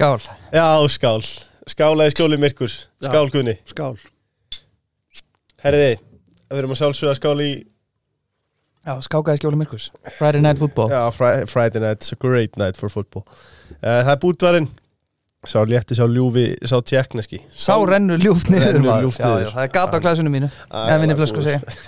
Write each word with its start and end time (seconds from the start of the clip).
Skál. 0.00 0.20
Já, 0.52 0.88
skál. 0.88 1.20
Skálaði 1.68 2.14
skjóli 2.14 2.36
myrkur. 2.40 2.72
Já. 3.04 3.10
Skál 3.10 3.28
Gunni 3.34 3.52
Skál. 3.68 3.98
Herriði, 5.60 5.98
við 6.48 6.60
erum 6.62 6.72
að 6.72 6.78
sjálfsögða 6.80 7.16
skál 7.18 7.42
í 7.44 7.50
Já, 8.80 8.94
skákaði 9.04 9.42
skjóli 9.42 9.58
myrkus 9.60 9.90
Friday 10.16 10.40
Night 10.40 10.56
Football. 10.62 10.88
Já, 10.88 11.02
fri 11.12 11.44
Friday 11.52 11.82
night, 11.84 12.00
it's 12.00 12.14
a 12.14 12.16
great 12.16 12.56
night 12.56 12.80
for 12.80 12.88
football. 12.88 13.26
Uh, 13.82 14.00
Það 14.00 14.12
er 14.14 14.20
bútvarinn 14.24 14.70
Sá 15.48 15.62
létti, 15.64 15.96
sá 15.96 16.04
ljúfi, 16.04 16.42
sá 16.68 16.74
tjekkneski 16.84 17.38
Sá 17.56 17.72
rennur 17.88 18.20
ljúft 18.20 18.50
niður 18.52 18.74
Rennur 18.74 18.82
maður. 18.90 19.04
ljúft 19.06 19.20
já, 19.22 19.24
niður. 19.24 19.44
já, 19.46 19.52
Það 19.54 19.62
er 19.64 19.70
gata 19.72 19.96
á 19.96 20.00
glæsunum 20.04 20.34
mínu 20.36 20.48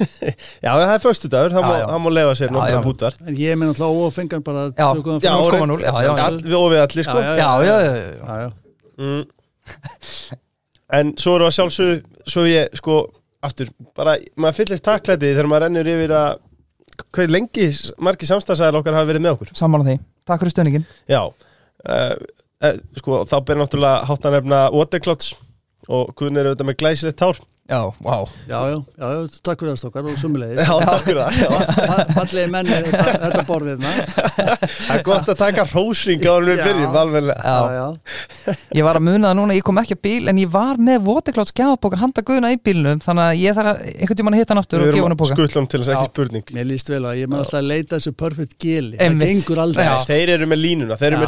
Já, 0.64 0.70
það 0.72 0.92
er 0.94 1.02
föstu 1.04 1.28
dagur, 1.34 1.52
það 1.52 1.66
má, 1.66 1.72
lefa 2.16 2.32
sér 2.40 2.54
já. 2.72 2.78
bútvar 2.86 3.18
En 3.28 3.36
ég 3.36 3.58
minn 3.60 3.68
alltaf 3.74 3.92
ófengan 4.06 4.44
bara 4.46 4.62
Já. 4.72 4.86
tökum 4.96 5.20
það 5.20 5.28
Já, 5.28 5.34
fram. 5.50 5.68
0,0, 5.68 5.84
já, 5.84 5.92
já, 5.92 6.08
já. 6.08 6.24
All, 6.30 6.38
við 6.46 6.56
og 6.62 6.66
við 6.72 6.80
allir 6.86 7.06
sko 7.10 7.18
Já, 7.20 7.34
já, 7.36 7.50
já, 7.68 7.76
já. 7.84 7.92
já, 8.16 8.38
já. 8.40 8.48
mm. 9.04 9.22
En 11.02 11.12
svo 11.20 11.36
eru 11.36 11.48
að 11.50 11.54
sjálfsögðu 11.58 12.00
Svo 12.32 12.46
ég, 12.48 12.72
sko, 12.80 12.96
aftur 13.44 13.68
Bara, 14.00 14.16
maður 14.40 14.62
fyllist 14.62 14.86
takklæti 14.88 15.28
þegar 15.34 15.50
maður 15.52 15.66
rennur 15.68 15.92
yfir 15.92 16.16
að 16.22 16.40
Hvað 17.12 17.36
lengi 17.36 17.68
margir 18.00 18.28
samstæðsæðar 18.32 18.80
okkar 18.80 18.96
hafa 18.96 19.12
verið 19.12 19.26
með 19.28 19.36
okkur 19.36 19.52
Sammála 19.60 19.90
því 19.92 19.98
Takk 20.28 20.40
fyrir 20.46 20.56
stönningin 20.56 20.88
Já 21.12 21.20
uh, 22.62 22.76
Sko, 22.98 23.22
þá 23.28 23.36
ber 23.46 23.60
náttúrulega 23.60 24.06
hátt 24.08 24.28
að 24.28 24.38
nefna 24.38 24.60
Waterclouds 24.74 25.34
Og 25.90 26.12
Guðn 26.18 26.38
er 26.38 26.50
auðvitað 26.50 26.70
með 26.70 26.78
glæsilegt 26.82 27.24
hár 27.24 27.42
Já, 27.70 27.78
vá. 28.02 28.16
Já, 28.50 28.58
já, 28.68 28.78
já, 28.98 29.06
já, 29.14 29.18
takk 29.46 29.60
fyrir 29.62 29.70
það 29.70 29.78
stokkar 29.78 30.06
og 30.10 30.16
sumulegis 30.18 30.58
Já, 30.66 30.74
takk 30.82 31.04
fyrir 31.06 31.20
það. 31.22 31.32
Já. 31.38 31.50
Fallegi 32.16 32.50
menni 32.50 32.74
þetta, 32.74 33.12
þetta 33.22 33.44
borðirna 33.46 33.92
Það 33.92 34.96
er 34.96 35.02
gott 35.06 35.30
að 35.30 35.38
taka 35.38 35.62
rósring 35.70 36.24
á 36.26 36.32
hann 36.34 36.48
við 36.50 36.58
byrjum 36.66 36.96
alveg. 37.02 37.30
Já, 37.30 37.58
já, 37.76 37.86
ég 38.74 38.82
var 38.88 38.98
að 38.98 39.06
muna 39.06 39.30
það 39.30 39.38
núna, 39.38 39.54
ég 39.56 39.64
kom 39.68 39.78
ekki 39.78 39.94
að 39.94 40.02
bíl 40.08 40.24
En 40.32 40.40
ég 40.42 40.50
var 40.52 40.74
með 40.82 41.06
Waterclouds 41.06 41.54
gjafabóka 41.54 41.96
handa 42.02 42.26
guðuna 42.26 42.50
í 42.50 42.58
bílnum 42.58 42.98
Þannig 43.06 43.24
að 43.28 43.34
ég 43.44 43.56
þarf 43.60 43.70
að 43.72 43.76
einhvern 43.94 44.18
tímann 44.22 44.34
að 44.36 44.42
hitta 44.42 44.52
hann 44.56 44.62
aftur 44.64 44.82
og 44.82 44.90
gefa 44.90 45.06
hann 45.06 45.14
að 45.14 45.20
bóka 45.22 45.36
skutlum 45.38 45.66
til 45.70 45.80
þess 45.84 45.92
Já. 45.92 45.96
ekki 46.02 46.10
spurning. 46.12 46.46
Mér 46.58 46.66
líst 46.72 46.90
vel 46.90 47.04
að 47.06 47.20
ég 47.22 47.30
maður 47.30 47.46
alltaf 47.46 47.60
að 47.62 47.70
leita 47.70 47.94
þessu 48.00 48.12
perfect 48.18 48.58
geli. 48.58 48.98
Það 48.98 49.22
gengur 49.22 49.62
aldrei. 49.62 49.86
Þeir 50.10 50.34
eru 50.34 50.46
með 50.50 50.58
línuna, 50.66 50.98
þeir 50.98 51.14
eru 51.14 51.22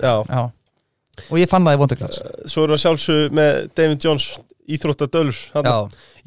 Já. 0.00 0.24
með 0.24 0.56
Og 1.30 1.40
ég 1.40 1.50
fann 1.50 1.66
það 1.66 1.76
í 1.78 1.80
Waterclouds 1.82 2.20
Svo 2.52 2.66
eru 2.66 2.76
að 2.76 2.84
sjálfsög 2.84 3.34
með 3.38 3.64
David 3.78 4.06
Jones 4.06 4.28
Íþróttadölur 4.68 5.36
Já, 5.56 5.74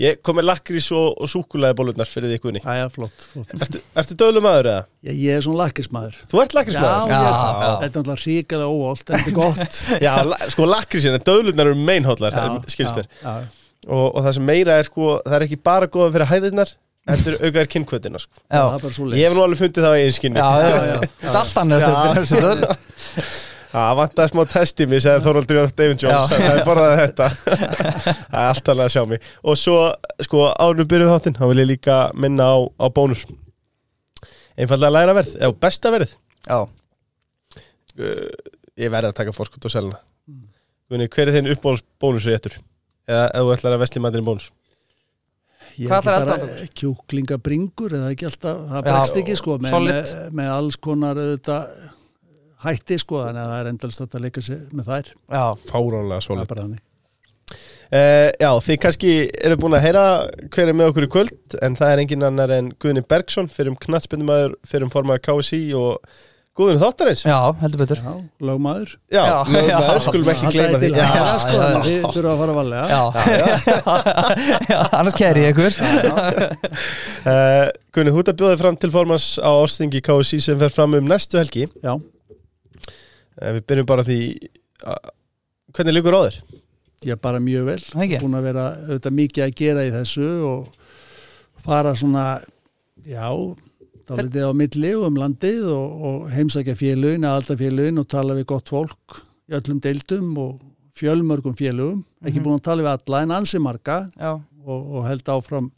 Ég 0.02 0.18
kom 0.26 0.40
með 0.40 0.48
lakrís 0.50 0.88
og, 0.98 1.12
og 1.22 1.30
súkulæði 1.30 1.76
bólurnar 1.78 2.10
fyrir 2.10 2.32
því 2.32 2.40
kunni 2.42 2.62
Já, 2.64 2.72
já, 2.80 2.86
flott, 2.94 3.26
flott. 3.34 3.52
Ertu, 3.62 3.82
ertu 4.02 4.18
dölumæður 4.18 4.70
eða? 4.72 4.84
Ég, 5.06 5.20
ég 5.28 5.38
er 5.38 5.44
svona 5.46 5.60
lakkismæður 5.68 6.16
Þú 6.32 6.42
ert 6.42 6.56
Já, 6.56 6.58
lakrísmæður? 6.58 7.02
er 7.06 7.14
Já, 7.14 7.20
það. 7.22 7.62
já. 7.62 7.72
Þetta 7.84 7.86
er 7.86 8.06
náttúrulega 8.08 8.26
ríkala 8.26 8.70
óholt, 8.72 9.04
en 9.12 9.22
þetta 9.22 9.32
er 9.32 9.38
gott 9.38 9.82
Já, 10.08 10.14
la, 10.32 10.40
sko 10.56 10.70
lakrísin, 10.72 11.18
en 11.20 11.26
dölurnar 11.30 11.70
eru 11.70 11.84
meinhóllar 11.92 12.40
skilst 12.74 12.98
mér 12.98 13.12
já, 13.22 13.36
já. 13.44 13.76
og, 13.92 14.08
og 14.08 14.24
það 14.26 14.38
sem 14.40 14.50
meira 14.50 14.80
er 14.82 14.90
sko, 14.90 15.12
það 15.28 15.38
er 15.38 15.46
ekki 15.48 15.62
bara 15.70 15.92
góða 15.94 16.16
fyrir 16.18 16.32
hæðirnar 16.34 16.74
kynnkvötina 17.76 18.20
sko. 18.22 18.42
já, 18.46 18.62
það 18.62 18.76
er 18.78 18.84
bara 18.88 18.94
svo 18.98 19.08
Ég 19.18 19.26
hef 19.30 19.38
nú 19.38 19.46
alveg 19.46 19.62
fundið 19.62 19.88
það 19.88 19.96
já, 19.98 20.10
já, 20.42 20.42
Já, 20.42 20.70
já. 20.72 20.84
já. 20.90 21.00
Þetta 21.22 21.32
er 21.32 21.40
allt 21.42 21.62
annað 21.62 21.86
Eftir. 23.72 23.80
Það 23.80 24.00
vantaði 24.02 24.34
smá 24.34 24.42
test 24.52 24.82
í 24.84 24.88
mig, 24.92 25.04
segði 25.06 25.24
Þorvaldur 25.26 25.60
Jóð 25.62 25.76
David 25.80 26.04
Jones, 26.04 26.34
það 26.34 26.50
er 26.52 26.66
bara 26.68 26.88
þetta. 27.00 27.28
Það 27.38 28.42
er 28.42 28.50
allt 28.50 28.74
alveg 28.74 28.90
að 28.90 28.96
sjá 28.98 29.04
mig. 29.08 29.30
Og 29.48 29.60
svo, 29.60 29.78
sko, 30.28 30.42
ánum 30.60 30.90
byrjuð 30.92 31.14
þáttinn 31.16 31.38
þá 31.40 31.46
vil 31.48 31.64
ég 31.64 31.70
líka 31.72 32.02
minna 32.20 32.52
á, 32.52 32.58
á 32.68 32.86
bónus. 32.92 33.24
Einfallega 34.60 34.94
læra 34.94 35.16
verð, 35.16 35.36
eða 35.40 35.58
besta 35.64 35.92
verð 35.94 36.16
Já, 36.48 36.58
uh, 36.62 38.26
Ég 38.80 38.92
verði 38.92 39.12
að 39.12 39.20
taka 39.22 39.36
fórskot 39.36 39.68
og 39.68 39.74
selna 39.74 40.00
Gunni, 40.92 41.08
hver 41.08 41.30
er 41.30 41.38
þinn 41.38 41.54
uppbónus 41.54 41.86
bónusu 42.02 42.34
réttur? 42.34 42.58
Eða 43.08 43.30
ef 43.30 43.46
þú 43.46 43.54
ætlar 43.56 43.78
að 43.78 43.84
vesli 43.86 44.02
maður 44.04 44.24
í 44.24 44.26
bónus? 44.28 44.50
Ég 45.80 45.88
Hvað 45.88 45.96
er 45.96 46.02
ætlar 46.02 46.18
ekki 46.18 46.26
að 46.26 46.32
bara 46.32 46.50
elda 46.58 46.76
kjúklingabringur 46.82 47.96
eða 47.96 48.10
ekki 48.12 48.28
alltaf, 48.28 48.60
það 48.74 48.86
bregst 48.90 49.20
ekki 49.22 49.38
sko 49.40 49.56
með, 49.64 49.78
með, 49.88 50.12
með 50.42 50.50
alls 50.58 50.78
konar 50.84 51.22
auðvitað, 51.22 51.70
hætti 52.66 52.98
sko 53.02 53.26
þannig 53.26 53.42
að 53.44 53.52
það 53.52 53.60
er 53.62 53.70
endalist 53.72 54.06
að 54.06 54.24
leika 54.26 54.46
sér 54.46 54.64
með 54.72 54.90
þær. 54.92 55.12
Já, 55.36 55.44
Fáránlega 55.72 56.26
svolít 56.26 56.56
uh, 56.62 58.30
Já, 58.40 58.52
þið 58.68 58.82
kannski 58.86 59.14
eru 59.44 59.60
búin 59.62 59.78
að 59.78 59.86
heyra 59.88 60.04
hver 60.48 60.72
er 60.72 60.78
með 60.78 60.92
okkur 60.94 61.08
í 61.08 61.12
kvöld 61.12 61.56
En 61.60 61.76
það 61.76 61.94
er 61.94 62.04
engin 62.06 62.28
annar 62.28 62.54
en 62.56 62.70
Guðni 62.80 63.04
Bergson 63.04 63.50
Fyrir 63.52 63.74
um 63.74 63.80
knattspindumæður, 63.82 64.54
fyrir 64.64 64.88
um 64.88 64.94
formaður 64.94 65.26
KSI 65.28 65.64
Og 65.76 66.14
Guðni 66.52 66.82
Þáttarins. 66.82 67.22
Já, 67.24 67.38
heldur 67.62 67.80
betur. 67.80 68.00
Já, 68.04 68.16
lögmaður. 68.44 68.90
Já, 69.08 69.22
Já, 69.24 69.36
lögmaður, 69.48 69.94
já. 69.96 70.02
skulum 70.04 70.32
ekki 70.34 70.50
gleyma 70.52 70.80
því. 70.82 70.90
Já, 70.92 71.06
haga, 71.08 71.38
sko, 71.40 71.54
já, 71.54 71.62
þannig 71.62 71.72
já. 71.72 71.78
að 71.80 71.86
Þið 71.88 72.16
þurfa 72.18 72.32
að 72.34 72.42
fara 72.42 72.56
valega 72.58 72.84
Já, 72.92 73.04
já, 74.74 74.80
annars 75.00 75.16
kæri 75.16 75.46
ég 75.46 75.54
ykkur. 75.56 75.78
Uh, 77.24 77.72
Gunni, 77.96 78.12
þú 78.12 78.24
ert 78.26 78.34
að 78.34 78.42
bjóða 78.42 78.52
þig 78.58 78.64
fram 78.66 78.80
til 78.84 78.92
formans 78.98 79.28
á 79.40 79.48
árstingi 79.48 80.04
KSI 80.04 80.42
sem 80.44 80.60
fer 80.60 80.76
fram 80.76 81.00
um 81.00 81.08
næstu 81.08 81.40
helgi. 81.40 81.70
Já, 81.80 81.96
Við 83.40 83.62
byrjum 83.70 83.88
bara 83.90 84.04
því 84.08 84.18
Hvernig 85.72 85.96
líkur 85.96 86.18
á 86.18 86.22
þér? 86.28 86.38
ég 87.02 87.16
er 87.16 87.18
bara 87.18 87.40
mjög 87.42 87.64
vel 87.66 87.80
Það 87.82 88.02
ekki? 88.06 88.18
búin 88.22 88.38
að 88.38 88.44
vera 88.46 88.64
auðvitað 88.78 89.16
mikið 89.18 89.44
að 89.48 89.54
gera 89.58 89.86
í 89.88 89.92
þessu 89.96 90.26
og 90.46 90.68
fara 91.66 91.94
svona 91.98 92.26
já, 93.10 93.26
dálítið 94.06 94.46
á 94.46 94.52
milli 94.54 94.92
og 95.00 95.06
um 95.08 95.18
landið 95.18 95.64
og, 95.74 96.04
og 96.06 96.28
heimsækja 96.36 96.76
félugin, 96.78 97.26
aðalda 97.26 97.58
félugin 97.58 97.98
og 98.04 98.08
tala 98.12 98.36
við 98.38 98.46
gott 98.54 98.70
fólk 98.70 99.18
í 99.50 99.56
öllum 99.58 99.80
deildum 99.82 100.30
og 100.38 100.60
fjölmörgum 100.94 101.58
félugum 101.58 102.04
ekki 102.22 102.38
Mhm. 102.38 102.46
búin 102.46 102.60
að 102.60 102.66
tala 102.70 102.84
við 102.86 102.94
alla 103.00 103.24
en 103.26 103.32
ansi 103.40 103.58
marga 103.60 103.98
Já, 104.20 104.32
og, 104.66 104.80
og 104.96 105.08
held 105.10 105.24
áfram 105.34 105.72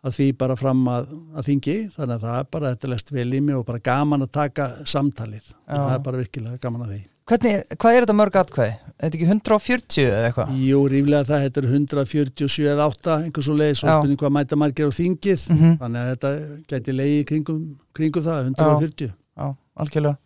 að 0.00 0.14
því 0.16 0.26
bara 0.40 0.56
fram 0.56 0.82
að, 0.88 1.08
að 1.36 1.46
þingi 1.50 1.76
þannig 1.94 2.14
að 2.16 2.22
það 2.26 2.36
er 2.40 2.50
bara 2.56 2.70
þetta 2.74 2.88
lest 2.94 3.10
vel 3.12 3.28
í 3.36 3.40
mig 3.44 3.56
og 3.58 3.66
bara 3.68 3.82
gaman 3.84 4.24
að 4.24 4.30
taka 4.32 4.68
samtalið 4.88 5.50
það 5.68 5.94
er 5.94 6.04
bara 6.06 6.20
virkilega 6.22 6.60
gaman 6.62 6.86
að 6.86 6.92
því 6.96 7.00
Hvernig, 7.30 7.60
hvað 7.78 7.94
er 7.94 8.02
þetta 8.02 8.14
mörg 8.18 8.36
atkvæði? 8.40 8.70
Er 8.90 9.04
þetta 9.04 9.18
ekki 9.20 9.26
140 9.30 10.06
eða 10.08 10.22
eitthvað? 10.30 10.54
Jú, 10.66 10.78
ríflega 10.90 11.26
það, 11.28 11.42
þetta 11.44 11.60
er 11.60 11.66
147 11.68 12.64
eða 12.72 12.86
8, 12.90 13.12
einhvers 13.28 13.50
og 13.52 13.58
leið, 13.60 13.74
svo 13.78 13.86
Já. 13.86 13.92
spurning 14.00 14.18
hvað 14.18 14.32
mæta 14.34 14.58
margir 14.58 14.88
á 14.90 14.92
þingið, 14.96 15.44
Mhm. 15.54 15.76
þannig 15.78 16.00
að 16.00 16.10
þetta 16.10 16.32
gæti 16.72 16.96
leiði 16.96 17.20
kringum, 17.28 17.60
kringum 17.94 18.24
það, 18.26 18.40
140. 18.50 19.12
Já, 19.38 19.46
algjörlega 19.78 20.18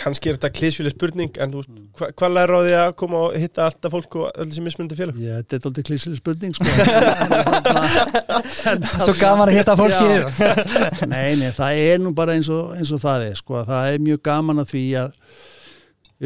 Kannski 0.00 0.30
er 0.30 0.34
þetta 0.38 0.50
klísfjöli 0.56 0.90
spurning 0.94 1.32
En 1.42 1.50
þú, 1.52 1.60
hva, 1.98 2.06
hvað 2.16 2.30
læra 2.36 2.58
á 2.58 2.60
því 2.64 2.72
að 2.80 2.94
koma 3.02 3.16
og 3.26 3.30
hitta 3.38 3.60
alltaf 3.68 3.90
fólk 3.92 4.12
og 4.18 4.24
öll 4.42 4.52
sem 4.54 4.64
mismundi 4.66 4.96
félag? 4.98 5.14
Já, 5.20 5.34
þetta 5.42 5.54
er 5.58 5.66
aldrei 5.70 5.84
klísileg 5.90 6.18
spurning, 6.22 6.52
sko. 6.56 6.66
Svo 9.06 9.14
gaman 9.20 9.50
að 9.50 9.56
hitta 9.58 9.74
fólki 9.78 10.08
nei, 11.10 11.30
nei, 11.40 11.50
það 11.56 11.72
er 11.82 11.96
nú 12.02 12.10
bara 12.16 12.32
eins 12.38 12.48
og, 12.52 12.62
eins 12.78 12.92
og 12.96 13.00
það 13.02 13.18
er, 13.28 13.34
sko, 13.38 13.52
það 13.68 13.82
er 13.92 13.98
mjög 14.08 14.20
gaman 14.30 14.62
að 14.64 14.68
því 14.72 14.84
að 15.02 15.10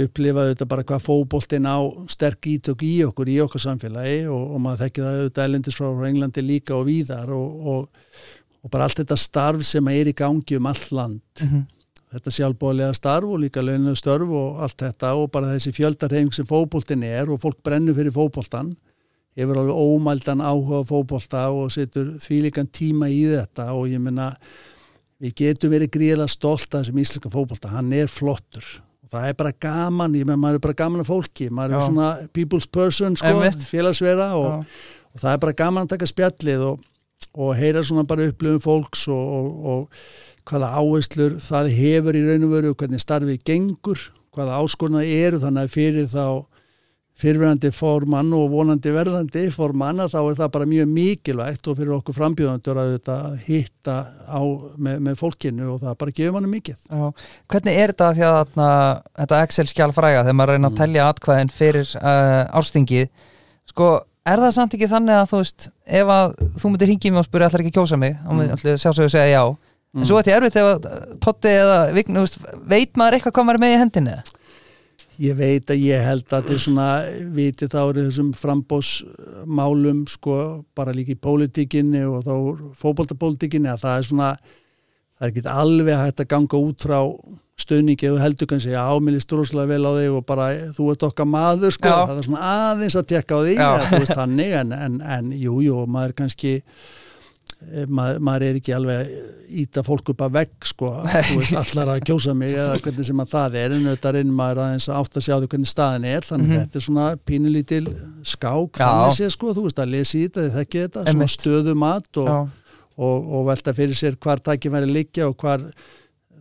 upplifa 0.04 0.42
þetta 0.52 0.64
bara 0.70 0.84
hvað 0.86 1.02
fótboltinn 1.08 1.66
á 1.66 1.78
sterk 2.14 2.42
ítök 2.52 2.80
í 2.86 2.92
okkur, 3.08 3.26
í 3.32 3.40
okkar 3.42 3.62
samfélagi 3.64 4.20
og, 4.30 4.42
og 4.54 4.58
maður 4.62 4.84
þekki 4.84 5.00
það 5.02 5.16
auðvitað 5.18 5.48
elendis 5.50 5.78
frá 5.80 5.88
Englandi 6.10 6.42
líka 6.46 6.72
og 6.78 6.84
víðar 6.86 7.28
og, 7.34 7.48
og, 7.74 7.82
og 8.62 8.68
bara 8.70 8.86
allt 8.86 9.00
þetta 9.02 9.18
starf 9.18 9.60
sem 9.66 9.82
er 9.90 10.06
í 10.12 10.14
gangi 10.22 10.54
um 10.60 10.70
all 10.70 10.84
land 10.94 11.18
Mhm. 11.42 11.62
Þetta 12.10 12.32
sjálfbóðlega 12.34 12.94
starf 12.96 13.30
og 13.30 13.42
líka 13.44 13.62
launuðu 13.62 13.98
störf 13.98 14.32
og 14.34 14.62
allt 14.64 14.82
þetta 14.82 15.12
og 15.18 15.30
bara 15.34 15.52
þessi 15.54 15.72
fjöldarhefing 15.76 16.34
sem 16.34 16.48
fótboltin 16.48 17.04
er 17.06 17.30
og 17.30 17.40
fólk 17.42 17.60
brennur 17.66 17.94
fyrir 17.94 18.14
fótboltan 18.14 18.72
hefur 19.38 19.60
alveg 19.60 19.78
ómældan 19.78 20.42
áhuga 20.42 20.82
á 20.82 20.90
fótbolta 20.90 21.46
og 21.54 21.70
setur 21.72 22.16
þvílíkan 22.22 22.70
tíma 22.74 23.10
í 23.12 23.22
þetta 23.30 23.70
og 23.76 23.86
ég 23.92 24.02
menna 24.02 24.32
við 25.20 25.36
getum 25.42 25.74
verið 25.74 25.92
gríðlega 25.94 26.32
stolt 26.32 26.74
af 26.74 26.82
þessum 26.82 27.02
íslenska 27.02 27.32
fótbolta, 27.32 27.70
hann 27.70 27.92
er 27.94 28.10
flottur 28.10 28.66
og 29.04 29.12
það 29.12 29.28
er 29.28 29.38
bara 29.38 29.54
gaman, 29.66 30.16
ég 30.18 30.26
menna 30.26 30.40
maður 30.40 30.60
er 30.60 30.64
bara 30.66 30.78
gaman 30.82 31.04
af 31.04 31.10
fólki, 31.10 31.50
maður 31.50 31.76
Já. 31.76 31.78
er 31.78 31.88
svona 31.90 32.10
people's 32.34 32.66
person 32.66 33.18
sko, 33.18 33.34
félagsvera 33.70 34.32
og, 34.38 34.64
Já. 34.64 35.04
og 35.14 35.24
það 35.24 35.36
er 35.36 35.42
bara 35.46 35.58
gaman 35.62 35.86
að 35.86 35.94
taka 35.94 36.10
spjallið 36.10 36.66
og, 36.72 36.82
og 37.38 37.54
heyra 37.58 37.84
svona 37.86 38.06
bara 38.08 38.26
upplöfum 38.32 38.64
fólks 38.66 39.06
og, 39.12 39.34
og, 39.38 39.70
og 39.74 40.39
hvaða 40.48 40.70
áherslur 40.80 41.36
það 41.42 41.74
hefur 41.76 42.18
í 42.18 42.24
raun 42.26 42.46
og 42.46 42.54
veru 42.54 42.72
hvernig 42.74 43.02
starfið 43.02 43.44
gengur, 43.46 44.06
hvaða 44.34 44.62
áskorna 44.62 45.04
eru 45.04 45.40
þannig 45.42 45.66
að 45.66 45.74
fyrir 45.74 46.08
þá 46.10 46.24
fyrirverandi 47.20 47.70
formann 47.74 48.30
og 48.36 48.46
vonandi 48.52 48.92
verðandi 48.94 49.42
formann 49.52 50.00
að 50.04 50.14
þá 50.14 50.18
er 50.22 50.36
það 50.38 50.52
bara 50.54 50.68
mjög 50.70 50.92
mikilvægt 50.94 51.68
og 51.68 51.78
fyrir 51.78 51.94
okkur 51.98 52.16
frambjöðandur 52.16 52.80
að 52.80 52.92
þetta 52.94 53.16
hitta 53.44 53.96
á 54.24 54.40
með, 54.80 55.00
með 55.08 55.18
fólkinu 55.20 55.66
og 55.74 55.80
það 55.82 55.98
bara 56.00 56.14
gefur 56.16 56.36
manni 56.36 56.52
mikið. 56.54 56.84
Já. 56.88 57.26
Hvernig 57.52 57.80
er 57.82 57.92
þetta 57.92 58.12
því 58.16 58.26
að 58.28 58.36
þarna, 58.38 58.68
þetta 59.20 59.40
Excel-skjál 59.46 59.90
fræga 59.96 60.22
þegar 60.22 60.38
maður 60.40 60.56
reyna 60.56 60.70
að 60.70 60.78
telja 60.80 61.08
atkvæðin 61.10 61.52
fyrir 61.58 61.96
uh, 62.00 62.44
árstingið 62.60 63.10
sko, 63.70 63.90
er 64.30 64.44
það 64.46 64.54
samt 64.56 64.78
ekki 64.78 64.90
þannig 64.90 65.18
að 65.18 65.32
þú 65.32 65.42
veist 65.42 65.68
ef 66.00 66.14
að 66.16 66.38
þú 66.56 66.70
myndir 66.70 66.92
hringið 66.92 67.14
mig 67.14 67.22
og 67.22 67.28
spyrja 67.28 67.50
allar 67.50 67.64
ekki 67.66 67.76
kjósa 67.76 68.00
mig 68.00 68.16
og 68.24 68.38
mm. 68.38 68.54
allir 68.56 68.80
sjálfsögur 68.80 69.12
segja 69.12 69.34
já 69.34 69.44
en 69.96 70.06
svo 70.06 70.20
ætti 70.20 70.32
ég 70.32 70.38
erfitt 70.38 70.58
ef 70.60 70.68
Totti 71.24 71.54
eða 71.62 71.78
Vign, 71.96 72.20
veit 72.70 73.00
maður 73.00 73.18
eitthvað 73.18 73.34
hvað 73.36 73.48
maður 73.48 73.58
er 73.58 73.64
með 73.64 73.74
í 73.74 73.80
hendinni? 73.80 74.16
Ég 75.20 75.36
veit 75.36 75.68
að 75.68 75.82
ég 75.84 76.00
held 76.06 76.24
að 76.30 76.30
þetta 76.32 76.54
er 76.54 76.62
svona 76.64 76.88
viti 77.36 77.68
þá 77.68 77.80
eru 77.82 78.06
þessum 78.06 78.30
frambósmálum 78.40 80.06
sko 80.08 80.38
bara 80.78 80.94
líka 80.96 81.12
í 81.12 81.20
pólitíkinni 81.20 82.06
og 82.08 82.24
þá 82.24 82.34
fótboltapólitíkinni 82.80 83.68
að 83.68 83.82
það 83.84 83.98
er 83.98 84.08
svona 84.08 84.30
það 84.40 85.26
er 85.26 85.32
ekki 85.34 85.44
alveg 85.52 86.00
hægt 86.00 86.24
að 86.24 86.30
ganga 86.32 86.62
út 86.64 86.86
frá 86.86 87.00
stöðningi 87.60 88.08
og 88.08 88.20
heldur 88.22 88.48
kannski 88.48 88.72
að 88.72 88.94
ámilist 88.96 89.32
rosalega 89.36 89.74
vel 89.74 89.84
á 89.84 89.92
þig 89.98 90.16
og 90.16 90.24
bara 90.28 90.46
þú 90.76 90.86
ert 90.94 91.04
okkar 91.10 91.28
maður 91.28 91.76
sko, 91.76 91.90
Já. 91.92 92.06
það 92.08 92.20
er 92.22 92.28
svona 92.28 92.52
aðeins 92.54 92.96
að 92.96 93.08
tekka 93.12 93.36
á 93.36 93.40
veist 93.44 94.14
þannig 94.16 94.54
en, 94.62 94.72
en, 94.72 94.96
en 95.18 95.30
jú, 95.36 95.58
jú, 95.66 95.82
maður 95.90 96.16
kannski 96.22 96.54
eh, 97.72 97.84
maður, 97.86 98.18
maður 98.28 98.44
er 98.48 98.58
ekki 98.60 98.74
alveg 98.76 99.10
íta 99.60 99.82
fólk 99.82 100.12
upp 100.12 100.20
að 100.26 100.34
vegg 100.38 100.66
sko, 100.70 100.90
veist, 101.36 101.54
allar 101.58 101.88
að 101.96 102.04
kjósa 102.06 102.34
mig 102.38 102.54
eða 102.54 102.76
hvernig 102.84 103.06
sem 103.08 103.22
að 103.24 103.32
það 103.34 103.56
er, 103.64 103.72
en 103.76 103.86
auðvitað 103.90 104.14
reynir 104.18 104.36
maður 104.38 104.60
aðeins 104.64 104.88
að 104.90 105.00
átt 105.00 105.18
að 105.20 105.26
sjá 105.26 105.34
því 105.42 105.48
hvernig 105.54 105.70
staðin 105.72 106.06
er 106.12 106.28
þannig 106.28 106.46
Mhm. 106.50 106.56
að 106.56 106.62
þetta 106.66 106.80
er 106.80 106.86
svona 106.86 107.06
pínulítil 107.30 107.82
skák 108.34 108.78
Já. 108.78 108.84
þannig 108.86 109.16
sé 109.18 109.30
sko, 109.34 109.54
þú 109.58 109.64
veist 109.66 109.82
að 109.82 109.90
lesi 109.96 110.20
í 110.22 110.28
þetta 110.28 110.44
þið 110.46 110.58
þekki 110.60 110.84
þetta, 110.84 111.02
svona 111.04 111.14
Einmitt. 111.16 111.34
stöðu 111.38 111.74
mat 111.82 112.22
og, 112.22 112.28
Já, 112.30 112.38
og, 113.00 113.32
og 113.40 113.46
velta 113.50 113.74
fyrir 113.74 113.96
sér 113.98 114.16
hvar 114.22 114.38
tækið 114.44 114.76
væri 114.76 114.92
liggja 114.94 115.28
og 115.30 115.36
hvar 115.42 115.66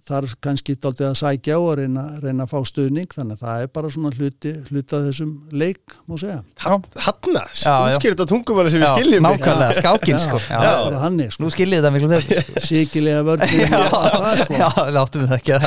þarf 0.07 0.33
kannski 0.43 0.75
dálítið 0.79 1.07
að 1.09 1.15
sækja 1.19 1.57
og 1.59 1.71
reyna, 1.79 2.03
reyna 2.23 2.45
að 2.45 2.51
fá 2.53 2.59
stuðning 2.69 3.11
þannig 3.13 3.35
að 3.37 3.41
það 3.43 3.63
er 3.65 3.71
bara 3.77 3.91
svona 3.93 4.11
hluti, 4.15 4.53
af 4.99 5.07
þessum 5.09 5.31
leik, 5.51 5.95
má 6.07 6.15
segja. 6.21 6.37
já, 6.63 6.73
Hanna, 7.07 7.43
útskýrt 7.89 8.23
á 8.23 8.25
tungumáli 8.31 8.73
sem 8.73 8.79
við 8.83 8.87
já, 8.87 8.93
skiljum 8.95 9.17
þig. 9.17 9.25
nákvæmlega, 9.27 9.79
skákin 9.81 10.21
sko 10.23 10.39
Já, 10.45 10.59
já, 10.63 10.71
bara 10.87 11.01
hannig, 11.03 11.33
sko. 11.35 11.43
nú 11.43 11.51
skiljið 11.53 11.79
þetta 11.81 11.93
miklu 11.97 12.11
betur 12.13 12.45
sko. 12.47 12.65
Sikilega 12.69 13.25
vörðin, 13.27 13.65
já, 13.65 13.83
það, 13.89 14.29
sko. 14.43 14.59
já, 14.63 14.69
láttum 14.99 15.25
við 15.25 15.33
það 15.33 15.39
ekki 15.41 15.59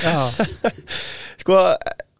Sko, 1.42 1.58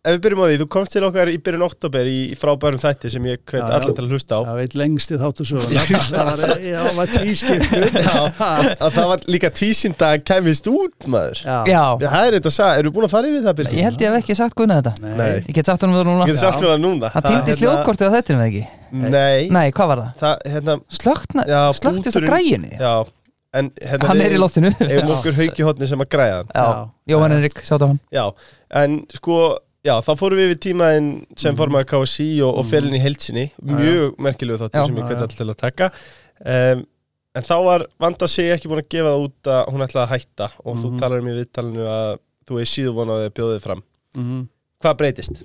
ef 0.03 0.17
við 0.17 0.21
byrjum 0.25 0.41
á 0.43 0.47
því, 0.51 0.55
þú 0.59 0.65
komst 0.75 0.91
til 0.97 1.03
okkar 1.07 1.29
í 1.31 1.37
byrjun 1.47 1.63
oktober 1.63 2.09
í 2.11 2.15
í 2.33 2.37
frábærum 2.39 2.81
þætti 2.83 3.11
sem 3.15 3.27
ég 3.29 3.39
hvet 3.47 3.61
Já, 3.61 3.67
já. 3.69 3.75
allir 3.77 3.93
til 3.95 4.03
að 4.03 4.15
hlusta 4.17 4.35
á. 4.35 4.41
það 4.49 4.57
veit 4.59 4.75
lengst 4.81 5.13
í 5.15 5.19
þáttu 5.21 5.47
söguna. 5.47 5.85
Það 5.87 6.31
var, 6.43 6.55
já, 6.67 6.79
það 6.83 6.97
var 6.99 7.13
tvískiptur. 7.13 7.87
Að 8.83 8.97
það 8.97 9.07
var 9.13 9.23
líka 9.31 9.51
tvísinda 9.55 10.09
að 10.17 10.25
kemist 10.27 10.67
út, 10.73 11.07
maður. 11.07 11.39
Já. 11.47 11.59
Já, 11.71 11.85
Já, 12.03 12.09
það 12.17 12.27
er 12.27 12.37
þetta 12.39 12.51
að 12.51 12.57
sagða, 12.59 12.81
eru 12.83 12.93
búin 12.97 13.07
að 13.07 13.15
fara 13.15 13.31
yfir 13.31 13.47
það, 13.47 13.57
Birgir? 13.63 13.79
ég 13.79 13.87
held 13.89 14.03
ég 14.03 14.11
hef 14.17 14.19
ekki 14.25 14.37
sagt 14.43 14.59
Gunnar 14.59 14.83
þetta 14.83 15.15
Nei. 15.23 15.31
Ég 15.47 15.55
get 15.61 15.71
sagt 15.71 15.87
hann 15.87 15.93
um 15.95 15.99
það 16.01 16.07
núna 16.11 16.27
Ég 16.27 16.33
get 16.35 16.43
sagt 16.43 16.59
fyrir 16.59 16.73
það 16.75 16.83
núna. 16.83 17.11
Hann 17.15 17.23
Það, 17.23 17.31
týndi 17.31 17.53
hérna, 17.53 17.59
sljóðkortið 17.63 18.07
á 18.11 18.13
þetta 18.19 18.39
með 18.43 18.47
ekki 18.51 18.65
Nei, 18.93 19.49
Nei, 19.55 19.67
hvað 19.79 19.91
var 19.93 20.03
það? 20.03 20.13
það, 20.23 20.47
hérna, 20.57 20.77
Slögt 20.99 21.37
Já, 21.39 21.61
þess 21.71 21.87
að 21.87 21.99
búturinn- 22.03 22.29
græjunni 22.33 22.73
já, 22.83 22.93
en 23.63 23.71
hérna 23.81 24.09
Hann 24.11 24.23
er 24.27 24.35
í 24.35 24.41
loftinu 24.43 24.73
Eigum 24.83 25.13
okkur 25.17 25.39
hauki 25.39 25.67
hotni 25.69 25.89
sem 25.89 26.03
að 26.05 26.11
græja 26.17 26.41
hann. 26.43 26.51
Já, 26.53 27.15
Jóhann 27.15 27.37
Henrik, 27.39 27.63
sjátt 27.65 27.85
á 27.85 27.89
hann 27.93 28.01
Já, 28.13 28.25
en 28.83 28.99
sko, 29.17 29.39
já, 29.87 29.95
þá 30.07 30.13
fórum 30.21 30.39
við 30.41 30.51
við 30.53 30.61
tímaðin 30.69 31.11
sem 31.41 31.57
formaður 31.59 31.89
KSI 31.93 32.29
og, 32.47 32.59
og 32.63 32.67
felin 32.71 32.95
í 32.99 33.03
heilsinni. 33.03 33.49
Mjög 33.67 34.17
merkilegu 34.23 34.61
þáttur 34.63 34.87
sem 34.89 34.99
ég 35.01 35.09
já. 35.11 35.17
allir 35.19 35.37
til 35.39 35.49
að 35.49 35.61
taka. 35.63 35.91
Um, 36.43 36.85
en 37.39 37.47
þá 37.49 37.55
var 37.65 37.87
Vanda 38.03 38.29
sig 38.29 38.51
ekki 38.53 38.69
búin 38.71 38.83
að 38.83 38.91
gefa 38.93 39.13
það 39.15 39.25
út 39.27 39.51
að 39.55 39.63
hún 39.73 39.87
ætlaði 39.87 40.05
að 40.05 40.13
hætta 40.17 40.49
og 40.65 40.77
þú 40.83 40.91
Mhm. 40.93 40.99
talar 41.01 41.23
um 41.23 41.29
í 41.33 41.37
viðtalinu 41.41 41.87
að 41.89 42.13
þú 42.49 42.61
er 42.61 42.71
síðu 42.75 42.95
vonaði 42.99 43.27
að 43.31 43.35
bjóða 43.39 43.57
þið 43.57 43.63
fram. 43.67 43.83
Mhm. 44.17 44.41
Hvað 44.83 44.97
breytist? 44.99 45.45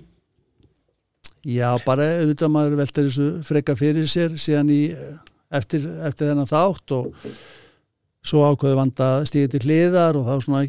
Já, 1.47 1.69
bara 1.85 2.03
auðvitað 2.19 2.51
maður 2.51 2.75
veltir 2.81 3.07
þessu 3.07 3.27
freka 3.45 3.75
fyrir 3.77 4.07
sér 4.09 4.33
síðan 4.35 4.69
í 4.73 4.81
eftir, 5.53 5.85
eftir 6.03 6.27
þennan 6.33 6.49
þátt 6.49 6.91
og 6.97 7.13
svo 8.27 8.41
ákveðu 8.49 8.75
vanda 8.75 9.09
stíði 9.29 9.51
til 9.53 9.61
hliðar 9.63 10.17
og 10.19 10.25
þá 10.27 10.43
svona 10.43 10.63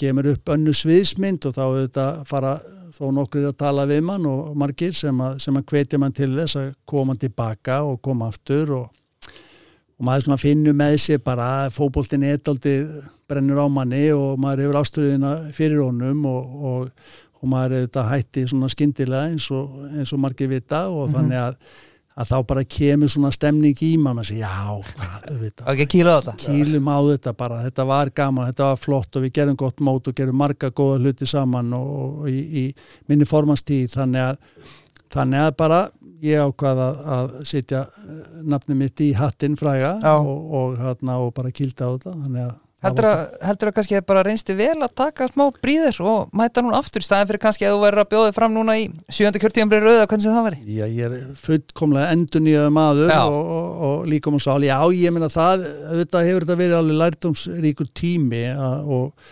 kemur 0.00 0.26
upp 0.32 0.50
önnu 0.56 0.72
sviðsmynd 0.74 1.46
og 1.46 1.54
þá 1.54 1.62
auðvitað 1.68 2.26
fara 2.26 2.54
þó 2.92 3.06
nokkur 3.16 3.48
að 3.48 3.58
tala 3.60 3.86
við 3.88 4.02
mann 4.06 4.26
og 4.28 4.52
margir 4.58 4.94
sem 4.96 5.20
að, 5.24 5.38
sem 5.44 5.56
að 5.58 5.66
hvetja 5.72 6.00
mann 6.00 6.14
til 6.16 6.30
þess 6.34 6.58
að 6.60 6.68
koma 6.88 7.16
tilbaka 7.18 7.82
og 7.88 8.00
koma 8.04 8.28
aftur 8.32 8.74
og, 8.76 9.30
og 9.96 10.06
maður 10.08 10.40
finnur 10.40 10.76
með 10.76 10.98
sér 11.06 11.22
bara 11.24 11.48
að 11.64 11.74
fótboltin 11.78 12.26
etaldi 12.28 12.76
brennur 13.30 13.62
á 13.64 13.66
manni 13.72 14.06
og 14.14 14.40
maður 14.40 14.66
hefur 14.66 14.80
ástriðina 14.82 15.32
fyrir 15.56 15.82
honum 15.84 16.26
og, 16.28 16.58
og, 16.72 17.06
og 17.40 17.52
maður 17.54 17.78
er 17.78 17.86
þetta 17.86 18.08
hætti 18.10 18.44
svona 18.50 18.70
skyndilega 18.72 19.32
eins 19.32 19.48
og, 19.54 19.72
eins 19.92 20.12
og 20.12 20.20
margir 20.22 20.50
vita 20.52 20.84
og 20.92 21.10
þannig 21.14 21.40
að, 21.46 21.56
að 22.12 22.28
þá 22.28 22.36
bara 22.50 22.64
kemur 22.76 23.12
svona 23.12 23.32
stemning 23.32 23.78
í 23.86 23.90
maður 24.00 24.22
og 24.22 24.28
segja 24.28 24.50
já, 24.50 24.76
að 25.72 25.80
á 26.12 26.20
þetta. 26.20 26.34
Kýlum 26.44 26.90
á 26.92 26.98
þetta 27.08 27.34
bara, 27.38 27.62
þetta 27.66 27.86
var 27.88 28.12
gaman, 28.20 28.50
þetta 28.50 28.68
var 28.68 28.82
flott 28.82 29.16
og 29.16 29.26
við 29.26 29.34
gerum 29.38 29.58
gott 29.62 29.80
mót 29.80 30.10
og 30.10 30.16
gerum 30.18 30.38
marga 30.42 30.70
góða 30.70 31.00
hluti 31.00 31.28
saman 31.28 31.72
og, 31.78 31.90
og 32.02 32.30
í, 32.30 32.38
í 32.62 32.64
minni 33.08 33.28
formanstíð 33.28 33.96
þannig 33.96 34.26
að, 34.26 34.68
þannig 35.16 35.46
að 35.46 35.56
bara 35.62 35.80
ég 36.22 36.42
ákvað 36.42 36.82
að, 36.84 37.00
að 37.16 37.32
setja 37.48 37.86
eh, 37.86 38.18
nafnið 38.52 38.82
mitt 38.84 39.02
í 39.02 39.12
hattinn 39.18 39.56
fræga 39.58 39.96
og, 40.12 40.36
og, 40.58 40.76
hérna, 40.80 41.18
og 41.24 41.32
bara 41.36 41.54
kýlda 41.54 41.88
á 41.88 41.92
þetta 41.96 42.14
þannig 42.18 42.44
að 42.46 42.54
Heldur 42.82 43.06
að, 43.06 43.20
heldur 43.46 43.70
að 43.70 43.74
kannski 43.76 44.00
bara 44.06 44.24
reynsti 44.26 44.56
vel 44.58 44.74
að 44.82 44.94
taka 44.98 45.28
smá 45.30 45.44
bríðir 45.62 46.00
og 46.02 46.32
mæta 46.34 46.64
núna 46.64 46.80
aftur 46.82 47.04
í 47.04 47.06
staðin 47.06 47.28
fyrir 47.30 47.42
kannski 47.44 47.68
að 47.68 47.76
þú 47.76 47.82
verður 47.84 48.02
að 48.02 48.10
bjóða 48.10 48.32
fram 48.34 48.56
núna 48.56 48.74
í 48.80 48.88
sjönda 49.06 49.42
kjörtíðanbri 49.42 49.78
rauða, 49.84 50.08
hvernig 50.10 50.26
sem 50.26 50.34
það 50.34 50.48
veri? 50.48 50.58
Já, 50.66 50.84
ég 50.90 51.06
er 51.06 51.36
fullkomlega 51.38 52.16
endur 52.16 52.42
nýjaða 52.42 52.74
maður 52.74 53.14
og, 53.20 53.38
og, 53.38 53.70
og 53.86 54.10
líka 54.10 54.32
um 54.32 54.42
sál. 54.42 54.58
Já, 54.66 54.76
ég 54.98 55.14
meina 55.14 55.30
það, 55.30 55.66
auðvitað 55.92 56.28
hefur 56.30 56.46
þetta 56.48 56.60
verið 56.64 56.78
alveg 56.80 57.00
lærdómsríkur 57.04 57.92
tími 58.02 58.44
að, 58.50 58.90
og, 58.98 59.30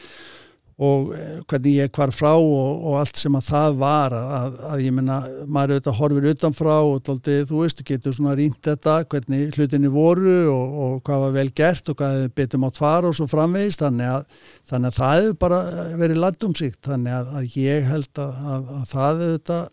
og 0.80 1.10
eh, 1.12 1.40
hvernig 1.50 1.75
ég 1.76 1.90
hvar 1.92 2.12
frá 2.14 2.30
og, 2.32 2.84
og 2.88 2.94
allt 3.02 3.18
sem 3.20 3.34
að 3.37 3.49
það 3.50 3.75
var 3.82 4.14
að, 4.16 4.54
að, 4.70 4.84
ég 4.87 4.94
meina, 4.96 5.18
maður 5.44 5.75
auðvitað 5.75 5.99
horfir 5.99 6.28
utanfrá 6.30 6.76
og 6.78 7.02
tóldi, 7.04 7.34
þú 7.50 7.64
veist, 7.64 7.82
getur 7.90 8.14
svona 8.16 8.37
rýnt 8.38 8.62
þetta, 8.64 8.94
hvernig 9.12 9.58
hlutinni 9.58 9.90
voru 9.92 10.38
og, 10.54 10.78
og 10.84 10.94
hvað 11.04 11.26
var 11.26 11.34
vel 11.37 11.50
gert 11.60 11.92
og 11.92 11.99
hvað 12.00 12.16
hefur 12.16 12.32
betur 12.40 12.62
mátt 12.64 12.80
fara 12.80 13.10
og 13.10 13.18
svo 13.18 13.28
framvegist, 13.28 13.84
þannig 13.84 14.14
að, 14.14 14.46
þannig 14.72 14.92
að 14.92 15.02
það 15.02 15.18
hefur 15.18 15.37
bara 15.44 15.60
verið 16.00 16.22
lærdómsíkt, 16.25 16.80
þannig 16.88 17.18
að, 17.18 17.37
að 17.40 17.60
ég 17.60 17.90
held 17.90 18.25
að, 18.25 18.40
að, 18.54 18.72
að 18.78 18.88
það 18.94 19.22
auðvitað 19.26 19.68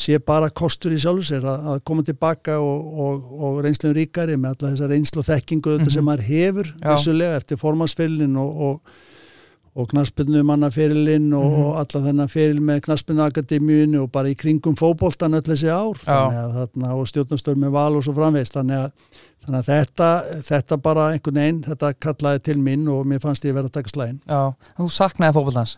sé 0.00 0.16
bara 0.24 0.48
kostur 0.54 0.94
í 0.94 1.02
sjálfu 1.02 1.26
sér 1.26 1.44
að, 1.50 1.68
að 1.74 1.84
koma 1.90 2.04
tilbaka 2.06 2.56
og, 2.62 2.90
og, 3.04 3.30
og 3.36 3.60
reynslun 3.66 3.92
ríkari 3.96 4.38
með 4.40 4.54
alla 4.54 4.72
þessa 4.72 4.88
reynslu 4.88 5.20
og 5.20 5.28
þekkingu 5.28 5.76
mm 5.76 5.90
sem 5.90 6.06
maður 6.06 6.26
hefur 6.28 6.68
Já. 6.70 6.92
vissulega 6.94 7.38
eftir 7.40 7.58
formansferilin 7.60 8.36
og, 8.40 8.80
og, 9.76 9.88
knaspinu 9.92 10.42
mannaferilin 10.44 11.28
og, 11.34 11.44
Mhm. 11.44 11.62
og 11.64 11.74
alla 11.78 12.00
þennan 12.08 12.28
feril 12.30 12.60
með 12.60 12.80
knaspinu 12.88 13.22
akademíunu 13.28 14.02
og 14.02 14.10
bara 14.12 14.28
í 14.28 14.34
kringum 14.36 14.74
fótboltan 14.76 15.34
öll 15.38 15.46
þessi 15.46 15.68
ár. 15.70 15.96
Að, 16.06 16.54
þarna, 16.58 16.94
og 16.96 17.06
stjórnastöður 17.06 17.56
með 17.64 17.70
val 17.76 17.96
og 17.96 18.02
svo 18.04 18.14
framvegist 18.14 18.52
þannig 18.58 18.80
að, 18.84 18.90
þannig 19.46 19.60
að 19.60 19.68
þetta, 19.70 20.08
þetta 20.50 20.80
bara 20.82 21.06
einhvern 21.12 21.34
veginn, 21.40 21.62
þetta 21.64 21.92
kallaði 22.00 22.42
til 22.42 22.58
minn 22.58 22.88
og 22.88 23.06
mér 23.06 23.20
fannst 23.22 23.44
ég 23.44 23.54
verið 23.54 23.70
að 23.70 23.78
taka 23.78 23.88
slægin 23.94 24.20
Já, 24.28 24.54
þú 24.78 24.90
saknaði 24.90 25.34
fótbollans 25.38 25.76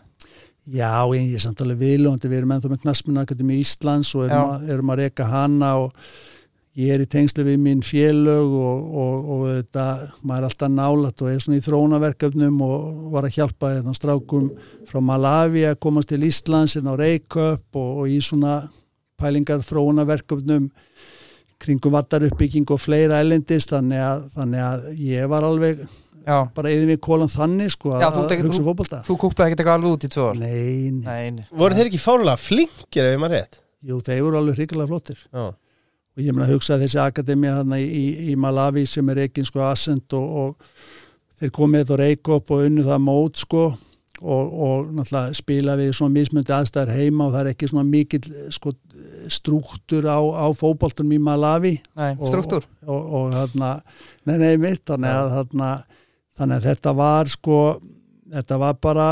Já, 0.63 1.03
ég 1.11 1.33
er 1.35 1.39
samt 1.43 1.59
alveg 1.59 1.77
viðlóndi, 1.77 2.29
við 2.31 2.37
erum 2.39 2.51
ennþá 2.55 2.69
með 2.71 2.81
knaspinu 2.85 3.19
akademi 3.19 3.57
Íslands 3.59 4.13
og 4.15 4.29
erum, 4.29 4.49
að, 4.53 4.69
erum 4.71 4.89
að 4.93 5.01
reka 5.03 5.25
hana 5.27 5.73
og 5.75 5.91
ég 6.75 6.89
er 6.95 7.03
í 7.03 7.07
tengslu 7.09 7.43
við 7.45 7.59
mín 7.61 7.81
félög 7.85 8.53
og, 8.57 8.85
og, 8.97 9.27
og 9.35 9.41
þetta, 9.51 9.83
maður 10.25 10.39
er 10.39 10.47
alltaf 10.49 10.71
nálat 10.73 11.21
og 11.21 11.29
er 11.29 11.43
svona 11.43 11.59
í 11.59 11.65
þróunaverkefnum 11.67 12.61
og 12.65 13.11
var 13.13 13.27
að 13.27 13.35
hjálpa 13.37 13.73
þetta 13.75 13.93
strákum 13.99 14.47
frá 14.89 14.99
Malawi 15.05 15.67
að 15.69 15.77
komast 15.85 16.09
til 16.09 16.23
Íslands 16.25 16.73
en 16.79 16.89
á 16.89 16.93
Reykjöp 16.97 17.77
og, 17.77 17.91
og 18.03 18.09
í 18.09 18.17
svona 18.25 18.55
pælingar 19.21 19.61
þróunaverkefnum 19.67 20.69
kringum 21.63 21.93
vattaruppbygging 21.95 22.65
og 22.73 22.81
fleira 22.81 23.21
elendist 23.23 23.71
þannig 23.71 24.01
að, 24.03 24.23
þannig 24.33 24.63
að 24.67 24.87
ég 24.99 25.29
var 25.31 25.45
alveg 25.47 25.83
Já, 26.23 26.37
bara 26.55 26.71
eða 26.71 26.85
við 26.87 26.99
kólan 27.03 27.27
þannig 27.31 27.71
sko 27.73 27.93
Já, 27.99 28.07
að 28.09 28.17
ekki- 28.31 28.45
hugsa 28.47 28.61
þú- 28.61 28.67
fótbolta 28.69 28.99
þú 29.03 29.15
kúpaði 29.19 29.49
ekkert 29.51 29.61
eitthvað 29.61 29.77
alveg 29.77 29.95
út 29.97 30.05
í 30.07 30.09
tvö 30.13 30.27
ár 30.31 30.37
Nei, 30.39 30.91
nei, 30.91 31.03
Nei, 31.03 31.31
nei. 31.37 31.45
Voru 31.51 31.75
þeir 31.77 31.89
ekki 31.91 31.99
fárlega 31.99 32.39
flinkir 32.39 33.07
ef 33.09 33.15
ég 33.15 33.19
maður 33.21 33.35
rétt? 33.37 33.57
jú, 33.83 33.97
þeir 34.07 34.21
voru 34.23 34.39
alveg 34.39 34.55
hrikalega 34.61 34.87
flottir 34.93 35.19
Já. 35.27 35.45
Og 36.13 36.21
ég 36.21 36.33
meina 36.35 36.45
að 36.47 36.53
hugsa 36.55 36.75
að 36.75 36.85
þessi 36.85 36.99
akademia 37.01 37.55
þarna 37.59 37.79
í, 37.81 38.03
í, 38.31 38.35
Malawi 38.39 38.85
sem 38.89 39.09
er 39.09 39.23
ekki 39.25 39.45
sko 39.47 39.63
Ascent 39.65 40.13
og, 40.17 40.35
og 40.43 41.39
þeir 41.41 41.53
komið 41.55 41.83
þetta 41.83 41.97
á 41.97 42.01
Reykjop 42.03 42.53
og 42.53 42.67
unnu 42.67 42.85
það 42.85 43.01
mót 43.07 43.41
sko 43.41 43.63
og, 44.23 44.51
og 44.67 44.91
náttúrulega 44.93 45.33
spila 45.35 45.75
við 45.79 45.89
svona 45.97 46.15
mismundi 46.15 46.53
aðstæðar 46.55 46.93
heima 46.95 47.27
og 47.27 47.33
það 47.33 47.41
er 47.41 47.51
ekki 47.55 47.71
svona 47.71 47.89
mikill 47.89 48.29
sko 48.53 48.75
strúktur 49.31 50.05
á, 50.07 50.19
á 50.21 50.45
fótboltunum 50.55 51.15
í 51.17 51.21
Malawi 51.23 51.73
nei 51.97 52.13
og- 52.13 52.29
struktúr 52.29 52.63
og, 52.85 53.01
og 53.01 53.33
þarna, 53.33 53.73
nei, 54.29 54.37
nei, 54.37 54.53
mitt 54.61 54.85
þannig 54.87 55.17
að, 55.17 55.33
þarna, 55.39 55.71
þannig 56.37 56.59
að 56.59 56.69
þetta 56.69 56.95
var 57.01 57.31
sko, 57.33 57.59
þetta 58.33 58.59
var 58.61 58.79
bara 58.81 59.07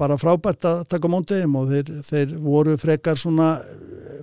bara 0.00 0.18
frábært 0.20 0.68
að 0.68 0.84
taka 0.90 1.12
þeim 1.28 1.56
og 1.60 1.70
þeir, 1.70 1.92
þeir 2.08 2.36
voru 2.42 2.76
frekar 2.80 3.20
svona 3.20 3.54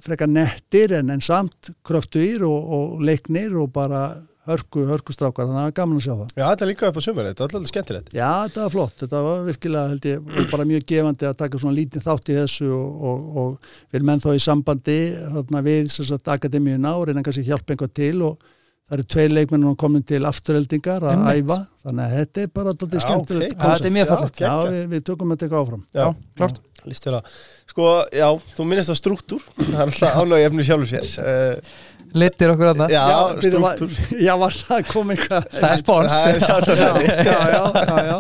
frekar 0.06 0.32
nettir 0.32 0.96
en, 1.00 1.14
en 1.14 1.24
samt 1.24 1.72
kröftuðir 1.88 2.46
og, 2.48 2.74
og 2.76 3.06
leiknir 3.06 3.56
og 3.60 3.72
bara 3.76 4.04
hörku, 4.50 4.84
hörkustrákar, 4.90 5.46
þannig 5.46 5.58
að 5.58 5.62
það 5.62 5.68
var 5.68 5.76
gaman 5.78 6.00
að 6.00 6.06
sjá 6.06 6.14
það. 6.14 6.30
Já, 6.34 6.44
þetta 6.44 6.66
er 6.66 6.70
líka 6.72 6.90
upp 6.90 7.00
á 7.00 7.02
sumari, 7.06 7.32
þetta 7.32 7.44
er 7.44 7.48
alltaf 7.48 7.72
skemmtilegt. 7.72 8.14
Já, 8.16 8.30
þetta 8.46 8.62
var 8.64 8.74
flott, 8.74 8.96
þetta 9.04 9.24
var 9.26 9.42
virkilega 9.46 9.92
held 9.94 10.08
ég, 10.10 10.30
bara 10.54 10.68
mjög 10.70 10.86
gefandi 10.90 11.28
að 11.30 11.36
taka 11.42 11.62
svona 11.62 11.78
lítið 11.78 12.06
þátt 12.06 12.32
í 12.32 12.38
þessu 12.40 12.70
og, 12.76 13.04
og, 13.12 13.28
og 13.44 13.74
við 13.90 14.00
erum 14.00 14.14
ennþá 14.16 14.38
í 14.38 14.46
sambandi 14.46 15.00
þarna, 15.36 15.66
við 15.68 15.92
sem 15.94 16.08
sagt, 16.10 16.32
akademíuna 16.34 16.96
og 16.98 17.10
reyna 17.10 17.26
kannski 17.26 17.46
hjálpa 17.46 17.76
einhvað 17.76 17.94
til 18.00 18.16
og 18.32 18.50
það 18.90 18.98
eru 18.98 19.08
tvei 19.14 19.28
leikmenn 19.30 19.78
komin 19.78 20.06
til 20.10 20.24
afturheldingar 20.26 21.06
að 21.12 21.28
æfa, 21.30 21.60
þannig 21.84 22.06
að 22.08 22.16
þetta 22.18 22.42
er 22.42 22.52
bara 22.58 22.74
alltaf 22.74 22.96
Já, 22.96 23.04
skemmtilegt. 23.06 23.54
Já, 23.54 23.68
þetta 23.68 23.90
er 23.92 23.96
mjög 24.00 24.08
Já, 24.08 24.12
fallegt. 24.16 24.42
Já, 24.42 24.54
við, 24.66 24.82
við 24.96 25.06
tökum 25.12 25.34
þetta 25.36 25.46
eitthvað 25.46 25.66
áfram. 25.68 25.84
Já, 25.94 26.08
klárt. 26.40 26.62
Lýst 26.90 27.06
vel 27.06 27.18
að 27.20 27.34
Sko, 27.70 27.90
já, 28.16 28.26
þú 28.58 28.66
minnist 28.66 28.90
á 28.90 28.96
struktúr 28.98 29.44
Það 29.60 29.76
er 29.78 29.84
alltaf 29.86 30.18
ánæg 30.24 30.46
efni 30.50 30.64
sjálfur 30.66 30.90
sér. 30.90 31.10
Uh, 31.22 31.74
Litir 32.18 32.50
okkur 32.56 32.72
aðna 32.72 32.88
Já, 32.90 33.04
var- 33.06 33.44
struktúr 33.46 34.22
Já, 34.26 34.32
var 34.42 34.56
það 34.58 34.80
að 34.80 34.88
koma 34.90 35.14
eitthvað 35.16 35.44
Það 35.54 35.68
er 35.76 35.82
spons. 35.84 36.16
Það 36.16 36.32
er 36.32 36.40
sjálft 36.48 36.72
að 36.74 36.80
Já, 36.82 37.20
já, 37.30 37.44
já, 37.54 37.84
já, 37.92 38.00
já. 38.10 38.18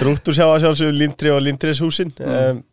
Struktúr 0.00 0.36
sjá 0.40 0.46
að 0.48 0.58
sjálfsögur 0.64 0.98
Lindri 0.98 1.30
og 1.36 1.44
Lindris 1.46 1.82
húsin 1.84 2.10
Mm. 2.20 2.34
um, 2.58 2.64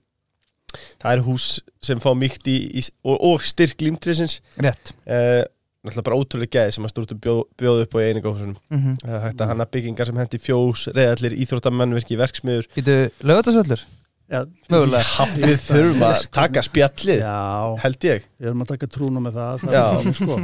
Það 0.98 1.12
er 1.14 1.22
hús 1.24 1.44
sem 1.86 2.00
fá 2.04 2.10
mýkt 2.18 2.50
í, 2.52 2.56
í 2.78 2.82
og, 3.06 3.16
og 3.24 3.44
styrk 3.46 3.80
Lindrisins. 3.86 4.40
Rétt. 4.62 4.92
Uh, 5.08 5.46
Náttúrulega 5.86 6.04
bara 6.10 6.18
ótrúlega 6.20 6.52
gæði 6.58 6.74
sem 6.76 6.88
að 6.88 6.92
Struktúr 6.92 7.20
bjóð, 7.24 7.40
bjóð 7.62 7.84
upp 7.86 7.94
á 7.96 7.98
í 8.02 8.08
einingahúsunum. 8.10 8.58
Mm 8.74 8.98
Það 9.06 9.14
er 9.16 9.24
hægt 9.28 9.44
að 9.46 9.52
hanna 9.54 9.68
byggingar 9.78 10.10
sem 10.10 10.20
hendi 10.20 10.40
fjós, 10.44 10.88
reyðallir, 10.98 11.38
íþróttamennverki, 11.46 12.18
verksmiður 12.20 12.68
Býtu, 12.76 12.98
lögatarsvöllur 13.30 13.86
Já. 14.28 14.42
Við 14.68 15.54
þurfum 15.64 16.02
að 16.04 16.24
taka 16.36 16.62
spjallið, 16.66 17.22
Já, 17.24 17.36
held 17.84 18.08
ég. 18.10 18.26
Við 18.42 18.50
erum 18.50 18.64
að 18.66 18.72
taka 18.74 18.90
trúna 18.92 19.22
með 19.24 19.38
það, 19.38 19.62
það 19.62 19.78
er 19.78 20.18
sko. 20.18 20.38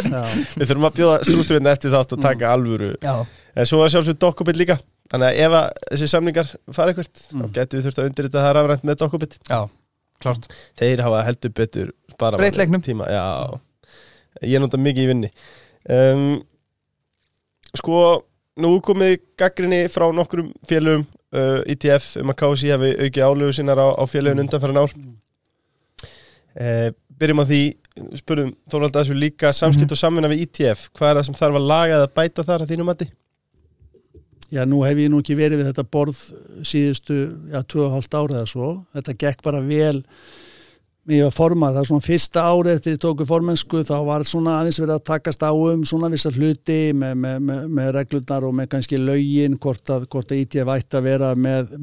Við 0.60 0.64
þurfum 0.68 0.88
að 0.90 0.96
bjóða 0.98 1.14
struktúrinn 1.24 1.70
eftir 1.72 1.94
þátt 1.94 2.12
og 2.16 2.20
taka 2.26 2.50
alvöru. 2.52 2.90
Já. 3.00 3.14
En 3.56 3.66
svo 3.70 3.80
er 3.86 3.94
sjálfsög 3.94 4.18
dokkubit 4.20 4.60
líka. 4.60 4.76
Þannig 5.10 5.26
að 5.30 5.40
ef 5.46 5.56
að 5.58 5.70
þessi 5.94 6.08
samningar 6.12 6.52
fara 6.76 6.92
eitthvað 6.92 7.24
Mm. 7.30 7.40
þá 7.40 7.54
getum 7.56 7.80
við 7.80 7.86
þurft 7.88 7.98
að 8.02 8.10
undirrita 8.10 8.42
það 8.44 8.52
rafrænt 8.58 8.84
með 8.90 9.00
dokkubit 9.00 9.34
Þeir 10.78 11.00
hafa 11.06 11.22
heldur 11.26 11.52
betur 11.56 11.90
bara 12.20 12.36
Breytt 12.38 12.58
leiknum. 12.60 12.82
tíma, 12.84 13.06
já, 13.08 13.24
Ég 14.46 14.60
nota 14.62 14.76
mikið 14.78 15.02
í 15.02 15.08
vinni 15.10 15.30
um, 15.88 16.42
Sko 17.80 18.00
Nú 18.60 18.74
komið 18.84 19.16
gaggrinni 19.40 19.84
frá 19.88 20.10
nokkrum 20.12 20.50
félögum 20.68 21.06
uh, 21.32 21.60
ITF 21.66 22.16
um 22.22 22.32
að 22.32 22.38
KSI 22.42 22.72
hafi 22.74 22.90
aukið 23.06 23.26
álögu 23.26 23.52
sinnar 23.58 23.78
á, 23.80 23.88
á 23.96 24.04
félögun 24.10 24.42
undanfæran 24.44 24.80
ár 24.82 24.90
uh, 26.56 26.90
Byrjum 27.20 27.42
á 27.42 27.46
því 27.50 27.60
spurðum 28.16 28.52
Þórvald 28.72 28.94
að 28.96 29.02
þessu 29.04 29.16
líka 29.18 29.50
samskipt 29.52 29.90
Mhm. 29.90 29.96
og 29.96 30.00
samvinna 30.00 30.30
við 30.32 30.44
ITF 30.46 30.86
Hvað 30.96 31.10
er 31.10 31.16
það 31.20 31.26
sem 31.28 31.34
þarf 31.40 31.58
að 31.60 31.66
laga 31.72 31.98
eða 31.98 32.12
bæta 32.16 32.44
þar 32.48 32.64
að 32.64 32.70
þínu 32.74 32.86
mati? 32.88 33.10
Já, 34.50 34.64
nú 34.66 34.80
hef 34.82 34.98
ég 34.98 35.10
nú 35.12 35.20
ekki 35.22 35.36
verið 35.38 35.60
við 35.60 35.68
þetta 35.70 35.84
borð 35.94 36.20
síðustu, 36.66 37.16
já, 37.52 37.60
2,5 37.62 38.16
ára 38.18 38.34
eða 38.40 38.48
svo. 38.50 38.70
Þetta 38.96 39.12
gekk 39.22 39.42
bara 39.46 39.60
vel 39.62 40.00
mér 41.10 41.26
var 41.26 41.34
formað. 41.36 41.76
Það 41.76 41.82
er 41.82 41.90
svona 41.90 42.06
fyrsta 42.06 42.44
árið 42.46 42.76
eftir 42.78 42.96
ég 42.96 43.02
tóku 43.02 43.26
formensku, 43.28 43.82
þá 43.86 43.96
var 44.06 44.24
svona 44.28 44.56
aðeins 44.60 44.80
verið 44.80 44.96
að 44.96 45.06
takast 45.10 45.42
á 45.44 45.52
um 45.52 45.84
svona 45.88 46.10
vissar 46.12 46.36
hluti 46.36 46.80
með, 46.96 47.16
með, 47.24 47.38
með, 47.48 47.64
með 47.78 47.90
reglurnar 47.98 48.46
og 48.48 48.54
með 48.58 48.70
kannski 48.74 49.00
lögin, 49.00 49.58
hvort 49.60 49.92
að, 49.92 50.06
að 50.08 50.36
ITF 50.38 50.74
ætti 50.76 51.00
að 51.00 51.08
vera 51.08 51.32
með, 51.34 51.74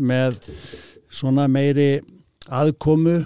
svona 1.08 1.48
meiri 1.52 1.92
aðkomu 2.48 3.20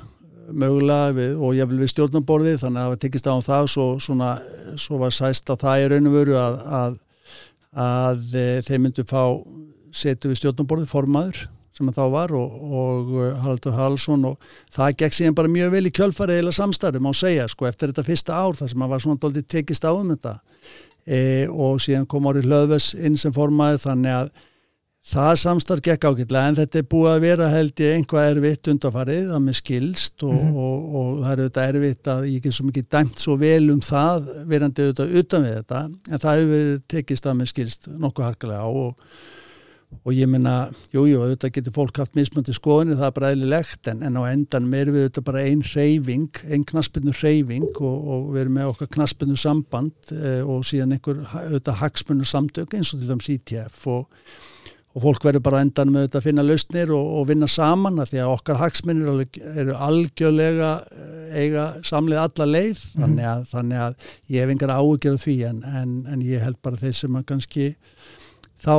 mögulega 0.52 1.14
við, 1.16 1.38
og 1.40 1.56
ég 1.56 1.70
vil 1.70 1.80
við 1.80 1.94
stjórnaborðið 1.94 2.60
þannig 2.66 2.82
að 2.82 2.84
það 2.84 2.92
var 2.92 3.00
tekist 3.06 3.30
á 3.30 3.34
um 3.34 3.46
það 3.46 3.70
svo, 3.72 3.86
svona, 4.04 4.32
svo 4.76 5.00
var 5.00 5.14
sæst 5.16 5.50
að 5.54 5.64
það 5.64 5.84
er 5.86 5.94
raun 5.96 6.10
og 6.10 6.18
veru 6.18 6.36
að, 6.42 6.58
að 6.82 7.00
að 7.72 8.36
e, 8.36 8.46
þeir 8.68 8.82
myndu 8.84 9.06
fá 9.08 9.24
setu 9.96 10.32
við 10.32 10.42
stjórnumborðið 10.42 10.92
formaður 10.92 11.42
sem 11.82 11.90
að 11.92 11.98
þá 12.00 12.04
var 12.14 12.36
og, 12.38 12.60
og 12.82 13.10
eh, 13.26 13.34
Haraldur 13.44 13.76
Halsson 13.80 14.28
og 14.32 14.52
það 14.78 14.96
gekk 15.04 15.18
síðan 15.20 15.38
bara 15.42 15.52
mjög 15.58 15.74
vel 15.76 15.84
í 15.90 15.94
kjölfarið 16.00 16.44
eða 16.46 16.56
samstarfi 16.62 17.02
má 17.04 17.12
segja 17.18 17.50
sko 17.52 17.68
eftir 17.70 17.92
þetta 17.92 18.08
fyrsta 18.08 18.38
ár 18.40 18.56
þar 18.62 18.72
sem 18.76 18.86
að 18.88 18.94
var 18.96 19.04
svona 19.08 19.24
doldið 19.26 19.50
tekist 19.58 19.84
á 19.84 19.92
um 19.92 20.14
þetta 20.14 20.38
e, 21.10 21.20
og 21.50 21.82
síðan 21.82 22.08
kom 22.08 22.30
árið 22.32 22.48
Hlöðves 22.48 22.94
inn 22.96 23.18
sem 23.20 23.34
formaður 23.36 23.82
þannig 23.90 24.18
að 24.22 24.32
það 25.12 25.32
samstarf 25.42 25.82
gekk 25.82 26.04
ágætlega 26.06 26.50
en 26.52 26.58
þetta 26.60 26.78
er 26.78 26.84
búið 26.92 27.08
að 27.10 27.24
vera 27.24 27.46
held 27.50 27.80
ég 27.82 27.96
einhvað 27.98 28.28
erfitt 28.36 28.68
undarfarið 28.70 29.32
að 29.34 29.40
með 29.48 29.56
skilst 29.58 30.26
og, 30.28 30.36
Mhm. 30.38 30.60
og, 30.62 30.84
og 31.00 31.08
það 31.24 31.32
er 31.32 31.42
auðvitað 31.42 31.72
erfitt 31.72 32.10
að 32.14 32.28
ég 32.30 32.44
get 32.44 32.54
svo 32.54 32.66
mikið 32.68 32.86
dæmt 32.94 33.24
svo 33.26 33.38
vel 33.42 33.72
um 33.74 33.80
það 33.82 34.30
verandi 34.52 34.86
auðvitað 34.86 35.16
utan 35.24 35.48
við 35.48 35.56
þetta 35.58 35.80
en 35.90 36.22
það 36.22 36.42
hefur 36.44 36.70
tekist 36.94 37.26
að 37.32 37.38
með 37.40 37.50
skilst 37.56 37.90
nokkuð 38.06 38.28
harkalega 38.30 38.62
á 38.62 38.70
og, 38.70 38.94
og 40.02 40.14
ég 40.16 40.30
minna, 40.32 40.72
jú, 40.94 41.04
jú, 41.10 41.22
auðvitað 41.22 41.56
getur 41.58 41.76
fólk 41.76 42.00
haft 42.02 42.16
mismöndi 42.18 42.56
skoðinni, 42.56 42.98
það 42.98 43.08
er 43.08 43.16
bara 43.18 43.32
eðlilegt 43.36 43.90
en, 43.92 44.04
en 44.08 44.18
á 44.18 44.24
endan 44.32 44.70
meir 44.72 44.90
við 44.90 45.06
auðvitað 45.06 45.28
bara 45.30 45.44
ein 45.46 45.66
reyfing, 45.72 46.44
ein 46.50 46.66
knaspinu 46.68 47.14
reyfing 47.20 47.68
og, 47.78 47.98
og 48.16 48.30
við 48.34 48.46
erum 48.46 48.58
með 48.58 48.72
okkar 48.74 48.94
knaspinu 48.98 49.38
samband 49.40 50.16
eh, 50.16 50.42
og 50.42 50.66
síðan 50.68 50.96
einhver 50.98 51.22
auðvitað 51.36 51.82
hagsmunu 51.84 52.26
samtök 52.26 52.78
eins 52.78 52.96
og 52.96 53.04
til 53.04 53.12
dæmis 53.12 53.30
ITF 53.36 53.86
og 53.92 54.08
og 54.92 55.06
fólk 55.06 55.24
verður 55.24 55.44
bara 55.46 55.62
á 55.62 55.64
endan 55.64 55.92
með 55.94 56.06
þetta 56.06 56.20
að 56.20 56.26
finna 56.26 56.44
lausnir 56.44 56.90
og, 56.96 57.12
og 57.20 57.28
vinna 57.30 57.48
saman 57.48 58.02
af 58.04 58.10
því 58.12 58.20
að 58.24 58.32
okkar 58.34 58.60
hagsmunir 58.60 59.22
eru 59.64 59.78
algjörlega 59.88 60.72
eh, 60.92 61.46
eiga 61.46 61.68
samlið 61.88 62.20
alla 62.26 62.48
leið. 62.50 62.82
Þannig, 62.98 63.30
að, 63.32 63.46
þannig 63.54 63.86
að 63.86 64.10
ég 64.34 64.44
hef 64.44 64.54
engar 64.56 64.76
áhugjör 64.76 65.16
af 65.16 65.24
því 65.24 65.38
en, 65.48 65.64
en, 65.82 65.96
en 66.12 66.28
ég 66.28 66.44
held 66.44 66.60
bara 66.66 66.82
þeir 66.82 66.98
sem 67.00 67.16
að 67.22 67.28
kannski 67.32 67.70
þá 68.62 68.76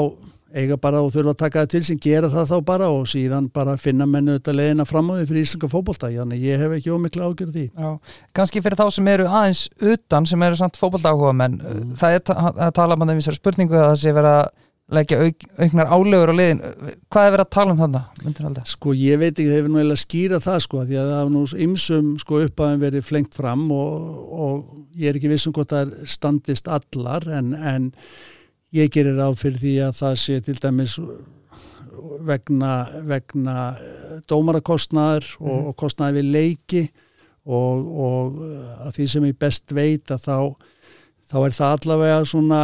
eiga 0.55 0.79
bara 0.81 1.03
og 1.05 1.13
þurfa 1.15 1.35
að 1.35 1.41
taka 1.43 1.63
það 1.63 1.71
til 1.75 1.83
sem 1.89 2.01
gera 2.03 2.31
það 2.33 2.51
þá 2.53 2.57
bara 2.73 2.89
og 2.93 3.07
síðan 3.11 3.49
bara 3.55 3.77
finna 3.81 4.07
mennu 4.09 4.39
þetta 4.39 4.57
leiðina 4.57 4.87
fram 4.89 5.13
á 5.13 5.13
því 5.19 5.29
fyrir 5.31 5.47
Íslandska 5.47 5.73
fótbolta. 5.73 6.11
Þannig 6.13 6.49
ég 6.49 6.63
hef 6.63 6.75
ekki 6.79 6.93
ómikla 6.95 7.29
áhugjör 7.29 7.53
af 7.53 7.57
því. 7.57 7.69
Já, 7.73 8.19
kannski 8.37 8.65
fyrir 8.65 8.81
þá 8.81 8.87
sem 8.97 9.13
eru 9.15 9.29
aðeins 9.31 9.63
utan 9.95 10.29
sem 10.29 10.49
eru 10.49 10.61
samt 10.61 10.81
fótboldaáhuga 10.81 11.37
menn 11.37 11.61
það 11.99 12.19
er 12.19 12.37
að 12.67 12.75
tala 12.77 12.99
um 12.99 13.15
þessari 13.15 13.41
spurningu 13.41 13.79
að 13.79 13.89
það 13.91 14.03
sé 14.03 14.15
vera 14.17 14.37
leggja 14.93 15.19
auk, 15.25 15.47
auknar 15.57 15.91
álögur 15.93 16.33
á 16.33 16.35
liðin. 16.37 16.61
Hvað 17.13 17.27
er 17.27 17.35
verið 17.37 17.45
að 17.47 17.53
tala 17.57 17.73
um 17.73 17.81
þarna? 17.81 18.03
Sko 18.69 18.95
ég 18.97 19.21
veit 19.21 19.33
ekki, 19.33 19.49
það 19.49 19.57
hefur 19.57 19.73
nú 19.73 19.81
eiginlega 19.81 20.03
skýra 20.03 20.41
það 20.43 20.59
sko, 20.67 20.83
því 20.89 20.99
að 20.99 21.09
það 21.09 21.21
hafa 21.21 21.33
nú 21.33 21.45
ymsum 21.67 22.11
sko 22.21 22.43
uppæðum 22.47 22.83
verið 22.83 23.07
flengt 23.09 23.39
fram 23.39 23.65
og, 23.73 24.13
og 24.47 24.99
ég 24.99 25.13
er 25.13 25.19
ekki 25.21 25.33
vissum 25.33 25.57
hvort 25.57 25.73
það 25.73 25.95
standist 26.13 26.69
allar 26.69 27.29
en, 27.39 27.53
en 27.57 27.91
ég 28.73 28.93
gerir 28.93 29.19
ráð 29.19 29.39
fyrir 29.41 29.63
því 29.63 29.77
að 29.87 29.97
það 30.01 30.19
sé 30.23 30.41
til 30.47 30.59
dæmis 30.63 30.99
vegna, 32.27 32.73
vegna 33.09 33.57
eh, 33.77 34.21
dómarakostnaður 34.31 35.29
og, 35.41 35.59
og 35.71 35.77
kostnaði 35.81 36.21
við 36.21 36.31
leiki 36.37 36.83
og, 37.45 37.91
og 38.07 38.39
eh, 38.47 38.87
að 38.87 38.95
því 38.99 39.09
sem 39.15 39.29
ég 39.29 39.41
best 39.41 39.75
veit 39.77 40.15
að 40.15 40.25
þá, 40.27 40.37
þá 41.31 41.37
er 41.43 41.57
það 41.59 41.77
allavega 41.77 42.21
svona 42.29 42.63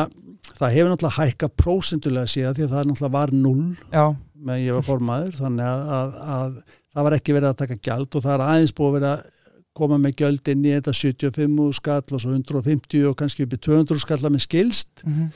það 0.48 0.74
hefur 0.74 0.92
náttúrulega 0.92 1.18
hækka 1.18 1.50
prósendulega 1.60 2.32
síðan 2.32 2.56
því 2.56 2.66
að 2.66 2.74
það 2.74 2.90
náttúrulega 2.90 3.16
var 3.18 3.34
null 3.36 3.66
Já, 3.92 4.04
með 4.48 4.62
ég 4.64 4.78
var 4.78 4.86
formaður 4.86 5.40
þannig 5.42 5.72
að, 5.72 5.90
að, 5.98 6.14
að 6.36 6.54
það 6.94 7.08
var 7.08 7.18
ekki 7.18 7.36
verið 7.36 7.50
að 7.50 7.60
taka 7.64 7.82
gjald 7.88 8.16
og 8.16 8.24
það 8.24 8.34
er 8.36 8.46
aðeins 8.46 8.74
búið 8.78 8.88
að 8.88 8.96
vera 8.98 9.12
að 9.18 9.34
koma 9.78 9.94
með 10.02 10.16
gjöld 10.18 10.48
inn 10.50 10.64
í 10.66 10.72
þetta 10.74 10.92
75 10.96 11.76
skall 11.76 12.16
og 12.16 12.22
svo 12.24 12.32
150 12.34 13.04
og 13.06 13.14
kannski 13.20 13.44
upp 13.44 13.52
í 13.54 13.60
200 13.62 14.00
skalla 14.02 14.30
með 14.34 14.42
skilst. 14.48 15.04
Mm 15.06 15.28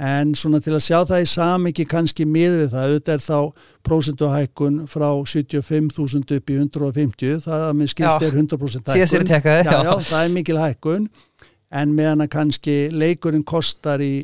en 0.00 0.32
svona 0.38 0.60
til 0.64 0.72
að 0.72 0.84
sjá 0.86 1.02
það 1.04 1.22
í 1.24 1.26
samingi 1.28 1.84
kannski 1.88 2.24
miður 2.24 2.62
við 2.62 2.70
það, 2.72 2.86
auðvitað 2.86 3.14
er 3.14 3.24
þá 3.26 3.38
prósentuhækkun 3.88 4.78
frá 4.88 5.08
75.000 5.34 6.38
upp 6.38 6.52
í 6.52 6.56
150, 6.56 7.42
það 7.44 7.66
að 7.66 7.76
með 7.76 7.92
skilst 7.92 8.24
Já. 8.24 8.28
er 8.28 8.38
100% 8.40 8.94
hækkun 8.94 9.30
tekkaði 9.32 9.66
já, 9.68 9.76
já, 9.84 9.92
það 10.08 10.24
er 10.24 10.32
mikil 10.38 10.58
hækkun 10.62 11.06
en 11.82 11.94
meðan 11.96 12.24
að 12.24 12.32
kannski 12.36 12.76
leikurinn 12.92 13.44
kostar 13.44 14.00
í 14.04 14.14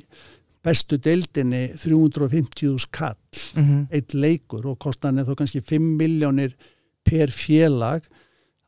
bestu 0.65 0.99
deildinni 1.01 1.69
350 1.77 2.81
skall 2.83 3.15
mm 3.55 3.65
-hmm. 3.65 3.85
eitt 3.93 4.15
leikur 4.15 4.67
og 4.67 4.79
kostan 4.79 5.19
er 5.19 5.29
þá 5.29 5.37
kannski 5.37 5.61
5 5.61 5.93
miljónir 6.01 6.57
per 7.05 7.31
félag 7.31 8.09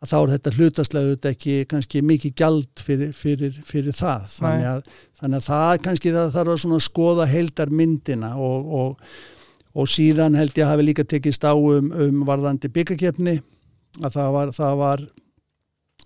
að 0.00 0.08
þá 0.08 0.16
er 0.18 0.30
þetta 0.34 0.52
hlutaslega 0.56 1.08
auðvitað 1.08 1.34
ekki 1.34 1.56
kannski 1.68 2.00
mikið 2.08 2.36
gjald 2.40 2.82
fyrir, 2.84 3.12
fyrir, 3.16 3.56
fyrir 3.68 3.96
það. 3.96 4.26
Þannig 4.32 4.68
að, 4.70 4.94
þannig 5.20 5.40
að 5.40 5.48
það 5.50 5.72
kannski 5.86 6.14
það 6.14 6.32
þarf 6.36 6.66
að 6.70 6.84
skoða 6.86 7.26
heildar 7.28 7.74
myndina 7.80 8.30
og, 8.40 8.70
og, 8.80 9.14
og 9.76 9.90
síðan 9.92 10.38
held 10.40 10.56
ég 10.56 10.64
að 10.64 10.72
hafi 10.72 10.86
líka 10.88 11.04
tekist 11.04 11.44
á 11.44 11.52
um, 11.52 11.92
um 11.92 12.22
varðandi 12.28 12.72
byggakefni 12.72 13.40
að 14.00 14.14
það 14.16 14.32
var 14.38 14.54
það 14.56 14.76
var, 14.80 15.06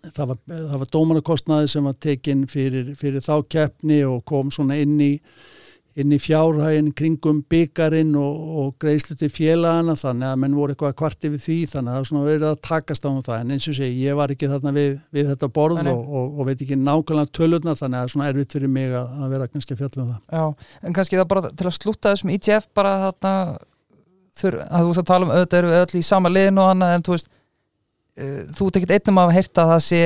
það 0.09 0.31
var, 0.33 0.41
það 0.51 0.79
var 0.83 0.93
dómarakostnaði 0.99 1.71
sem 1.71 1.87
var 1.87 1.99
tekin 2.03 2.47
fyrir, 2.51 2.95
fyrir 2.99 3.23
þá 3.23 3.37
keppni 3.47 4.03
og 4.09 4.25
kom 4.27 4.51
svona 4.55 4.81
inn 4.83 4.99
í 4.99 5.13
inn 6.01 6.15
í 6.15 6.19
fjárhægin 6.19 6.89
kringum 6.97 7.41
byggarinn 7.51 8.15
og, 8.19 8.39
og 8.61 8.71
greiðslu 8.83 9.15
til 9.19 9.29
félagana 9.31 9.95
þannig 9.99 10.27
að 10.31 10.41
menn 10.43 10.57
voru 10.59 10.75
eitthvað 10.75 10.97
kvart 10.99 11.29
yfir 11.29 11.43
því 11.45 11.59
þannig 11.71 11.91
að 11.91 11.95
það 11.95 12.01
er 12.01 12.09
svona 12.11 12.25
verið 12.29 12.47
að 12.49 12.63
takast 12.69 13.07
á 13.07 13.09
um 13.13 13.21
það. 13.23 13.43
En 13.45 13.55
eins 13.55 13.69
og 13.71 13.77
segi, 13.79 14.01
ég 14.03 14.19
var 14.19 14.35
ekki 14.35 14.51
þarna 14.51 14.73
við, 14.75 14.97
við 15.15 15.31
þetta 15.31 15.51
borð 15.59 15.83
og, 15.85 16.01
og, 16.03 16.33
og 16.41 16.49
veit 16.49 16.65
ekki 16.67 16.81
nákvæmlega 16.81 17.35
tölurnar 17.39 17.79
þannig 17.79 17.99
að 17.99 18.03
það 18.03 18.09
er 18.09 18.15
svona 18.17 18.31
erfitt 18.33 18.57
fyrir 18.59 18.75
mig 18.75 18.91
að, 18.91 19.15
að 19.21 19.37
vera 19.37 19.51
kannski 19.53 19.77
að 19.77 19.85
fjalla 19.85 20.03
um 20.03 20.11
það. 20.11 20.19
Já, 20.41 20.75
en 20.83 20.99
kannski 20.99 21.21
það 21.21 21.31
bara 21.35 21.53
til 21.55 21.71
að 21.71 21.79
slúta 21.79 22.15
þessum 22.15 22.35
ITF 22.35 22.69
bara 22.75 22.97
þarna 23.05 23.37
þur, 24.35 24.59
að 24.65 24.83
þú 24.83 24.91
veist 24.91 25.03
að 25.05 25.09
tala 25.13 25.29
um 25.29 25.35
auðvitað 25.35 25.61
eru 25.63 25.75
öll 25.79 26.01
í 26.01 26.05
sama 26.11 26.33
liðin 26.33 26.61
og 26.63 26.73
annað 26.73 26.97
en 26.97 27.07
þú 27.07 27.15
veist 27.15 27.31
þú 28.15 28.69
ert 28.69 28.79
ekkert 28.79 28.95
einnum 28.95 29.21
að 29.25 29.35
heyrta 29.35 29.65
að 29.65 29.71
það 29.73 29.83
sé 29.89 30.01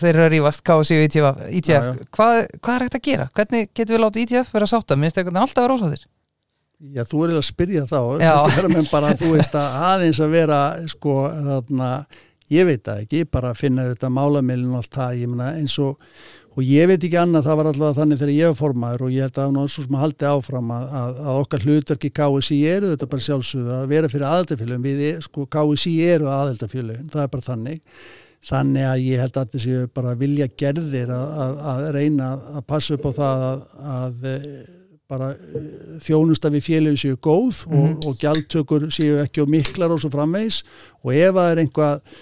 þeir 0.00 0.10
eru 0.10 0.24
að 0.24 0.32
rífast 0.34 0.62
KSI 0.66 0.96
og 0.98 1.04
ITF, 1.06 1.42
ITF. 1.60 1.70
Já, 1.70 1.80
já. 1.86 2.08
Hvað, 2.16 2.38
hvað 2.58 2.74
er 2.74 2.84
hægt 2.86 2.98
að 2.98 3.04
gera? 3.06 3.26
Hvernig 3.38 3.68
getum 3.70 3.94
við 3.96 4.02
látið 4.02 4.24
ITF 4.26 4.54
vera 4.56 4.70
sátta? 4.70 4.98
Minnst 4.98 5.20
eitthvað 5.20 5.42
alltaf 5.44 5.66
vera 5.66 5.76
ósáttir? 5.78 6.06
Já, 6.76 7.02
þú 7.08 7.20
er 7.22 7.30
eiginlega 7.30 7.40
að 7.40 7.46
spyrja 7.48 7.84
þá 7.88 8.00
bara, 8.90 9.12
þú 9.16 9.30
veist 9.32 9.54
að 9.56 9.76
aðeins 9.90 10.18
að 10.20 10.34
vera 10.34 10.58
sko, 10.92 11.14
þarna 11.46 11.90
ég 12.52 12.66
veit 12.68 12.82
það 12.84 13.04
ekki, 13.06 13.22
bara 13.32 13.52
að 13.54 13.62
finna 13.62 13.86
þetta 13.92 14.10
málamilin 14.12 14.74
og 14.74 14.82
allt 14.82 14.98
það, 14.98 15.14
ég 15.22 15.30
meina 15.32 15.54
eins 15.56 15.78
og 15.82 16.02
og 16.56 16.64
ég 16.64 16.88
veit 16.88 17.02
ekki 17.02 17.18
annað, 17.20 17.46
það 17.46 17.58
var 17.60 17.70
alltaf 17.70 17.96
þannig 17.98 18.20
þegar 18.20 18.32
ég 18.32 18.50
var 18.50 18.58
formaður 18.58 19.06
og 19.06 19.14
ég 19.14 19.26
held 19.26 19.40
að 19.42 19.50
nú 19.56 19.64
svo 19.68 19.84
sem 19.84 19.96
að 19.96 20.04
haldi 20.06 20.28
áfram 20.30 20.70
að, 20.72 20.86
að, 21.00 21.18
að 21.20 21.40
okkar 21.42 21.66
hlutverki 21.66 22.12
KSI 22.16 22.60
eru 22.72 22.92
þetta 22.94 23.10
bara 23.12 23.26
sjálfsögðu 23.26 23.74
að 23.76 23.90
vera 23.92 24.12
fyrir 24.12 24.28
aðeltafélagum 24.30 24.86
við, 24.86 25.02
sko, 25.26 25.48
KSI 25.52 25.96
eru 26.14 26.30
aðeltafélagum 26.32 27.10
það 27.12 27.26
er 27.26 27.34
bara 27.34 27.46
þannig. 27.50 27.82
Þannig 28.46 28.86
að 28.86 29.02
ég 29.02 29.20
held 29.24 29.36
að 29.36 29.44
þetta 29.46 29.60
séu 29.64 29.90
bara 29.96 30.16
vilja 30.20 30.46
gerðir 30.62 31.12
að, 31.12 31.36
að, 31.42 31.60
að 31.72 31.86
reyna 31.96 32.32
að 32.54 32.66
passa 32.70 32.96
upp 32.96 33.06
á 33.08 33.12
það 33.16 33.44
að, 33.46 33.62
að 33.96 34.26
eh, 34.30 34.48
bara 35.10 35.30
eh, 35.34 35.68
þjónusta 36.02 36.50
við 36.54 36.66
félagin 36.66 37.00
séu 37.00 37.18
góð 37.22 37.64
og, 37.70 38.06
og 38.06 38.18
gjaldtökur 38.22 38.88
séu 38.94 39.20
ekki 39.22 39.42
og 39.44 39.50
miklar 39.52 39.94
og 39.94 40.02
svo 40.02 40.10
framvegs 40.14 40.62
og 41.02 41.12
ef 41.14 41.34
það 41.36 41.50
er 41.52 41.62
einhvað 41.62 42.20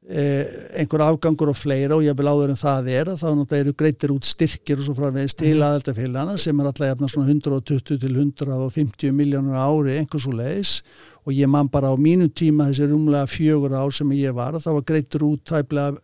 einhver 0.00 1.02
afgangur 1.04 1.50
og 1.52 1.58
fleira 1.60 1.98
og 1.98 2.06
ég 2.06 2.16
vil 2.16 2.28
áður 2.30 2.54
en 2.54 2.58
það 2.58 2.86
er 2.88 3.08
að 3.12 3.18
þá 3.20 3.26
náttúrulega 3.36 3.64
eru 3.66 3.74
greitir 3.82 4.12
út 4.14 4.24
styrkir 4.24 4.80
og 4.80 4.86
svo 4.86 4.94
framvegis 4.96 5.36
til 5.36 5.58
aðeltafélagana 5.60 6.38
sem 6.40 6.56
er 6.56 6.70
alltaf 6.70 6.88
jafna 6.88 7.10
svona 7.12 7.28
120 7.28 8.00
til 8.00 8.16
150 8.16 9.12
miljónur 9.12 9.58
ári 9.60 9.98
einhvers 10.00 10.26
og 10.30 10.38
leiðis 10.38 10.72
og 11.20 11.36
ég 11.36 11.52
man 11.52 11.68
bara 11.68 11.92
á 11.92 11.96
mínu 12.00 12.30
tíma 12.32 12.70
þessi 12.70 12.88
rúmlega 12.88 13.28
fjögur 13.28 13.76
ár 13.76 13.92
sem 13.92 14.16
ég 14.16 14.32
var 14.34 14.56
það 14.56 14.78
var 14.78 14.88
greitir 14.88 15.26
út 15.28 15.44
tæplega 15.44 16.00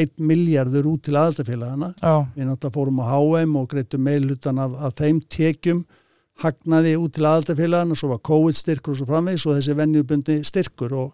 1 0.00 0.16
miljardur 0.16 0.88
út 0.94 1.04
til 1.04 1.20
aðeltafélagana 1.20 1.92
við 2.32 2.48
náttúrulega 2.48 2.72
fórum 2.72 3.04
á 3.04 3.06
HM 3.12 3.56
og 3.60 3.68
greitum 3.68 4.00
meilhutan 4.08 4.58
af, 4.64 4.80
af 4.80 4.96
þeim 4.96 5.20
tekjum 5.28 5.84
hagnaði 6.42 6.96
út 7.00 7.14
til 7.16 7.28
aðaltafélagana 7.28 7.96
svo 7.96 8.14
var 8.14 8.24
COVID 8.24 8.56
styrkur 8.56 8.92
og 8.92 9.00
svo 9.00 9.06
framvegis 9.08 9.46
og 9.46 9.56
þessi 9.56 9.76
venjubundi 9.76 10.40
styrkur 10.44 10.96
og, 10.96 11.12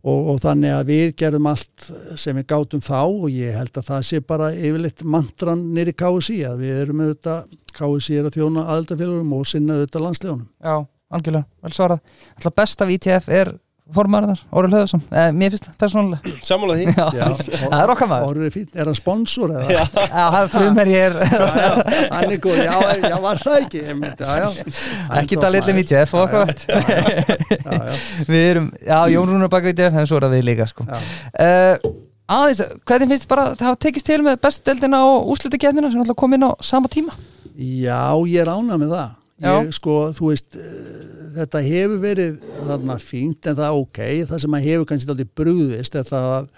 og, 0.00 0.28
og 0.32 0.38
þannig 0.42 0.74
að 0.74 0.90
við 0.90 1.06
gerum 1.22 1.48
allt 1.50 1.88
sem 2.20 2.36
við 2.38 2.46
gátum 2.52 2.84
þá 2.84 3.00
og 3.04 3.26
ég 3.32 3.56
held 3.58 3.76
að 3.76 3.88
það 3.90 4.06
sé 4.08 4.20
bara 4.32 4.50
yfirleitt 4.54 5.04
mantran 5.04 5.64
nýri 5.74 5.94
KSI 5.96 6.38
að 6.48 6.62
við 6.64 6.82
erum 6.84 7.02
auðvitað 7.04 7.56
KSI 7.76 8.20
er 8.20 8.28
að 8.28 8.38
þjóna 8.38 8.66
aðaltafélagum 8.74 9.34
og 9.36 9.48
sinna 9.48 9.78
auðvitað 9.78 10.06
landslegunum. 10.06 10.46
já, 10.60 10.76
algjörlega, 11.16 11.48
vel 11.62 11.76
svarað 11.76 12.00
Alltaf 12.36 12.56
best 12.62 12.84
af 12.84 12.94
ITF 12.96 13.28
er 13.40 13.52
formaður 13.94 14.30
þar, 14.32 14.40
Órið 14.60 14.74
Hlöðarsson 14.74 15.02
eh, 15.10 15.30
Mér 15.36 15.52
finnst 15.54 15.66
það 15.68 15.76
persónulega. 15.82 16.32
Sammála 16.46 16.76
því. 16.78 16.84
Já, 16.90 17.06
Já, 17.16 17.26
það 17.64 17.76
er 17.80 17.92
okkar 17.94 18.10
maður. 18.10 18.26
Orður 18.30 18.46
er 18.48 18.54
fínt, 18.54 18.70
er 18.76 18.90
það 18.90 18.98
sponsor 19.00 19.54
eða? 19.54 19.64
Já, 19.70 19.84
það 20.16 20.38
er 20.40 20.50
frumher 20.54 20.90
ég 20.90 21.06
er 21.06 21.16
Já, 21.20 21.46
já, 21.60 21.70
hann 22.14 22.34
er 22.36 22.42
góð, 22.44 22.60
já, 22.66 22.76
já, 23.06 23.16
var 23.24 23.42
það 23.44 23.56
ekki, 23.60 23.82
myndi, 24.00 24.28
já, 24.28 24.44
já. 24.44 24.48
Hann 24.50 25.16
er 25.16 25.24
ekki 25.24 25.38
topp 25.38 25.46
það 25.46 25.54
litli 25.56 25.74
maður. 25.76 25.84
ITF 25.86 26.14
og 26.14 26.22
okkar. 26.26 26.54
Já, 26.70 27.72
já, 27.80 27.98
Við 28.30 28.44
erum, 28.50 28.70
já, 28.86 28.98
Jón 29.14 29.32
Rúnar 29.34 29.50
baka 29.52 29.74
ITF 29.74 29.98
en 30.00 30.08
svo 30.10 30.20
er 30.20 30.26
það 30.28 30.36
við 30.38 30.46
líka 30.50 30.68
sko. 30.70 30.86
Já. 30.86 30.98
uh, 31.46 31.92
Aðeins, 32.30 32.60
hvernig 32.86 33.10
finnst 33.10 33.24
þið 33.26 33.30
bara 33.32 33.44
það 33.58 33.66
hafa 33.66 33.78
tekist 33.82 34.06
til 34.06 34.20
með 34.22 34.36
bestu 34.44 34.62
deildina 34.68 35.00
og 35.02 35.32
úrslutakefnina 35.32 35.88
sem 35.90 36.02
alltaf 36.04 36.18
kom 36.20 36.36
inn 36.36 36.46
á 36.46 36.50
sama 36.62 36.86
tíma? 36.92 37.16
Já, 37.58 38.14
ég 38.30 38.44
er 38.44 38.50
ánað 38.52 38.84
með 38.84 38.92
það. 38.94 39.16
Ég, 39.40 39.72
sko, 39.72 39.96
þú 40.16 40.30
veist, 40.32 40.56
eh, 40.58 41.32
þetta 41.38 41.64
hefur 41.64 41.98
verið 42.02 42.38
þarna 42.68 42.96
fínt 43.00 43.48
en 43.48 43.56
það 43.56 43.66
er 43.70 43.80
ok. 43.80 44.00
Það 44.28 44.44
sem 44.44 44.56
að 44.58 44.68
hefur 44.68 44.86
kannski 44.90 45.12
aldrei 45.14 45.28
brugðist 45.40 45.96
er 45.96 46.04
það 46.04 46.28
að, 46.34 46.48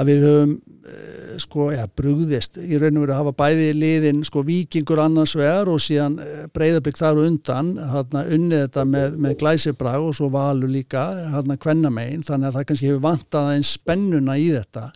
að 0.00 0.10
við 0.10 0.24
höfum, 0.24 0.54
eh, 0.94 1.34
sko, 1.44 1.66
já, 1.74 1.82
brugðist 2.00 2.56
í 2.56 2.80
raun 2.80 2.96
og 2.96 3.04
veru 3.04 3.14
að 3.14 3.20
hafa 3.20 3.34
bæði 3.42 3.68
liðin, 3.76 4.24
sko, 4.24 4.44
vikingur 4.48 5.02
annars 5.04 5.36
vegar 5.36 5.68
og 5.68 5.82
síðan 5.84 6.16
breyðablík 6.56 6.96
þar 6.96 7.20
á 7.20 7.26
undan, 7.26 7.74
þarna 7.92 8.24
unnið 8.36 8.64
þetta 8.64 8.86
með, 8.94 9.20
með 9.26 9.36
glæsibrag 9.44 10.08
og 10.08 10.16
svo 10.16 10.30
valur 10.32 10.72
líka, 10.72 11.04
þarna 11.36 11.60
kvennamegin, 11.60 12.24
þannig 12.24 12.48
að 12.48 12.58
það 12.58 12.68
kannski 12.70 12.90
hefur 12.90 13.06
vantað 13.10 13.50
aðeins 13.50 13.76
spennuna 13.76 14.40
í 14.40 14.50
þetta 14.56 14.88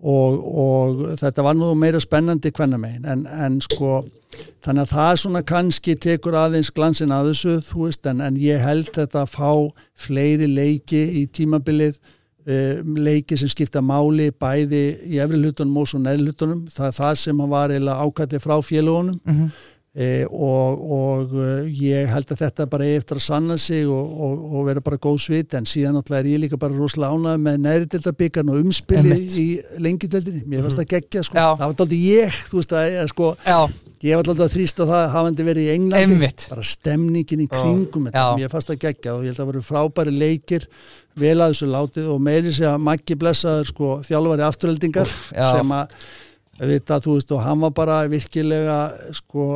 og, 0.00 0.38
og 0.64 1.02
þetta 1.20 1.44
var 1.44 1.58
nú 1.58 1.72
meira 1.76 2.00
spennandi 2.00 2.52
kvennamegin 2.56 3.08
en, 3.08 3.26
en 3.26 3.58
sko 3.64 4.00
þannig 4.64 4.84
að 4.86 4.92
það 4.94 5.18
svona 5.22 5.42
kannski 5.46 5.96
tekur 6.00 6.36
aðeins 6.38 6.70
glansin 6.72 7.12
að 7.12 7.32
þessu 7.32 7.56
þú 7.66 7.84
veist 7.86 8.08
en, 8.08 8.22
en 8.24 8.38
ég 8.40 8.62
held 8.64 8.88
þetta 8.94 9.24
að 9.24 9.34
fá 9.34 9.50
fleiri 10.06 10.48
leiki 10.48 11.02
í 11.20 11.26
tímabilið 11.34 11.98
uh, 11.98 12.80
leiki 12.80 13.38
sem 13.40 13.50
skipta 13.52 13.82
máli 13.84 14.30
bæði 14.32 14.84
í 15.10 15.20
efri 15.22 15.42
hlutunum 15.42 15.82
og 15.82 15.90
svo 15.90 16.00
neðri 16.00 16.30
hlutunum 16.30 16.64
það 16.72 16.88
er 16.88 16.96
það 17.00 17.20
sem 17.24 17.44
var 17.52 17.74
eiginlega 17.74 18.06
ákvæði 18.08 18.42
frá 18.46 18.56
félagunum 18.64 19.20
mm 19.20 19.36
-hmm. 19.36 19.52
E, 19.94 20.24
og, 20.26 20.84
og 20.96 21.34
uh, 21.34 21.66
ég 21.66 22.08
held 22.10 22.30
að 22.30 22.42
þetta 22.44 22.66
bara 22.70 22.88
eftir 22.94 23.18
að 23.18 23.26
sanna 23.26 23.58
sig 23.58 23.88
og, 23.90 24.14
og, 24.26 24.46
og 24.54 24.66
vera 24.68 24.84
bara 24.84 25.00
góð 25.02 25.20
svit 25.26 25.56
en 25.58 25.68
síðan 25.68 25.98
náttúrulega 25.98 26.22
er 26.22 26.30
ég 26.30 26.42
líka 26.44 26.60
bara 26.60 26.78
rosalega 26.78 27.16
ánað 27.16 27.44
með 27.46 27.60
næriðildabikkan 27.66 28.52
og 28.54 28.64
umspili 28.64 29.20
í 29.34 29.46
lengjudeldinni, 29.82 30.46
mér 30.46 30.66
fannst 30.66 30.82
það 30.82 30.90
geggja 30.94 31.24
sko. 31.26 31.38
Það 31.38 31.64
var 31.66 31.86
aldrei 31.86 32.02
ég, 32.06 32.42
þú 32.50 32.60
veist 32.60 32.76
að 32.78 32.98
sko, 33.10 33.32
ég 34.00 34.16
var 34.16 34.24
alltaf 34.24 34.46
að 34.46 34.54
þrýsta 34.54 34.88
það 34.88 35.04
hafandi 35.12 35.44
verið 35.50 35.66
í 35.66 35.74
Englandi, 35.74 36.16
Einmitt. 36.16 36.46
bara 36.48 36.64
stemningin 36.64 37.44
í 37.44 37.50
kringum 37.50 38.08
þetta, 38.08 38.24
mér 38.38 38.52
fannst 38.52 38.70
það 38.70 38.82
geggja 38.86 39.16
og 39.16 39.26
ég 39.26 39.32
held 39.32 39.36
að 39.36 39.42
það 39.42 39.50
voru 39.50 39.66
frábæri 39.66 40.14
leikir 40.14 40.66
vel 41.20 41.36
að 41.36 41.52
þessu 41.52 41.68
látið 41.74 42.08
og 42.14 42.22
meiri 42.24 42.54
sé 42.54 42.68
að 42.70 42.80
Maggi 42.86 43.16
blessaður 43.20 43.68
sko 43.68 43.92
þjálfari 44.06 44.46
afturheldingar 44.46 45.10
já. 45.34 45.46
sem 45.52 45.74
að 45.76 45.96
Þetta, 46.60 46.98
þú 47.00 47.14
veist, 47.16 47.30
og 47.32 47.40
hann 47.40 47.62
var 47.64 47.72
bara 47.72 48.02
virkilega 48.10 48.76
sko, 49.16 49.46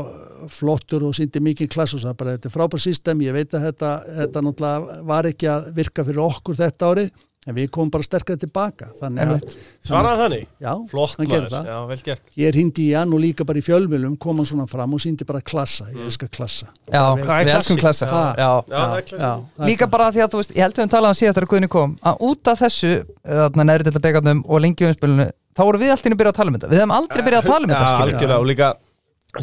flottur 0.49 1.05
og 1.05 1.13
síndi 1.17 1.43
mikið 1.45 1.69
klass 1.75 1.93
og 1.97 2.01
það 2.01 2.17
bara, 2.23 2.37
þetta 2.39 2.49
er 2.49 2.55
frábær 2.55 2.81
system 2.81 3.21
ég 3.27 3.37
veit 3.37 3.53
að 3.53 3.67
þetta, 3.69 3.91
þetta 4.23 4.45
náttúrulega 4.47 4.99
var 5.13 5.29
ekki 5.29 5.51
að 5.53 5.71
virka 5.77 6.07
fyrir 6.09 6.25
okkur 6.25 6.61
þetta 6.63 6.91
árið 6.95 7.11
en 7.45 7.53
við 7.59 7.67
komum 7.73 7.91
bara 7.93 8.01
sterkar 8.07 8.39
tilbaka. 8.41 8.87
Þannig 8.97 9.33
að. 9.35 9.55
Svaraði 9.85 10.21
þannig? 10.23 10.45
já, 10.65 10.71
Flott 10.89 11.19
hann 11.19 11.29
gerði 11.29 11.51
það. 11.53 11.67
Já, 11.69 11.77
vel 11.91 11.99
gert. 12.07 12.23
Ég 12.41 12.47
er 12.49 12.57
hindi 12.57 12.87
í 12.87 12.95
hann 12.97 13.13
og 13.13 13.21
líka 13.21 13.45
bara 13.45 13.61
í 13.61 13.65
fjölmjölum 13.67 14.15
kom 14.17 14.41
hann 14.41 14.49
svona 14.49 14.65
fram 14.71 14.97
og 14.97 15.01
síndi 15.05 15.27
bara 15.29 15.43
klassa. 15.45 15.85
Ég 15.93 16.09
elska 16.09 16.25
klassa. 16.33 16.67
Já, 16.89 17.03
er 17.13 17.45
við 17.45 17.53
elskum 17.59 17.81
klassa. 17.83 18.09
Já, 18.09 18.51
það 18.73 18.97
er 18.97 19.05
er 19.21 19.69
Líka 19.69 19.85
bara 19.93 20.09
því 20.15 20.21
að 20.25 20.31
þú 20.33 20.41
veist, 20.41 20.57
ég 20.57 20.63
held 20.65 20.73
þá 25.55 25.63
voru 25.65 25.83
við 25.83 25.95
alltaf 25.95 26.11
að 26.11 26.19
byrja 26.21 26.35
að 26.35 26.41
tala 26.41 26.53
um 26.53 26.59
þetta. 26.59 26.73
Við 26.73 26.83
hefum 26.83 26.97
aldrei 26.99 27.23
byrjað 27.23 27.45
að 27.45 27.53
tala 27.53 27.65
um 27.65 27.75
þetta 27.75 28.03
algjörlega 28.05 28.41
og 28.41 28.51
líka 28.51 28.75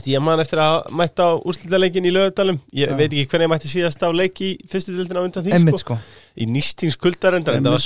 Ég 0.08 0.22
man 0.24 0.40
eftir 0.40 0.60
að 0.64 0.86
mætta 0.96 1.26
á 1.28 1.32
úrslitaleikin 1.36 2.06
í 2.08 2.12
lögadalum 2.16 2.60
Ég 2.76 2.94
veit 2.96 3.10
ekki 3.10 3.26
hvernig 3.34 3.44
ég 3.44 3.52
mætti 3.52 3.72
síðast 3.72 4.00
á 4.00 4.08
leik 4.16 4.40
í 4.40 4.52
fyrstu 4.72 4.94
dildina 4.96 5.20
á 5.20 5.28
undan 5.28 5.44
því 5.44 5.56
Einmitt 5.58 5.82
sko. 5.82 5.98
sko. 5.98 6.22
Í 6.40 6.48
nýstings 6.48 6.96
kuldarendar, 6.96 7.58
þetta 7.58 7.74
var 7.74 7.84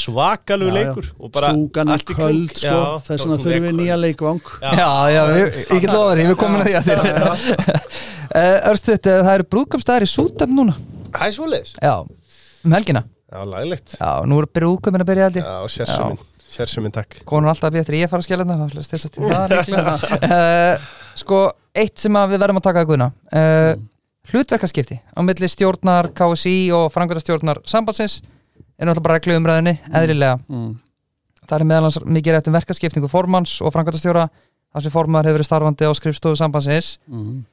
já. 0.70 0.76
leikur 0.76 1.08
og 1.18 1.32
bara 1.34 1.50
stúkan 1.56 1.94
er 1.96 2.04
köld 2.12 2.54
sko, 2.54 2.84
þess 3.08 3.26
vegna 3.26 3.40
þurfum 3.42 3.66
við 3.66 3.74
nýja 3.80 3.98
leikvang. 3.98 4.52
Já. 4.62 4.86
Já, 5.16 5.24
ég 5.40 5.82
get 5.82 5.90
lofa 5.90 6.14
því, 6.14 6.28
við 6.30 6.38
komum 6.44 6.62
að 6.62 6.70
því 6.70 6.76
að 6.78 6.92
þér. 6.92 7.90
Örstuðt, 8.76 9.10
það 9.10 9.34
eru 9.34 9.50
brúðkomstæðar 9.56 10.06
í 10.06 10.12
Sútan 10.14 10.54
núna. 10.54 10.78
Það 11.10 11.26
er 11.26 11.36
svoleiðis? 11.40 11.74
Já, 11.82 11.96
um 12.62 12.78
helgina. 12.78 13.06
Já, 13.34 13.42
laglegt. 13.50 13.98
Já, 13.98 14.12
nú 14.30 14.38
eru 14.44 14.54
brúðkomin 14.54 15.02
að 15.02 15.10
byrja 15.10 15.34
ég. 15.40 15.42
Já, 15.42 15.74
sérsuminn, 15.80 16.22
sérsuminn 16.56 16.96
takk. 16.96 17.20
Konur 17.28 17.52
alltaf 17.52 17.76
eftir 17.76 18.00
ég 18.00 18.12
fara 18.12 18.24
að 18.24 18.30
þetta 19.06 19.22
í 19.22 19.34
það 19.34 19.58
líklega. 19.58 19.98
Uh, 20.30 20.94
Sko, 21.16 21.42
eitt 21.76 22.02
sem 22.02 22.16
við 22.16 22.42
verðum 22.42 22.60
að 22.60 22.66
taka 22.66 22.82
að 22.84 22.90
guðna 22.90 23.06
uh, 23.32 23.76
Hlutverkaskipti 24.32 24.98
á 25.00 25.20
milli 25.24 25.48
stjórnar 25.52 26.10
KSI 26.18 26.56
og 26.76 26.90
frangværtastjórnar 26.94 27.62
sambandsins 27.70 28.18
er 28.76 28.90
náttúrulega 28.90 29.06
bara 29.06 29.18
reglu 29.20 29.36
umræðinni, 29.38 29.76
eðlilega. 29.96 30.40
Mm. 30.52 30.72
Það 31.46 31.58
er 31.58 31.68
meðalans 31.70 32.00
mikið 32.18 32.36
rætt 32.36 32.50
um 32.50 32.58
verkaskiptingu 32.58 33.10
formanns 33.12 33.60
og 33.62 33.72
frangværtastjóra 33.76 34.26
þar 34.34 34.84
sem 34.84 34.94
formann 34.94 35.28
hefur 35.28 35.38
verið 35.38 35.48
starfandi 35.48 35.88
á 35.88 35.92
skrifstofu 35.96 36.40
sambandsins. 36.42 36.96
Mm. 37.08 37.44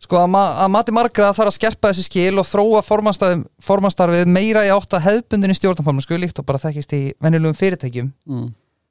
Sko 0.00 0.16
að, 0.16 0.30
ma 0.32 0.42
að 0.64 0.70
mati 0.72 0.94
margra 0.96 1.32
þarf 1.36 1.50
að 1.50 1.56
skerpa 1.58 1.90
þessi 1.90 2.06
skil 2.06 2.40
og 2.40 2.46
þróa 2.48 2.80
formannstarfið 2.86 4.30
meira 4.32 4.64
í 4.64 4.72
átt 4.72 4.96
að 4.96 5.04
hefðbundin 5.08 5.52
í 5.52 5.58
stjórnarformann 5.58 6.06
sko 6.06 6.16
líkt 6.20 6.40
og 6.40 6.46
bara 6.48 6.62
þekkist 6.62 6.96
í 6.96 7.02
venjulegum 7.20 7.58
fyrirtækjum 7.58 8.12
Mm. 8.30 8.48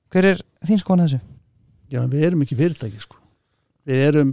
Hver 0.10 0.26
er 0.26 0.40
þín 0.66 0.80
skoðan 0.82 1.06
þessu? 1.06 1.20
Já, 1.90 2.00
við 2.10 2.24
erum 2.28 2.46
ekki 2.46 2.58
fyrirtæki 2.58 3.02
sko. 3.02 3.18
við 3.90 4.06
erum 4.06 4.32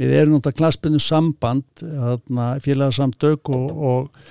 við 0.00 0.16
erum 0.18 0.34
náttúrulega 0.34 0.58
klaspinu 0.58 1.00
samband 1.02 1.84
félagsamtök 2.64 3.50
og, 3.52 3.84
og, 3.90 4.26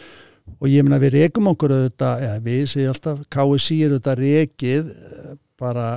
og 0.59 0.67
ég 0.69 0.83
minna 0.83 0.99
við 1.01 1.19
rekum 1.19 1.47
okkur 1.53 1.75
auðvitað, 1.77 2.25
ja, 2.25 2.33
við 2.43 2.63
séum 2.73 2.93
alltaf 2.93 3.23
KSI 3.31 3.79
er 3.85 3.93
auðvitað 3.95 4.23
rekið 4.23 4.89
eh, 4.91 5.35
bara 5.61 5.87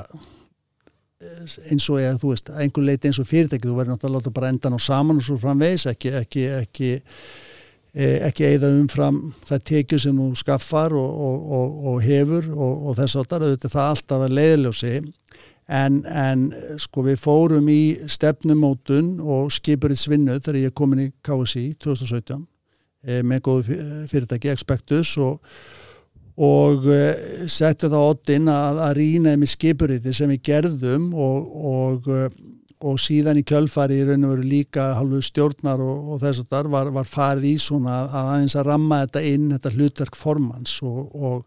eins 1.16 1.87
og 1.88 2.00
ég, 2.02 2.16
þú 2.20 2.33
veist, 2.35 2.50
einhver 2.52 2.85
leiti 2.85 3.09
eins 3.09 3.20
og 3.22 3.29
fyrirtæki, 3.29 3.68
þú 3.68 3.76
verður 3.79 3.94
náttúrulega 3.94 4.11
að 4.11 4.16
láta 4.18 4.33
bara 4.37 4.48
endan 4.52 4.76
á 4.76 4.81
saman 4.83 5.20
og 5.20 5.24
svo 5.24 5.37
framvegs, 5.40 5.87
ekki 5.88 6.12
ekki, 6.20 6.42
ekki 6.59 6.90
eh, 6.92 8.18
ekki 8.29 8.48
eigða 8.50 8.72
umfram 8.76 9.20
það 9.48 9.62
tekju 9.70 10.00
sem 10.02 10.18
þú 10.20 10.26
skaffar 10.37 10.96
og, 10.96 11.22
og, 11.29 11.46
og, 11.59 11.79
og 11.92 12.02
hefur 12.05 12.50
og 12.52 12.98
þess 12.98 13.20
áttar, 13.22 13.46
auðvitað 13.46 13.76
það 13.79 13.92
alltaf 13.94 14.26
að 14.26 14.37
leiðljósi 14.40 14.92
en, 15.66 16.02
en 16.05 16.44
sko 16.85 17.07
við 17.09 17.22
fórum 17.22 17.72
í 17.72 17.81
stefnumótun 18.12 19.16
og 19.24 19.48
skipurinn 19.57 19.98
svinnu 19.98 20.37
þegar 20.37 20.61
ég 20.66 20.76
kom 20.76 20.92
inn 20.94 21.09
í 21.09 21.11
KSI 21.24 21.70
2017 21.81 22.44
e, 23.09 23.22
með 23.24 23.42
góðu 23.48 23.81
fyrirtæki 24.12 24.52
Expectus 24.52 25.16
og, 25.16 25.40
og 26.37 26.85
e, 26.92 27.01
settu 27.49 27.88
það 27.88 28.11
oddinn 28.11 28.51
að, 28.53 28.83
að 28.88 28.92
rýnaði 28.99 29.40
með 29.40 29.53
skipuriði 29.55 30.12
sem 30.16 30.33
við 30.35 30.42
gerðum 30.51 31.09
og, 31.14 31.49
og, 31.72 32.11
e, 32.12 32.29
og 32.87 33.01
síðan 33.01 33.40
í 33.40 33.44
kjölfari 33.49 34.03
í 34.03 34.05
raun 34.05 34.29
og 34.29 34.35
veru 34.35 34.46
líka 34.51 34.90
halvu 34.99 35.22
stjórnar 35.25 35.81
og 35.81 36.18
þess 36.20 36.44
að 36.44 36.53
þar 36.53 36.70
var, 36.75 36.92
var 36.99 37.09
farið 37.09 37.51
í 37.55 37.57
svona 37.62 38.03
að 38.05 38.16
aðeins 38.22 38.57
að 38.57 38.68
ramma 38.70 39.03
þetta 39.07 39.25
inn, 39.33 39.51
þetta 39.55 39.75
hlutverk 39.79 40.18
formans 40.20 40.79
og 40.85 41.46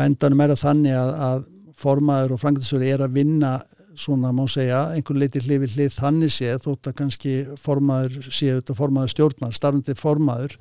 endanum 0.00 0.44
er 0.44 0.54
það 0.54 0.64
þannig 0.64 0.96
að, 0.96 1.12
að 1.28 1.48
formaður 1.78 2.34
og 2.34 2.40
frangatisöru 2.42 2.88
er 2.88 3.04
að 3.04 3.18
vinna 3.20 3.58
svona 3.98 4.30
má 4.34 4.44
segja, 4.50 4.84
einhvern 4.94 5.20
leiti 5.22 5.42
hlifið 5.42 5.74
hlið 5.76 5.96
þannig 5.96 6.32
séð 6.32 6.62
þótt 6.66 6.90
að 6.90 6.96
kannski 7.00 7.34
formaður 7.58 8.30
séu 8.30 8.60
þetta 8.60 8.76
formaður 8.78 9.12
stjórnar, 9.14 9.56
starfandi 9.56 9.96
formaður. 9.98 10.56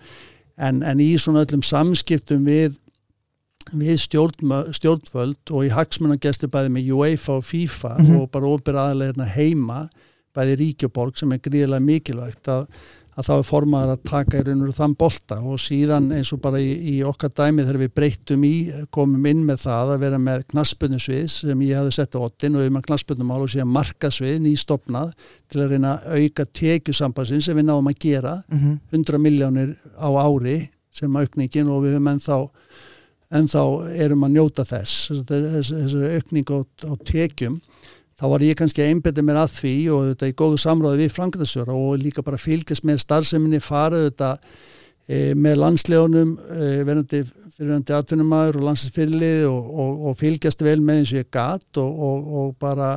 En, 0.57 0.81
en 0.81 1.01
í 1.03 1.11
svona 1.21 1.43
öllum 1.45 1.63
samskiptum 1.65 2.47
við, 2.47 2.79
við 3.73 3.97
stjórnvöld 4.03 5.51
og 5.51 5.65
í 5.65 5.73
hagsmunagesti 5.73 6.49
bæði 6.51 6.73
með 6.75 6.91
UEFA 6.97 7.39
og 7.39 7.45
FIFA 7.45 7.95
mm 7.97 8.05
-hmm. 8.05 8.21
og 8.21 8.31
bara 8.31 8.47
ofir 8.47 8.75
aðlega 8.75 9.11
hérna 9.11 9.25
heima 9.25 9.89
bæði 10.35 10.55
Ríkjoborg 10.61 11.17
sem 11.17 11.31
er 11.31 11.43
gríðilega 11.43 11.83
mikilvægt 11.83 12.47
að 12.47 12.67
að 13.17 13.25
þá 13.25 13.33
er 13.33 13.45
formaður 13.47 13.91
að 13.95 14.03
taka 14.05 14.37
í 14.37 14.43
raun 14.45 14.63
og 14.67 14.75
þann 14.77 14.93
bolta 14.99 15.37
og 15.41 15.61
síðan 15.61 16.11
eins 16.13 16.29
og 16.35 16.41
bara 16.43 16.59
í, 16.61 16.69
í 16.91 16.95
okkar 17.07 17.31
dæmi 17.33 17.65
þegar 17.65 17.79
við 17.81 17.93
breyttum 17.97 18.43
í, 18.45 18.53
komum 18.93 19.25
inn 19.29 19.41
með 19.47 19.63
það 19.63 19.93
að 19.95 20.03
vera 20.05 20.19
með 20.21 20.43
knaspunusvið 20.53 21.25
sem 21.33 21.63
ég 21.65 21.79
hafði 21.79 21.95
sett 21.97 22.17
á 22.17 22.19
ottin 22.21 22.57
og 22.57 22.65
við 22.65 22.75
með 22.75 22.85
knaspunumál 22.91 23.39
og 23.41 23.51
síðan 23.53 23.73
markasvið 23.73 24.37
nýstopnað 24.45 25.15
til 25.49 25.63
að 25.63 25.73
reyna 25.73 25.95
að 25.97 26.27
auka 26.27 26.45
tekjusambansin 26.61 27.41
sem 27.47 27.57
við 27.57 27.69
náðum 27.71 27.89
að 27.89 28.01
gera 28.05 28.35
mm 28.45 28.59
-hmm. 28.59 28.77
100 28.93 29.23
miljónir 29.25 29.75
á 29.97 30.09
ári 30.13 30.69
sem 30.91 31.15
aukningin 31.15 31.69
og 31.73 31.83
við 31.83 31.97
höfum 31.97 32.13
ennþá 32.13 32.37
ennþá 33.35 33.63
erum 34.05 34.25
að 34.27 34.35
njóta 34.37 34.65
þess 34.67 35.11
þessari 35.27 36.15
aukning 36.15 36.51
á, 36.53 36.59
á 36.63 36.93
tekjum 37.07 37.59
þá 38.17 38.25
var 38.31 38.45
ég 38.45 38.57
kannski 38.57 38.83
að 38.83 38.93
einbeta 38.93 39.25
mér 39.25 39.41
að 39.43 39.53
því 39.59 39.75
og 39.93 40.07
þetta 40.11 40.31
í 40.31 40.35
góðu 40.39 40.59
samráði 40.61 41.03
við 41.03 41.15
Frankræðsjóra 41.17 41.75
og 41.77 42.01
líka 42.01 42.23
bara 42.25 42.39
fylgjast 42.41 42.87
með 42.87 43.03
starfseminni 43.03 43.59
farið 43.61 44.07
þetta 44.07 44.31
e, 45.05 45.19
með 45.37 45.59
landslegunum 45.61 46.33
e, 46.39 46.69
verðandi 46.87 47.97
aðtunumæður 47.97 48.61
og 48.61 48.67
landsinsfyrirlið 48.69 49.45
og, 49.51 49.71
og, 49.83 50.03
og 50.09 50.19
fylgjast 50.21 50.65
vel 50.65 50.79
með 50.81 51.03
eins 51.03 51.13
og 51.13 51.21
ég 51.21 51.31
gatt 51.37 51.81
og, 51.83 52.31
og 52.41 52.55
bara 52.61 52.95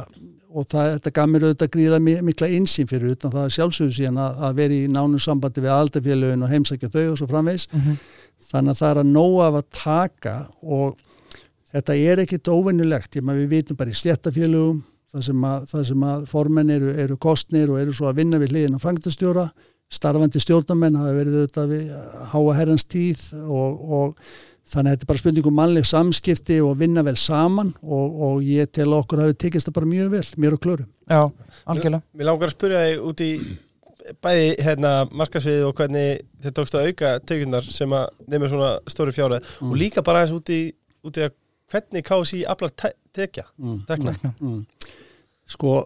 og 0.50 0.66
það, 0.70 0.88
þetta 0.96 1.12
gaf 1.16 1.30
mér 1.30 1.46
auðvitað 1.46 1.72
gríða 1.76 2.00
mikla 2.02 2.48
insýn 2.56 2.88
fyrir 2.90 3.14
utan 3.14 3.34
það 3.34 3.52
sjálfsögur 3.56 3.94
síðan 3.96 4.20
að, 4.20 4.42
að 4.48 4.58
vera 4.60 4.76
í 4.76 4.90
nánum 4.90 5.22
sambandi 5.22 5.64
við 5.64 5.74
aldarfélögin 5.76 6.44
og 6.46 6.52
heimsækja 6.52 6.90
þau 6.90 7.04
og 7.12 7.18
svo 7.20 7.30
framvegs 7.30 7.68
mm 7.70 7.80
-hmm. 7.80 7.96
þannig 8.50 8.74
að 8.74 8.80
það 8.82 8.90
er 8.90 9.02
að 9.02 9.12
nóa 9.14 9.48
af 9.48 9.58
að 9.60 9.66
taka 9.82 10.36
og 10.62 10.96
þetta 11.72 11.96
er 11.96 12.24
ekkit 12.24 12.48
óvinnulegt, 12.48 13.16
ég 13.16 13.22
maður 13.22 13.44
við 13.44 13.52
vitum 13.56 13.76
bara 13.76 13.90
í 13.90 14.00
stjættafélögum 14.00 14.82
það 15.10 15.26
sem 15.26 15.44
að, 15.44 15.74
að 16.14 16.26
formenn 16.30 16.70
eru, 16.70 16.94
eru 16.94 17.16
kostnir 17.16 17.70
og 17.70 17.80
eru 17.80 17.92
svo 17.92 18.10
að 18.10 18.22
vinna 18.22 18.38
við 18.38 18.54
hliðin 18.54 18.78
á 18.78 18.82
frangtastjóra 18.82 19.50
starfandi 19.90 20.40
stjórnamenn 20.42 20.98
hafa 21.00 21.16
verið 21.16 21.38
auðvitað 21.40 21.72
við 21.72 21.88
háa 22.30 22.54
herrans 22.54 22.86
tíð 22.86 23.24
og, 23.42 23.80
og 23.90 24.34
þannig 24.70 24.90
að 24.90 24.94
þetta 24.94 25.06
er 25.06 25.10
bara 25.10 25.22
spurningum 25.22 25.58
mannleg 25.58 25.88
samskipti 25.88 26.60
og 26.64 26.76
vinna 26.80 27.04
vel 27.06 27.16
saman 27.18 27.72
og, 27.82 28.20
og 28.28 28.44
ég 28.46 28.70
tel 28.74 28.92
okkur 28.96 29.24
hafi 29.24 29.38
tekist 29.44 29.70
það 29.70 29.78
bara 29.80 29.90
mjög 29.90 30.12
vel, 30.14 30.26
mér 30.40 30.56
og 30.56 30.62
klöru 30.62 30.86
Já, 31.10 31.24
algjörlega 31.66 32.02
Mér 32.14 32.30
langar 32.30 32.50
að 32.50 32.56
spyrja 32.56 32.86
þig 32.86 33.04
út 33.10 33.24
í 33.26 33.32
bæði 34.24 34.48
hérna 34.64 34.92
markasviði 35.10 35.66
og 35.66 35.76
hvernig 35.78 36.24
þetta 36.40 36.56
tókst 36.56 36.76
að 36.78 36.88
auka 36.90 37.12
tökunar 37.28 37.66
sem 37.66 37.94
að 37.94 38.08
nefnir 38.26 38.52
svona 38.52 38.72
stóri 38.90 39.14
fjára 39.14 39.40
mm. 39.42 39.70
og 39.70 39.78
líka 39.78 40.04
bara 40.06 40.24
eins 40.24 40.34
út 40.34 40.50
í, 40.54 40.62
út 41.06 41.20
í 41.20 41.26
að 41.26 41.36
hvernig 41.70 42.06
kási 42.06 42.42
aflar 42.48 42.74
te 42.74 42.92
tekja 43.14 43.46
mm. 43.58 43.80
tekna 43.88 44.14
mm. 44.38 44.60
Sko, 45.50 45.80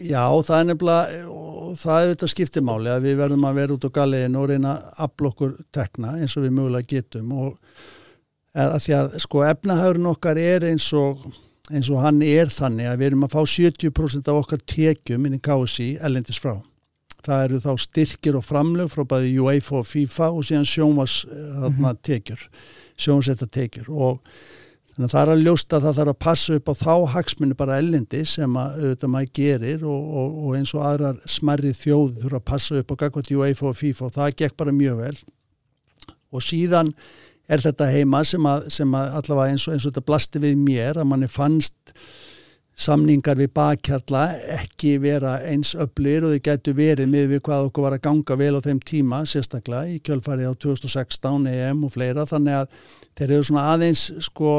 já, 0.00 0.22
það 0.46 0.58
er 0.58 0.68
nefnilega, 0.70 1.18
og 1.28 1.74
það 1.76 1.96
er 1.98 2.06
auðvitað 2.06 2.32
skiptimáli 2.32 2.92
að 2.92 3.08
við 3.08 3.18
verðum 3.20 3.44
að 3.48 3.58
vera 3.60 3.76
út 3.76 3.84
á 3.84 3.96
gallegin 3.98 4.38
og 4.40 4.46
reyna 4.48 4.72
að 4.78 5.02
aflokkur 5.06 5.58
tekna 5.76 6.14
eins 6.18 6.36
og 6.38 6.46
við 6.46 6.56
mögulega 6.56 6.90
getum 6.94 7.34
og 7.36 7.58
að 8.54 8.76
því 8.84 8.94
að 8.98 9.16
sko 9.24 9.42
efnahagurinn 9.48 10.10
okkar 10.12 10.38
er 10.40 10.66
eins 10.70 10.86
og, 10.96 11.24
eins 11.70 11.90
og 11.90 12.02
hann 12.04 12.22
er 12.22 12.52
þannig 12.52 12.90
að 12.90 13.00
við 13.00 13.10
erum 13.10 13.26
að 13.26 13.34
fá 13.34 13.40
70% 13.54 14.30
af 14.30 14.40
okkar 14.44 14.62
tekjum 14.70 15.26
inn 15.26 15.38
í 15.38 15.42
KSI 15.42 15.88
ellendis 16.00 16.40
frá. 16.42 16.56
Það 17.24 17.44
eru 17.46 17.62
þá 17.64 17.70
styrkir 17.80 18.36
og 18.36 18.44
framlög 18.44 18.90
frá 18.92 19.06
bæði 19.08 19.38
UEFA 19.40 19.78
og 19.80 19.88
FIFA 19.88 20.28
og 20.34 20.44
síðan 20.44 20.68
sjómas 20.68 21.24
mm 21.24 21.78
-hmm. 21.78 21.96
tekjur, 22.02 22.48
sjónsetta 22.96 23.46
tekjur 23.46 23.88
og 23.90 24.20
Þannig 24.94 25.08
að 25.08 25.14
það 25.14 25.24
er 25.24 25.30
að 25.32 25.40
ljósta 25.42 25.74
að 25.76 25.84
það 25.84 25.96
þarf 25.96 26.12
að 26.12 26.18
passa 26.22 26.56
upp 26.56 26.68
á 26.70 26.74
þá 26.78 26.92
hagsmunni 27.10 27.54
bara 27.58 27.78
ellendi 27.82 28.20
sem 28.30 28.58
að 28.60 28.76
auðvitað 28.78 29.10
maður 29.10 29.32
gerir 29.34 29.80
og, 29.90 30.04
og, 30.20 30.36
og 30.44 30.52
eins 30.54 30.72
og 30.76 30.84
aðrar 30.86 31.16
smerri 31.26 31.72
þjóði 31.74 32.22
þurfa 32.22 32.38
að 32.38 32.44
passa 32.52 32.76
upp 32.78 32.94
á 32.94 33.00
gagvat 33.00 33.30
UEFA 33.34 33.66
og 33.72 33.78
FIFA 33.80 34.04
og 34.06 34.12
það 34.14 34.36
gekk 34.38 34.56
bara 34.62 34.76
mjög 34.76 35.00
vel. 35.00 35.16
Og 36.30 36.46
síðan 36.46 36.92
er 37.48 37.64
þetta 37.64 37.88
heima 37.92 38.22
sem 38.26 38.46
að, 38.48 38.68
sem 38.72 38.94
að 38.96 39.18
allavega 39.20 39.54
eins 39.54 39.66
og, 39.68 39.74
eins 39.74 39.84
og 39.84 39.92
þetta 39.92 40.08
blasti 40.10 40.42
við 40.42 40.60
mér 40.60 41.00
að 41.00 41.10
manni 41.10 41.28
fannst 41.30 41.94
samningar 42.74 43.38
við 43.38 43.52
bakkjarla 43.54 44.22
ekki 44.56 44.96
vera 45.02 45.36
eins 45.46 45.74
öflir 45.78 46.24
og 46.26 46.34
þau 46.34 46.44
getur 46.48 46.74
verið 46.78 47.10
með 47.10 47.28
við 47.34 47.42
hvað 47.46 47.68
okkur 47.68 47.86
var 47.86 47.96
að 47.96 48.06
ganga 48.08 48.38
vel 48.40 48.54
á 48.58 48.60
þeim 48.64 48.80
tíma 48.82 49.20
sérstaklega 49.30 49.92
í 49.94 50.00
kjölfarið 50.02 50.50
á 50.50 50.54
2016 50.64 51.50
EM 51.52 51.84
og 51.86 51.94
fleira. 51.94 52.26
Þannig 52.26 52.58
að 52.64 52.80
þeir 53.14 53.28
eru 53.28 53.46
svona 53.46 53.68
aðeins 53.76 54.08
sko 54.26 54.56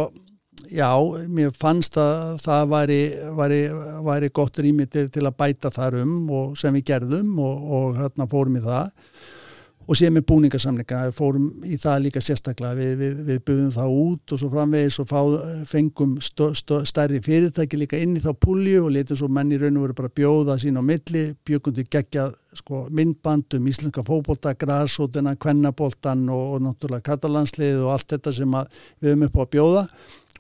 já, 0.72 0.90
mér 1.28 1.52
fannst 1.60 2.00
að 2.00 2.40
það 2.46 2.70
væri, 2.72 3.00
væri, 3.38 3.62
væri 4.08 4.32
gott 4.40 4.60
rými 4.64 4.88
til, 4.88 5.10
til 5.12 5.26
að 5.26 5.38
bæta 5.42 5.74
þar 5.74 6.00
um 6.06 6.16
og 6.32 6.56
sem 6.60 6.76
við 6.78 6.88
gerðum 6.94 7.36
og, 7.44 7.72
og 7.80 8.00
hérna 8.00 8.30
fórum 8.32 8.56
í 8.62 8.64
það 8.64 8.94
og 9.86 9.98
síðan 9.98 10.18
með 10.18 10.26
búningarsamlinga 10.32 11.02
fórum 11.16 11.66
í 11.66 11.78
það 11.82 12.00
líka 12.08 12.24
sérstaklega 12.24 12.78
við, 12.78 12.94
við, 13.00 13.20
við 13.28 13.42
buðum 13.48 13.74
það 13.76 13.96
út 14.02 14.34
og 14.34 14.42
svo 14.42 14.50
framvegis 14.54 15.00
og 15.04 15.10
fá, 15.12 15.20
fengum 15.70 16.16
stó, 16.24 16.50
stó, 16.58 16.80
stærri 16.88 17.22
fyrirtæki 17.26 17.80
líka 17.80 18.00
inn 18.02 18.18
í 18.18 18.24
þá 18.24 18.32
pulju 18.42 18.86
og 18.86 18.92
letum 18.96 19.20
svo 19.20 19.30
menni 19.30 19.60
raun 19.62 19.78
og 19.80 19.88
veru 19.88 19.98
bara 20.02 20.14
bjóða 20.22 20.58
sín 20.62 20.80
á 20.80 20.84
milli, 20.86 21.26
bjökundi 21.46 21.86
gegja 21.86 22.28
sko, 22.56 22.86
myndbandum, 22.96 23.66
íslenska 23.70 24.04
fókbólta 24.08 24.56
græsótina, 24.58 25.36
kvennabóltan 25.38 26.28
og, 26.34 26.56
og 26.56 26.66
náttúrulega 26.66 27.12
katalanslið 27.12 27.84
og 27.84 27.96
allt 27.96 28.16
þetta 28.16 28.36
sem 28.36 28.60
við 29.02 29.12
höfum 29.12 29.28
upp 29.30 29.38
á 29.38 29.42
að 29.44 29.52
bjóða 29.58 29.88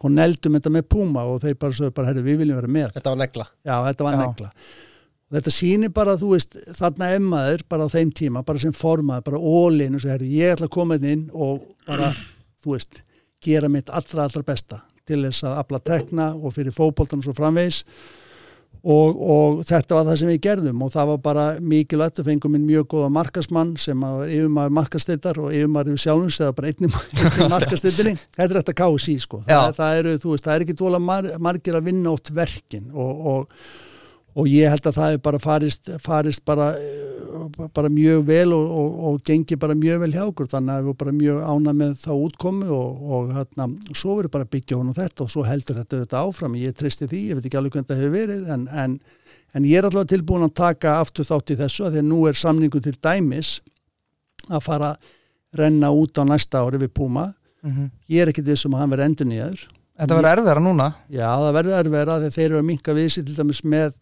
og 0.02 0.12
neldum 0.12 0.58
þetta 0.58 0.74
með 0.74 0.90
Puma 0.92 1.24
og 1.30 1.40
þeir 1.44 1.56
bara 1.60 1.78
sögðu 1.78 1.96
bara, 1.96 2.12
herru, 2.12 2.26
við 2.26 2.42
viljum 2.42 2.60
vera 2.60 2.72
með. 2.72 2.92
Þetta 2.98 3.14
var 3.14 3.22
negla. 3.22 3.48
Já, 3.64 3.76
þetta 3.88 4.08
var 4.08 4.16
Já. 4.16 4.22
negla. 4.26 4.52
Þetta 5.36 5.54
sýnir 5.54 5.94
bara, 5.96 6.18
þú 6.20 6.34
veist, 6.34 6.58
þarna 6.78 7.12
emmaður 7.18 7.66
bara 7.72 7.88
á 7.88 7.94
þeim 7.94 8.12
tíma, 8.16 8.44
bara 8.48 8.62
sem 8.62 8.76
formaður, 8.76 9.26
bara 9.30 9.42
ólinn 9.42 9.98
og 9.98 10.04
svo, 10.04 10.14
herru, 10.14 10.30
ég 10.32 10.56
ætla 10.56 10.70
að 10.70 10.76
koma 10.78 11.00
inn 11.00 11.26
og 11.34 11.64
bara, 11.88 12.12
þú 12.64 12.76
veist, 12.76 13.02
gera 13.44 13.70
mitt 13.72 13.92
allra, 13.94 14.26
allra 14.26 14.46
besta 14.48 14.84
til 15.06 15.22
þess 15.28 15.46
að 15.46 15.58
afla 15.62 15.82
tekna 15.86 16.30
og 16.34 16.56
fyrir 16.56 16.74
fókbóltan 16.74 17.22
og 17.22 17.28
svo 17.28 17.36
framvegs 17.38 17.84
Og, 18.86 19.18
og 19.18 19.62
þetta 19.66 19.96
var 19.98 20.04
það 20.06 20.18
sem 20.20 20.30
við 20.30 20.42
gerðum 20.44 20.84
og 20.86 20.92
það 20.94 21.08
var 21.10 21.22
bara 21.26 21.46
mikilvægt. 21.58 22.20
Og 22.22 22.28
fengum 22.28 22.58
inn 22.58 22.68
mjög 22.68 22.86
góða 22.94 23.08
markasmann 23.16 23.72
sem 23.82 24.04
var 24.06 24.30
yfirmaður 24.30 24.76
markasteytar 24.78 25.40
og 25.42 25.50
yfirmaður 25.50 25.98
sjálfins 26.04 26.38
eða 26.44 26.54
bara 26.60 26.70
einnig 26.70 27.00
markasteytinni 27.56 28.14
þetta 28.20 28.46
er 28.46 28.60
þetta 28.60 28.78
kási 28.78 29.18
sko. 29.24 29.42
Það, 29.48 29.72
það, 29.80 30.02
eru, 30.04 30.14
veist, 30.28 30.46
það 30.46 30.54
er 30.54 30.68
ekki 30.68 30.78
dvola 30.78 31.02
mar, 31.02 31.32
margir 31.42 31.80
að 31.80 31.90
vinna 31.90 32.14
átt 32.14 32.30
verkin 32.38 32.92
og, 32.94 33.26
og, 33.32 33.58
og 34.36 34.48
ég 34.52 34.72
held 34.72 34.88
að 34.90 34.98
það 35.00 35.16
er 35.16 35.22
bara 35.24 35.40
farist, 35.40 35.92
farist 36.04 36.44
bara 36.48 36.74
bara 37.76 37.90
mjög 37.90 38.24
vel 38.28 38.54
og, 38.56 38.72
og, 38.80 38.96
og 39.08 39.22
gengi 39.28 39.58
bara 39.60 39.76
mjög 39.78 40.02
vel 40.06 40.14
hjá 40.14 40.24
okkur. 40.26 40.48
Þannig 40.52 40.74
að 40.76 40.88
við 40.88 40.98
bara 41.02 41.14
mjög 41.16 41.42
ána 41.52 41.74
með 41.76 41.94
þá 42.02 42.12
útkomi 42.14 42.70
og, 42.72 43.04
og 43.18 43.34
hérna, 43.36 43.68
svo 43.92 44.18
verður 44.20 44.34
bara 44.38 44.50
byggja 44.56 44.80
og 44.80 44.96
þetta 44.98 45.26
og 45.26 45.32
svo 45.34 45.46
heldur 45.48 45.80
þetta 45.82 46.00
auðvitað 46.00 46.32
áfram. 46.32 46.58
Ég 46.62 46.78
tristi 46.80 47.10
því, 47.12 47.22
ég 47.30 47.40
veit 47.40 47.50
ekki 47.50 47.60
alveg 47.60 47.78
hvernig 47.78 47.92
það 47.92 48.02
hefur 48.02 48.16
verið 48.16 48.52
en, 48.56 48.66
en, 48.84 48.98
en 49.56 49.70
ég 49.70 49.80
er 49.80 49.90
alltaf 49.90 50.10
tilbúin 50.12 50.48
að 50.48 50.56
taka 50.62 50.98
aftur 51.04 51.28
þátt 51.28 51.56
í 51.56 51.60
þessu 51.62 51.88
að 51.88 51.98
því 51.98 52.04
að 52.04 52.10
nú 52.12 52.20
er 52.30 52.40
samningu 52.40 52.84
til 52.84 52.96
dæmis 52.96 53.56
að 54.50 54.66
fara 54.66 54.94
að 54.96 55.14
renna 55.56 55.92
út 55.96 56.20
á 56.20 56.24
næsta 56.28 56.64
ári 56.66 56.82
við 56.82 56.94
Puma. 56.96 57.32
Mhm. 57.66 57.88
ég 58.14 58.22
er 58.22 58.30
ekkit 58.30 58.46
vissum 58.46 58.76
að 58.76 58.84
hann 58.84 58.92
verði 58.92 59.06
endur 59.10 59.26
nýjaður 59.26 59.62
Þetta 59.96 60.16
verður 60.20 60.30
erfiðara 60.36 60.62
núna? 60.62 60.86
Já 61.10 61.30
það 61.32 61.56
verður 61.56 61.78
erfiðara 61.80 62.18
þegar 62.20 62.34
þeir 62.36 62.46
eru 62.46 62.58
að 62.60 62.68
minka 62.68 62.94
við 62.94 63.08
sig 63.10 63.26
til 63.26 63.38
dæmis 63.40 63.62
með 63.64 63.96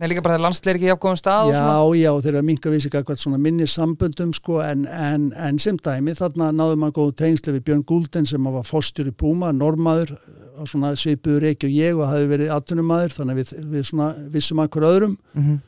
Nei, 0.00 0.06
líka 0.08 0.22
bara 0.24 0.38
þegar 0.38 0.44
landsleir 0.46 0.78
ekki 0.78 0.86
í 0.88 0.92
afgóðum 0.94 1.18
stað 1.20 1.50
og 1.50 1.92
já 1.92 2.00
já 2.00 2.10
þeir 2.24 2.30
eru 2.30 2.40
að 2.40 2.46
minka 2.48 2.70
við 2.72 2.82
sig 2.86 2.94
eitthvað 2.96 3.18
svona 3.20 3.40
minni 3.44 3.66
samböndum 3.68 4.30
sko 4.32 4.62
en, 4.64 4.86
en, 4.88 5.26
en 5.36 5.58
sem 5.60 5.76
dæmi 5.76 6.14
þarna 6.16 6.48
náðum 6.56 6.80
maður 6.80 6.94
góðu 6.96 7.16
tengsli 7.20 7.52
við 7.58 7.66
Björn 7.66 7.82
Gulden 7.90 8.28
sem 8.30 8.48
var 8.48 8.64
fóstjur 8.64 9.10
í 9.10 9.12
Puma, 9.12 9.50
normaður 9.52 10.14
á 10.56 10.64
svona 10.64 10.94
svipuður 10.96 11.50
ekki 11.50 11.68
og 11.68 11.76
ég 11.76 12.00
og 12.00 12.08
hafi 12.08 12.30
verið 12.32 12.54
atvinnumadur 12.56 13.16
þannig 13.18 13.36
að 13.36 13.42
við, 13.42 13.66
við 13.74 13.84
svona 13.90 14.08
vissum 14.32 14.64
að 14.64 14.70
hver 14.72 14.88
öðrum. 14.88 15.18
Mhm. 15.36 15.58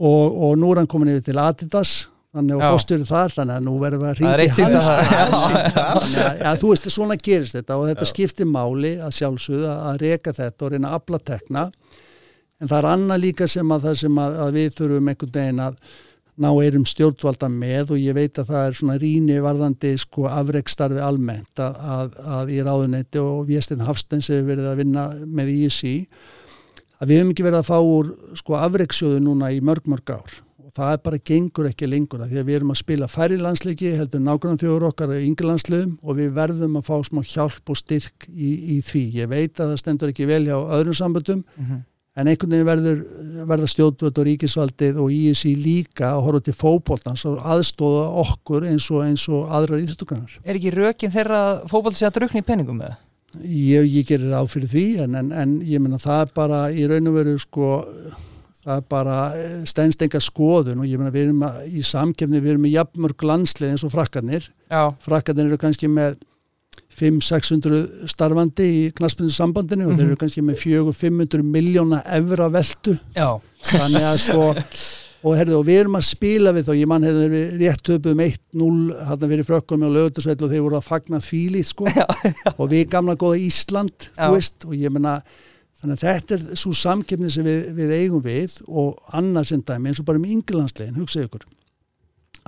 og, 0.00 0.40
og 0.48 0.58
nú 0.58 0.72
er 0.72 0.80
hann 0.80 0.90
komin 0.90 1.12
yfir 1.14 1.28
til 1.30 1.38
Adidas 1.38 1.94
þannig 2.34 2.56
og 2.56 2.62
Já. 2.62 2.68
fórstjóri 2.74 3.06
þar 3.06 3.32
þannig 3.34 3.56
að 3.56 3.64
nú 3.66 3.78
verðum 3.80 4.02
við 4.02 4.10
að 4.10 4.20
Það 4.20 4.36
ringi 4.40 4.66
að 4.66 4.74
það. 4.74 5.00
Þannig 5.70 6.20
að 6.26 6.42
ja, 6.42 6.52
þú 6.60 6.70
veist 6.70 6.90
svona 6.94 7.16
gerist 7.18 7.56
þetta 7.58 7.78
og 7.78 7.88
þetta 7.90 8.06
skiptir 8.10 8.50
máli 8.50 8.92
að 8.98 9.16
sjálfsögðu 9.18 9.66
að 9.70 9.88
að 9.90 9.98
reka 10.04 10.34
þetta 10.36 10.66
og 10.66 10.72
reyna 10.74 10.90
að 10.90 11.00
afla 11.00 11.20
tekna 11.30 11.64
en 12.60 12.68
það 12.70 12.78
er 12.82 12.88
annað 12.92 13.22
líka 13.24 13.48
sem 13.48 13.74
að 13.74 13.84
það 13.88 13.98
sem 14.04 14.18
að, 14.22 14.38
að 14.44 14.56
við 14.58 14.74
þurfum 14.78 15.10
einhvern 15.14 15.34
veginn 15.38 15.62
að 15.66 15.76
ná 16.40 16.48
eirum 16.56 16.84
stjórnvalda 16.88 17.48
með 17.52 17.90
og 17.92 17.98
ég 18.00 18.14
veit 18.16 18.38
að 18.40 18.48
það 18.48 18.66
er 18.66 18.76
svona 18.78 18.98
rýni 19.02 19.38
varðandi 19.44 19.90
sko 20.00 20.28
afreikstarfi 20.30 21.00
almennt 21.04 21.60
að, 21.60 21.80
að, 21.96 22.14
að 22.38 22.52
í 22.54 22.60
ráðunetti 22.64 23.20
og 23.20 23.42
Viestin 23.50 23.82
Hafstens 23.84 24.30
hefur 24.32 24.46
verið 24.54 24.70
að 24.70 24.78
vinna 24.80 25.08
með 25.26 25.50
ISI 25.56 25.94
að 27.00 27.10
við 27.10 27.18
hefum 27.20 27.34
ekki 27.34 27.44
verið 27.48 27.60
að 27.60 27.68
fá 27.68 27.76
úr 27.80 28.14
sko 28.40 28.56
afreiksjóðu 28.60 29.20
núna 29.26 29.50
í 29.52 29.60
mörg 29.64 29.90
mörg 29.90 30.14
ár 30.16 30.38
og 30.70 30.72
það 30.78 30.94
er 30.94 31.02
bara 31.10 31.20
gengur 31.32 31.68
ekki 31.68 31.90
lengur 31.90 32.24
af 32.24 32.30
því 32.30 32.40
að 32.40 32.48
við 32.48 32.58
erum 32.60 32.72
að 32.72 32.80
spila 32.84 33.10
færri 33.10 33.38
landsleiki 33.42 33.92
heldur 33.98 34.24
nákvæmlega 34.24 34.62
þjóður 34.64 34.88
okkar 34.92 35.14
í 35.18 35.22
yngri 35.26 35.48
landsliðum 35.50 35.94
og 36.00 36.18
við 36.22 36.32
verðum 36.36 36.76
að 36.80 36.88
fá 36.88 36.96
smá 37.08 37.20
hjálp 37.26 37.72
og 37.74 37.80
styrk 37.80 38.28
í, 38.30 38.50
í 38.76 38.80
því. 38.86 39.02
Ég 39.18 39.32
veit 39.32 39.58
að 39.58 39.72
það 39.74 39.80
stendur 39.82 40.12
ekki 40.12 40.28
vel 40.30 40.44
hjá 40.46 40.56
öðrum 40.56 40.96
samböndum 41.00 41.42
Mhm. 41.58 41.80
En 42.18 42.30
einhvern 42.30 42.54
veginn 42.54 42.68
verður, 42.68 43.02
verða 43.50 43.68
stjórnvöld 43.70 44.18
og 44.18 44.26
ríkisvaldið 44.26 44.98
og 45.02 45.12
ISI 45.14 45.52
líka 45.58 46.14
að 46.14 46.24
horfa 46.26 46.46
til 46.46 46.56
fótboltans 46.58 47.26
og 47.30 47.38
aðstóða 47.52 48.08
okkur 48.24 48.66
eins 48.70 48.88
og, 48.90 49.04
eins 49.06 49.26
og 49.30 49.46
aðrar 49.46 49.84
íþjóttugrannar. 49.84 50.40
Er 50.42 50.58
ekki 50.58 50.74
rökin 50.74 51.14
þeirra 51.14 51.44
fótboll 51.70 51.94
sé 51.94 52.08
að 52.08 52.18
drukna 52.18 52.42
í 52.42 52.48
peningum 52.48 52.80
með 52.80 52.92
það? 52.92 53.06
Ég, 53.46 53.86
ég 53.86 54.08
gerir 54.08 54.34
á 54.34 54.42
fyrir 54.50 54.72
því 54.72 54.86
en, 55.04 55.14
en, 55.20 55.28
en 55.30 55.52
ég 55.62 55.78
menna 55.78 56.00
það 56.02 56.24
er 56.24 56.32
bara 56.34 56.64
í 56.74 56.88
raun 56.90 57.12
og 57.12 57.14
veru 57.14 57.36
sko 57.38 57.68
það 58.60 58.72
er 58.74 58.88
bara 58.90 59.18
eh, 59.38 59.60
stendst 59.70 60.02
enga 60.02 60.20
skoðun 60.22 60.82
og 60.82 60.88
ég 60.88 60.98
menna 60.98 61.12
við 61.14 61.28
erum 61.28 61.44
að, 61.46 61.60
í 61.70 61.84
samkefni 61.86 62.40
við 62.40 62.56
erum 62.56 62.66
með 62.66 62.74
jafnmörg 62.74 63.24
landslið 63.30 63.74
eins 63.74 63.84
og 63.86 63.94
frakkarnir 63.94 64.48
Já, 64.66 64.82
frakkarnir 65.06 65.46
eru 65.46 65.60
kannski 65.62 65.88
með 65.90 66.18
500-600 67.00 68.08
starfandi 68.10 68.66
í 68.70 68.80
knaspinu 68.96 69.32
sambandinu 69.32 69.88
og 69.88 69.94
þeir 69.96 70.08
eru 70.10 70.18
kannski 70.20 70.42
með 70.44 70.58
400-500 70.64 71.46
miljóna 71.46 72.02
evra 72.16 72.50
veltu. 72.52 72.96
Já. 73.16 73.38
Þannig 73.70 74.08
að 74.10 74.18
sko 74.24 74.42
og, 74.50 75.36
herðu, 75.36 75.58
og 75.58 75.66
við 75.68 75.82
erum 75.82 75.98
að 75.98 76.06
spila 76.08 76.52
við 76.56 76.68
þá 76.68 76.72
ég 76.78 76.90
mann 76.90 77.06
hefur 77.06 77.36
rétt 77.60 77.84
töpum 77.86 78.22
1-0 78.24 78.98
hann 79.08 79.22
verið 79.24 79.48
frökkum 79.48 79.86
og 79.86 79.94
lögutursveld 79.96 80.44
og 80.46 80.52
þeir 80.52 80.64
voru 80.66 80.78
að 80.80 80.88
fagna 80.88 81.22
þvílið 81.24 81.70
sko. 81.70 81.88
Og 82.56 82.66
við 82.72 82.84
gamla 82.92 83.16
góða 83.20 83.40
Ísland 83.44 84.10
Já. 84.10 84.28
veist 84.32 84.66
og 84.68 84.76
ég 84.78 84.92
menna 84.92 85.20
þannig 85.80 85.96
að 85.96 86.04
þetta 86.04 86.36
er 86.36 86.60
svo 86.60 86.74
samkeppni 86.76 87.32
sem 87.32 87.46
við, 87.46 87.70
við 87.76 87.96
eigum 87.96 88.24
við 88.24 88.58
og 88.68 89.00
annars 89.16 89.52
en 89.56 89.64
dæmi 89.64 89.90
eins 89.90 90.02
og 90.02 90.08
bara 90.08 90.20
með 90.20 90.36
yngirlandslegin, 90.36 91.00
hugsaðu 91.00 91.28
ykkur. 91.28 91.48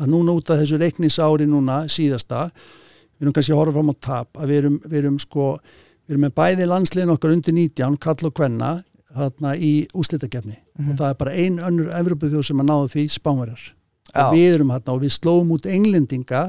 Að 0.03 0.13
núna 0.13 0.37
út 0.37 0.53
af 0.53 0.61
þessu 0.61 0.81
reiknisári 0.81 1.49
núna 1.49 1.83
síðasta, 1.93 2.47
við 3.23 3.29
erum 3.29 3.35
kannski 3.37 3.55
að 3.55 3.61
horfa 3.61 3.77
fram 3.77 3.93
á 3.95 3.97
tap, 4.03 4.31
að 4.35 4.51
við 4.51 4.61
erum, 4.63 4.79
við 4.83 4.99
erum 4.99 5.19
sko 5.23 5.45
við 5.63 6.15
erum 6.15 6.25
með 6.27 6.35
bæði 6.41 6.67
landslegin 6.67 7.13
okkar 7.15 7.35
undir 7.37 7.55
19 7.55 7.99
kall 8.03 8.27
og 8.27 8.35
kvenna 8.35 8.73
þarna 9.13 9.53
í 9.55 9.73
úslitakefni 9.95 10.57
og 10.83 10.97
það 10.99 11.07
er 11.07 11.21
bara 11.21 11.37
ein 11.39 11.61
önnur 11.63 11.93
Evropaþjóð 11.95 12.49
sem 12.49 12.63
að 12.63 12.69
náðu 12.71 12.91
því 12.95 13.05
spánverjar. 13.13 13.65
Og 14.13 14.35
við 14.35 14.55
erum 14.57 14.73
hérna 14.73 14.97
og 14.97 15.03
við 15.05 15.13
slóum 15.15 15.53
út 15.55 15.69
englendinga 15.71 16.43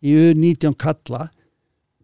í 0.00 0.14
U19 0.14 0.76
kalla 0.78 1.26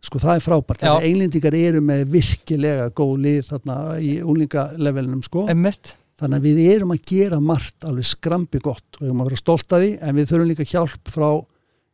sko 0.06 0.20
það 0.22 0.38
er 0.38 0.42
frábært, 0.44 0.82
Já. 0.82 0.88
þegar 0.88 1.06
englendingar 1.10 1.56
eru 1.58 1.84
með 1.84 2.02
virkilega 2.14 2.88
góð 2.96 3.14
lið 3.26 3.46
þarna 3.52 3.76
í 4.02 4.16
úlingalevelinum 4.26 5.22
sko. 5.26 5.46
Emmitt 5.52 5.94
þannig 6.16 6.40
að 6.40 6.46
við 6.48 6.60
erum 6.72 6.94
að 6.94 7.02
gera 7.10 7.38
margt 7.44 7.84
alveg 7.86 8.08
skrampi 8.08 8.60
gott 8.64 8.96
og 8.96 9.02
við 9.02 9.10
erum 9.10 9.22
að 9.22 9.30
vera 9.30 9.40
stolt 9.42 9.76
af 9.76 9.82
því 9.82 9.90
en 10.00 10.16
við 10.16 10.30
þurfum 10.30 10.50
líka 10.50 10.68
hjálp 10.70 11.12
frá 11.12 11.28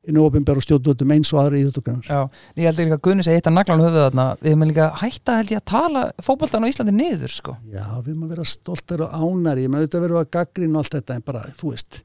innu 0.08 0.24
ofinbæra 0.26 0.58
og 0.58 0.64
stjórnvöldum 0.66 1.12
eins 1.14 1.30
og 1.30 1.40
aðra 1.42 1.60
íþjóttugrannar 1.60 2.08
Já, 2.08 2.40
ég 2.58 2.66
held 2.66 2.80
líka 2.80 2.96
að 2.96 3.02
Gunni 3.06 3.26
segi 3.26 3.38
hitt 3.38 3.48
að 3.50 3.54
naglan 3.58 3.82
höfuð 3.84 4.00
þarna. 4.02 4.26
Við 4.40 4.50
erum 4.50 4.64
líka 4.66 4.88
hætta 4.98 5.36
held 5.38 5.52
ég 5.54 5.62
að 5.62 5.68
tala 5.70 6.02
fótboltan 6.26 6.66
á 6.66 6.70
Íslandi 6.72 6.94
niður 6.96 7.34
sko. 7.36 7.54
Já, 7.70 7.86
við 8.00 8.10
erum 8.10 8.26
að 8.26 8.34
vera 8.34 8.48
stoltar 8.50 9.04
og 9.06 9.14
ánari, 9.14 9.66
ég 9.66 9.70
með 9.70 9.84
auðvitað 9.84 10.04
verið 10.06 10.20
að 10.22 10.30
gaggrinn 10.38 10.74
og 10.74 10.82
allt 10.82 10.96
þetta 10.98 11.18
en 11.18 11.26
bara, 11.28 11.44
þú 11.60 11.70
veist, 11.70 12.00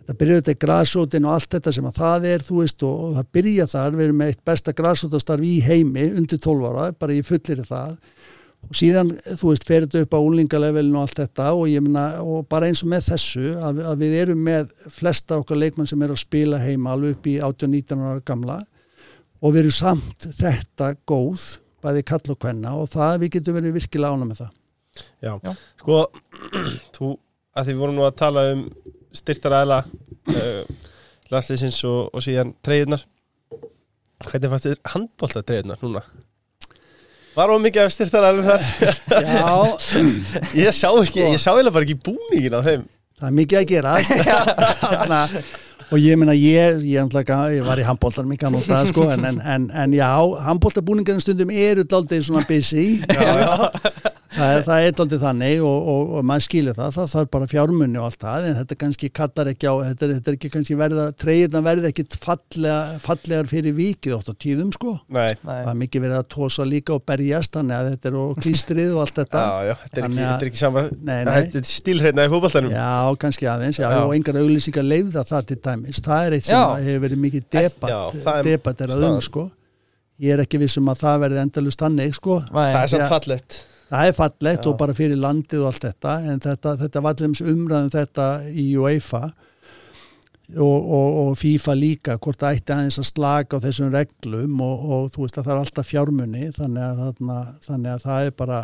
þetta 0.00 0.18
byrjuði 0.20 0.42
þetta 0.42 0.56
í 0.56 0.60
grasrótin 0.66 1.28
og 1.28 1.36
allt 1.36 1.50
þetta 1.54 1.74
sem 1.78 1.90
að 1.90 2.00
það 2.00 2.28
er, 2.32 2.46
þú 2.48 2.60
veist, 2.64 2.86
og, 2.88 3.04
og 3.06 3.18
það 3.20 3.32
byrja 3.38 3.68
þar, 3.76 3.98
við 4.00 4.08
erum 4.08 4.22
með 4.24 4.32
eitt 4.32 4.44
besta 4.50 4.74
grasrótastarf 4.82 5.46
í 5.46 5.54
heimi 5.68 6.08
undir 6.18 6.42
12 6.42 6.70
ára, 6.72 6.88
bara 6.98 7.14
ég 7.14 7.30
fullir 7.30 7.62
það 7.68 7.94
og 8.64 8.78
síðan, 8.78 9.12
þú 9.38 9.50
veist, 9.50 9.66
fer 9.68 9.84
þetta 9.84 10.04
upp 10.04 10.16
á 10.16 10.20
úlingalevelinu 10.24 10.98
og 10.98 11.06
allt 11.06 11.20
þetta 11.22 11.48
og 11.54 11.66
ég 11.70 11.84
meina, 11.84 12.04
og 12.24 12.46
bara 12.50 12.68
eins 12.70 12.82
og 12.84 12.90
með 12.92 13.08
þessu, 13.12 13.52
að, 13.58 13.82
að 13.90 14.04
við 14.04 14.16
erum 14.22 14.40
með 14.46 14.72
flesta 14.92 15.38
okkar 15.40 15.60
leikmann 15.60 15.90
sem 15.90 16.02
er 16.04 16.14
að 16.14 16.22
spila 16.22 16.60
heima 16.62 16.94
alveg 16.94 17.18
upp 17.18 17.28
í 17.30 17.36
18-19 17.40 18.04
ára 18.04 18.24
gamla 18.26 18.58
og 19.44 19.54
við 19.54 19.64
erum 19.64 19.76
samt 19.76 20.28
þetta 20.38 20.90
góð, 21.08 21.46
bæði 21.84 22.04
kall 22.08 22.24
og 22.32 22.40
kvenna 22.40 22.74
og 22.80 22.90
það 22.92 23.18
við 23.24 23.34
getum 23.38 23.58
verið 23.58 23.76
virkilega 23.78 24.16
ána 24.16 24.28
með 24.28 24.42
það. 24.44 24.52
Já, 25.24 25.32
Já. 25.42 25.54
sko 25.82 26.00
þú, 26.96 27.14
að 27.54 27.66
því 27.66 27.74
við 27.74 27.82
vorum 27.82 27.98
nú 27.98 28.06
að 28.06 28.18
tala 28.20 28.46
um 28.52 28.68
styrtar 29.14 29.58
aðla 29.60 29.82
uh, 29.84 30.62
landslýsins 31.32 31.80
og, 31.88 32.08
og 32.14 32.24
síðan 32.24 32.54
treyðunar 32.64 33.04
hvernig 34.24 34.52
fannst 34.52 34.68
þér 34.70 34.80
handbólta 34.94 35.42
treyðunar 35.44 35.82
núna? 35.84 36.04
Var 37.34 37.50
hún 37.50 37.64
mikið 37.64 37.82
að 37.82 37.92
styrtar 37.96 38.24
aðla 38.28 38.44
þar? 38.46 38.64
Já, 39.26 40.10
Ég 40.54 40.76
sá 40.76 40.88
ekki, 40.92 41.24
ég 41.32 41.40
sá 41.42 41.50
eiginlega 41.50 41.74
bara 41.74 41.86
ekki 41.88 41.96
búningin 42.06 42.54
á 42.54 42.62
þeim. 42.62 42.84
Það 43.18 43.28
er 43.30 43.34
mikið 43.40 43.58
að 43.60 43.70
gera. 43.72 43.94
Þarna, 44.84 45.18
og 45.88 45.98
ég 45.98 46.20
meina 46.20 46.36
ég, 46.38 46.78
ég, 46.86 47.00
ætla, 47.02 47.40
ég 47.54 47.66
var 47.66 47.82
í 47.82 47.86
handbóltan 47.86 48.30
mikið 48.30 48.50
að 48.50 48.54
nota 48.54 48.80
sko, 48.90 49.08
en, 49.14 49.26
en, 49.34 49.66
en, 49.66 49.96
já, 49.98 50.10
handbóltabúningarinn 50.46 51.22
stundum 51.24 51.50
eru 51.50 51.86
daldið 51.90 52.22
svona 52.28 52.46
busy. 52.46 52.86
Það 53.10 53.42
er, 53.42 54.13
það 54.34 54.84
er 54.88 54.94
daldið 54.98 55.22
þannig 55.22 55.60
og, 55.64 55.88
og, 55.92 56.12
og 56.18 56.24
maður 56.26 56.44
skilur 56.48 56.76
það, 56.76 56.90
það 56.96 57.10
þarf 57.12 57.30
bara 57.34 57.48
fjármunni 57.50 58.00
og 58.00 58.06
allt 58.08 58.20
það, 58.24 58.46
en 58.48 58.56
þetta 58.58 58.76
kannski 58.80 59.10
kattar 59.14 59.50
ekki 59.52 59.70
á 59.70 59.74
þetta 59.84 60.06
er, 60.06 60.12
þetta 60.18 60.30
er 60.32 60.38
ekki 60.38 60.50
kannski 60.54 60.76
verða, 60.80 61.06
treyðina 61.22 61.62
verði 61.64 61.90
ekki 61.90 62.04
fallega, 62.24 62.76
fallegar 63.04 63.50
fyrir 63.50 63.76
vikið 63.78 64.16
oft 64.18 64.30
á 64.30 64.34
tíðum 64.44 64.72
sko, 64.74 64.94
Nei, 65.14 65.34
Nei. 65.40 65.58
það 65.64 65.70
er 65.72 65.80
mikið 65.84 66.04
verið 66.06 66.18
að 66.20 66.28
tósa 66.34 66.66
líka 66.68 66.96
og 66.96 67.04
berjast, 67.08 67.54
þannig 67.58 67.76
að 67.78 67.90
þetta 67.92 68.10
er 68.10 68.18
og 68.20 68.38
klístrið 68.44 68.94
og 68.94 69.02
allt 69.04 69.20
þetta. 69.22 69.44
Já, 69.54 69.68
já, 69.68 69.74
þetta 69.84 70.00
er 70.00 70.06
ekki, 70.08 70.22
þetta 70.24 70.46
er 70.46 70.50
ekki 70.50 70.62
sama 70.62 70.84
Nei, 70.94 71.18
nei. 71.28 71.34
Þetta 71.34 71.60
er 71.60 71.68
stílhreitna 71.70 72.24
í 72.24 72.32
fótballtanum 72.32 72.72
Já, 72.74 72.92
kannski 73.24 73.50
aðeins, 73.50 73.80
já, 73.82 73.88
Já. 73.90 73.98
og 74.04 74.14
engar 74.16 74.38
auglýsingar 74.40 74.86
leiða 74.86 75.26
það 75.28 75.50
til 75.50 75.58
dæmis, 75.68 76.00
það 76.04 76.30
er 76.30 76.38
eitt 76.38 76.48
sem 76.48 76.88
hefur 76.88 77.04
verið 77.04 77.22
mikið 77.26 77.46
debatt, 77.54 78.18
er 78.34 78.48
debatt 78.48 78.82
er 78.84 78.94
að 78.94 79.06
um, 79.10 79.20
sko. 79.24 79.46
Ég 80.22 80.36
er 80.36 80.44
ekki 80.44 80.60
vissum 80.62 80.90
að 80.92 81.00
það 81.02 81.22
verði 81.24 81.40
endalust 81.42 81.82
þannig, 81.82 82.16
sko, 82.16 82.40
Nei. 82.54 82.66
Það 82.70 82.82
er 82.82 82.92
samt 82.94 83.06
Já. 83.34 83.73
Það 83.94 84.10
er 84.10 84.16
fallegt 84.18 84.60
Já. 84.60 84.68
og 84.70 84.78
bara 84.80 84.96
fyrir 84.96 85.20
landið 85.20 85.64
og 85.64 85.70
allt 85.70 85.88
þetta, 85.88 86.14
en 86.28 86.44
þetta, 86.44 86.76
þetta 86.84 87.02
var 87.04 87.16
allir 87.16 87.52
umræðum 87.54 87.90
þetta 87.94 88.28
í 88.50 88.68
UEFA 88.80 89.24
og, 90.60 90.78
og, 90.78 91.18
og 91.22 91.34
FIFA 91.40 91.74
líka, 91.78 92.18
hvort 92.20 92.42
það 92.42 92.58
ætti 92.58 92.76
aðeins 92.76 93.00
að 93.00 93.10
slaka 93.10 93.58
á 93.58 93.64
þessum 93.64 93.92
reglum 93.94 94.60
og, 94.64 94.86
og 94.96 95.10
þú 95.14 95.24
veist 95.24 95.38
að 95.40 95.48
það 95.48 95.54
er 95.54 95.62
alltaf 95.62 95.90
fjármunni, 95.90 96.48
þannig 96.56 96.86
að, 96.86 97.04
þarna, 97.04 97.42
þannig 97.68 97.94
að 97.94 98.06
það 98.08 98.28
er 98.28 98.38
bara, 98.42 98.62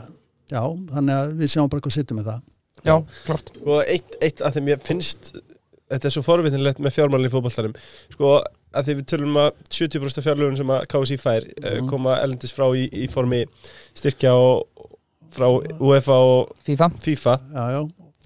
já, 0.53 0.63
þannig 0.95 1.21
að 1.21 1.37
við 1.41 1.55
sjáum 1.55 1.71
bara 1.73 1.87
hvað 1.87 1.97
sittum 1.97 2.21
með 2.21 2.33
það. 2.35 2.49
Já, 2.85 2.97
klart 3.27 3.51
Sko, 3.55 3.81
eitt, 3.85 4.17
eitt 4.25 4.43
að 4.45 4.57
þeim 4.57 4.73
ég 4.73 4.85
finnst 4.87 5.35
Þetta 5.91 6.07
er 6.07 6.15
svo 6.15 6.23
forvitinlegt 6.25 6.79
með 6.83 6.95
fjármálinn 6.97 7.29
í 7.29 7.33
fótballtanum 7.33 7.75
Sko, 8.15 8.37
að 8.73 8.87
því 8.87 8.95
við 9.01 9.09
tölum 9.13 9.35
um 9.35 9.41
að 9.43 9.51
70% 9.67 10.21
af 10.23 10.27
fjárlögun 10.29 10.59
sem 10.61 10.73
að 10.73 10.87
KSI 10.93 11.19
fær 11.21 11.49
mm. 11.51 11.91
Koma 11.91 12.17
elendis 12.23 12.55
frá 12.57 12.69
í, 12.79 12.87
í 12.89 13.09
formi 13.11 13.43
styrkja 13.99 14.33
og 14.39 14.89
frá 15.35 15.47
UEFA 15.81 16.19
og 16.27 16.53
FIFA 16.67 16.91
FIFA 17.05 17.35
já, 17.55 17.65
já. 17.77 17.81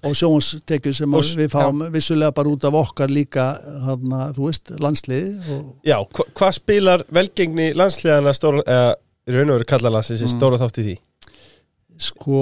og 0.05 0.13
sjónstekju 0.19 0.93
sem 0.93 1.13
Og 1.17 1.23
við 1.39 1.49
fáum 1.53 1.85
vissulega 1.93 2.31
bara 2.37 2.51
út 2.51 2.63
af 2.67 2.73
okkar 2.81 3.09
líka 3.09 3.47
hana, 3.87 4.27
þú 4.35 4.49
veist, 4.49 4.69
landsliði 4.79 5.33
og, 5.55 5.65
Já, 5.87 5.97
hva, 6.05 6.27
hvað 6.37 6.51
spilar 6.59 7.03
velgengni 7.09 7.71
landsliðana 7.73 8.33
stóra, 8.37 8.61
eða 8.67 8.95
í 9.25 9.33
raun 9.33 9.49
og 9.49 9.59
veru 9.59 9.65
kalla 9.73 9.89
landsliðs 9.97 10.27
Mm. 10.27 10.35
stóra 10.37 10.61
þátt 10.61 10.81
í 10.83 10.87
því? 10.89 10.97
sko 11.95 12.39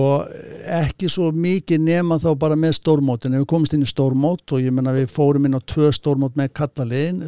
ekki 0.65 1.05
svo 1.13 1.27
mikið 1.29 1.83
nema 1.85 2.15
þá 2.17 2.31
bara 2.41 2.55
með 2.57 2.71
stórmótin 2.79 3.35
ef 3.37 3.43
við 3.43 3.49
komumst 3.51 3.75
inn 3.77 3.83
í 3.85 3.89
stórmót 3.89 4.49
og 4.55 4.63
ég 4.63 4.73
menna 4.73 4.93
við 4.95 5.11
fórum 5.13 5.45
inn 5.45 5.53
á 5.53 5.61
tvö 5.61 5.91
stórmót 5.93 6.33
með 6.39 6.49
kallaliðin 6.57 7.19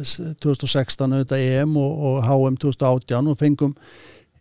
2016 0.42 1.14
auðvitað 1.14 1.44
EM 1.46 1.76
og, 1.78 1.92
og 2.10 2.16
HM 2.26 2.56
2018 2.64 3.30
og 3.30 3.38
fengum 3.38 3.76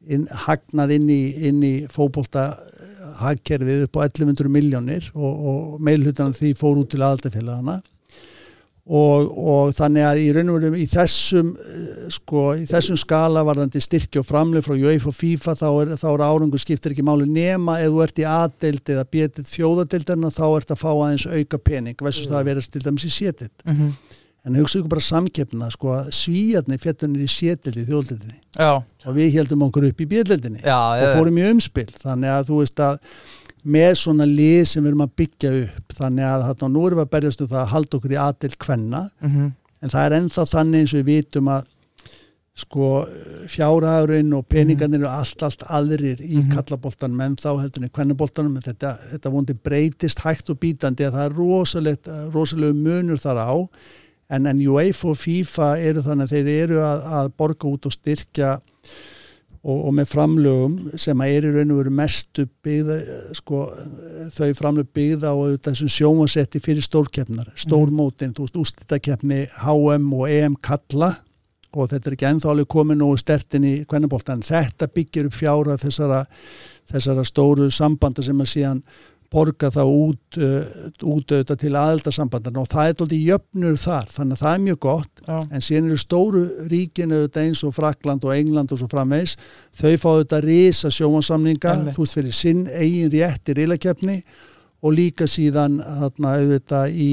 inn, 0.01 0.25
hagnað 0.47 0.95
inn 0.97 1.09
í, 1.13 1.19
inn 1.51 1.61
í 1.61 1.73
fókbólta 1.93 2.47
hagkerfið 3.21 3.87
upp 3.87 3.99
á 3.99 4.07
1100 4.07 4.51
miljónir 4.51 5.11
og, 5.13 5.33
og 5.33 5.83
meilhutan 5.83 6.35
því 6.35 6.55
fór 6.59 6.81
út 6.81 6.93
til 6.93 7.03
aðaldafélagana 7.03 7.81
og, 8.85 9.31
og 9.33 9.71
þannig 9.73 10.05
að 10.05 10.19
í 10.21 10.25
raun 10.35 10.51
og 10.53 10.59
veru 10.59 10.77
í 10.77 10.85
þessum 10.89 11.53
eh, 11.57 12.03
sko, 12.13 12.43
í 12.61 12.67
þessum 12.69 12.99
skala 13.01 13.41
varðandi 13.47 13.81
styrki 13.81 14.21
og 14.21 14.27
framlið 14.29 14.67
frá 14.67 14.75
UEFA 14.75 15.09
og 15.09 15.17
FIFA 15.17 15.55
þá 15.61 15.65
er, 15.69 15.93
þá 16.01 16.07
er 16.11 16.25
árangu 16.27 16.61
skiptir 16.61 16.93
ekki 16.93 17.05
máli 17.05 17.25
nema 17.29 17.79
ef 17.81 17.89
þú 17.95 18.03
ert 18.05 18.21
í 18.21 18.27
aðdeild 18.29 18.93
eða 18.93 19.07
betið 19.17 19.49
þjóðadeildarna 19.55 20.31
þá 20.35 20.45
ert 20.51 20.75
að 20.75 20.83
fá 20.83 20.91
aðeins 20.91 21.25
auka 21.31 21.61
pening 21.71 21.97
versus 21.97 22.27
mm. 22.27 22.35
það 22.35 22.39
að 22.43 22.51
vera 22.51 22.67
til 22.75 22.83
dæmis 22.85 23.07
í 23.09 23.13
sétild 23.15 23.65
mm 23.65 23.79
-hmm. 23.79 24.21
En 24.45 24.59
hugsa 24.59 24.79
ykkur 24.79 24.91
bara 24.93 25.05
samkeppna 25.05 25.69
sko 25.73 25.93
að 25.95 26.11
svíjarni 26.13 26.77
fjettunir 26.81 27.25
í 27.25 27.29
sétild 27.31 27.79
í 27.81 27.85
þjóðdeildinni 27.87 28.37
og 28.61 29.17
við 29.17 29.39
heldum 29.39 29.65
okkur 29.65 29.87
upp 29.89 30.03
í 30.03 30.09
bjöldildinni 30.11 30.61
og 30.61 31.05
fórum 31.17 31.39
í 31.41 31.47
umspil. 31.49 31.87
Þannig 31.97 32.33
að 32.35 32.51
þú 32.51 32.59
veist 32.61 32.83
að 32.85 32.99
með 33.75 33.93
svona 34.03 34.27
lið 34.29 34.59
sem 34.69 34.83
við 34.83 34.91
erum 34.91 35.05
að 35.07 35.15
byggja 35.21 35.53
upp 35.63 35.95
þannig 35.97 36.27
að 36.29 36.43
þarna 36.49 36.73
nú 36.75 36.83
erum 36.85 36.99
við 37.01 37.07
að 37.07 37.13
berjast 37.15 37.41
um 37.41 37.53
það 37.53 37.61
að 37.63 37.71
halda 37.73 37.97
okkur 37.97 38.13
í 38.13 38.19
aðtil 38.25 38.51
kvenna. 38.65 39.01
Mm 39.21 39.31
-hmm. 39.31 39.55
en 39.81 39.95
það 39.95 40.05
er 40.05 40.17
ennþá 40.19 40.45
þannig 40.51 40.79
eins 40.79 40.93
og 40.93 40.99
við 40.99 41.09
vitum 41.13 41.49
að 41.55 41.71
sko 42.55 42.89
fjárhagurinn 43.51 44.31
og 44.37 44.45
peningarnir 44.47 45.01
eru 45.01 45.09
allt, 45.11 45.41
allt 45.43 45.65
aðrir 45.67 46.21
í 46.21 46.37
mm 46.37 46.43
-hmm. 46.43 46.53
kallaboltanum 46.55 47.21
en 47.21 47.35
þá 47.35 47.49
í 47.65 47.89
kvennaboltanum. 47.89 48.61
Þetta, 48.61 48.97
þetta 49.11 49.29
vondi 49.29 49.53
breytist 49.53 50.19
hægt 50.19 50.49
og 50.49 50.59
bítandi 50.59 51.03
að 51.03 51.17
það 51.17 51.25
er 51.25 51.35
rosalegt, 51.35 52.07
rosalega 52.31 52.73
munur 52.73 53.17
þar 53.17 53.41
á 53.43 53.53
en, 54.29 54.47
en 54.49 54.63
UEFA 54.65 55.11
og 55.11 55.19
FIFA 55.19 55.73
eru 55.81 56.05
þannig 56.05 56.29
að 56.29 56.33
þeir 56.33 56.53
eru 56.63 56.79
að, 56.85 57.03
að 57.19 57.35
borga 57.37 57.69
út 57.69 57.85
og 57.89 57.93
styrkja 57.93 58.55
og, 59.65 59.77
og 59.77 59.91
með 59.97 60.09
framlögum 60.11 60.77
sem 61.01 61.21
að 61.21 61.35
er 61.35 61.47
í 61.47 61.53
raun 61.55 61.73
og 61.73 61.81
veru 61.81 61.93
mestu 61.99 62.47
byggða 62.65 62.97
sko, 63.37 63.61
þau 64.35 64.49
framlög 64.57 64.89
byggða 64.97 65.33
á 65.33 65.37
þessum 65.67 65.91
sjómasetti 65.91 66.61
fyrir 66.63 66.85
stórkeppnar 66.85 67.51
stórmótin, 67.59 68.31
mm. 68.31 68.37
þú 68.37 68.47
veist, 68.47 68.59
ústittakefni 68.61 69.45
HM 69.63 70.11
og 70.13 70.27
EM 70.29 70.59
kalla 70.61 71.15
og 71.75 71.89
þetta 71.91 72.07
er 72.07 72.15
ekki 72.15 72.29
ennþá 72.29 72.53
alveg 72.53 72.69
komin 72.71 73.03
og 73.03 73.17
stertin 73.19 73.65
í 73.67 73.73
kvennabóltan, 73.89 74.45
þetta 74.45 74.87
byggir 74.95 75.27
upp 75.27 75.35
fjára 75.35 75.75
þessara, 75.79 76.21
þessara 76.87 77.25
stóru 77.27 77.67
sambanda 77.73 78.23
sem 78.23 78.39
að 78.39 78.51
síðan 78.53 78.85
borga 79.31 79.69
þá 79.73 79.81
út, 79.83 80.37
út 80.37 81.33
auðvitað 81.33 81.59
til 81.61 81.71
aðeldarsambandan 81.79 82.59
og 82.61 82.67
það 82.71 82.89
er 82.89 82.93
alltaf 82.93 83.15
jöfnur 83.17 83.77
þar, 83.81 84.09
þannig 84.15 84.37
að 84.37 84.43
það 84.43 84.57
er 84.57 84.65
mjög 84.65 84.79
gott. 84.85 85.23
Já. 85.25 85.37
en 85.51 85.65
síðan 85.65 85.87
eru 85.89 86.01
stóru 86.01 86.43
ríkinu 86.71 87.21
auðvitað 87.21 87.47
eins 87.47 87.63
og 87.65 87.75
Frakland 87.75 88.27
og 88.27 88.35
England 88.35 88.73
og 88.73 88.81
svo 88.81 88.89
framvegs 88.91 89.37
þau 89.75 89.95
fá 90.01 90.09
auðvitað 90.11 90.45
risa 90.49 90.91
sjómansamninga, 90.93 91.77
þú 91.95 92.03
veist 92.03 92.19
fyrir 92.19 92.35
sinn 92.35 92.67
eigin 92.69 93.11
réttir 93.13 93.63
ílakefni 93.65 94.19
og 94.85 94.95
líka 94.95 95.27
síðan 95.29 95.79
þarna 95.81 96.37
auðvitað 96.39 96.93
í 96.93 97.11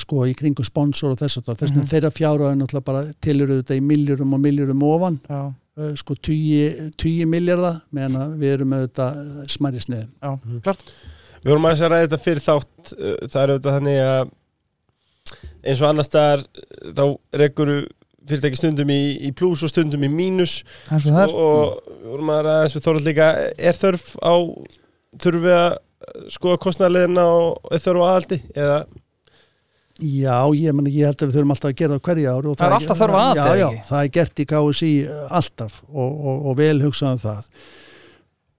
sko 0.00 0.24
í 0.26 0.32
kringu 0.36 0.64
sponsor 0.66 1.12
og 1.14 1.20
þess 1.20 1.38
að 1.38 1.50
þess 1.50 1.62
að 1.62 1.74
mm 1.74 1.80
-hmm. 1.80 1.90
þeirra 1.90 2.10
fjárhæðin 2.10 2.64
alltaf 2.64 2.84
bara 2.84 3.04
tilur 3.20 3.52
auðvitað 3.52 3.76
í 3.76 3.84
miljurum 3.90 4.32
og 4.34 4.40
miljurum 4.40 4.82
ofan. 4.82 5.20
Já. 5.28 5.42
Eh, 5.46 5.52
sko 5.98 6.14
20 6.22 7.26
miljardar 7.26 7.80
meðan 7.94 8.20
að 8.20 8.38
við 8.38 8.54
erum 8.54 8.74
auðvitað 8.76 9.20
smæri 9.50 9.82
sniðum. 9.82 10.12
Já, 10.22 10.30
mm. 10.36 10.62
klart. 10.64 10.94
Við 11.42 11.50
vorum 11.50 11.68
aðeins 11.68 11.84
að 11.84 11.92
ræða 11.92 12.06
þetta 12.06 12.20
fyrir 12.24 12.44
þátt, 12.44 12.94
eh, 12.94 13.16
það 13.26 13.40
er 13.42 13.52
auðvitað 13.52 13.76
þannig 13.78 14.00
að 14.04 14.32
eins 15.64 15.80
og 15.82 15.88
annars 15.88 16.12
þar 16.12 16.44
þá 16.94 17.04
reggur 17.40 17.72
fyrirtæki 18.24 18.60
stundum 18.60 18.92
í, 18.92 19.00
í 19.28 19.32
pluss 19.36 19.64
og 19.66 19.72
stundum 19.72 20.04
í 20.06 20.10
mínus 20.12 20.60
sko, 20.88 21.12
og 21.28 21.90
við 21.90 22.10
vorum 22.12 22.32
að 22.32 22.44
ræða 22.46 22.62
eins 22.62 22.76
við 22.76 22.86
þóruð 22.86 23.08
líka, 23.08 23.30
er 23.58 23.80
þörf 23.80 24.06
á, 24.24 24.34
þurfum 25.20 25.44
við 25.44 25.56
að 25.58 25.74
skoða 26.32 26.60
kostnæðarleðina 26.64 27.24
og 27.34 27.82
þörf 27.84 28.04
á 28.04 28.08
aðaldi 28.12 28.40
eða 28.54 28.78
Já, 30.02 30.50
ég, 30.58 30.74
meni, 30.74 30.90
ég 30.90 31.06
held 31.06 31.20
að 31.22 31.28
við 31.28 31.36
þurfum 31.36 31.52
alltaf 31.54 31.70
að 31.70 31.76
gera 31.78 31.96
það 31.96 32.06
hverja 32.08 32.30
ár 32.34 32.46
Það 32.50 32.64
er 32.66 32.72
alltaf 32.74 32.98
þarf 32.98 33.16
að 33.18 33.36
já, 33.38 33.44
já, 33.60 33.66
það 33.86 33.98
er 34.00 34.08
gert 34.16 34.40
í 34.42 34.46
KSI 34.50 34.88
alltaf 35.38 35.76
og, 35.86 36.08
og, 36.10 36.40
og 36.50 36.56
vel 36.58 36.80
hugsaðum 36.82 37.20
það. 37.22 37.46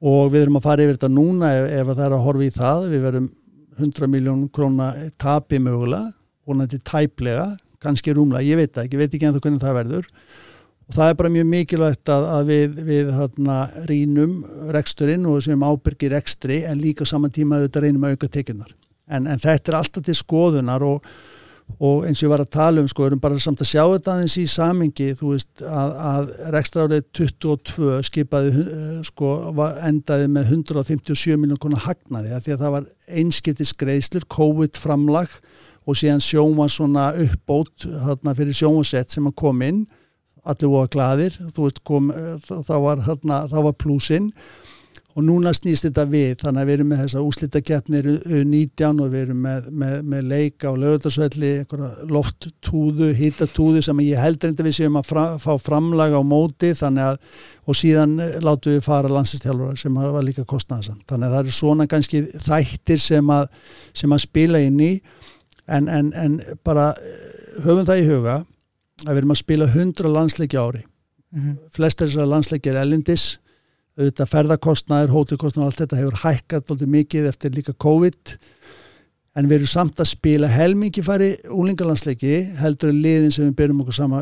Og 0.06 0.22
við 0.32 0.46
erum 0.46 0.60
að 0.62 0.68
fara 0.70 0.86
yfir 0.86 0.96
þetta 0.96 1.10
núna 1.12 1.50
ef, 1.58 1.68
ef 1.82 1.92
það 1.92 2.06
er 2.06 2.16
að 2.16 2.24
horfa 2.30 2.46
í 2.46 2.54
það. 2.56 2.88
Við 2.94 3.04
verum 3.10 3.28
100 3.76 4.12
miljón 4.14 4.46
króna 4.56 4.88
tapi 5.20 5.60
mögulega 5.60 6.56
nætti 6.56 6.80
tæplega, 6.86 7.50
kannski 7.84 8.14
rúmlega 8.16 8.46
ég 8.46 8.62
veit 8.62 8.72
það 8.72 8.86
ekki, 8.86 8.96
ég 8.96 9.04
veit 9.04 9.16
ekki 9.18 9.28
ennþá 9.28 9.44
hvernig 9.44 9.64
það 9.66 9.78
verður. 9.82 10.10
Og 10.86 10.96
það 10.96 11.10
er 11.10 11.20
bara 11.20 11.34
mjög 11.34 11.48
mikilvægt 11.50 12.14
að, 12.14 12.30
að 12.30 12.50
við, 12.54 12.80
við 12.86 13.14
hérna, 13.18 13.60
rínum 13.90 14.36
reksturinn 14.72 15.28
og 15.28 15.44
sem 15.44 15.68
ábyrgir 15.68 16.14
rekstri 16.14 16.62
en 16.70 16.80
líka 16.80 17.08
saman 17.10 17.34
tíma 17.34 17.60
auðvitað 17.60 17.90
reynum 17.90 18.06
auka 18.08 18.30
tekinnar 18.30 18.72
en, 19.08 19.28
en 19.28 19.42
þetta 19.42 19.72
er 19.72 19.80
alltaf 19.80 20.06
til 20.06 20.16
skoðunar 20.18 20.86
og, 20.86 21.06
og 21.80 22.06
eins 22.06 22.22
og 22.22 22.28
ég 22.28 22.32
var 22.34 22.44
að 22.44 22.54
tala 22.56 22.82
um 22.84 22.90
sko, 22.90 23.08
erum 23.08 23.22
bara 23.22 23.40
samt 23.42 23.64
að 23.64 23.72
sjá 23.72 23.84
þetta 23.84 24.16
aðeins 24.16 24.38
í 24.42 24.46
samingi 24.50 25.12
þú 25.20 25.34
veist 25.34 25.64
að, 25.66 25.94
að 26.12 26.32
rekstrárið 26.56 27.06
22 27.20 28.00
skipaði 28.10 28.66
eh, 28.66 28.98
sko, 29.10 29.36
endaði 29.90 30.32
með 30.32 30.56
157 30.60 31.38
miljón 31.42 31.62
konar 31.62 31.86
hagnaði 31.88 32.42
því 32.46 32.56
að 32.56 32.66
það 32.66 32.76
var 32.78 32.90
einskiptis 33.22 33.76
greiðslur, 33.78 34.28
COVID 34.38 34.82
framlag 34.82 35.40
og 35.86 36.00
síðan 36.00 36.24
sjóma 36.24 36.66
svona 36.72 37.12
uppbót 37.22 37.86
hérna, 37.86 38.34
fyrir 38.38 38.58
sjómasett 38.58 39.14
sem 39.14 39.28
að 39.30 39.36
kom 39.38 39.62
inn. 39.62 39.84
Allir 40.46 40.70
voru 40.70 40.90
gladir, 40.94 41.36
þú 41.54 41.66
veist 41.66 41.82
kom, 41.86 42.12
eh, 42.14 42.38
þá 42.46 42.76
var, 42.82 43.02
hérna, 43.06 43.44
var 43.50 43.78
plúsinn 43.78 44.32
og 45.16 45.24
núna 45.24 45.54
snýst 45.56 45.86
þetta 45.88 46.04
við 46.12 46.32
þannig 46.42 46.62
að 46.62 46.68
við 46.68 46.76
erum 46.76 46.90
með 46.92 47.02
þessa 47.06 47.22
úslítaketnir 47.24 48.08
19 48.52 48.98
og 49.00 49.12
við 49.14 49.22
erum 49.22 49.44
með, 49.46 49.68
með, 49.72 49.94
með 50.12 50.26
leika 50.28 50.72
og 50.74 50.80
lögutarsvelli, 50.82 51.52
lofttúðu, 52.12 53.12
hittatúðu 53.16 53.84
sem 53.86 54.02
ég 54.04 54.20
heldur 54.20 54.52
enda 54.52 54.66
við 54.66 54.76
séum 54.82 55.00
að 55.00 55.08
fra, 55.14 55.24
fá 55.40 55.54
framlaga 55.62 56.20
á 56.20 56.24
móti 56.28 56.74
þannig 56.76 57.14
að 57.14 57.46
og 57.66 57.78
síðan 57.80 58.18
látu 58.44 58.74
við 58.76 58.84
fara 58.86 59.12
landslistjálfur 59.12 59.80
sem 59.80 59.96
var 59.96 60.26
líka 60.26 60.44
kostnæðasamt 60.50 61.08
þannig 61.08 61.30
að 61.30 61.38
það 61.38 61.46
eru 61.46 61.56
svona 61.56 61.88
kannski 61.90 62.22
þættir 62.36 63.02
sem 63.02 63.32
að, 63.34 63.48
sem 63.96 64.12
að 64.18 64.24
spila 64.26 64.62
inn 64.62 64.84
í. 64.84 64.92
En, 65.66 65.88
en, 65.90 66.12
en 66.14 66.36
bara 66.68 66.92
höfum 67.64 67.88
það 67.88 68.04
í 68.04 68.06
huga 68.12 68.36
að 69.06 69.10
við 69.10 69.24
erum 69.24 69.34
að 69.34 69.42
spila 69.42 69.72
100 69.72 70.12
landsleiki 70.12 70.60
ári. 70.60 70.84
Mm 71.36 71.42
-hmm. 71.42 71.56
flestir 71.74 72.08
þessar 72.08 72.30
landsleiki 72.32 72.70
er 72.70 72.84
elindis 72.84 73.40
auðvitað 73.96 74.32
ferðarkostnaður, 74.32 75.14
hótelkostnaður 75.16 75.70
allt 75.70 75.84
þetta 75.84 76.00
hefur 76.02 76.20
hækkat 76.24 76.74
alltaf 76.74 76.92
mikið 76.92 77.30
eftir 77.30 77.56
líka 77.56 77.76
COVID. 77.86 78.36
En 79.36 79.50
við 79.50 79.58
erum 79.58 79.68
samt 79.68 80.00
að 80.00 80.08
spila 80.14 80.48
helmingi 80.48 81.02
fari 81.04 81.34
úlingalandsleiki 81.52 82.38
heldur 82.62 82.94
en 82.94 83.02
liðin 83.04 83.34
sem 83.36 83.50
við 83.50 83.58
byrjum 83.60 83.82
okkur 83.84 83.98
sama 83.98 84.22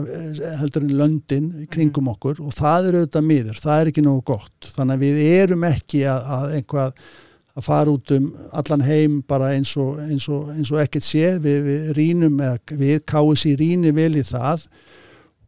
heldur 0.62 0.88
en 0.88 0.96
löndin 0.98 1.52
kringum 1.74 2.08
mhm. 2.08 2.16
okkur. 2.16 2.42
Og 2.42 2.56
það 2.58 2.90
er 2.90 2.98
auðvitað 3.02 3.28
miður, 3.28 3.62
það 3.62 3.82
er 3.82 3.92
ekki 3.92 4.06
nógu 4.08 4.24
gott. 4.32 4.72
Þannig 4.74 4.98
að 4.98 5.06
við 5.06 5.22
erum 5.36 5.68
ekki 5.70 6.02
að, 6.10 6.34
að 6.38 6.58
einhvað 6.58 7.06
að 7.54 7.68
fara 7.68 7.94
út 7.94 8.12
um 8.16 8.32
allan 8.58 8.82
heim 8.88 9.22
bara 9.30 9.52
eins 9.54 9.76
og, 9.78 10.00
eins 10.02 10.26
og, 10.32 10.50
eins 10.56 10.72
og 10.74 10.82
ekkert 10.82 11.06
sé, 11.06 11.36
við, 11.42 11.60
við 11.68 11.92
rínum 11.98 12.42
við 12.72 13.04
káum 13.10 13.38
sér 13.38 13.62
ríni 13.62 13.94
vel 13.94 14.16
í 14.18 14.26
það 14.26 14.66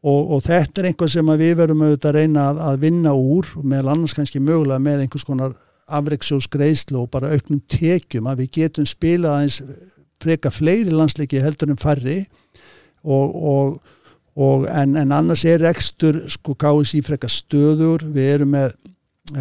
Og, 0.06 0.36
og 0.36 0.42
þetta 0.46 0.82
er 0.82 0.88
einhvað 0.92 1.14
sem 1.16 1.30
við 1.40 1.56
verum 1.58 1.82
auðvitað 1.82 2.12
að 2.12 2.18
reyna 2.20 2.42
að, 2.52 2.60
að 2.68 2.82
vinna 2.84 3.14
úr 3.18 3.48
meðal 3.64 3.96
annars 3.96 4.14
kannski 4.14 4.42
mögulega 4.44 4.84
með 4.86 5.06
einhvers 5.06 5.26
konar 5.26 5.56
afreiksjósgreislu 5.86 7.00
og 7.02 7.12
bara 7.14 7.34
auknum 7.34 7.62
tekjum 7.70 8.30
að 8.30 8.44
við 8.44 8.52
getum 8.60 8.88
spilað 8.90 9.42
eins 9.44 9.60
freka 10.22 10.52
fleiri 10.54 10.94
landsleiki 10.94 11.42
heldur 11.42 11.74
en 11.74 11.82
farri 11.82 12.20
og, 13.06 13.36
og, 13.36 13.76
og 14.38 14.66
en, 14.70 14.96
en 15.02 15.14
annars 15.14 15.46
er 15.50 15.66
ekstur 15.70 16.24
sko 16.32 16.56
KSI 16.62 17.04
freka 17.06 17.30
stöður 17.32 18.08
við 18.16 18.32
erum 18.38 18.56
með 18.56 18.74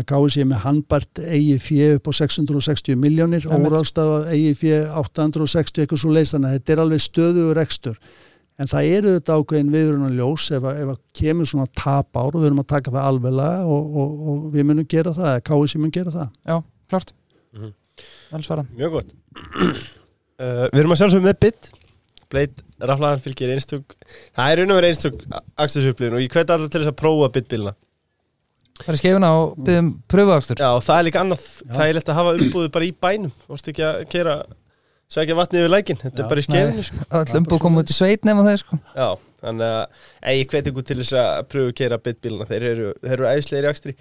KSI 0.08 0.46
með 0.48 0.62
handbært 0.64 1.20
eigi 1.20 1.56
fjö 1.60 1.88
upp 1.98 2.08
á 2.08 2.12
660 2.24 2.96
miljónir 3.00 3.44
óráðstafað 3.44 4.30
eigi 4.32 4.54
fjö 4.62 4.78
860 5.04 5.84
eitthvað 5.84 6.04
svo 6.04 6.14
leysana 6.16 6.54
þetta 6.56 6.72
er 6.72 6.84
alveg 6.84 7.04
stöður 7.04 7.60
ekstur 7.60 7.98
en 8.60 8.70
það 8.70 8.90
eru 8.96 9.14
þetta 9.16 9.36
ákveðin 9.38 9.72
viðruna 9.74 10.10
ljós 10.14 10.48
ef 10.54 10.66
að, 10.66 10.80
ef 10.82 10.92
að 10.94 10.98
kemur 11.20 11.50
svona 11.50 11.70
tap 11.74 12.20
ár 12.20 12.30
og 12.30 12.40
við 12.40 12.48
erum 12.50 12.62
að 12.62 12.70
taka 12.74 12.94
það 12.94 13.08
alveglega 13.10 13.62
og, 13.76 13.96
og, 14.02 14.18
og 14.30 14.42
við 14.54 14.68
munum 14.68 14.90
gera 14.90 15.14
það, 15.16 15.30
eða 15.32 15.44
KSI 15.50 15.80
mun 15.82 15.94
gera 15.94 16.14
það. 16.14 16.28
Já, 16.44 16.56
klart. 16.92 17.14
Mm 17.54 17.64
-hmm. 17.64 18.68
Mjög 18.74 18.98
gott. 18.98 19.14
Uh, 20.38 20.66
Við 20.74 20.80
erum 20.82 20.94
að 20.94 21.00
sjálfsögum 21.02 21.28
með 21.28 21.40
bytt 21.46 21.72
Bleit 22.30 22.62
raflaðan 22.80 23.22
fylgir 23.22 23.52
einstug 23.54 23.84
Það 24.34 24.50
er 24.50 24.66
verið 24.66 24.88
einstug 24.88 25.20
axtisupplifin 25.54 26.16
og 26.16 26.22
ég 26.24 26.32
hveti 26.32 26.52
alltaf 26.52 26.70
til 26.72 26.80
þess 26.80 26.90
að 26.90 26.98
prófa 26.98 27.28
byttbíluna 27.36 27.74
fara 28.82 28.98
í 28.98 29.00
skefuna 29.00 29.30
og 29.38 29.54
byggðum 29.62 29.90
pröfuakstur. 30.10 30.58
Já, 30.58 30.72
og 30.74 30.82
það 30.82 30.96
er 30.98 31.06
líka 31.06 31.22
annað, 31.22 31.44
Já. 31.46 31.70
það 31.76 31.86
er 31.86 31.96
lett 31.98 32.08
að 32.10 32.18
hafa 32.18 32.34
umbúðu 32.40 32.70
bara 32.74 32.86
í 32.88 32.92
bænum, 33.04 33.34
veist 33.50 33.68
ekki 33.70 33.84
að 33.86 34.00
kera 34.10 34.34
sækja 35.12 35.36
vatni 35.38 35.60
yfir 35.60 35.72
lækin, 35.72 36.00
þetta 36.00 36.20
Já. 36.20 36.24
er 36.24 36.30
bara 36.30 36.42
í 36.42 36.46
skefinu 36.46 36.84
sko. 36.88 37.06
öll 37.20 37.38
umbúð 37.40 37.60
koma 37.62 37.82
út 37.84 37.92
í 37.92 37.96
sveit 37.96 38.24
nema 38.24 38.44
þeir 38.46 38.62
sko 38.62 38.78
Já, 38.96 39.08
þannig 39.44 39.66
að 39.68 39.82
ei, 40.22 40.38
ég 40.40 40.48
hveti 40.52 40.72
ykkur 40.72 40.86
til 40.88 40.98
þess 41.02 41.16
að 41.20 41.42
pröfu 41.52 41.72
að 41.72 41.76
kera 41.80 42.00
bitbíluna, 42.00 42.48
þeir 42.48 42.68
eru, 42.70 42.92
þeir 43.02 43.16
eru 43.18 43.28
æðislegir 43.30 43.68
í 43.68 43.70
akstri 43.70 43.96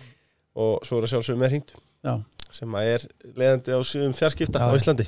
og 0.56 0.88
svo 0.88 1.00
er 1.02 1.08
að 1.08 1.14
sjálfsögum 1.14 1.44
með 1.44 1.54
hringt 1.56 1.76
Já. 2.04 2.14
sem 2.54 2.80
að 2.80 2.90
er 2.94 3.08
leiðandi 3.36 3.76
á 3.76 3.80
sjöfum 3.84 4.18
fjarskipta 4.18 4.64
Já. 4.64 4.68
á 4.70 4.78
Íslandi 4.78 5.08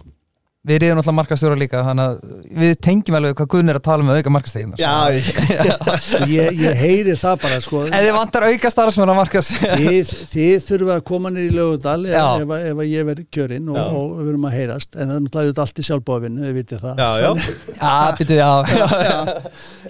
við 0.66 0.84
erum 0.88 0.98
náttúrulega 1.00 1.18
markastjóra 1.20 1.58
líka 1.60 1.82
þannig 1.86 2.06
að 2.06 2.56
við 2.62 2.72
tengjum 2.88 3.18
alveg 3.20 3.36
hvað 3.38 3.50
Gunn 3.54 3.72
er 3.72 3.78
að 3.80 3.84
tala 3.86 4.06
um 4.06 4.10
að 4.10 4.20
auka 4.22 4.34
markastegin 4.34 4.74
ég, 4.82 5.28
ég, 6.36 6.58
ég 6.64 6.80
heyri 6.80 7.16
það 7.22 7.36
bara 7.44 7.60
sko. 7.62 7.84
Ef 7.86 8.06
þið 8.06 8.16
vantar 8.16 8.48
auka 8.50 8.72
starfsmenn 8.74 9.14
að 9.14 9.20
markas 9.20 9.52
þið, 9.62 10.14
þið 10.32 10.66
þurfa 10.70 10.98
að 10.98 11.06
koma 11.12 11.32
nýr 11.36 11.52
í 11.52 11.54
lögudal 11.54 12.00
ef, 12.10 12.16
Já. 12.16 12.58
ef, 12.72 12.84
ég 12.90 13.08
verð 13.12 13.30
kjörinn 13.38 13.70
og, 13.70 13.80
Já. 13.80 13.86
og 13.86 14.18
við 14.18 14.32
verum 14.32 14.50
að 14.50 14.58
heyrast. 14.58 14.92
En 14.96 15.12
það 15.12 15.16
er 15.16 15.26
náttúrulega 15.28 15.66
allt 15.66 15.82
í 15.82 15.88
sjálfbóðvinnu, 15.90 16.46
þið 16.48 16.60
vitið 16.60 16.84
það. 16.86 17.02
Já, 17.06 17.10
já, 17.22 17.30
já, 17.78 17.96
býtu, 18.20 18.40
já, 18.42 18.52
já, 19.10 19.18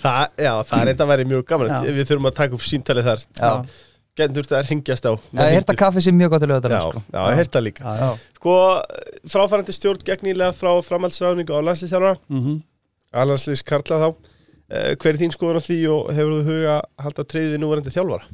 það, 0.03 0.21
já, 0.47 0.53
það 0.71 0.79
er 0.81 0.93
enda 0.93 1.07
að 1.07 1.13
vera 1.15 1.29
mjög 1.31 1.49
gaman. 1.53 1.75
Já. 1.75 1.97
við 1.99 2.09
þurfum 2.11 2.31
að 2.31 2.39
taka 2.41 2.59
upp 2.59 2.65
símtalið 2.73 3.11
þar. 3.11 3.27
Já. 3.39 3.51
Getur 4.15 4.37
þurft 4.39 4.53
að 4.55 4.69
ringjast 4.71 5.07
á 5.07 5.11
ég 5.15 5.57
hert 5.57 5.73
að 5.73 5.79
kaffi 5.81 6.03
sé 6.05 6.13
mjög 6.15 6.29
gott 6.35 6.45
til 6.45 6.49
Já, 6.51 6.55
auðvitað 6.57 6.85
sko. 6.85 7.01
já, 7.13 7.19
ég 7.31 7.39
heyrt 7.41 7.51
það 7.57 7.65
líka 7.67 7.83
Já, 7.83 7.93
já. 8.01 8.09
Sko, 8.39 8.55
fráfærandi 9.35 9.75
stjórn 9.75 10.05
gegnilega 10.07 10.55
frá 10.55 10.71
framhaldsræðningu 10.89 11.53
á 11.55 11.59
landslýstjárara 11.67 12.15
Mhm. 12.29 12.55
Alanslýs 13.15 13.61
Karla 13.63 13.99
þá 14.01 14.07
uh, 14.09 14.95
Hver 14.99 15.13
er 15.13 15.19
þín 15.21 15.31
skoðun 15.35 15.61
á 15.61 15.67
því 15.67 15.77
og 15.93 16.09
hefur 16.17 16.33
þú 16.35 16.43
huga 16.49 16.73
að 16.81 17.05
halda 17.05 17.23
treyð 17.31 17.51
við 17.53 17.61
núverandi 17.63 17.93
þjálfara? 17.95 18.27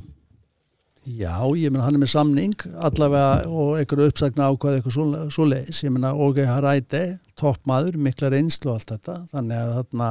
Já, 1.01 1.33
ég 1.57 1.71
menn 1.73 1.81
hann 1.81 1.95
er 1.97 2.01
með 2.03 2.11
samning 2.13 2.53
allavega 2.77 3.49
og 3.49 3.71
einhverju 3.81 4.11
uppsagna 4.11 4.51
ákvað 4.53 4.75
eitthvað 4.77 5.31
svo, 5.33 5.45
leis, 5.49 5.79
ég 5.81 5.89
menna 5.95 6.11
Óge 6.13 6.45
Haræti, 6.45 7.01
toppmaður, 7.41 7.97
mikla 7.97 8.29
reynslu 8.29 8.69
og 8.69 8.75
allt 8.77 8.91
þetta, 8.93 9.15
þannig 9.31 9.57
að 9.63 9.71
þarna 9.79 10.09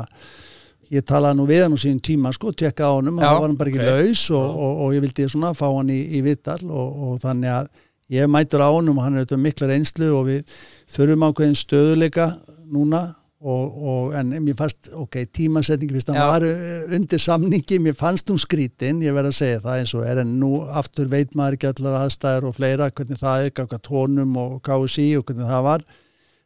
ég 0.91 1.07
talaði 1.07 1.39
nú 1.39 1.47
við 1.51 1.63
hann 1.65 1.77
á 1.77 1.81
sín 1.81 2.01
tíma 2.03 2.33
sko, 2.35 2.53
tekka 2.53 2.91
á 2.91 2.93
honum, 2.97 3.21
Já, 3.21 3.29
hann 3.29 3.39
var 3.39 3.49
hann 3.49 3.61
bara 3.61 3.71
ekki 3.73 3.85
ok. 3.85 3.93
laus 3.93 4.25
og, 4.35 4.49
og, 4.51 4.83
og 4.85 4.97
ég 4.97 5.05
vildi 5.07 5.29
svona 5.31 5.55
fá 5.55 5.69
hann 5.69 5.93
í, 5.95 6.01
í 6.19 6.25
vittal 6.27 6.61
og, 6.67 6.99
og 7.07 7.23
þannig 7.23 7.55
að 7.55 7.71
ég 8.17 8.31
mætur 8.31 8.65
á 8.67 8.69
honum 8.71 8.99
og 8.99 9.07
hann 9.07 9.17
er 9.17 9.25
auðvitað 9.25 9.45
mikla 9.47 9.71
reynslu 9.71 10.11
og 10.19 10.29
við 10.29 10.59
þurfum 10.91 11.27
ákveðin 11.29 11.59
stöðuleika 11.61 12.29
núna 12.71 13.05
og, 13.41 13.77
og 13.93 14.17
en 14.19 14.35
mér 14.45 14.57
fannst, 14.59 14.91
ok, 14.93 15.23
tímasetningi 15.33 15.97
fyrst 15.97 16.11
hann 16.13 16.19
Já. 16.21 16.27
var 16.29 16.45
uh, 16.45 16.93
undir 16.97 17.23
samningi 17.23 17.79
mér 17.81 17.97
fannst 17.97 18.29
hún 18.29 18.41
skrítin, 18.41 19.01
ég 19.07 19.17
verð 19.17 19.31
að 19.31 19.39
segja 19.39 19.63
það 19.65 19.81
eins 19.81 19.95
og 19.97 20.05
er 20.11 20.21
en 20.25 20.35
nú 20.43 20.53
aftur 20.67 21.09
veit 21.13 21.33
maður 21.39 21.57
ekki 21.57 21.71
allar 21.71 22.03
aðstæður 22.03 22.51
og 22.51 22.59
fleira, 22.59 22.91
hvernig 22.93 23.23
það 23.23 23.47
er 23.47 23.55
hvað 23.57 23.83
tónum 23.87 24.37
og 24.43 24.59
KSI 24.67 25.09
og 25.21 25.31
hvernig 25.31 25.49
það 25.55 25.67
var 25.71 25.87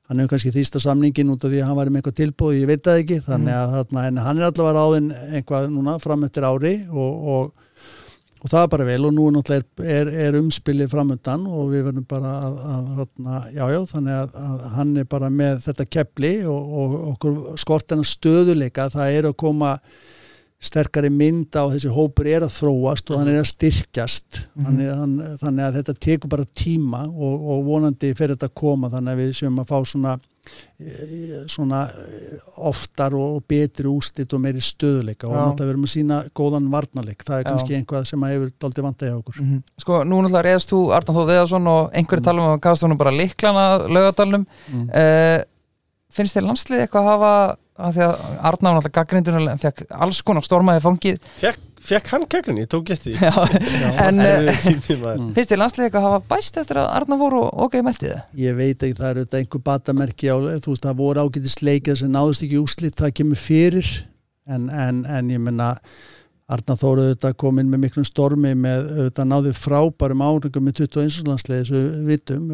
hann 0.09 0.21
hefur 0.21 0.35
kannski 0.35 0.55
þýsta 0.55 0.83
samningin 0.85 1.33
út 1.33 1.45
af 1.45 1.53
því 1.53 1.61
að 1.63 1.69
hann 1.71 1.79
var 1.81 1.91
með 1.91 2.03
eitthvað 2.03 2.19
tilbúð, 2.21 2.57
ég 2.61 2.71
veit 2.71 2.85
það 2.85 3.03
ekki. 3.03 3.21
Þannig 3.25 3.57
að 3.57 3.77
þarna, 3.79 4.25
hann 4.27 4.41
er 4.41 4.49
allavega 4.49 4.75
ráðinn 4.79 5.13
eitthvað 5.31 5.69
núna 5.73 5.99
fram 6.03 6.27
eftir 6.29 6.49
ári 6.49 6.75
og, 6.93 7.31
og 7.35 7.65
og 8.45 8.51
það 8.53 8.61
er 8.61 8.73
bara 8.75 8.85
vel 8.85 9.07
og 9.09 9.15
nú 9.17 9.23
er 9.41 9.63
er, 9.89 10.09
er 10.27 10.37
umspilið 10.37 10.91
framöndan 10.93 11.47
og 11.49 11.71
við 11.73 11.87
verðum 11.87 12.05
bara 12.09 12.33
að, 12.45 12.59
að, 12.75 12.91
að 13.25 13.47
já, 13.57 13.63
já, 13.73 13.79
þannig 13.95 14.19
að, 14.19 14.35
að 14.37 14.67
hann 14.75 14.91
er 15.01 15.07
bara 15.15 15.31
með 15.33 15.63
þetta 15.65 15.87
kepli 15.97 16.33
og, 16.45 16.75
og 16.83 16.97
okkur 17.15 17.39
skortina 17.63 18.05
stöðuleika, 18.05 18.91
það 18.93 19.17
er 19.17 19.31
að 19.31 19.39
koma 19.41 19.71
sterkari 20.65 21.11
mynd 21.13 21.53
á 21.57 21.65
þessi 21.69 21.91
hópur 21.93 22.27
er 22.31 22.45
að 22.47 22.55
þróast 22.57 23.11
og 23.13 23.19
hann 23.21 23.29
er 23.35 23.43
að 23.43 23.51
styrkjast 23.53 24.45
Mhm. 24.55 24.65
hann 24.67 24.81
er, 24.81 24.93
hann, 24.97 25.15
þannig 25.43 25.65
að 25.67 25.75
þetta 25.81 25.95
tekur 26.07 26.31
bara 26.33 26.45
tíma 26.57 27.03
og, 27.09 27.35
og 27.55 27.65
vonandi 27.67 28.15
fyrir 28.17 28.37
þetta 28.37 28.49
að 28.49 28.55
koma 28.63 28.89
þannig 28.93 29.13
að 29.13 29.21
við 29.23 29.33
séum 29.41 29.59
að 29.61 29.69
fá 29.73 29.79
svona 29.91 30.15
eh, 30.81 31.45
svona 31.49 31.81
eh, 31.91 32.39
oftar 32.71 33.15
og 33.19 33.43
betri 33.49 33.89
ústit 33.89 34.33
og 34.37 34.41
meiri 34.45 34.61
stöðuleika 34.65 35.29
og 35.29 35.35
náttúrulega 35.37 35.65
við 35.69 35.73
erum 35.75 35.87
að 35.89 35.93
sína 35.95 36.19
góðan 36.37 36.71
varnarleik, 36.73 37.25
það 37.25 37.39
er 37.39 37.45
Já. 37.45 37.49
kannski 37.51 37.77
einhvað 37.79 38.07
sem 38.11 38.25
að 38.27 38.35
hefur 38.35 38.53
daldið 38.65 38.87
vantæði 38.89 39.13
á 39.15 39.19
okkur 39.21 39.41
Mhm. 39.41 39.63
Sko, 39.85 40.03
nú 40.05 40.21
náttúrulega 40.23 40.47
reyðast 40.49 40.73
þú 40.73 40.81
Arnald 40.97 41.17
Þóð 41.19 41.29
Viðarsson 41.33 41.67
og 41.75 41.91
einhverju 41.93 42.25
tala 42.25 42.45
um 42.45 42.55
að 42.57 42.63
kasta 42.69 42.87
honum 42.87 42.99
bara 43.05 43.11
liklana 43.17 43.67
lögadalnum 43.89 44.47
mm. 44.73 44.89
uh, 44.95 45.45
finnst 46.15 46.37
þér 46.37 46.47
landslið 46.49 46.85
eitthvað 46.85 47.03
að 47.05 47.11
hafa 47.13 47.35
að 47.75 47.97
því 47.97 48.03
að 48.07 48.17
var 48.69 48.77
náttúrulega 48.79 48.97
gaggrindun 48.99 49.49
en 49.51 49.63
fekk 49.63 49.87
alls 49.91 50.21
konar 50.27 50.47
stormaði 50.47 50.83
fangið 50.85 51.31
Fekk, 51.41 51.63
fekk 51.85 52.11
hann 52.15 52.27
keglinni, 52.31 52.65
ég 52.65 52.71
tók 52.71 52.93
Já, 53.19 53.33
en 54.07 54.21
finnst 55.35 55.51
þér 55.51 55.61
landslið 55.61 55.89
eitthvað 55.89 56.01
að 56.01 56.07
hafa 56.07 56.23
bæst 56.31 56.61
eftir 56.63 56.81
að 56.81 56.91
Arnald 57.01 57.23
voru 57.25 57.43
og 57.49 57.65
ok, 57.67 57.79
meltið 57.87 58.15
það 58.15 58.43
ég 58.45 58.59
veit 58.61 58.77
ekki, 58.87 58.99
það 59.01 59.11
eru 59.11 59.25
þetta 59.25 59.41
einhver 59.43 59.65
batamerki 59.69 60.31
á, 60.31 60.37
þú 60.63 60.75
veist, 60.75 60.87
það 60.87 61.01
voru 61.03 61.25
ágætis 61.27 61.59
leikið 61.67 62.01
sem 62.03 62.15
náðust 62.15 62.47
ekki 62.47 62.61
úslit, 62.63 62.99
það 63.01 63.17
kemur 63.21 63.41
fyrir. 63.43 63.91
En, 64.45 64.69
en, 64.69 65.05
en 65.09 65.31
ég 65.33 65.41
menna 65.41 65.71
Arna 66.53 66.75
Þóru 66.77 67.07
auðvitað 67.07 67.37
kom 67.41 67.57
inn 67.57 67.71
með 67.73 67.81
miklum 67.87 68.05
stormi 68.05 68.51
með 68.53 68.83
auðvitað 68.91 69.29
náði 69.31 69.53
frábærum 69.57 70.25
árangum 70.27 70.67
með 70.67 70.83
21. 70.83 71.23
landsliði 71.25 71.61
þessu 71.63 71.79
vitum, 72.05 72.51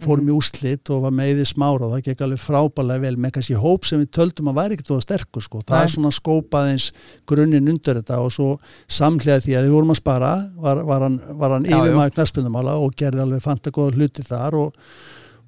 fórum 0.00 0.30
í 0.30 0.32
úslit 0.32 0.92
og 0.94 1.02
var 1.04 1.12
með 1.12 1.42
í 1.42 1.48
smára 1.50 1.84
og 1.84 1.90
það 1.92 2.06
gekk 2.06 2.22
alveg 2.24 2.40
frábælega 2.40 3.02
vel 3.02 3.18
með 3.20 3.34
kannski 3.34 3.58
hóp 3.60 3.84
sem 3.84 4.00
við 4.00 4.08
töldum 4.16 4.48
að 4.48 4.56
væri 4.56 4.78
ekkert 4.78 4.92
og 4.96 5.02
sterkur 5.04 5.44
sko, 5.44 5.60
það 5.60 5.76
Nei. 5.76 5.82
er 5.84 5.92
svona 5.92 6.12
skópað 6.16 6.70
eins 6.70 6.86
grunninn 7.28 7.68
undir 7.74 8.00
þetta 8.00 8.22
og 8.24 8.32
svo 8.32 8.46
samhlega 8.88 9.44
því 9.44 9.58
að 9.58 9.68
við 9.68 9.76
vorum 9.76 9.92
að 9.92 10.00
spara 10.00 10.30
var, 10.64 10.80
var 10.88 11.04
hann, 11.04 11.18
hann 11.42 11.68
yfir 11.68 11.98
maður 11.98 12.14
knaspunumála 12.16 12.78
og 12.80 12.96
gerði 12.96 13.20
alveg 13.26 13.44
fanta 13.44 13.74
góða 13.74 13.98
hluti 13.98 14.24
þar 14.24 14.56
og 14.62 14.78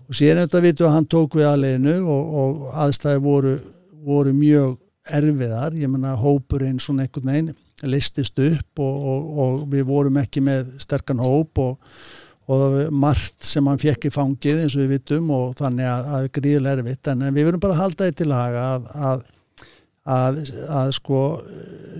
og 0.08 0.16
síðan 0.16 0.42
auðvitað 0.42 0.66
vitum 0.66 0.84
við 0.84 0.90
að 0.90 0.94
hann 0.96 1.08
tók 1.16 1.38
við 1.38 1.48
aðleginu 1.48 1.96
og, 2.04 2.36
og 2.42 2.68
aðstæði 2.84 3.24
voru, 3.24 3.54
voru 4.04 4.36
mjög 4.36 4.76
erfiðar, 5.08 5.76
ég 5.80 5.88
menna 5.88 6.12
hópurinn 6.20 6.80
svona 6.80 7.06
einhvern 7.06 7.32
veginn 7.32 7.50
listist 7.86 8.38
upp 8.42 8.80
og, 8.82 8.96
og, 9.12 9.28
og 9.44 9.58
við 9.72 9.84
vorum 9.86 10.16
ekki 10.22 10.40
með 10.42 10.72
sterkan 10.82 11.20
hóp 11.22 11.60
og, 11.62 11.76
og 12.50 12.78
margt 12.90 13.44
sem 13.44 13.66
hann 13.68 13.78
fekk 13.78 14.08
í 14.08 14.14
fangið 14.14 14.62
eins 14.64 14.74
og 14.76 14.82
við 14.86 14.94
vitum 14.96 15.30
og 15.36 15.56
þannig 15.60 15.86
að 15.86 16.06
það 16.10 16.22
er 16.26 16.30
gríðilega 16.38 16.78
erfitt 16.80 17.10
en 17.12 17.26
við 17.28 17.44
verum 17.50 17.60
bara 17.62 17.76
að 17.76 17.82
halda 17.84 18.08
því 18.08 18.16
til 18.22 18.32
haga 18.34 18.64
að, 18.74 18.88
að, 19.08 19.26
að, 20.18 20.40
að 20.80 20.92
sko 20.96 21.20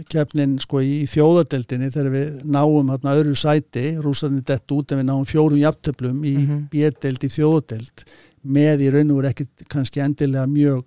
kefnin 0.09 0.57
sko 0.63 0.81
í 0.85 1.03
þjóðadeldinni 1.11 1.91
þegar 1.93 2.15
við 2.15 2.41
náum 2.49 2.91
hérna 2.95 3.15
öðru 3.19 3.37
sæti 3.39 3.85
rúsarnir 4.03 4.47
dett 4.49 4.75
út 4.75 4.95
en 4.95 5.03
við 5.03 5.09
náum 5.11 5.27
fjórum 5.29 5.61
jafntöflum 5.61 6.25
í 6.25 6.35
Mhm. 6.39 6.65
B-deild 6.73 7.25
í 7.29 7.31
þjóðadeild 7.37 8.05
með 8.49 8.87
í 8.87 8.91
raun 8.95 9.11
og 9.13 9.21
veru 9.21 9.31
ekki 9.35 9.47
kannski 9.69 10.01
endilega 10.01 10.47
mjög 10.49 10.85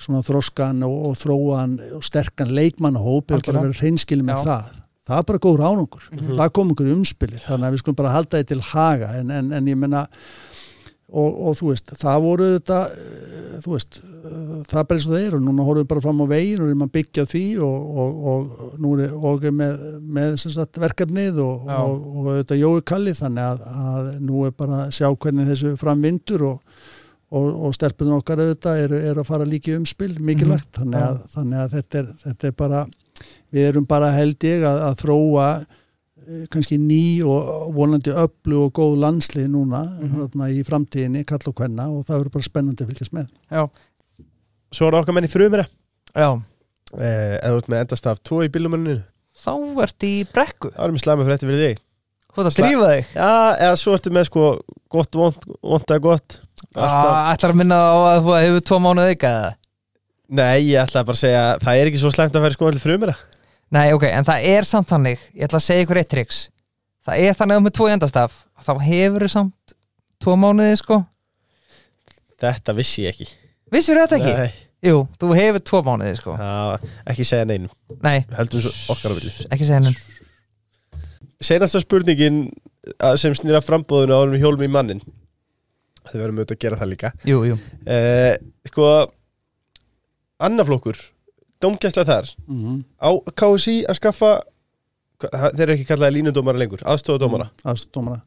svona 0.00 0.22
þroskan 0.26 0.82
og, 0.86 0.96
og 1.10 1.18
þróan 1.20 1.76
og 1.98 2.02
sterkan 2.06 2.50
leikmannahóp 2.56 3.30
er 3.36 3.44
bara 3.46 3.60
að 3.62 3.68
vera 3.68 3.80
hreinskilin 3.82 4.26
með 4.26 4.40
Já. 4.40 4.46
það 4.48 4.80
það 5.04 5.18
er 5.20 5.26
bara 5.28 5.38
góð 5.44 5.58
ránungur, 5.60 6.04
Mhm. 6.14 6.34
það 6.38 6.52
kom 6.56 6.70
okkur 6.72 6.92
umspili 6.94 7.36
þannig 7.44 7.66
að 7.68 7.72
við 7.76 7.82
skulum 7.84 7.96
bara 8.00 8.14
halda 8.16 8.38
því 8.40 8.46
til 8.48 8.60
haga 8.72 9.10
en, 9.20 9.30
en, 9.30 9.52
en 9.52 9.66
ég 9.68 9.76
menna 9.76 10.06
og, 11.14 11.36
og 11.46 11.52
þú 11.58 11.68
veist, 11.70 11.92
það 12.00 12.22
voru 12.24 12.46
þetta 12.56 12.78
eh, 12.90 13.58
þú 13.62 13.74
veist, 13.74 13.98
eh, 14.00 14.62
það 14.66 14.78
er 14.80 14.86
bara 14.88 14.96
eins 14.98 15.06
og 15.10 15.18
er 15.20 15.36
og 15.36 15.42
núna 15.44 15.66
horfum 15.68 15.84
við 15.84 15.90
bara 15.92 16.02
fram 16.06 16.22
á 16.24 16.26
veginn 16.32 16.62
og 16.64 16.70
erum 16.72 16.86
að 16.88 16.92
byggja 16.96 17.26
því 17.30 17.44
og, 17.62 18.00
og, 18.02 18.24
og 18.32 18.80
nú 18.82 18.94
er 19.04 19.12
og 19.14 19.44
með, 19.60 19.84
með 20.16 20.34
sagt, 20.42 20.80
verkefnið 20.82 21.38
og, 21.44 21.68
Já. 21.68 21.78
og, 21.84 22.08
og 22.16 22.30
þetta 22.40 22.58
Jói 22.64 22.82
Kalli 22.88 23.14
þannig 23.20 23.44
að, 23.44 23.62
að 23.84 24.10
nú 24.24 24.42
er 24.48 24.56
bara 24.64 24.80
að 24.86 24.94
sjá 24.98 25.10
hvernig 25.12 25.52
þessu 25.52 25.74
framvindur 25.84 26.46
og, 26.48 26.80
og, 27.34 27.46
og 27.66 27.72
stelpunum 27.76 28.20
okkar 28.20 28.40
auðvitað 28.44 28.82
eru, 28.86 28.98
eru 29.10 29.22
að 29.24 29.28
fara 29.30 29.46
líki 29.48 29.74
umspil 29.76 30.12
mikilvægt, 30.22 30.70
þannig, 30.78 31.00
að, 31.02 31.16
þannig 31.34 31.62
að 31.64 31.72
þetta 31.78 31.98
er, 32.02 32.10
þetta 32.24 32.50
er 32.50 32.54
bara, 32.62 32.82
við 33.54 33.68
erum 33.72 33.86
bara 33.90 34.10
held 34.14 34.46
ég 34.48 34.66
að, 34.68 34.82
að 34.88 34.94
þróa 35.02 35.46
eh, 36.24 36.44
kannski 36.54 36.78
ný 36.80 37.00
og 37.26 37.72
vonandi 37.76 38.14
öllu 38.14 38.60
og 38.66 38.72
góð 38.78 38.94
landslið 39.02 39.48
núna 39.52 39.82
Mhm. 39.98 40.14
þarna 40.22 40.50
í 40.54 40.62
framtíðinni, 40.68 41.24
kall 41.28 41.42
og 41.50 41.56
kvenna 41.58 41.88
og 41.90 42.04
það 42.08 42.20
verður 42.22 42.34
bara 42.38 42.48
spennandi 42.50 42.84
að 42.86 42.92
fylgjast 42.94 43.16
með. 43.18 43.26
Já, 43.50 43.64
Svo 44.74 44.88
er 44.90 44.96
okkar 44.98 45.14
menn 45.14 45.28
í 45.28 45.30
frumira 45.30 45.68
já, 46.14 46.28
eh, 46.98 47.38
Eða 47.38 47.50
þú 47.52 47.58
ert 47.60 47.68
með 47.70 47.82
endast 47.84 48.06
af 48.10 48.22
tvo 48.26 48.40
í 48.42 48.48
bílumanninu 48.50 48.96
þá 49.38 49.52
ert 49.84 50.06
í 50.06 50.12
brekku. 50.30 50.70
Það 50.74 50.84
erum 50.88 50.98
slæma 51.02 51.24
fyrir 51.26 51.36
þetta 51.36 51.48
fyrir 51.50 51.62
þig. 51.68 51.78
Þú 52.34 52.40
ert 52.42 52.48
að 52.50 52.54
strífa 52.56 52.88
þig. 52.90 53.12
Já, 53.14 53.30
eða 53.68 53.76
svo 53.78 53.94
ertu 53.94 54.10
með 54.14 54.24
sko 54.28 54.44
gott, 54.90 55.14
vond, 55.18 55.46
vond 55.62 55.86
eða 55.94 56.02
gott 56.02 56.40
Ætlar 56.72 57.52
að 57.52 57.60
minna 57.60 57.76
á 57.78 57.94
að 58.14 58.18
þú 58.24 58.34
hefur 58.38 58.64
tvo 58.70 58.80
mánuð 58.82 59.12
eða? 59.14 59.52
Nei, 60.34 60.58
ég 60.70 60.80
ætla 60.80 61.04
bara 61.04 61.18
að 61.18 61.20
segja 61.20 61.44
Það 61.62 61.78
er 61.78 61.90
ekki 61.90 62.00
svo 62.00 62.10
slæmt 62.14 62.36
að 62.38 62.46
vera 62.46 62.56
sko 62.56 62.68
allir 62.70 62.82
frumira 62.82 63.14
Nei, 63.74 63.86
ok, 63.92 64.06
en 64.08 64.26
það 64.26 64.46
er 64.54 64.68
samt 64.68 64.88
þannig 64.88 65.22
Ég 65.34 65.46
ætla 65.46 65.60
að 65.60 65.66
segja 65.66 65.84
ykkur 65.84 66.00
eitt 66.00 66.10
triks. 66.12 66.42
Það 67.04 67.24
er 67.26 67.36
þannig 67.36 67.54
að 67.54 67.60
þú 67.60 67.64
með 67.66 67.74
tvo 67.78 67.88
endastaf 67.92 68.36
þá 68.64 68.72
hefur 68.86 69.24
þú 69.26 69.30
samt 69.34 69.74
tvo 70.24 70.36
mánuði 70.40 70.76
sko. 70.80 71.00
Þetta 72.40 72.74
vissi 72.78 73.04
ég 73.04 73.12
ekki. 73.12 73.26
Vissur 73.74 73.98
þetta 74.00 74.16
ekki? 74.16 74.32
Nei, 74.38 74.62
Jú, 74.84 75.02
þú 75.20 75.30
hefur 75.36 75.64
tvo 75.68 75.82
mánuði 75.84 76.16
sko. 76.16 76.36
Já, 76.40 76.94
ekki 77.12 77.26
segja 77.28 77.48
neinum. 77.48 77.72
Nei, 78.04 78.24
Heldum 78.36 78.64
svo 78.64 78.72
okkar 78.94 79.12
á 79.12 79.16
villi 79.16 79.32
ekki 79.52 79.66
segja 79.66 79.80
henni 79.80 79.94
Seinasta 81.44 81.80
spurningin 81.82 82.46
að, 82.96 83.18
sem 83.20 83.34
snýra 83.36 83.60
frambóðinu 83.64 84.34
við 84.34 84.44
hjólum 84.44 84.64
í 84.64 84.70
mannin 84.72 85.02
þau 86.10 86.18
verðum 86.20 86.40
auðvitað 86.42 86.56
að 86.56 86.62
gera 86.66 86.78
það 86.82 86.90
líka. 86.92 87.12
Jú, 87.28 87.38
jú. 87.48 87.56
Eh, 87.86 88.34
sko 88.70 88.88
annaflokkur, 90.44 90.98
dómgæsla 91.64 92.04
þar. 92.08 92.30
Mm 92.48 92.82
á 93.00 93.10
KSI 93.40 93.76
að 93.88 93.98
skaffa 94.00 94.32
hva- 95.22 95.50
þeir 95.54 95.64
eru 95.68 95.76
ekki 95.78 95.86
kallaði 95.88 96.18
línudómara 96.18 96.58
lengur 96.60 96.82
aðstofadómara 96.84 97.46
aðstómara 97.64 98.22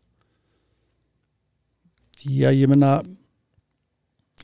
já 2.28 2.50
ég 2.56 2.68
menna 2.72 3.02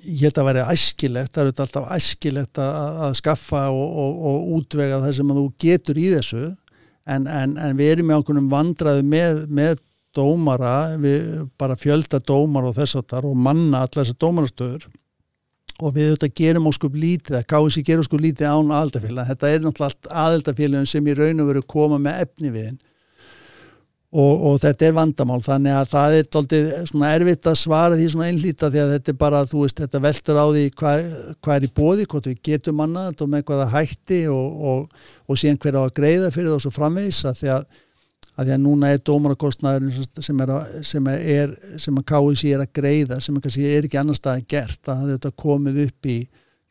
ég 0.03 0.25
held 0.27 0.37
að 0.41 0.47
vera 0.49 0.65
æskilegt 0.73 1.31
það 1.33 1.41
er 1.41 1.47
auðvitað 1.49 1.63
alltaf 1.65 1.87
æskilegt 1.95 2.59
að, 2.61 2.99
að 3.07 3.15
skaffa 3.19 3.61
og, 3.71 3.95
og, 4.03 4.19
og 4.29 4.51
útvega 4.57 4.99
það 5.03 5.15
sem 5.17 5.31
að 5.33 5.39
þú 5.39 5.45
getur 5.63 5.99
í 6.01 6.05
þessu. 6.15 6.43
En, 7.13 7.25
en, 7.27 7.57
en 7.59 7.75
við 7.79 7.89
erum 7.97 8.07
með 8.11 8.21
okkur 8.21 8.37
vandraði 8.51 9.03
með, 9.07 9.39
með 9.51 9.81
dómara 10.15 10.73
við 11.01 11.47
bara 11.59 11.79
fjölda 11.79 12.19
dómar 12.23 12.69
og 12.69 12.77
þess 12.77 12.99
að 12.99 13.07
þar 13.13 13.29
og 13.29 13.39
manna 13.47 13.83
allar 13.83 14.03
þessar 14.03 14.19
dómarastöður. 14.23 14.87
Og 15.81 15.93
við 15.95 16.11
auðvitað 16.11 16.33
gerum 16.37 16.69
óskup 16.69 16.95
lítið 16.95 17.39
að 17.39 17.47
KSI 17.49 17.83
gerum 17.87 18.05
óskup 18.05 18.21
lítið 18.21 18.49
án 18.49 18.73
aðeldafélag 18.77 19.29
þetta 19.31 19.49
er 19.49 19.63
náttúrulega 19.63 19.89
allt 19.89 20.09
aðeldafélagin 20.23 20.89
sem 20.89 21.07
í 21.09 21.15
raun 21.17 21.41
og 21.41 21.49
veru 21.49 21.63
koma 21.73 21.97
með 22.01 22.27
efni 22.27 22.51
við 22.53 22.67
þinn 22.67 22.81
og, 24.13 24.43
og 24.47 24.59
þetta 24.61 24.87
er 24.87 24.95
vandamál 24.97 25.39
þannig 25.43 25.75
að 25.75 25.87
það 25.93 26.15
er 26.17 26.27
doldið 26.35 26.67
svona 26.89 27.11
erfitt 27.17 27.47
að 27.49 27.59
svara 27.63 27.97
því 27.97 28.09
svona 28.13 28.27
einlýta 28.29 28.69
því 28.69 28.81
að 28.83 28.91
þetta 28.93 29.13
er 29.13 29.17
bara, 29.23 29.39
þú 29.49 29.63
veist, 29.63 29.81
þetta 29.81 30.01
veltur 30.03 30.39
á 30.39 30.45
því 30.45 30.65
hvað, 30.81 31.07
hvað 31.45 31.55
er 31.55 31.65
í 31.65 31.71
bóði, 31.79 32.07
hvort 32.11 32.29
við 32.29 32.43
getum 32.49 32.83
þetta 32.83 33.25
og 33.25 33.31
með 33.33 33.45
hvaða 33.49 33.69
hætti 33.73 34.19
og, 34.33 34.61
og, 34.73 35.07
og 35.25 35.41
síðan 35.41 35.59
hver 35.63 35.79
á 35.79 35.83
að 35.83 35.95
greiða 35.97 36.31
fyrir 36.35 36.53
og 36.53 36.61
svo 36.63 36.73
framvegis 36.73 37.23
að 37.29 37.39
því 37.41 37.51
að, 37.55 37.65
að 38.37 38.47
því 38.47 38.53
að 38.55 38.61
núna 38.63 38.87
er 38.95 39.01
dómarakostnaður 39.05 40.23
sem 40.25 40.39
er, 40.41 40.47
að- 40.55 40.83
sem 40.89 41.07
er 41.13 41.51
sem 41.77 41.99
að 42.01 42.05
KSI 42.11 42.53
er 42.55 42.63
að 42.65 42.71
greiða 42.79 43.19
sem 43.21 43.35
að 43.37 43.43
kannski 43.45 43.65
er 43.77 43.83
ekki 43.87 43.99
annar 44.01 44.17
staðar 44.17 44.47
gert 44.49 44.81
að 44.89 44.97
það 45.03 45.09
er 45.09 45.17
þetta 45.19 45.31
komið 45.43 45.79
upp 45.87 46.09
í 46.09 46.17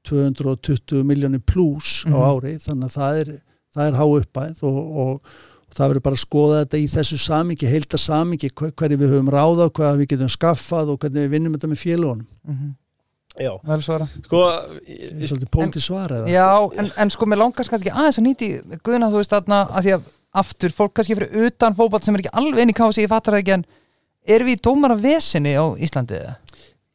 220 0.08 1.04
miljónir 1.06 1.42
pluss 1.46 2.02
á 2.06 2.10
Mhm. 2.10 2.28
ári 2.32 2.52
þannig 2.58 2.88
að 2.90 2.96
það 2.98 3.20
er, 3.22 3.32
það 3.74 3.86
er 3.88 3.98
há 4.00 4.04
uppæð 4.18 4.62
og, 4.62 4.76
og, 4.76 5.14
og 5.14 5.74
það 5.76 5.88
verður 5.92 6.02
bara 6.06 6.16
að 6.18 6.24
skoða 6.26 6.60
þetta 6.64 6.78
í 6.82 6.86
þessu 6.92 7.18
samingi, 7.22 7.66
heilta 7.70 7.98
samingi 7.98 8.50
hverju 8.52 8.98
við 9.00 9.12
höfum 9.14 9.30
ráða, 9.32 9.70
hvað 9.70 10.00
við 10.02 10.08
getum 10.12 10.28
skaffað 10.34 10.90
og 10.92 10.98
hvernig 11.00 11.22
við 11.28 11.30
vinnum 11.36 11.54
þetta 11.56 11.70
með 11.72 11.82
félagunum 11.86 12.26
mm 12.48 12.72
já, 13.40 13.52
Vel 13.64 13.80
svara 13.80 14.04
sko 14.12 14.40
svolítið 15.24 15.48
pónti 15.48 15.80
svara? 15.80 16.18
Já, 16.28 16.50
en, 16.76 16.90
en 17.00 17.08
sko 17.14 17.24
mér 17.24 17.38
langar 17.40 17.64
kannski 17.64 17.88
aðeins 17.88 18.18
að 18.20 18.26
nýti 18.26 18.48
guðna 18.84 19.08
þú 19.08 19.22
veist 19.22 19.32
þarna 19.32 19.62
að 19.72 19.86
því 19.86 19.94
að 19.96 20.02
aftur 20.32 20.72
fólk 20.74 20.94
kannski 20.96 21.16
fyrir 21.18 21.48
utan 21.48 21.76
fótball 21.76 22.02
sem 22.04 22.16
er 22.16 22.24
ekki 22.24 22.36
alveg 22.40 22.64
inn 22.64 22.72
í 22.72 22.76
kási, 22.76 23.04
ég 23.04 23.12
fattar 23.12 23.36
það 23.36 23.42
ekki 23.42 23.56
en 23.58 23.66
erum 24.24 24.48
við 24.48 24.58
í 24.58 24.62
dómara 24.64 24.96
vesinni 24.98 25.54
á 25.58 25.64
Íslandi 25.76 26.18
eða? 26.20 26.36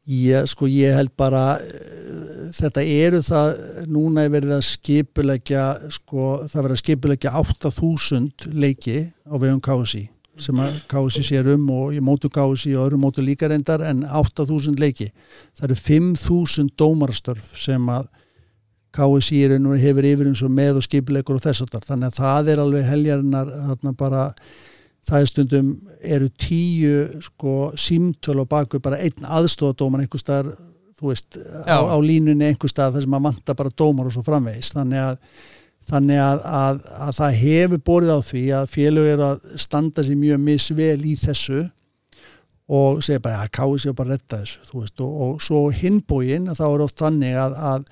Ég, 0.08 0.46
sko, 0.48 0.70
ég 0.72 0.96
held 0.96 1.12
bara 1.20 1.58
uh, 1.60 2.28
þetta 2.56 2.84
eru 2.88 3.20
það 3.26 3.50
núna 3.92 4.24
er 4.24 4.32
verið 4.32 4.54
að 4.56 4.68
skipulegja 4.70 5.64
sko, 5.98 6.28
það 6.48 6.62
verið 6.62 6.78
að 6.78 6.84
skipulegja 6.84 7.34
8000 7.42 8.54
leiki 8.56 9.02
á 9.28 9.36
vegum 9.36 9.60
KSI 9.64 10.06
sem 10.42 10.60
að 10.62 10.78
KSI 10.90 11.24
sér 11.26 11.50
um 11.56 11.66
og 11.74 11.96
ég 11.96 12.04
mótu 12.06 12.30
KSI 12.34 12.76
og 12.78 12.88
öðru 12.88 13.02
mótu 13.02 13.24
líka 13.26 13.50
reyndar 13.50 13.82
en 13.86 14.04
8000 14.06 14.78
leiki. 14.80 15.10
Það 15.58 15.70
eru 15.70 15.78
5000 15.82 16.72
dómarastörf 16.78 17.48
sem 17.60 17.90
að 17.90 18.06
KSI 18.98 19.44
er 19.46 19.60
nú 19.62 19.78
hefur 19.78 20.10
yfir 20.10 20.32
eins 20.32 20.42
og 20.46 20.54
með 20.54 20.82
og 20.82 20.88
skipulegur 20.88 21.38
og 21.38 21.46
þess 21.46 21.66
að 21.66 21.76
þar. 21.76 21.86
Þannig 21.92 22.10
að 22.10 22.18
það 22.22 22.52
er 22.54 22.64
alveg 22.64 22.90
heljarinnar 22.92 23.54
þarna 23.70 23.94
bara 23.98 24.24
það 25.08 25.22
er 25.22 25.30
stundum 25.32 25.70
eru 26.16 26.32
tíu 26.40 26.96
sko 27.24 27.54
símtöl 27.80 28.42
og 28.42 28.50
baku 28.52 28.82
bara 28.84 29.00
einn 29.04 29.28
aðstofadómar 29.38 30.04
einhver 30.04 30.22
staðar 30.22 30.52
þú 30.98 31.12
veist, 31.12 31.38
á, 31.70 31.78
á 31.78 31.98
línunni 32.02 32.50
einhver 32.50 32.72
staðar 32.72 32.98
þar 32.98 33.06
sem 33.06 33.16
að 33.18 33.30
vanta 33.30 33.56
bara 33.58 33.74
dómar 33.78 34.10
og 34.10 34.16
svo 34.16 34.26
framvegis 34.26 34.74
þannig 34.76 35.04
að, 35.04 35.40
þannig 35.92 36.22
að, 36.24 36.44
að, 36.60 36.84
að 37.06 37.16
það 37.20 37.40
hefur 37.44 37.84
borið 37.92 38.14
á 38.14 38.20
því 38.32 38.44
að 38.60 38.70
félög 38.74 39.10
eru 39.14 39.28
að 39.28 39.48
standa 39.68 40.06
sér 40.06 40.22
mjög 40.24 40.44
misvel 40.50 41.00
í 41.06 41.16
þessu 41.22 41.64
og 42.68 43.00
segja 43.06 43.24
bara 43.24 43.46
að 43.46 43.54
káði 43.56 43.84
sér 43.86 43.96
bara 43.96 44.12
að 44.12 44.18
retta 44.18 44.42
þessu 44.42 44.82
veist, 44.82 45.06
og, 45.06 45.22
og 45.28 45.44
svo 45.46 45.64
hinbógin 45.72 46.52
þá 46.52 46.66
er 46.68 46.86
oft 46.88 47.00
þannig 47.00 47.40
að, 47.46 47.58
að 47.72 47.88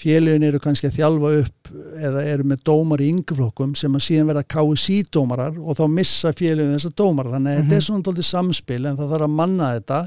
félögin 0.00 0.46
eru 0.48 0.60
kannski 0.62 0.88
að 0.90 0.98
þjálfa 0.98 1.30
upp 1.40 1.70
eða 2.08 2.24
eru 2.32 2.46
með 2.50 2.64
dómar 2.66 3.02
í 3.02 3.08
yngjuflokkum 3.12 3.72
sem 3.78 3.94
að 3.94 4.04
síðan 4.08 4.30
verða 4.32 4.44
KSI 4.54 4.98
dómarar 5.14 5.56
og 5.60 5.78
þá 5.78 5.84
missa 5.92 6.32
félögin 6.36 6.76
þessa 6.76 6.92
dómar 6.98 7.30
þannig 7.32 7.54
að 7.54 7.62
þetta 7.62 7.78
er 7.78 7.86
svona 7.88 8.06
tóltið 8.08 8.28
samspil 8.28 8.80
en 8.82 8.98
það 8.98 9.14
þarf 9.14 9.28
að 9.28 9.36
manna 9.38 9.70
þetta 9.78 10.00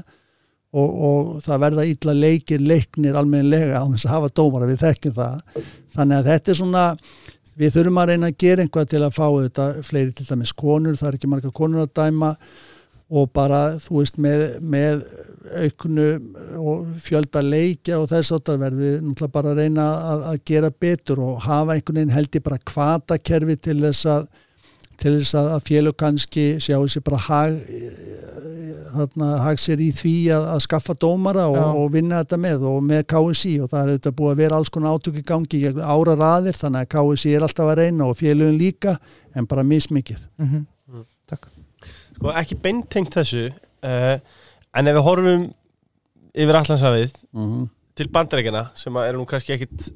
og, 0.76 0.88
og 1.08 1.32
það 1.44 1.64
verða 1.64 1.88
illa 1.88 2.14
leikir 2.16 2.62
leiknir 2.64 3.18
almennilega 3.18 3.80
á 3.80 3.84
þess 3.88 4.08
að 4.08 4.14
hafa 4.16 4.32
dómara 4.40 4.68
við 4.68 4.82
þekkjum 4.84 5.16
það. 5.16 5.60
Þannig 5.96 6.18
að 6.18 6.30
þetta 6.32 6.52
er 6.52 6.58
svona 6.60 6.86
við 7.58 7.74
þurfum 7.74 8.00
að 8.02 8.10
reyna 8.12 8.30
að 8.30 8.40
gera 8.44 8.64
einhvað 8.64 8.90
til 8.92 9.02
að 9.02 9.14
fá 9.16 9.26
þetta 9.26 9.68
fleiri 9.86 10.12
til 10.14 10.26
dæmis 10.28 10.54
konur, 10.54 10.98
það 10.98 11.08
er 11.08 11.18
ekki 11.18 11.30
marga 11.32 11.54
konur 11.54 11.86
að 11.86 11.94
dæma 11.98 12.34
og 13.08 13.30
bara 13.34 13.62
þú 13.80 14.02
veist 14.02 14.20
með, 14.20 14.44
með 14.60 15.02
auknu 15.64 16.08
og 16.58 16.90
fjölda 17.04 17.42
leikja 17.44 18.00
og 18.00 18.10
þess 18.10 18.34
að 18.34 18.44
það 18.48 18.60
verði 18.64 18.90
náttúrulega 18.98 19.34
bara 19.36 19.54
að 19.54 19.62
reyna 19.62 19.86
að, 20.12 20.26
að 20.32 20.42
gera 20.50 20.70
betur 20.86 21.22
og 21.24 21.40
hafa 21.46 21.76
einhvern 21.76 22.00
veginn 22.00 22.14
held 22.16 22.38
ég 22.38 22.44
bara 22.44 22.60
kvatakerfi 22.72 23.58
til 23.68 23.80
þess 23.86 24.10
að 24.14 24.28
til 24.98 25.14
þess 25.20 25.36
að, 25.38 25.50
að 25.54 25.66
félög 25.68 25.96
kannski 25.98 26.44
sjáu 26.62 26.86
sér 26.90 27.04
bara 27.06 27.20
hag, 27.28 27.58
þarna, 28.94 29.28
hag 29.44 29.60
sér 29.62 29.82
í 29.82 29.92
því 29.94 30.14
að, 30.34 30.46
að 30.54 30.64
skaffa 30.64 30.96
dómara 30.98 31.44
og, 31.52 31.60
og 31.84 31.92
vinna 31.94 32.22
þetta 32.24 32.40
með 32.42 32.66
og 32.72 32.80
með 32.86 33.04
KSI 33.12 33.52
og 33.62 33.70
það 33.70 33.84
er 33.84 33.92
auðvitað 33.92 34.16
búið 34.18 34.32
að 34.32 34.42
vera 34.42 34.58
alls 34.58 34.72
konar 34.74 34.98
átök 34.98 35.20
í 35.20 35.24
gangi 35.28 35.62
í 35.62 35.70
ára 35.78 36.16
raðir 36.18 36.58
þannig 36.58 36.82
að 36.82 36.90
KSI 36.96 37.36
er 37.36 37.46
alltaf 37.46 37.70
að 37.70 37.78
reyna 37.84 38.10
og 38.10 38.18
félögin 38.18 38.58
líka 38.58 38.96
en 39.38 39.46
bara 39.46 39.66
mismikið. 39.66 40.26
Mm. 40.42 40.66
Takk. 41.30 41.46
Sko 42.18 42.34
ekki 42.34 42.58
beintengt 42.58 43.14
þessu 43.14 43.46
uh, 43.86 44.16
en 44.76 44.90
ef 44.90 44.98
við 44.98 45.06
horfum 45.06 45.48
yfir 46.38 46.60
allansafið 46.60 47.12
mm 47.32 47.44
-hmm. 47.48 47.68
til 47.94 48.08
bandarækjana 48.08 48.70
sem 48.74 48.96
eru 48.96 49.18
nú 49.18 49.26
kannski 49.26 49.52
ekkit 49.52 49.90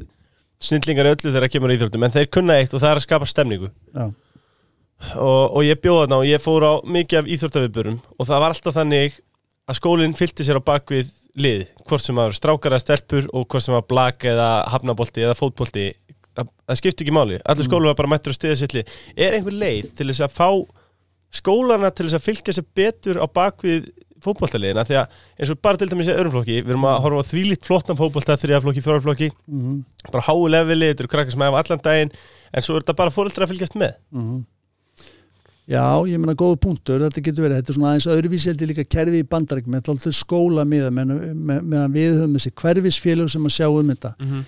snillingar 0.63 1.11
öllu 1.13 1.33
þegar 1.33 1.49
kemur 1.51 1.73
í 1.73 1.79
íþróttum 1.79 2.05
en 2.05 2.15
þeir 2.15 2.31
kunna 2.31 2.59
eitt 2.59 2.75
og 2.75 2.81
það 2.81 2.91
er 2.91 3.01
að 3.01 3.07
skapa 3.07 3.27
stemningu 3.27 3.71
Já. 3.95 4.13
og, 5.17 5.57
og 5.57 5.63
ég 5.65 5.81
bjóða 5.83 6.07
þarna 6.07 6.21
og 6.23 6.27
ég 6.27 6.43
fór 6.43 6.63
á 6.63 6.73
mikið 6.85 7.19
af 7.19 7.31
íþróttaviðburum 7.35 7.99
og 8.19 8.27
það 8.27 8.41
var 8.41 8.55
alltaf 8.55 8.75
þannig 8.75 9.19
að 9.67 9.79
skólinn 9.79 10.15
fylgdi 10.19 10.47
sér 10.47 10.61
á 10.63 10.69
bakvið 10.69 11.11
lið 11.39 11.67
hvort 11.89 12.05
sem 12.05 12.19
var 12.19 12.35
strákara 12.37 12.81
stelpur 12.83 13.29
og 13.33 13.47
hvort 13.47 13.65
sem 13.65 13.75
var 13.75 13.87
blag 13.89 14.25
eða 14.25 14.65
hafnabolti 14.73 15.25
eða 15.25 15.39
fótbolti 15.39 15.93
það, 16.37 16.51
það 16.69 16.81
skipti 16.81 17.07
ekki 17.07 17.17
máli, 17.17 17.41
allir 17.45 17.69
skólinn 17.69 17.91
var 17.91 17.99
bara 17.99 18.13
mættur 18.15 18.35
að 18.35 18.39
stiða 18.39 18.59
sér 18.61 18.77
lið 18.77 18.95
er 19.17 19.37
einhver 19.39 19.59
leið 19.65 19.93
til 19.97 20.09
þess 20.11 20.27
að 20.27 20.37
fá 20.37 20.49
skólana 21.33 21.91
til 21.91 22.07
þess 22.07 22.19
að 22.19 22.27
fylgja 22.27 22.57
sér 22.59 22.69
betur 22.77 23.21
á 23.23 23.27
bakvið 23.27 23.89
fótboltaliðina 24.25 24.85
því 24.89 24.99
að 25.01 25.19
eins 25.39 25.53
og 25.53 25.61
bara 25.63 25.81
til 25.81 25.91
dæmis 25.91 26.11
í 26.11 26.15
öðrum 26.15 26.37
flokki 26.37 26.61
við 26.61 26.75
erum 26.75 26.89
að 26.91 27.03
horfa 27.07 27.25
á 27.27 27.31
þvílíkt 27.33 27.69
flottan 27.69 27.99
fótbolta 27.99 28.39
þriðaflokki, 28.41 28.85
fjóraflokki, 28.85 29.33
Mm 29.47 29.83
bara 30.13 30.25
háu 30.27 30.49
leveli 30.51 30.89
þetta 30.91 31.05
eru 31.05 31.09
krakkar 31.13 31.33
sem 31.33 31.43
hefa 31.45 31.61
allan 31.63 31.83
daginn 31.85 32.11
en 32.53 32.63
svo 32.65 32.75
er 32.77 32.83
þetta 32.83 32.97
bara 32.99 33.11
fóreldra 33.15 33.47
að 33.47 33.53
fylgjast 33.53 33.77
með. 33.79 33.95
-hmm. 34.13 34.41
Já, 35.71 36.03
ég 36.11 36.19
meina 36.19 36.35
góða 36.35 36.59
punktur, 36.59 37.05
þetta 37.05 37.23
getur 37.23 37.45
verið, 37.47 37.61
þetta 37.61 37.71
er 37.71 37.77
svona 37.77 37.91
aðeins 37.93 38.09
öðruvísi 38.11 38.51
heldur 38.51 38.71
líka 38.73 38.85
kerfi 38.85 39.21
í 39.23 39.29
bandarækjum, 39.31 39.77
þetta 39.79 39.93
er 39.93 39.95
alltaf 39.95 40.17
skóla 40.17 40.65
miða 40.67 40.91
meðan 40.91 41.37
með, 41.39 41.61
með 41.71 41.85
við 41.95 42.17
höfum 42.17 42.35
þessi 42.35 42.53
hverfisfélög 42.63 43.31
sem 43.31 43.47
að 43.47 43.55
sjá 43.55 43.69
um 43.69 43.93
þetta. 43.93 44.11
Mm 44.19 44.33
-hmm. 44.33 44.43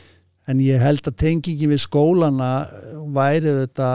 En 0.50 0.60
ég 0.60 0.82
held 0.82 1.06
að 1.08 1.18
tengingin 1.22 1.72
við 1.72 1.82
skólana 1.86 2.50
væri 3.14 3.52
þetta 3.62 3.88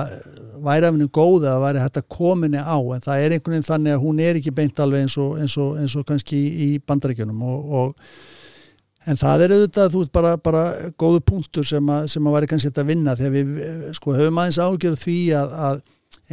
væri 0.64 0.88
af 0.88 0.96
henni 0.96 1.08
góð 1.14 1.46
eða 1.46 1.62
væri 1.64 1.84
hægt 1.84 2.00
að 2.02 2.10
kominni 2.12 2.60
á. 2.60 2.78
En 2.96 3.04
það 3.04 3.22
er 3.22 3.36
einhvern 3.36 3.56
veginn 3.56 3.70
þannig 3.70 3.96
að 3.96 4.04
hún 4.04 4.20
er 4.24 4.40
ekki 4.40 4.56
beint 4.56 4.82
alveg 4.84 5.06
eins 5.06 5.16
og, 5.22 5.38
eins 5.40 5.56
og, 5.62 5.78
eins 5.80 5.96
og 5.96 6.06
kannski 6.10 6.40
í, 6.66 6.70
bandarækjunum 6.90 7.46
og, 7.48 7.72
og 7.80 9.08
en 9.10 9.20
það 9.20 9.46
er 9.46 9.56
auðvitað 9.56 9.94
þú 9.94 10.04
veist 10.04 10.16
bara, 10.16 10.34
bara 10.50 10.66
góðu 11.00 11.24
punktur 11.32 11.68
sem 11.68 11.94
að, 11.94 12.10
sem 12.12 12.28
að 12.28 12.38
væri 12.38 12.52
kannski 12.52 12.72
hægt 12.72 12.84
að 12.84 12.92
vinna. 12.92 13.16
Þegar 13.20 13.36
við 13.38 13.88
sko 14.02 14.18
höfum 14.18 14.44
aðeins 14.44 14.62
ágjörð 14.66 15.02
því 15.06 15.18
að, 15.40 15.58
að 15.70 15.82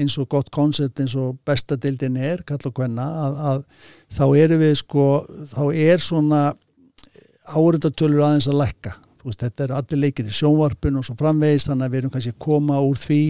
eins 0.00 0.18
og 0.20 0.28
gott 0.32 0.52
koncept 0.52 1.00
eins 1.00 1.16
og 1.20 1.38
besta 1.46 1.78
deildin 1.80 2.18
er, 2.18 2.42
kall 2.48 2.60
og 2.68 2.76
hvenna 2.76 3.06
að, 3.26 3.40
að 3.50 3.64
þá 4.18 4.24
eru 4.42 4.60
við 4.60 4.78
sko 4.82 5.08
þá 5.52 5.64
er 5.72 6.04
svona 6.04 6.44
áriðatölur 7.46 8.24
aðeins 8.26 8.48
að 8.50 8.64
lekka 8.64 8.96
þú 8.96 9.05
veist, 9.30 9.42
þetta 9.44 9.64
er 9.66 9.76
allir 9.76 10.02
leikir 10.06 10.26
í 10.30 10.34
sjónvarpun 10.34 10.98
og 11.00 11.04
svo 11.06 11.16
framvegis, 11.18 11.68
þannig 11.68 11.86
að 11.88 11.92
við 11.94 12.02
erum 12.02 12.14
kannski 12.16 12.34
að 12.34 12.42
koma 12.46 12.80
úr 12.86 12.98
því 13.02 13.20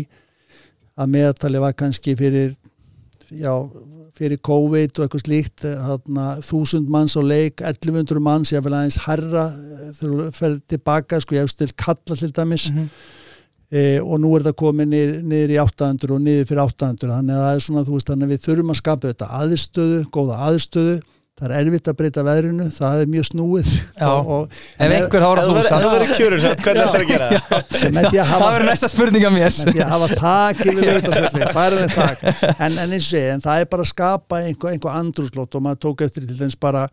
að 0.97 1.13
meðatali 1.13 1.61
var 1.61 1.77
kannski 1.77 2.15
fyrir 2.17 2.55
já, 3.31 3.53
fyrir 4.17 4.39
COVID 4.49 4.97
og 4.97 5.05
eitthvað 5.05 5.25
slíkt 5.27 5.65
þarna, 5.67 6.27
þúsund 6.47 6.89
manns 6.89 7.17
á 7.19 7.23
leik 7.27 7.61
1100 7.61 8.23
manns, 8.25 8.53
ég 8.55 8.63
vil 8.65 8.73
aðeins 8.73 8.97
herra 9.05 9.51
þegar 9.99 10.15
þú 10.15 10.31
ferð 10.39 10.61
tilbaka, 10.73 11.21
sko 11.21 11.37
ég 11.37 11.45
hef 11.45 11.53
stilt 11.53 11.77
kalla 11.77 12.17
til 12.17 12.31
dæmis 12.33 12.71
Mhm. 12.71 12.87
e, 13.73 13.99
og 14.01 14.21
nú 14.23 14.31
er 14.37 14.45
þetta 14.47 14.57
komið 14.63 14.89
niður, 14.89 15.23
niður 15.27 15.51
í 15.53 15.59
800 15.59 16.15
og 16.15 16.21
niður 16.23 16.47
fyrir 16.47 16.63
800 16.65 17.13
þannig 17.13 17.35
að 17.35 17.45
það 17.45 17.55
er 17.57 17.65
svona, 17.67 17.85
þú 17.85 17.93
veist, 17.97 18.07
þannig 18.13 18.27
að 18.29 18.33
við 18.33 18.45
þurfum 18.47 18.71
að 18.73 18.81
skapa 18.81 19.13
þetta 19.13 19.29
aðstöðu, 19.43 20.01
góða 20.15 20.41
aðstöðu 20.49 20.97
það 21.37 21.51
er 21.53 21.55
erfitt 21.61 21.89
að 21.91 21.97
breyta 21.99 22.22
veðrinu, 22.24 22.66
það 22.72 23.01
er 23.03 23.11
mjög 23.12 23.26
snúið. 23.28 23.72
Já. 24.01 24.07
og, 24.09 24.30
og, 24.37 24.55
Ef 24.76 24.95
einhver 24.97 25.20
þá 25.20 25.26
var 25.28 25.41
Ef 25.43 25.47
það 25.47 25.84
þú 25.84 25.91
þú 25.91 25.93
verður- 25.93 26.16
kjörur, 26.16 26.47
hvernig 26.64 26.82
ætlar 26.87 27.03
að 27.03 27.11
gera 27.11 27.28
það? 27.28 27.66
því 27.76 28.07
að 28.07 28.16
Það 28.16 28.32
hafa 28.32 28.51
verður 28.55 28.68
næsta 28.70 28.91
spurning 28.93 29.26
af 29.28 29.34
mér. 29.37 29.61
Með 29.66 29.76
því 29.76 29.84
að 29.84 29.93
hafa 29.93 30.09
tak 30.22 30.64
yfir 30.72 31.01
tak 31.97 32.26
en, 32.57 32.78
en 32.78 32.97
eins 32.97 33.05
og 33.05 33.11
segi, 33.11 33.30
en 33.34 33.45
það 33.45 33.62
er 33.62 33.70
bara 33.76 33.84
að 33.84 33.93
skapa 33.93 34.43
einhver, 34.43 34.72
einhver 34.72 34.97
andrúslót 34.97 35.57
og 35.59 35.64
maður 35.66 35.82
tók 35.87 36.05
eftir 36.07 36.24
til 36.26 36.39
þess 36.41 36.59
bara 36.61 36.87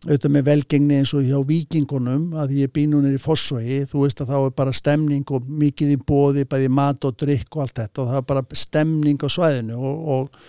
auðvitað 0.00 0.32
með 0.32 0.46
velgengni 0.48 0.96
eins 0.96 1.10
og 1.12 1.26
hjá 1.28 1.36
vikingunum 1.44 2.30
að 2.40 2.54
ég 2.56 2.70
býn 2.72 2.94
hún 2.96 3.04
er 3.10 3.18
í 3.18 3.20
Fossói 3.20 3.82
þú 3.90 4.06
veist 4.06 4.22
að 4.24 4.30
þá 4.32 4.36
er 4.38 4.54
bara 4.56 4.72
stemning 4.72 5.28
og 5.36 5.44
mikið 5.60 5.92
í 5.92 5.98
bóði, 6.08 6.46
bæði 6.48 6.70
mat 6.72 7.04
og 7.04 7.18
drikk 7.20 7.52
og 7.58 7.66
allt 7.66 7.82
þetta 7.82 8.02
og 8.02 8.08
það 8.08 8.20
er 8.22 8.26
bara 8.30 8.44
stemning 8.62 9.20
á 9.20 9.28
svæðinu 9.28 9.76
og, 9.76 10.06
og, 10.14 10.40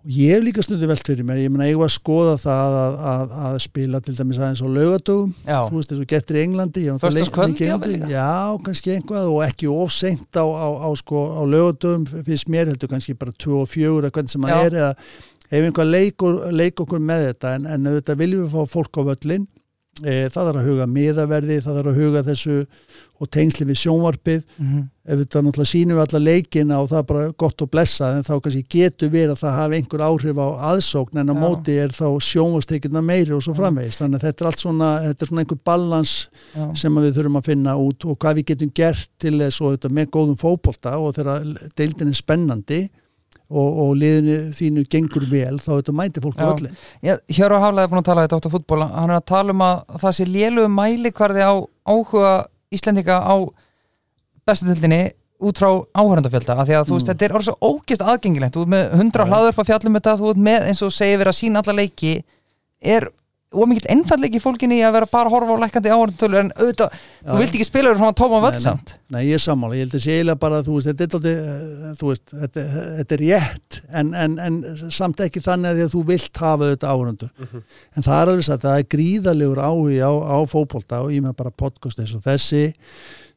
og 0.00 0.10
ég 0.16 0.30
hef 0.32 0.42
líka 0.46 0.62
stundu 0.64 0.86
velt 0.88 1.04
fyrir 1.06 1.26
mér, 1.28 1.40
ég 1.44 1.50
meina 1.52 1.66
ég 1.68 1.76
var 1.76 1.90
að 1.90 1.96
skoða 1.98 2.36
það 2.40 2.76
að, 2.80 2.94
að, 3.12 3.34
að 3.46 3.56
spila 3.66 4.00
til 4.06 4.14
dæmis 4.16 4.38
aðeins 4.40 4.62
á 4.64 4.68
laugatugum 4.72 5.34
Já, 5.44 5.58
þú 5.68 5.76
veist 5.76 5.92
eins 5.92 6.00
og 6.04 6.08
getur 6.14 6.38
í 6.38 6.44
Englandi 6.46 6.84
leik- 6.86 7.34
Englandi. 7.68 7.90
líka. 7.98 8.08
já, 8.14 8.28
kannski 8.64 8.94
einhvað 8.96 9.28
og 9.34 9.42
ekki 9.44 9.68
of 9.74 9.92
seint 9.92 10.40
á, 10.40 10.44
á, 10.48 10.68
á, 10.80 10.88
sko, 10.96 11.24
á 11.36 11.42
lögatöfum 11.44 12.08
finnst 12.24 12.48
mér 12.48 12.72
heldur 12.72 12.88
kannski 12.94 13.14
bara 13.20 13.32
2 13.36 13.60
og 13.60 13.68
4 13.68 14.00
eða 14.00 14.10
hvernig 14.16 14.30
sem 14.32 14.48
Já. 14.48 14.54
það 14.56 14.64
er 14.70 14.78
eða 14.80 14.94
ef 15.50 15.64
einhvað 15.68 15.90
leikur, 15.92 16.40
leik 16.54 16.80
okkur 16.80 17.00
með 17.02 17.26
þetta 17.30 17.54
en, 17.58 17.66
en 17.66 17.86
auðvitað 17.90 18.20
viljum 18.24 18.44
við 18.46 18.52
fá 18.56 18.72
fólk 18.78 19.00
á 19.00 19.02
völlin 19.12 19.46
það 20.00 20.32
þarf 20.48 20.60
að 20.60 20.66
huga 20.70 20.86
miðaverði 20.86 21.56
það 21.64 21.76
þarf 21.80 21.90
að 21.92 22.00
huga 22.00 22.22
þessu 22.26 22.54
og 23.20 23.28
tengsli 23.36 23.66
við 23.68 23.76
sjónvarpið 23.82 24.42
Mhm. 24.58 24.84
ef 25.10 25.18
þetta 25.20 25.40
náttúrulega 25.44 25.70
sýnum 25.70 25.96
við 25.98 26.04
alla 26.06 26.20
leikina 26.24 26.78
og 26.80 26.88
það 26.88 26.98
er 26.98 27.06
bara 27.10 27.32
gott 27.36 27.62
og 27.62 27.70
blessa 27.70 28.08
en 28.16 28.22
þá 28.22 28.32
kannski 28.40 28.62
getur 28.70 29.10
verið 29.10 29.32
að 29.34 29.40
það 29.42 29.56
hafi 29.58 29.74
einhver 29.80 30.04
áhrif 30.06 30.38
á 30.40 30.48
aðsókn 30.70 31.20
en 31.20 31.28
á 31.28 31.34
Já. 31.34 31.40
móti 31.42 31.76
er 31.82 31.88
þá 31.92 32.06
sjónvastekjuna 32.30 33.02
meiri 33.04 33.32
og 33.36 33.42
svo 33.44 33.54
framvegist 33.58 34.00
þannig 34.00 34.20
að 34.20 34.26
þetta 34.28 34.40
er 34.44 34.46
allt 34.50 34.62
svona, 34.64 34.88
þetta 35.10 35.22
er 35.22 35.26
svona 35.32 35.44
einhver 35.44 35.60
balans 35.64 36.14
Já. 36.56 36.74
sem 36.74 36.94
við 36.94 37.12
þurfum 37.18 37.36
að 37.42 37.48
finna 37.50 37.76
út 37.76 38.04
og 38.08 38.18
hvað 38.18 38.34
við 38.40 38.46
getum 38.54 38.72
gert 38.74 39.08
til 39.18 39.36
þess 39.38 39.60
og 39.60 39.76
þetta 39.76 39.92
með 40.00 40.10
góðum 40.16 40.38
fótbolta 40.40 40.96
og 40.98 41.14
þegar 41.14 41.44
deildin 41.76 42.08
er 42.08 42.20
spennandi 42.22 42.80
og, 43.50 43.78
og 43.84 43.90
liðinu 43.98 44.36
þínu 44.54 44.84
gengur 44.92 45.24
vel 45.30 45.56
þá 45.58 45.70
þetta 45.80 45.94
mæti 45.98 46.22
fólk 46.24 46.38
á 46.38 46.46
öllin 46.54 46.76
Hjörvar 47.34 47.64
Haflega 47.64 47.86
er 47.88 47.90
búin 47.92 48.02
að 48.02 48.08
tala 48.10 48.24
við 48.26 48.34
Dr. 48.36 48.52
Fútból 48.54 48.82
hann 48.86 49.10
er 49.10 49.18
að 49.18 49.26
tala 49.32 49.54
um 49.56 49.64
að 49.66 49.80
það 50.04 50.16
sé 50.20 50.26
lélugum 50.30 50.76
mælikvarði 50.78 51.42
á 51.42 51.54
áhuga 51.90 52.32
Íslendinga 52.70 53.16
á 53.26 53.34
bestutildinni 54.46 55.00
út 55.40 55.56
frá 55.56 55.70
áhörendafjölda 55.96 56.56
af 56.60 56.66
því 56.68 56.74
að 56.76 56.88
þú 56.90 56.94
veist, 56.96 57.06
Mm. 57.08 57.12
þetta 57.14 57.24
er 57.26 57.34
orðið 57.36 57.48
svo 57.48 57.56
ógist 57.70 58.02
aðgengilegt 58.04 58.54
þú 58.56 58.62
ert 58.66 58.72
með 58.74 58.84
100 58.98 59.24
Já. 59.24 59.28
hlaður 59.30 59.48
upp 59.54 59.60
á 59.64 59.68
fjallum 59.70 59.96
þetta, 59.96 60.12
þú 60.20 60.30
ert 60.30 60.42
með 60.48 60.66
eins 60.68 60.82
og 60.84 60.92
segir 60.92 61.18
verið 61.18 61.32
að 61.32 61.38
sína 61.40 61.62
alla 61.62 61.72
leiki 61.80 62.12
er 62.82 63.08
ómikið 63.50 63.88
einfallleiki 63.90 64.38
fólkinni 64.42 64.76
í 64.78 64.82
að 64.86 64.92
vera 64.94 65.08
bara 65.10 65.26
að 65.26 65.34
horfa 65.34 65.54
á 65.58 65.62
lækandi 65.64 65.90
áhörendafjölu 65.90 66.38
en 66.38 66.50
auðvitað, 66.54 66.98
þú 67.26 67.38
vilt 67.40 67.56
ekki 67.56 67.66
spila 67.66 67.90
yfir 67.90 67.98
svona 67.98 68.16
tóma 68.20 68.38
Nei, 68.38 68.44
völd 68.44 68.66
nei. 68.66 68.92
Nei, 69.10 69.22
ég 69.26 69.38
er 69.40 69.42
sammála, 69.42 69.74
ég 69.74 69.86
held 69.88 69.96
að 69.98 70.04
sé 70.04 70.14
eiginlega 70.14 70.40
bara 70.44 70.60
þú 70.66 70.76
veist, 70.76 70.90
þetta 71.00 71.18
er, 71.18 71.40
eh, 71.40 71.88
þú 71.98 72.12
veist, 72.12 72.34
þetta, 72.44 72.66
þetta 73.00 73.16
er 73.16 73.24
rétt 73.24 73.80
en, 73.90 74.12
en, 74.14 74.36
en 74.46 74.60
samt 74.94 75.24
ekki 75.26 75.42
þannig 75.42 75.72
að 75.74 75.82
að 75.88 75.96
þú 75.96 76.04
vilt 76.12 76.42
hafa 76.44 76.70
þetta 76.70 76.92
áhundur 76.94 77.32
en 77.50 78.06
það 78.06 78.20
er 78.20 78.32
alveg 78.34 78.46
satt, 78.46 78.62
það 78.68 78.78
er 78.84 78.88
gríðalegur 78.94 79.62
áhugi 79.66 79.98
á, 79.98 80.12
á 80.14 80.38
fótbolta 80.46 81.02
og 81.02 81.10
ég 81.16 81.26
með 81.26 81.34
bara 81.42 81.50
podcast 81.50 81.98
eins 81.98 82.14
og 82.14 82.22
þessi 82.22 82.64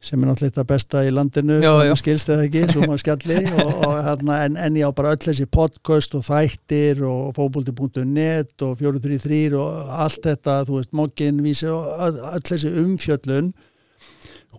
sem 0.04 0.20
er 0.20 0.28
náttúrulega 0.30 0.52
þetta 0.52 0.68
besta 0.68 1.02
í 1.08 1.12
landinu 1.14 1.58
skilst 2.00 2.32
eða 2.34 2.48
ekki, 2.48 2.64
svo 2.72 2.84
maður 2.84 3.04
skjalli 3.04 3.38
og, 3.64 3.70
og, 3.88 3.94
hérna, 4.04 4.40
en, 4.48 4.58
en 4.60 4.80
já, 4.80 4.88
bara 4.96 5.14
öll 5.16 5.22
þessi 5.24 5.48
podcast 5.48 6.18
og 6.20 6.26
þættir 6.28 7.04
og 7.08 7.34
fótbolti.net 7.38 8.66
og 8.68 8.74
433 8.82 9.44
og 9.60 9.94
allt 10.04 10.28
þetta, 10.28 10.58
þú 10.68 10.80
veist, 10.80 10.96
mokkin 10.98 11.44
vísi 11.46 11.70
og 11.72 11.88
öll, 12.08 12.44
þessi 12.50 12.74
umfjöllun 12.84 13.54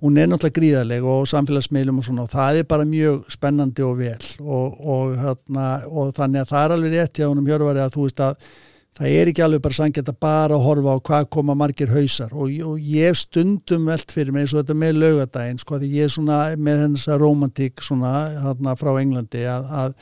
hún 0.01 0.19
er 0.19 0.29
náttúrulega 0.29 0.59
gríðaleg 0.59 1.07
og 1.07 1.27
samfélagsmiðlum 1.31 2.01
og 2.01 2.07
svona 2.09 2.25
og 2.25 2.33
það 2.33 2.61
er 2.61 2.71
bara 2.71 2.89
mjög 2.89 3.25
spennandi 3.33 3.85
og 3.87 3.99
vel 4.01 4.31
og, 4.41 4.79
og, 4.81 5.17
hérna, 5.21 5.67
og 5.89 6.15
þannig 6.17 6.43
að 6.43 6.55
það 6.55 6.65
er 6.65 6.77
alveg 6.79 6.97
rétt 6.97 7.21
hjá 7.21 7.29
honum 7.29 7.49
Hjörvari 7.49 7.85
að 7.85 7.95
þú 7.95 8.07
veist 8.09 8.25
að 8.25 8.49
það 8.95 9.15
er 9.19 9.31
ekki 9.31 9.43
alveg 9.45 9.63
bara 9.65 9.77
sangjart 9.79 10.11
að 10.13 10.19
bara 10.23 10.59
horfa 10.63 10.95
á 10.95 10.99
hvað 11.09 11.29
koma 11.37 11.57
margir 11.59 11.91
hausar 11.95 12.35
og, 12.35 12.53
og 12.69 12.91
ég 12.95 13.17
stundum 13.19 13.89
velt 13.91 14.15
fyrir 14.15 14.35
mig 14.35 14.45
eins 14.45 14.55
og 14.55 14.63
þetta 14.63 14.77
með 14.85 15.01
laugadaginn 15.03 15.63
sko 15.63 15.81
því 15.81 15.91
ég 15.97 16.09
er 16.09 16.15
svona 16.15 16.43
með 16.55 16.85
þessa 16.85 17.19
romantík 17.23 17.83
svona 17.85 18.13
hérna 18.45 18.77
frá 18.79 18.93
Englandi 19.01 19.43
að, 19.51 19.67
að, 19.67 19.97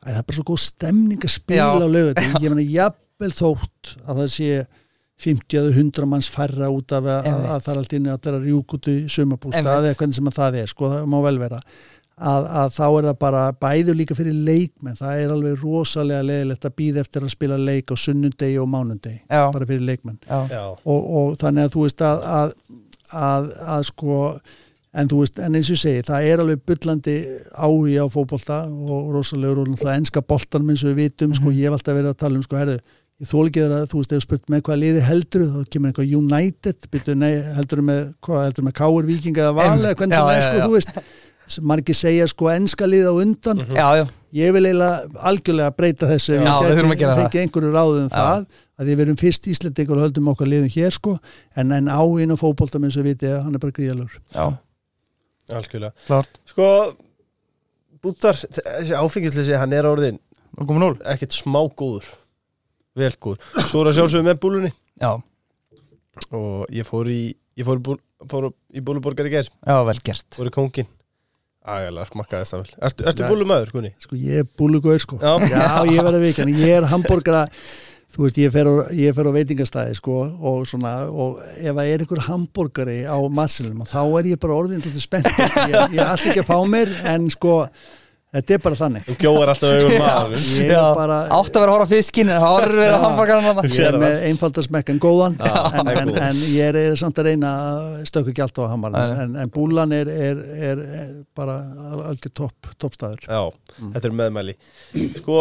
að 0.00 0.08
það 0.08 0.18
er 0.18 0.26
bara 0.30 0.38
svo 0.40 0.48
góð 0.50 0.64
stemning 0.64 1.28
að 1.28 1.36
spila 1.36 1.68
Já. 1.70 1.86
á 1.86 1.86
laugadaginn 1.86 2.42
ég 2.46 2.56
meina 2.56 2.66
jafnvel 2.74 3.32
þótt 3.38 3.94
að 4.02 4.24
það 4.24 4.34
sé 4.34 4.50
50 5.16 5.56
eða 5.56 5.70
100 5.72 6.08
manns 6.10 6.26
færra 6.28 6.66
út 6.68 6.92
af 6.92 7.06
að, 7.08 7.28
að, 7.30 7.44
að 7.48 7.60
það 7.64 7.70
er 7.72 7.78
allt 7.80 7.94
inni 7.96 8.10
að 8.12 8.34
rjúk 8.42 8.74
út 8.76 8.88
í 8.92 8.96
sumabústað 9.08 9.62
Einmitt. 9.62 9.86
eða 9.88 10.00
hvernig 10.02 10.18
sem 10.18 10.26
að 10.28 10.36
það 10.36 10.58
er 10.60 10.72
sko, 10.74 10.90
það 10.92 11.06
má 11.08 11.16
vel 11.24 11.38
vera 11.40 11.60
að, 12.16 12.46
að 12.62 12.68
þá 12.72 12.84
er 12.86 13.06
það 13.10 13.16
bara 13.20 13.40
bæður 13.60 13.96
líka 13.98 14.14
fyrir 14.16 14.36
leikmenn, 14.46 14.96
það 14.96 15.22
er 15.24 15.32
alveg 15.34 15.62
rosalega 15.62 16.22
leðilegt 16.24 16.64
að 16.64 16.76
býða 16.80 17.02
eftir 17.04 17.26
að 17.26 17.34
spila 17.34 17.58
leik 17.60 17.92
á 17.92 17.96
sunnundegi 18.00 18.58
og 18.62 18.68
mánundegi, 18.72 19.20
Já, 19.28 19.42
bara 19.52 19.66
fyrir 19.68 19.84
leikmenn. 19.84 20.18
Og, 20.32 21.10
og 21.20 21.36
þannig 21.42 21.66
að 21.68 21.74
þú 21.76 21.84
veist 21.86 22.06
að 22.08 22.24
að, 22.36 22.54
að, 23.12 23.50
að 23.76 23.82
sko 23.90 24.20
en 24.96 25.10
þú 25.12 25.18
veist, 25.20 25.38
en 25.44 25.56
eins 25.58 25.68
og 25.68 25.76
ég 25.76 25.80
segi, 25.82 26.04
það 26.08 26.26
er 26.30 26.40
alveg 26.40 26.60
bullandi 26.70 27.16
áhugi 27.52 27.98
á 28.00 28.06
fótbolta 28.08 28.62
og 28.72 29.10
rosalegur 29.12 29.58
og 29.66 29.74
náttúrulega 29.74 30.00
enska 30.00 30.22
boltanum 30.24 30.70
eins 30.72 30.84
og 30.86 30.94
við 30.94 31.02
vitum, 31.02 31.34
sko, 31.36 31.50
Mhm. 31.50 31.58
ég 31.58 31.68
hef 31.68 31.76
alltaf 31.76 31.98
verið 31.98 32.14
að 32.14 32.22
tala 32.22 32.40
um 32.40 32.46
sko, 32.46 32.56
herðu, 32.56 32.78
ég 33.20 33.28
þól 33.28 33.44
ekki 33.50 33.60
þeirra, 33.60 33.82
þú 33.92 34.00
veist, 34.00 34.12
ef 34.12 34.18
þú 34.18 34.24
spurt 34.24 34.48
með 34.52 34.62
hvað 34.64 34.80
liði 34.80 35.02
heldur, 35.04 35.44
þá 35.52 35.68
kemur 35.68 35.92
eitthvað 35.92 36.16
United, 36.16 36.88
byrju, 36.96 37.14
nei, 37.20 37.30
heldur 37.60 37.82
með 37.84 38.00
hvað, 38.24 38.42
heldur 38.48 38.64
með 38.70 38.74
Káur 38.80 39.04
Víkinga 39.12 39.44
eða 39.44 39.54
Val 39.60 39.68
eða 39.84 39.94
hvernig 40.00 40.16
sem 40.16 40.24
Já, 40.24 40.36
er, 40.36 40.42
sko, 40.48 40.56
já. 40.56 40.64
þú 40.64 40.72
veist 40.78 40.90
margir 41.62 41.94
segja, 41.96 42.26
sko, 42.30 42.48
enska 42.52 42.86
liði 42.88 43.06
á 43.10 43.14
undan. 43.22 43.60
Mhm. 43.62 43.76
já, 43.76 43.86
já, 44.00 44.04
ég 44.36 44.52
vil 44.56 44.64
eiginlega 44.66 45.22
algjörlega 45.30 45.74
breyta 45.76 46.08
þessu 46.10 46.34
Já, 46.36 46.58
við 46.60 46.74
þurfum 46.76 46.92
að 46.94 46.98
gera 47.02 47.14
það. 47.14 47.22
fengi 47.22 47.42
einhverju 47.44 47.72
ráðum 47.72 48.02
um 48.02 48.10
það 48.12 48.46
að 48.76 48.86
við 48.90 48.96
verum 49.00 49.16
fyrst 49.16 49.46
Íslendingur 49.48 49.96
og 49.96 50.04
höldum 50.06 50.28
okkar 50.34 50.50
liðum 50.50 50.68
hér 50.74 50.92
sko 50.92 51.14
en, 51.56 51.72
en 51.72 51.88
áinn 51.88 52.34
og 52.34 52.38
fótboltam 52.42 52.84
eins 52.84 52.96
og 52.98 53.06
við 53.06 53.14
vitið 53.14 53.36
hann 53.46 53.54
er 53.54 53.62
bara 53.62 53.76
gríðalur. 53.78 54.18
Já, 54.34 54.46
algjörlega. 55.56 55.92
Klart 56.06 56.40
Sko, 56.50 56.66
bútar, 58.02 58.34
þessi 58.36 58.94
áfengisleysi, 58.98 59.56
hann 59.56 59.72
er 59.72 59.88
orðin 59.88 60.18
0,0 60.60 61.00
ekkert 61.14 61.32
smá 61.36 61.62
góður. 61.76 62.06
Vel 62.96 63.12
góður. 63.20 63.40
Svo 63.70 63.82
er 63.84 63.90
að 63.92 63.98
sjálfsögum 64.00 64.28
með 64.30 64.38
búlunni. 64.40 64.72
Já, 65.00 65.14
og 66.32 66.66
ég 66.72 66.86
fór 66.88 67.08
í 67.12 67.20
ég 67.56 67.64
fór 67.66 67.80
í, 67.80 67.82
búl, 67.84 67.98
fór 68.28 68.46
í 68.72 68.80
búluborgar 68.84 69.28
í 69.28 69.32
ger 69.34 69.48
já, 69.48 69.76
vel 69.84 69.98
gert. 70.04 70.28
Fór 70.36 70.48
í 70.48 70.54
kóngin 70.54 70.88
Ægælar, 71.66 72.08
smakkaði 72.12 72.46
það 72.50 72.62
vel 72.62 72.72
Ertu, 72.88 73.04
ertu 73.10 73.24
Nei. 73.24 73.30
búlumæður, 73.32 73.72
Gunni? 73.74 73.90
sko 73.98 74.16
ég 74.22 74.44
er 74.44 74.48
búlugauður 74.58 75.02
sko 75.02 75.18
Já. 75.18 75.32
Já, 75.50 75.66
ég 75.90 76.06
verði 76.06 76.20
vikið, 76.28 76.52
ég 76.62 76.74
er 76.78 76.88
hambúrgara 76.92 77.44
þú 78.16 78.22
veist, 78.22 78.38
ég 78.40 78.52
fer 78.54 78.68
á, 78.70 78.74
ég 78.96 79.16
fer 79.16 79.26
á 79.28 79.32
veitingastæði 79.34 79.96
sko 79.98 80.16
og 80.46 80.62
svona, 80.70 80.92
og 81.10 81.40
ef 81.58 81.74
það 81.74 81.90
er 81.90 82.04
einhver 82.04 82.22
hambúrgari 82.28 82.98
á 83.04 83.18
massinum 83.28 83.82
þá 83.84 83.98
er 84.20 84.30
ég 84.32 84.40
bara 84.40 84.56
orðin 84.62 84.84
til 84.84 84.94
spennt 85.02 85.26
ég, 85.36 85.74
ég 85.98 86.00
ætla 86.06 86.30
ekki 86.30 86.44
að 86.44 86.48
fá 86.48 86.58
mér 86.70 86.94
en 87.12 87.26
sko 87.34 87.56
þetta 88.34 88.54
er 88.56 88.60
bara 88.64 88.76
þannig 88.78 89.04
Þú 89.06 89.14
gjóðar 89.22 89.50
alltaf 89.52 89.72
augun 89.76 89.94
maður 90.02 90.46
ég 90.56 90.72
er 90.74 90.96
bara 90.98 91.18
átt 91.36 91.56
að 91.56 91.62
vera 91.62 91.70
að 91.70 91.74
horfa 91.76 91.86
á 91.86 91.92
fiskinn 91.92 92.30
en 92.32 92.40
það 92.42 92.54
horfir 92.56 92.80
verið 92.80 92.94
að 92.96 93.04
hann 93.06 93.16
Ég 93.76 93.86
er 93.86 93.98
með 94.02 94.16
einfaldar 94.30 94.66
smekk 94.66 94.92
en 94.92 95.00
góðan 95.04 95.36
Já, 95.40 95.52
en, 95.80 95.90
er 95.92 96.00
en, 96.02 96.12
en 96.26 96.40
ég 96.50 96.68
er, 96.72 96.78
er 96.90 96.98
samt 97.00 97.20
að 97.22 97.28
reyna 97.30 97.52
ekki 98.32 98.44
allt 98.46 98.60
á 98.60 98.64
nei. 98.96 99.24
en, 99.26 99.36
en 99.44 99.52
búlan 99.54 99.94
er, 99.96 100.10
er, 100.10 100.42
er, 100.70 100.82
er 101.04 101.12
bara 101.38 101.56
algjör 102.10 102.34
topp 102.42 102.72
toppstæður 102.82 103.26
Já, 103.28 103.42
Mm. 103.76 103.90
þetta 103.92 104.08
er 104.08 104.14
meðmæli 104.16 104.52
Sko, 105.18 105.34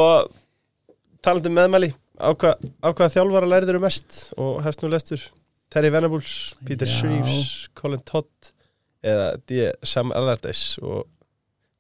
talandi 1.24 1.48
um 1.48 1.56
meðmæli 1.56 1.88
á 2.20 2.30
hvað, 2.36 2.66
á 2.84 2.88
hvað 2.92 3.14
þjálfara 3.16 3.48
læriður 3.48 3.78
mest 3.86 4.18
og 4.36 4.58
hefst 4.66 4.84
nú 4.84 4.90
lestur 4.92 5.24
Terry 5.72 5.90
Venables, 5.92 6.54
Peter. 6.68 6.88
Shreves 6.88 7.70
Colin 7.76 8.04
Todd 8.08 8.52
eða 9.06 9.30
D. 9.50 9.70
Sam 9.88 10.12
Allardyce 10.16 10.80
og 10.84 11.06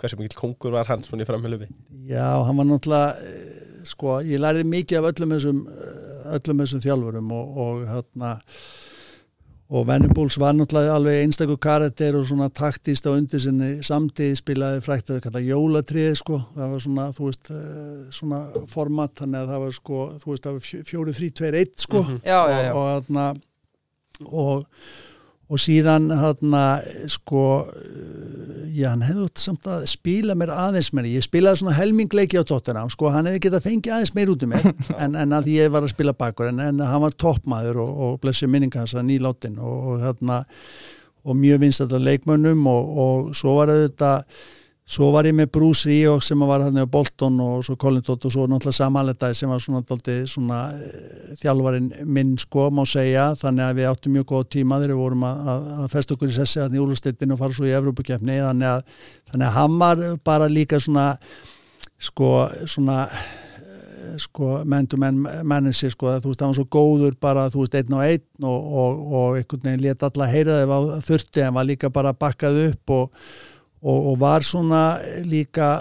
hversu 0.02 0.18
mikill 0.20 0.40
kongur 0.40 0.76
var 0.76 0.90
hann 0.92 1.04
svona 1.06 1.24
í 1.24 1.30
framhjölufi 1.30 1.70
Já, 2.10 2.28
hann 2.48 2.58
var 2.60 2.68
náttúrulega 2.70 3.14
eh, 3.22 3.62
sko, 3.88 4.18
ég 4.26 4.42
læriði 4.44 4.68
mikið 4.74 5.00
af 5.02 5.12
öllum 5.14 5.36
þessum 5.38 5.62
eh, 5.72 6.36
öllum 6.40 6.64
þessum 6.66 6.84
þjálfurum 6.84 7.32
og, 7.38 7.58
og 7.66 7.86
hérna 7.94 8.34
og 9.76 9.88
Venables 9.90 10.36
var 10.38 10.54
náttúrulega 10.54 10.94
alveg 11.00 11.24
einstakur 11.24 11.58
karakter 11.58 12.14
og 12.20 12.28
svona 12.30 12.52
taktist 12.54 13.08
á 13.10 13.16
undir 13.16 13.42
sinni 13.42 13.70
samtíð 13.86 14.36
spilaði 14.38 14.84
frækt 14.86 15.10
að 15.16 15.24
kalla 15.26 15.42
jólatrið 15.42 16.12
sko, 16.20 16.38
það 16.54 16.76
var 16.76 16.84
svona 16.86 17.06
þú 17.18 17.30
veist, 17.32 17.50
eh, 17.50 18.04
svona 18.14 18.44
format 18.70 19.16
þannig 19.24 19.40
að 19.42 19.50
það 19.56 19.64
var 19.66 19.74
sko, 19.80 20.04
þú 20.22 20.32
veist, 20.34 20.46
það 20.46 20.60
var 20.60 20.68
fjó- 20.68 20.84
fjóri, 20.92 21.16
þrý, 21.18 21.32
tveir, 21.40 21.58
eitt 21.64 21.82
sko. 21.88 22.04
Mhm. 22.04 22.20
Já, 22.30 22.38
já, 22.52 22.60
já, 22.68 22.72
og, 22.76 22.84
og, 22.84 23.10
þarna, 23.10 23.26
og, 24.44 24.86
og 25.46 25.62
síðan 25.62 26.10
hann 26.16 26.56
sko 27.12 27.44
uh, 27.66 28.66
já, 28.76 28.90
hann 28.92 29.06
hefði 29.06 29.28
út 29.28 29.42
samt 29.42 29.70
að 29.70 29.86
spila 29.90 30.36
mér 30.38 30.52
aðeins 30.56 30.92
mér, 30.96 31.08
ég 31.14 31.26
spilaði 31.26 31.62
svona 31.62 31.78
helmingleiki 31.78 32.42
á 32.42 32.44
tóttunum, 32.48 32.92
sko, 32.92 33.12
hann 33.14 33.30
hefði 33.30 33.46
getað 33.48 33.68
fengið 33.70 33.96
aðeins 33.96 34.16
meir 34.18 34.34
út 34.34 34.44
um 34.46 34.54
mér, 34.56 34.68
en, 35.04 35.16
en 35.22 35.38
að 35.38 35.52
ég 35.54 35.72
var 35.74 35.86
að 35.86 35.94
spila 35.94 36.16
bakur, 36.18 36.50
en, 36.52 36.60
en 36.66 36.84
hann 36.84 37.06
var 37.06 37.16
toppmaður 37.16 37.82
og, 37.86 38.04
og 38.08 38.20
blessi 38.26 38.50
minninga 38.50 38.84
hans 38.84 38.98
að 38.98 39.08
nýláttinn 39.12 39.62
og, 39.62 39.96
og 39.96 40.54
og 41.26 41.34
mjög 41.34 41.64
vinst 41.64 41.82
að 41.82 42.04
leikmönnum 42.06 42.68
og, 42.70 42.98
og 43.02 43.30
svo 43.38 43.56
var 43.58 43.72
þetta 43.74 44.12
Svo 44.86 45.08
var 45.10 45.26
ég 45.26 45.34
með 45.34 45.48
Bruce 45.50 45.90
Ríok 45.90 46.22
sem 46.22 46.38
var 46.46 46.62
hann 46.62 46.76
á 46.78 46.86
Bolton 46.86 47.40
og 47.42 47.64
svo 47.66 47.74
Colin 47.82 48.04
Todd 48.06 48.28
og 48.28 48.34
svo 48.36 48.44
náttúrulega 48.46 48.78
samanleitaði 48.78 49.38
sem 49.40 49.50
var 49.50 49.64
svona, 49.64 49.80
svona 50.30 50.60
uh, 50.78 51.32
þjálfarin 51.42 51.88
minn 52.06 52.36
sko 52.38 52.68
má 52.70 52.84
segja. 52.86 53.32
Þannig 53.40 53.66
að 53.66 53.80
við 53.80 53.88
áttum 53.90 54.14
mjög 54.14 54.28
góð 54.30 54.44
tíma 54.54 54.78
þegar 54.84 54.94
við 54.94 55.00
vorum 55.02 55.26
að, 55.26 55.40
að, 55.54 55.66
að 55.80 55.88
festa 55.96 56.14
okkur 56.14 56.30
í 56.30 56.36
sessi 56.36 56.62
að 56.62 56.76
nýjúlustettinu 56.76 57.34
og 57.34 57.42
fara 57.42 57.58
svo 57.58 57.66
í 57.66 57.74
Evrópakefni 57.80 58.36
þannig 58.44 58.70
að, 58.76 59.02
þannig 59.32 59.48
að 59.48 59.58
hann 59.58 59.80
var 59.82 60.04
bara 60.30 60.52
líka 60.54 60.82
svona 60.86 61.08
sko 62.12 62.30
svona 62.76 63.00
uh, 63.10 64.14
sko 64.22 64.52
menn 64.70 64.92
menn 65.02 65.26
menninsi 65.50 65.90
sko. 65.96 66.14
Þú 66.20 66.30
veist 66.36 66.46
það 66.46 66.54
var 66.54 66.60
svo 66.60 66.68
góður 66.78 67.18
bara 67.26 67.48
þú 67.50 67.66
veist 67.66 67.80
einn 67.82 67.98
og 67.98 68.06
einn 68.06 68.48
og, 68.54 68.70
og, 68.86 69.04
og 69.10 69.42
einhvern 69.42 69.66
veginn 69.66 69.84
let 69.90 70.08
alla 70.12 70.30
heyra 70.30 70.62
það 70.62 70.94
þurfti 71.10 71.48
en 71.50 71.58
var 71.58 71.70
líka 71.74 71.90
bara 71.90 72.14
bakkað 72.14 72.64
upp 72.68 72.98
og 73.00 73.28
og, 73.86 74.12
og 74.12 74.20
var 74.20 74.46
svona 74.46 74.84
líka 75.24 75.78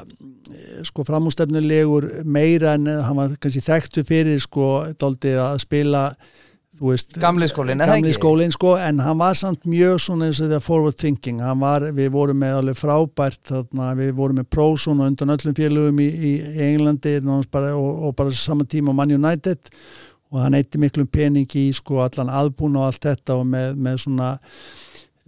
sko 0.85 1.05
framústefnulegur 1.09 2.09
meira 2.25 2.75
en 2.77 2.87
hann 2.87 3.17
var 3.17 3.37
kannski 3.41 3.65
þekktu 3.65 4.05
fyrir 4.07 4.43
sko 4.43 4.71
doldið 5.01 5.41
að 5.49 5.63
spila 5.65 6.09
Veist, 6.83 7.13
gamli 7.23 7.47
skólinn 7.47 7.79
gamli 7.87 8.11
skólinn 8.17 8.51
sko 8.51 8.73
en 8.83 8.99
hann 8.99 9.19
var 9.21 9.37
samt 9.39 9.63
mjög 9.71 10.01
svona 10.03 10.27
eins 10.27 10.41
og 10.43 10.49
því 10.51 10.57
að 10.57 10.65
forward 10.65 10.97
thinking. 10.99 11.39
Var, 11.61 11.87
við 11.95 12.09
vorum 12.11 12.41
með 12.43 12.57
alveg 12.59 12.81
frábært 12.81 13.39
þarna, 13.47 13.93
við 13.95 14.11
vorum 14.19 14.41
með 14.41 14.49
Prósun 14.51 14.99
og 14.99 15.13
undan 15.13 15.37
öllum 15.37 15.55
félögum 15.55 16.01
í, 16.03 16.09
í 16.11 16.33
Englandi 16.67 17.21
bara, 17.53 17.71
og, 17.79 18.09
og 18.09 18.17
bara 18.19 18.35
saman 18.35 18.67
tíma 18.67 18.91
Man 18.91 19.15
United. 19.15 19.71
Og 20.35 20.43
hann 20.43 20.59
eitti 20.59 20.81
miklum 20.83 21.07
pening 21.07 21.47
í 21.55 21.69
sko 21.77 22.03
allan 22.03 22.33
aðbúna 22.43 22.83
og 22.83 22.89
allt 22.89 23.07
þetta 23.07 23.39
og 23.39 23.47
með, 23.47 23.79
með 23.79 24.03
svona 24.09 24.33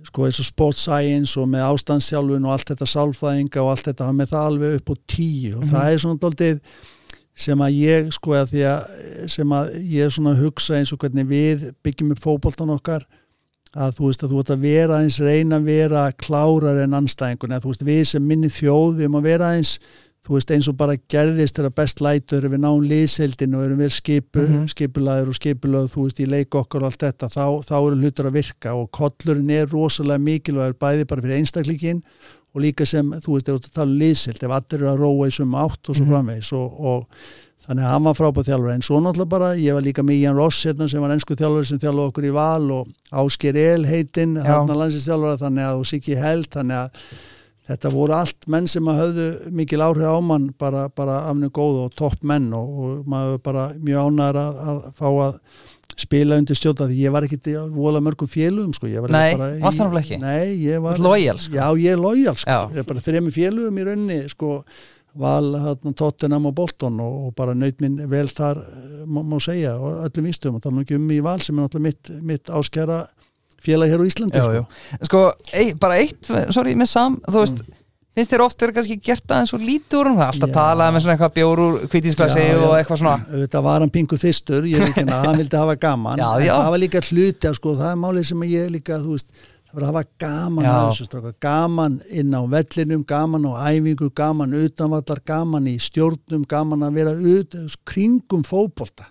sko 0.08 0.26
eins 0.26 0.40
og 0.42 0.48
sports 0.48 0.84
science 0.86 1.40
og 1.40 1.48
með 1.52 1.66
ástandssjálfun 1.70 2.46
og 2.46 2.54
allt 2.54 2.72
þetta 2.72 2.90
sálfæðinga 2.92 3.62
og 3.62 3.72
allt 3.72 3.88
þetta, 3.90 4.08
hann 4.08 4.20
með 4.20 4.32
það 4.32 4.50
alveg 4.50 4.76
upp 4.80 4.92
á 4.92 4.94
tíu 5.06 5.56
og 5.56 5.62
mm 5.62 5.62
-hmm. 5.62 5.72
það 5.72 5.92
er 5.92 5.98
svona 6.04 6.22
doldið 6.24 6.60
sem 7.36 7.60
að 7.60 7.76
ég 7.76 8.12
sko 8.16 8.32
að 8.32 8.50
því 8.52 8.62
að 8.64 9.28
sem 9.28 9.52
að 9.52 9.70
ég 9.84 10.06
er 10.06 10.10
svona 10.10 10.32
að 10.32 10.42
hugsa 10.44 10.78
eins 10.78 10.92
og 10.92 10.98
hvernig 10.98 11.26
við 11.28 11.70
byggjum 11.84 12.14
upp 12.14 12.22
fókbóltan 12.24 12.72
okkar 12.72 13.04
að 13.76 13.98
þú 13.98 14.08
veist 14.08 14.24
að 14.24 14.32
þú 14.32 14.40
ert 14.40 14.52
að 14.54 14.64
vera 14.64 15.00
eins 15.04 15.18
reyna 15.20 15.58
að 15.60 15.68
vera 15.68 16.06
klárar 16.16 16.80
en 16.80 16.96
anstæðingun 16.96 17.52
eða 17.52 17.64
þú 17.64 17.72
veist 17.72 17.84
við 17.84 18.04
sem 18.08 18.24
minni 18.24 18.48
þjóð 18.48 18.96
við 18.96 19.04
erum 19.04 19.18
að 19.20 19.28
vera 19.28 19.50
eins 19.56 19.74
þú 20.26 20.34
veist 20.34 20.50
eins 20.50 20.66
og 20.70 20.76
bara 20.78 20.96
gerðist 21.12 21.58
þegar 21.58 21.74
best 21.78 22.00
lætur 22.02 22.48
við 22.50 22.62
náum 22.64 22.82
liðseldinu 22.90 23.60
og 23.60 23.66
erum 23.68 23.82
við 23.84 23.92
skipu, 23.94 24.42
mm 24.42 24.48
-hmm. 24.48 24.66
skipulaður 24.72 25.30
og 25.30 25.38
skipulað 25.38 25.92
þú 25.92 26.06
veist 26.06 26.20
í 26.20 26.26
leik 26.26 26.54
okkar 26.54 26.82
og 26.82 26.90
allt 26.90 27.02
þetta 27.04 27.26
þá, 27.30 27.46
þá 27.68 27.76
eru 27.78 28.00
hlutur 28.00 28.26
að 28.26 28.36
virka 28.40 28.74
og 28.74 28.90
kollurinn 28.90 29.50
er 29.50 29.70
rosalega 29.70 30.18
mikilvægur 30.18 30.74
bæði 30.80 31.04
bara 31.06 31.22
fyrir 31.22 31.38
einstakleikin 31.38 32.02
og 32.54 32.62
líka 32.62 32.86
sem 32.86 33.12
þú 33.12 33.32
veist 33.36 33.46
þegar 33.46 33.60
þú 33.60 33.70
tala 33.72 33.90
um 33.90 33.98
liðseld 33.98 34.42
ef 34.42 34.50
allir 34.50 34.80
eru 34.80 34.90
að 34.90 35.00
róa 35.00 35.26
í 35.28 35.30
suma 35.30 35.64
átt 35.64 35.88
og 35.88 35.96
svo 35.96 36.04
mm 36.04 36.08
-hmm. 36.08 36.12
framvegs 36.12 36.52
og, 36.52 36.80
og 36.80 37.06
þannig 37.66 37.84
að 37.84 37.90
hann 37.90 38.04
var 38.04 38.14
frábæð 38.14 38.46
þjálfur 38.48 38.72
en 38.74 38.82
svo 38.82 39.00
náttúrulega 39.00 39.28
bara, 39.28 39.54
ég 39.54 39.74
var 39.74 39.82
líka 39.82 40.02
með 40.02 40.18
Ian 40.20 40.36
Ross 40.36 40.66
hérna, 40.66 40.88
sem 40.88 41.00
var 41.00 41.10
ennsku 41.10 41.34
þjálfur 41.34 41.64
sem 41.64 41.78
þjálfur 41.78 42.08
okkur 42.08 42.24
í 42.24 42.32
val 42.32 42.70
og 42.70 42.88
Ásker 43.12 43.56
El 43.56 43.84
heitinn, 43.84 44.36
hann 44.36 44.70
að 44.70 44.76
landsinsþjálfur 44.76 45.38
þannig 45.38 45.64
að 45.64 45.80
þetta 47.66 47.92
voru 47.94 48.16
allt 48.16 48.48
menn 48.52 48.68
sem 48.70 48.90
að 48.90 49.00
höfðu 49.02 49.28
mikil 49.58 49.82
áhrif 49.84 50.10
á 50.10 50.18
mann 50.22 50.50
bara, 50.58 50.86
bara 50.88 51.22
afnum 51.30 51.52
góð 51.54 51.80
og 51.86 51.96
topp 51.98 52.26
menn 52.26 52.52
og, 52.56 52.76
og 52.76 53.08
maður 53.10 53.40
bara 53.46 53.70
mjög 53.76 54.10
ánæður 54.10 54.42
að, 54.42 54.60
að 54.66 54.84
fá 54.98 55.08
að 55.10 55.40
spila 55.96 56.36
undir 56.36 56.58
stjórna 56.58 56.88
því 56.90 56.98
ég 57.06 57.14
var 57.14 57.24
ekkit 57.24 57.48
vola 57.72 58.02
mörgum 58.04 58.28
félugum 58.28 58.74
sko 58.76 58.88
Nei, 58.90 58.98
varst 59.00 59.78
það 59.78 59.86
náttúrulega 59.86 60.02
ekki? 60.02 60.18
Nei, 60.20 60.56
ég 60.66 60.82
var 60.84 61.00
Lojal 61.00 61.38
sko? 61.40 61.56
Já, 61.56 61.66
ég 61.80 61.96
er 61.96 62.02
lojal 62.02 62.36
sko, 62.36 62.50
já. 62.52 62.60
ég 62.74 62.82
er 62.82 62.88
bara 62.90 63.04
þrejum 63.06 63.32
félugum 63.34 63.80
í 63.80 63.86
raunni 63.86 64.20
sko 64.32 64.50
val 65.16 65.54
hérna 65.62 65.94
Tottenham 65.96 66.50
og 66.50 66.56
Bolton 66.58 67.00
og, 67.00 67.14
og 67.28 67.36
bara 67.38 67.54
nöyt 67.56 67.80
minn 67.80 67.96
vel 68.10 68.28
þar 68.28 68.60
má, 69.08 69.22
má 69.24 69.38
segja 69.40 69.76
og 69.80 70.02
öllum 70.04 70.28
ístöðum 70.30 70.58
og 70.58 70.66
tala 70.66 70.76
um 70.76 70.82
ekki 70.84 70.98
um 70.98 71.08
í 71.14 71.22
val 71.24 71.38
sem 71.40 71.56
er 71.56 71.64
náttúrulega 71.64 71.86
mitt, 71.88 72.12
mitt 72.32 72.52
áskjara 72.52 73.06
félag 73.66 73.92
hér 73.92 74.04
á 74.04 74.08
Íslandi 74.08 74.38
já, 74.40 74.44
sko, 74.44 74.60
já. 74.60 75.08
sko 75.08 75.24
ei, 75.52 75.72
bara 75.80 75.98
eitt, 76.02 76.30
sorry, 76.54 76.76
með 76.78 76.92
sam 76.92 77.18
þú 77.26 77.42
veist, 77.42 77.62
mm. 77.62 77.80
finnst 78.16 78.34
þér 78.34 78.44
oft 78.46 78.62
verið 78.64 78.78
kannski 78.78 78.98
gert 79.08 79.34
aðeins 79.34 79.56
og 79.56 79.64
lítur 79.64 80.12
það, 80.12 80.22
alltaf 80.28 80.54
talað 80.54 80.94
með 80.94 81.04
svona 81.04 81.16
eitthvað 81.16 81.34
bjóru, 81.40 81.66
kvítinsklasi 81.92 82.46
og 82.60 82.76
eitthvað 82.78 83.02
svona. 83.02 83.42
Þetta 83.42 83.64
var 83.66 83.84
hann 83.84 83.92
pingu 83.94 84.20
þistur, 84.20 84.70
ég 84.70 84.82
veit 84.82 84.92
ekki 84.92 85.04
hann 85.04 85.28
hann 85.30 85.42
vildi 85.42 85.60
hafa 85.60 85.76
gaman, 85.82 86.24
það 86.46 86.72
var 86.76 86.82
líka 86.82 87.04
hluti 87.10 87.52
sko, 87.58 87.76
það 87.80 87.92
er 87.92 88.00
málið 88.06 88.30
sem 88.30 88.48
ég 88.50 88.72
líka 88.78 89.02
þú 89.02 89.18
veist 89.18 89.44
að 89.76 89.90
hafa 89.90 90.02
gaman 90.22 90.64
að 90.64 90.86
þessu 90.86 91.04
straka 91.04 91.32
gaman 91.42 91.98
inn 92.08 92.32
á 92.32 92.40
vellinum, 92.48 93.02
gaman 93.04 93.44
á 93.44 93.52
æfingu 93.74 94.08
gaman 94.16 94.54
utanvallar, 94.56 95.20
gaman 95.26 95.68
í 95.68 95.74
stjórnum 95.82 96.46
gaman 96.48 96.86
að 96.86 96.96
vera 96.96 97.12
ut, 97.12 97.58
kringum 97.84 98.46
fókbólta 98.46 99.10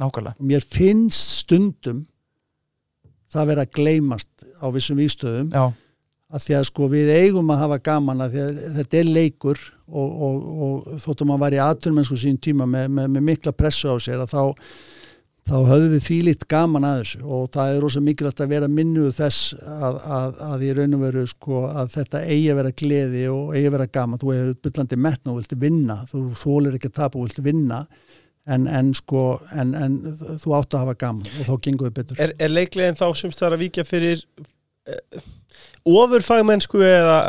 Nákvæmlega. 0.00 0.34
Mér 0.40 0.64
finnst 0.64 1.42
stundum 1.42 2.06
það 3.32 3.48
verið 3.52 3.64
að 3.64 3.74
gleymast 3.78 4.46
á 4.62 4.66
vissum 4.74 5.00
výstöðum 5.00 5.50
að 6.32 6.46
því 6.46 6.56
að 6.56 6.64
sko 6.70 6.88
við 6.92 7.12
eigum 7.12 7.52
að 7.52 7.62
hafa 7.66 7.78
gaman 7.90 8.24
að, 8.24 8.38
að 8.40 8.58
þetta 8.78 8.98
er 9.02 9.12
leikur 9.18 9.60
og, 9.92 10.08
og, 10.08 10.36
og 10.66 11.04
þóttum 11.04 11.34
að 11.34 11.44
vera 11.44 11.58
í 11.58 11.62
aturmennsku 11.66 12.16
sín 12.16 12.40
tíma 12.40 12.66
með, 12.68 12.88
með, 12.96 13.14
með 13.16 13.26
mikla 13.28 13.52
pressu 13.56 13.92
á 13.92 13.96
sér 14.00 14.22
að 14.24 14.32
þá, 14.32 14.42
þá 15.50 15.56
höfum 15.68 15.92
við 15.92 16.06
fílitt 16.06 16.46
gaman 16.48 16.86
að 16.88 17.02
þessu 17.02 17.20
og 17.26 17.44
það 17.52 17.74
er 17.74 17.86
ósað 17.88 18.06
mikilvægt 18.06 18.40
að 18.44 18.54
vera 18.54 18.70
minnuð 18.72 19.10
þess 19.18 19.52
að, 19.60 20.00
að, 20.20 20.40
að 20.48 20.64
í 20.64 20.72
raun 20.78 20.96
og 20.96 21.04
veru 21.04 21.26
sko 21.34 21.66
að 21.68 21.92
þetta 21.98 22.24
eigi 22.24 22.48
að 22.54 22.58
vera 22.62 22.74
gleði 22.82 23.26
og 23.34 23.52
eigi 23.52 23.66
að 23.68 23.76
vera 23.76 23.90
gaman, 23.98 24.22
þú 24.22 24.34
hefur 24.36 24.58
byllandi 24.68 25.00
metna 25.08 25.34
og 25.34 25.40
vilti 25.42 25.60
vinna, 25.66 26.00
þú 26.08 26.24
þólir 26.46 26.80
ekki 26.80 26.92
að 26.92 26.98
tapa 27.02 27.20
og 27.20 27.28
vilti 27.28 27.44
vinna 27.44 27.84
En, 28.50 28.64
en 28.66 28.88
sko, 28.98 29.36
en, 29.54 29.74
en 29.78 29.92
þú 30.42 30.56
átt 30.56 30.74
að 30.74 30.80
hafa 30.82 30.96
gaman 30.98 31.28
og 31.38 31.46
þá 31.46 31.52
gengur 31.62 31.86
við 31.86 31.98
betur 32.00 32.22
Er, 32.24 32.32
er 32.42 32.50
leiklegin 32.50 32.98
þá 32.98 33.04
sem 33.14 33.30
það 33.30 33.46
er 33.46 33.54
að 33.54 33.62
vika 33.62 33.84
fyrir 33.86 34.24
uh, 34.90 35.20
ofurfagmennsku 35.86 36.82
eða 36.82 37.20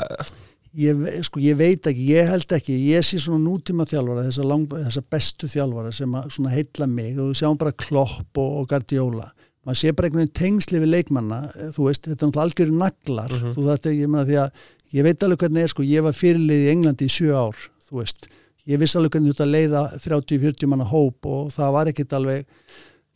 ég, 0.80 1.06
sko, 1.28 1.42
ég 1.44 1.58
veit 1.60 1.88
ekki, 1.90 2.08
ég 2.16 2.30
held 2.32 2.56
ekki 2.58 2.76
ég 2.88 3.06
sé 3.06 3.20
svona 3.22 3.44
nútíma 3.44 3.86
þjálfara 3.90 4.26
þessa, 4.28 4.46
lang, 4.50 4.74
þessa 4.74 5.04
bestu 5.14 5.50
þjálfara 5.52 5.94
sem 5.94 6.18
að 6.18 6.54
heitla 6.56 6.90
mig 6.90 7.18
og 7.18 7.32
við 7.32 7.42
sjáum 7.44 7.60
bara 7.62 7.76
klopp 7.86 8.42
og, 8.42 8.60
og 8.62 8.70
gardjóla, 8.74 9.30
maður 9.68 9.82
sé 9.84 9.94
bara 9.94 10.10
einhvern 10.10 10.24
veginn 10.24 10.38
tengsli 10.40 10.82
við 10.82 10.94
leikmanna, 10.96 11.44
þú 11.76 11.90
veist, 11.90 12.08
þetta 12.08 12.18
er 12.18 12.32
náttúrulega 12.32 12.48
algjörðu 12.48 12.80
naglar, 12.80 13.36
mhm. 13.36 13.44
-huh. 13.44 13.58
þú 13.58 13.68
þetta, 13.70 13.98
ég 14.00 14.10
meina 14.10 14.30
því 14.30 14.40
að 14.48 14.64
ég 14.94 15.08
veit 15.08 15.26
alveg 15.28 15.46
hvernig 15.46 15.64
er, 15.64 15.74
sko, 15.76 15.86
ég 15.86 16.08
var 16.08 16.18
fyrirlið 16.18 16.66
í 16.66 16.72
Englandi 16.74 17.10
í 17.10 17.14
sjö 17.14 17.38
ár, 17.38 17.68
þú 17.86 18.02
veist 18.02 18.30
ég 18.70 18.80
viss 18.82 18.96
alveg 18.98 19.18
hvernig 19.18 19.36
þetta 19.36 19.50
leiða 19.50 19.84
30-40 20.00 20.72
manna 20.72 20.88
hóp 20.88 21.30
og 21.30 21.54
það 21.54 21.78
var 21.78 21.92
ekkit 21.92 22.18
alveg 22.18 22.50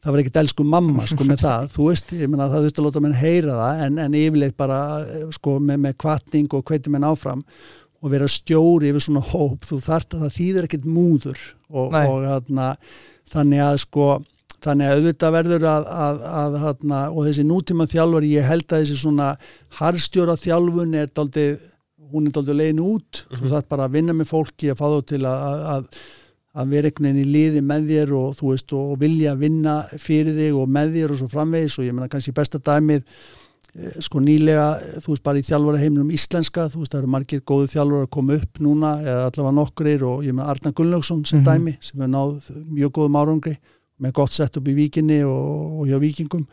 það 0.04 0.14
var 0.14 0.22
ekkit 0.22 0.40
elsku 0.44 0.66
mamma 0.68 1.08
sko 1.10 1.26
með 1.28 1.42
það. 1.44 1.68
Þú 1.74 1.90
veist, 1.90 2.14
ég 2.16 2.32
menna 2.32 2.48
það 2.52 2.68
þurfti 2.68 2.82
að 2.82 2.88
láta 2.88 3.04
menn 3.04 3.18
heyra 3.18 3.58
það 3.58 3.84
en, 3.88 4.00
en 4.04 4.18
yfirleitt 4.22 4.58
bara 4.60 4.80
sko 5.36 5.58
með, 5.60 5.84
með 5.88 6.00
kvartning 6.04 6.56
og 6.56 6.66
hveti 6.70 6.94
menn 6.94 7.08
áfram 7.08 7.44
og 7.98 8.14
vera 8.14 8.30
stjóri 8.30 8.92
yfir 8.92 9.04
svona 9.04 9.24
hóp. 9.26 9.66
Þú 9.68 9.80
þart 9.84 10.16
að 10.16 10.26
það 10.26 10.36
þýðir 10.38 10.68
ekkit 10.70 10.88
múður 10.88 11.46
og, 11.68 11.96
og 11.98 12.28
þarna, 12.28 12.72
þannig 13.34 13.64
að 13.66 13.80
sko 13.88 14.10
þannig 14.64 14.90
að 14.90 15.00
auðvitað 15.00 15.34
verður 15.36 15.66
að, 15.70 15.90
að, 16.08 16.22
að 16.42 16.60
þarna, 16.64 17.02
og 17.14 17.28
þessi 17.28 17.46
nútíma 17.46 17.90
þjálfur 17.90 18.28
ég 18.28 18.48
held 18.48 18.66
að 18.72 18.84
þessi 18.84 19.02
svona 19.02 19.32
harstjóra 19.80 20.38
þjálfun 20.40 20.96
er 20.98 21.12
daldið 21.14 21.58
hún 22.12 22.28
er 22.28 22.36
doldið 22.36 22.60
legin 22.60 22.84
út 22.84 23.24
mm 23.24 23.28
-hmm. 23.30 23.42
þú 23.42 23.52
þarf 23.54 23.68
bara 23.70 23.88
að 23.88 23.96
vinna 23.98 24.14
með 24.14 24.32
fólki 24.32 24.72
að 24.72 24.80
fá 24.80 24.88
þú 24.88 25.02
til 25.06 25.24
að, 25.26 25.66
að, 25.74 25.84
að 26.54 26.70
vera 26.70 26.88
einhvern 26.88 27.08
veginn 27.08 27.26
í 27.26 27.34
liði 27.34 27.62
með 27.62 27.90
þér 27.92 28.14
og 28.14 28.38
þú 28.38 28.52
veist 28.52 28.74
og 28.74 29.00
vilja 29.00 29.32
að 29.32 29.42
vinna 29.46 29.76
fyrir 29.98 30.34
þig 30.40 30.54
og 30.56 30.70
með 30.70 30.94
þér 30.96 31.12
og 31.12 31.18
svo 31.18 31.28
framvegis 31.28 31.80
og 31.80 31.86
ég 31.86 31.94
menna 31.94 32.08
kannski 32.08 32.32
besta 32.32 32.60
dæmið 32.60 33.04
eh, 33.76 34.00
sko 34.00 34.20
nýlega, 34.20 34.68
þú 35.04 35.14
veist 35.14 35.24
bara 35.24 35.38
í 35.38 35.48
þjálfara 35.48 35.78
heimlum 35.84 36.12
íslenska, 36.12 36.70
þú 36.70 36.80
veist 36.80 36.92
það 36.92 37.02
eru 37.02 37.08
margir 37.08 37.42
góðu 37.42 37.68
þjálfara 37.68 38.04
að 38.08 38.14
koma 38.16 38.34
upp 38.34 38.60
núna, 38.60 39.00
eða 39.02 39.26
allavega 39.30 39.58
nokkur 39.60 40.04
og 40.04 40.24
ég 40.26 40.34
menna 40.34 40.50
Arna 40.50 40.72
Gunnlaugsson 40.72 41.26
sem 41.26 41.40
mm 41.40 41.46
-hmm. 41.46 41.54
dæmi 41.54 41.78
sem 41.82 42.02
er 42.02 42.08
náð 42.08 42.52
mjög 42.70 42.92
góðum 42.92 43.20
árangri 43.22 43.58
með 43.98 44.12
gott 44.14 44.34
sett 44.34 44.58
upp 44.58 44.68
í 44.68 44.76
vikinni 44.78 45.24
og, 45.24 45.82
og 45.82 45.88
hjá 45.88 45.98
vikingum 46.00 46.46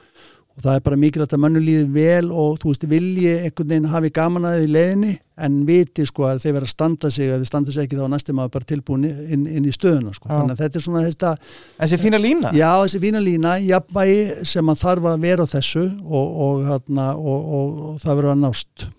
og 0.55 0.63
það 0.63 0.77
er 0.79 0.83
bara 0.87 0.99
mikilvægt 1.03 1.35
að 1.35 1.43
mannu 1.43 1.61
líði 1.63 1.85
vel 1.95 2.31
og 2.31 2.59
þú 2.63 2.71
veist, 2.71 2.87
vilji 2.91 3.33
einhvern 3.41 3.71
veginn 3.73 3.89
hafi 3.91 4.11
gaman 4.15 4.49
að 4.49 4.59
því 4.61 4.71
leiðinni 4.77 5.13
en 5.45 5.61
viti 5.67 6.07
sko 6.07 6.29
að 6.29 6.43
þeir 6.45 6.57
vera 6.57 6.69
að 6.69 6.75
standa 6.75 7.11
sig 7.11 7.33
að 7.35 7.43
þeir 7.43 7.51
standa 7.51 7.75
sig 7.75 7.89
ekki 7.89 7.99
þá 7.99 8.05
næstum 8.13 8.43
að 8.45 8.53
bara 8.55 8.69
tilbúin 8.71 9.07
inn, 9.11 9.47
inn 9.51 9.67
í 9.67 9.75
stöðuna 9.75 10.15
sko, 10.15 10.31
Já. 10.31 10.37
þannig 10.37 10.55
að 10.55 10.63
þetta 10.63 10.79
er 10.81 10.87
svona 10.87 11.05
þetta, 11.09 11.33
Þessi 11.81 12.01
fína 12.05 12.21
lína? 12.23 12.53
Já 12.55 12.71
þessi 12.85 13.03
fína 13.03 13.23
lína 13.25 13.57
jafnvægi 13.67 14.51
sem 14.55 14.71
að 14.71 14.83
þarf 14.85 15.09
að 15.11 15.25
vera 15.27 15.49
á 15.49 15.53
þessu 15.57 15.87
og, 16.05 16.37
og, 16.47 16.67
hérna, 16.71 17.09
og, 17.19 17.49
og, 17.59 17.81
og 17.89 18.05
það 18.05 18.21
verður 18.21 18.37
að 18.37 18.45
nást. 18.47 18.93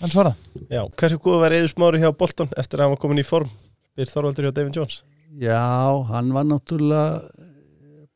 Hann 0.00 0.12
svara 0.12 0.32
Já, 0.72 0.86
hversu 0.96 1.18
góð 1.20 1.42
var 1.42 1.52
Eður 1.52 1.74
Smári 1.74 2.00
hjá 2.00 2.08
Bolton 2.16 2.48
eftir 2.56 2.80
að 2.80 2.86
hann 2.86 2.94
var 2.94 3.00
komin 3.02 3.20
í 3.20 3.26
form? 3.26 3.50
Byr 3.98 4.08
Þorvaldur 4.08 4.46
hjá 4.48 4.54
David 4.56 4.78
Jones. 4.78 5.02
Já, 5.36 5.60
hann 6.08 6.30
var 6.32 6.46
náttúrulega 6.48 7.20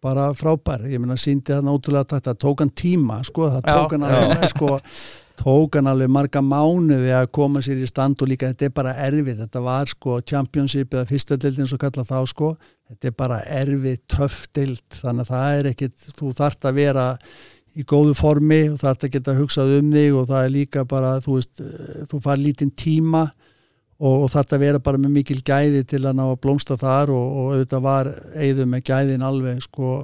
bara 0.05 0.29
frábær, 0.37 0.85
ég 0.91 1.01
meina 1.01 1.17
síndi 1.21 1.55
það 1.55 1.67
náttúrulega 1.69 2.19
þetta, 2.19 2.37
tók 2.45 2.63
hann 2.65 2.73
tíma 2.77 3.21
sko, 3.25 3.49
það 3.55 3.69
tók 3.71 3.95
hann 3.97 4.07
alveg 4.09 4.47
sko, 4.53 4.71
tók 5.41 5.79
hann 5.79 5.89
alveg 5.91 6.13
marga 6.13 6.43
mánuði 6.45 7.15
að 7.17 7.31
koma 7.39 7.63
sér 7.65 7.81
í 7.81 7.89
stand 7.89 8.21
og 8.21 8.31
líka 8.31 8.53
þetta 8.53 8.69
er 8.69 8.77
bara 8.77 8.95
erfið, 9.07 9.41
þetta 9.43 9.65
var 9.65 9.91
sko 9.91 10.21
championship 10.29 10.95
eða 10.95 11.09
fyrsta 11.09 11.41
deildin 11.41 11.71
svo 11.71 11.81
kalla 11.81 12.05
þá 12.07 12.19
sko. 12.31 12.55
Þetta 12.85 13.09
er 13.09 13.17
bara 13.17 13.41
erfið, 13.49 13.99
töff 14.13 14.45
deild 14.55 14.85
þannig 15.01 15.25
að 15.25 15.33
það 15.33 15.59
er 15.59 15.69
ekkit, 15.73 16.09
þú 16.19 16.33
þart 16.37 16.69
að 16.69 16.81
vera 16.83 17.07
í 17.75 17.83
góðu 17.89 18.15
formi 18.15 18.61
og 18.71 18.79
þart 18.83 19.07
að 19.07 19.17
geta 19.17 19.35
hugsað 19.39 19.73
um 19.81 19.91
þig 19.95 20.19
og 20.21 20.29
það 20.31 20.45
er 20.45 20.55
líka 20.55 20.85
bara 20.87 21.17
þú 21.25 21.39
veist, 21.39 21.65
eh, 21.65 22.05
þú 22.11 22.21
far 22.23 22.39
lítinn 22.39 22.71
tíma 22.71 23.25
og, 24.01 24.25
og 24.25 24.29
þetta 24.33 24.61
vera 24.61 24.83
bara 24.83 25.01
með 25.01 25.17
mikil 25.21 25.41
gæði 25.45 25.85
til 25.89 26.03
að 26.05 26.19
ná 26.19 26.27
að 26.27 26.41
blómsta 26.45 26.77
þar 26.81 27.15
og, 27.15 27.25
og 27.25 27.55
auðvitað 27.55 27.87
var 27.87 28.13
eigðu 28.35 28.69
með 28.71 28.87
gæðin 28.91 29.27
alveg 29.27 29.65
sko 29.65 29.97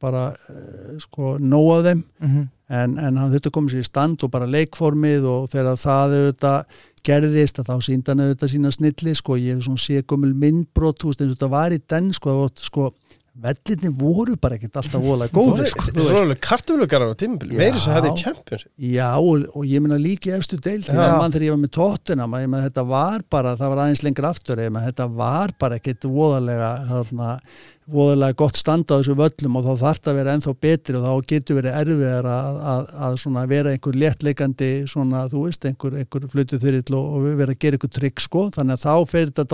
bara 0.00 0.30
eh, 0.48 0.96
sko 1.02 1.36
nóa 1.40 1.82
þeim. 1.84 2.02
Mm 2.20 2.48
en, 2.70 2.94
en 3.02 3.18
hann 3.18 3.32
þurfti 3.32 3.50
að 3.50 3.56
koma 3.56 3.72
sér 3.72 3.82
í 3.82 3.88
stand 3.88 4.24
og 4.24 4.32
bara 4.32 4.48
leikformið 4.50 5.26
og 5.28 5.50
þegar 5.52 5.78
það 5.80 6.16
auðvitað 6.16 6.78
gerðist 7.06 7.60
að 7.60 7.70
þá 7.70 7.86
síndi 7.86 8.12
hann 8.12 8.24
auðvitað 8.24 8.52
sína 8.52 8.72
snilli 8.74 9.14
sko. 9.18 9.38
Ég 9.40 9.56
hef 9.58 9.66
svona 9.66 9.82
sé 9.82 10.02
gömul 10.04 10.32
myndbrot 10.38 11.00
þú 11.00 11.10
veist 11.10 11.24
eins 11.24 11.32
og 11.32 11.38
þetta 11.38 11.50
var 11.56 11.74
í 11.74 11.80
den 11.90 12.10
sko, 12.16 12.36
sko 12.60 12.90
vellinni 13.40 13.90
voru 13.94 14.34
bara 14.40 14.56
ekkert 14.58 14.76
alltaf 14.80 15.00
voðalega 15.00 15.32
góður 15.36 15.68
sko, 15.70 15.84
Það 15.86 15.96
þú 15.96 16.06
veist. 16.06 16.22
alveg 16.24 16.40
kartöflugarar 16.44 17.12
á 17.12 17.20
tímabili. 17.20 17.56
Meiri 17.60 17.80
sem 17.80 17.94
þetta 17.94 18.10
er 18.10 18.18
Champions 18.18 18.64
Já 18.76 19.08
og, 19.16 19.44
og 19.54 19.66
ég 19.70 19.84
meina 19.84 19.98
líki 20.02 20.32
efstu 20.34 20.58
deild 20.60 20.84
Já. 20.84 20.92
þegar 20.92 21.46
ég 21.46 21.54
var 21.54 21.60
með 21.62 21.72
tóttina 21.78 22.26
ég 22.42 22.50
meina 22.50 22.66
þetta 22.66 22.84
var 22.90 23.24
bara, 23.30 23.54
það 23.56 23.72
var 23.74 23.82
aðeins 23.84 24.02
lengur 24.04 24.26
aftur 24.30 24.60
ég 24.66 24.72
meina 24.74 24.90
þetta 24.90 25.06
var 25.20 25.54
bara 25.62 25.78
ekkert 25.78 26.08
þarna, 26.90 27.36
voðalega 27.90 28.36
gott 28.38 28.58
standa 28.60 28.94
á 28.94 29.00
þessu 29.00 29.16
völlum 29.18 29.56
og 29.58 29.64
þá 29.66 29.72
þarf 29.84 30.02
það 30.04 30.10
að 30.12 30.18
vera 30.20 30.34
ennþá 30.36 30.54
betri 30.66 30.98
og 30.98 31.06
þá 31.06 31.30
getur 31.32 31.58
verið 31.60 31.78
erfiðar 31.80 32.28
að, 32.30 32.58
að, 32.72 32.90
að 33.06 33.16
svona 33.24 33.44
vera 33.50 33.72
einhver 33.74 33.98
léttleikandi 34.02 34.70
svona 34.90 35.22
þú 35.32 35.44
veist 35.46 35.66
einhver, 35.70 35.96
einhver 36.02 36.26
flutu 36.30 36.60
þyrill 36.62 36.98
og, 36.98 37.06
og 37.16 37.30
vera 37.40 37.54
að 37.56 37.62
gera 37.64 37.78
einhver 37.80 37.94
trygg 37.98 38.22
sko 38.22 38.44
þannig 38.54 38.78
að 38.78 38.84
þá 38.84 38.94
fer 39.10 39.30
þetta 39.32 39.46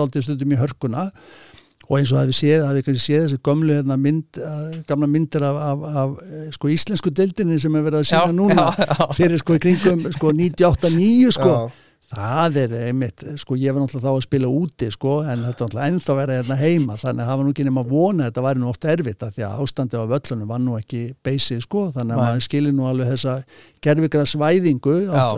og 1.87 1.97
eins 1.97 2.11
og 2.11 2.19
það 2.19 2.29
við 2.29 2.37
séð, 2.41 2.59
það 2.65 2.77
við 2.77 2.85
kannski 2.87 3.05
séð 3.05 3.25
þessi 3.25 3.41
gömlu 3.47 3.75
hérna, 3.77 3.97
mynd, 4.03 4.39
eh, 4.43 4.77
gamla 4.89 5.07
myndir 5.07 5.47
af, 5.47 5.57
af, 5.63 5.89
af 6.03 6.21
eh, 6.27 6.45
sko 6.55 6.71
íslensku 6.73 7.11
deildinni 7.15 7.59
sem 7.63 7.75
er 7.79 7.83
verið 7.85 8.03
að 8.03 8.07
sína 8.11 8.35
núna 8.35 8.69
já, 8.73 8.87
já. 8.91 9.11
fyrir 9.15 9.43
sko 9.43 9.55
í 9.55 9.61
kringum 9.63 10.07
sko 10.15 10.31
98-9 10.35 11.35
sko. 11.37 11.51
Já. 11.53 11.83
það 12.07 12.57
er 12.61 12.73
einmitt, 12.87 13.23
sko 13.39 13.55
ég 13.59 13.75
var 13.75 13.83
náttúrulega 13.83 14.07
þá 14.07 14.13
að 14.13 14.25
spila 14.27 14.49
úti 14.51 14.87
sko 14.95 15.13
en 15.23 15.43
þetta 15.43 15.47
var 15.47 15.53
náttúrulega 15.53 15.87
ennþá 15.91 16.17
verið 16.19 16.37
hérna 16.41 16.57
heima. 16.61 16.97
Þannig 17.01 17.23
að 17.23 17.31
það 17.31 17.39
var 17.39 17.47
nú 17.47 17.53
ekki 17.53 17.65
nema 17.67 17.83
að 17.83 17.91
vona 17.91 18.23
að 18.23 18.29
þetta 18.31 18.43
væri 18.45 18.61
nú 18.63 18.69
ofta 18.71 18.91
erfitt 18.93 19.25
af 19.27 19.35
því 19.35 19.45
að 19.47 19.63
ástandi 19.63 19.99
á 19.99 20.03
völlunum 20.13 20.51
var 20.51 20.61
nú 20.63 20.77
ekki 20.79 21.01
beysið 21.27 21.63
sko. 21.67 21.85
Þannig 21.95 22.15
að 22.15 22.23
maður 22.23 22.45
skilir 22.47 22.75
nú 22.75 22.87
alveg 22.87 23.11
þessa 23.11 23.37
gerfikra 23.83 24.23
svæðingu 24.27 24.97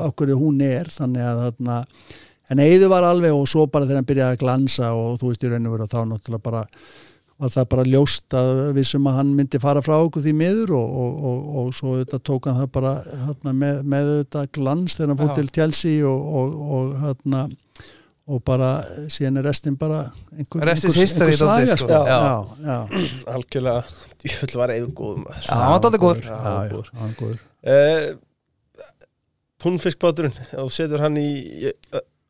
okkur 0.09 0.33
hún 0.37 0.61
er. 0.65 0.93
Þannig 0.93 1.25
að 1.25 1.43
þarna 1.47 1.79
en 2.49 2.63
Eiður 2.63 2.93
var 2.93 3.07
alveg 3.07 3.35
og 3.35 3.45
svo 3.49 3.67
bara 3.69 3.85
þegar 3.85 4.01
hann 4.01 4.09
byrjaði 4.09 4.37
að 4.37 4.41
glansa 4.43 4.89
og 4.97 5.19
þú 5.21 5.31
veist 5.31 5.45
í 5.45 5.51
raun 5.51 5.69
og 5.69 5.77
veru 5.77 5.89
þá 5.91 6.01
náttúrulega 6.09 6.45
bara 6.49 6.65
var 7.39 7.53
það 7.53 7.67
bara 7.71 7.85
ljóst 7.87 8.35
að 8.35 8.57
við 8.75 8.87
sem 8.89 9.05
að 9.07 9.15
hann 9.15 9.29
myndi 9.37 9.61
fara 9.63 9.83
frá 9.83 9.95
okkur 9.95 10.25
því 10.25 10.33
miður 10.41 10.73
og, 10.75 10.97
og, 11.03 11.21
og, 11.29 11.45
og 11.61 11.69
svo 11.77 11.93
þetta 12.01 12.19
tók 12.27 12.49
hann 12.49 12.59
það 12.59 12.73
bara 12.75 12.91
hérna, 13.27 13.53
með, 13.61 13.79
með 13.93 14.11
þetta 14.17 14.43
glans 14.57 14.97
þegar 14.99 15.13
hann 15.13 15.31
Já. 15.31 15.35
til 15.37 15.51
Chelsea 15.55 16.09
og, 16.09 16.27
og, 16.41 16.57
og 16.79 16.91
hérna 17.05 17.45
og 18.29 18.43
bara 18.45 18.69
síðan 19.09 19.39
er 19.41 19.47
restin 19.49 19.77
bara 19.79 20.03
einhver, 20.35 20.65
Rest 20.67 20.85
is 20.85 20.91
einhver, 20.91 21.05
history 21.07 21.31
einhver 21.31 21.39
saga 21.39 21.77
sko. 21.79 21.87
sko. 21.87 21.93
Já. 21.95 22.19
já, 22.19 22.35
já, 22.67 23.33
Algjörlega, 23.33 23.81
var 24.59 24.73
góðum. 24.99 25.23
Já, 25.39 25.55
hann 26.99 27.15
var 27.15 27.15
góður. 27.23 27.39
Uh, 27.65 28.09
Túnfiskbáturinn 29.59 30.37
og 30.61 30.69
setur 30.71 31.01
hann 31.03 31.17
í 31.19 31.31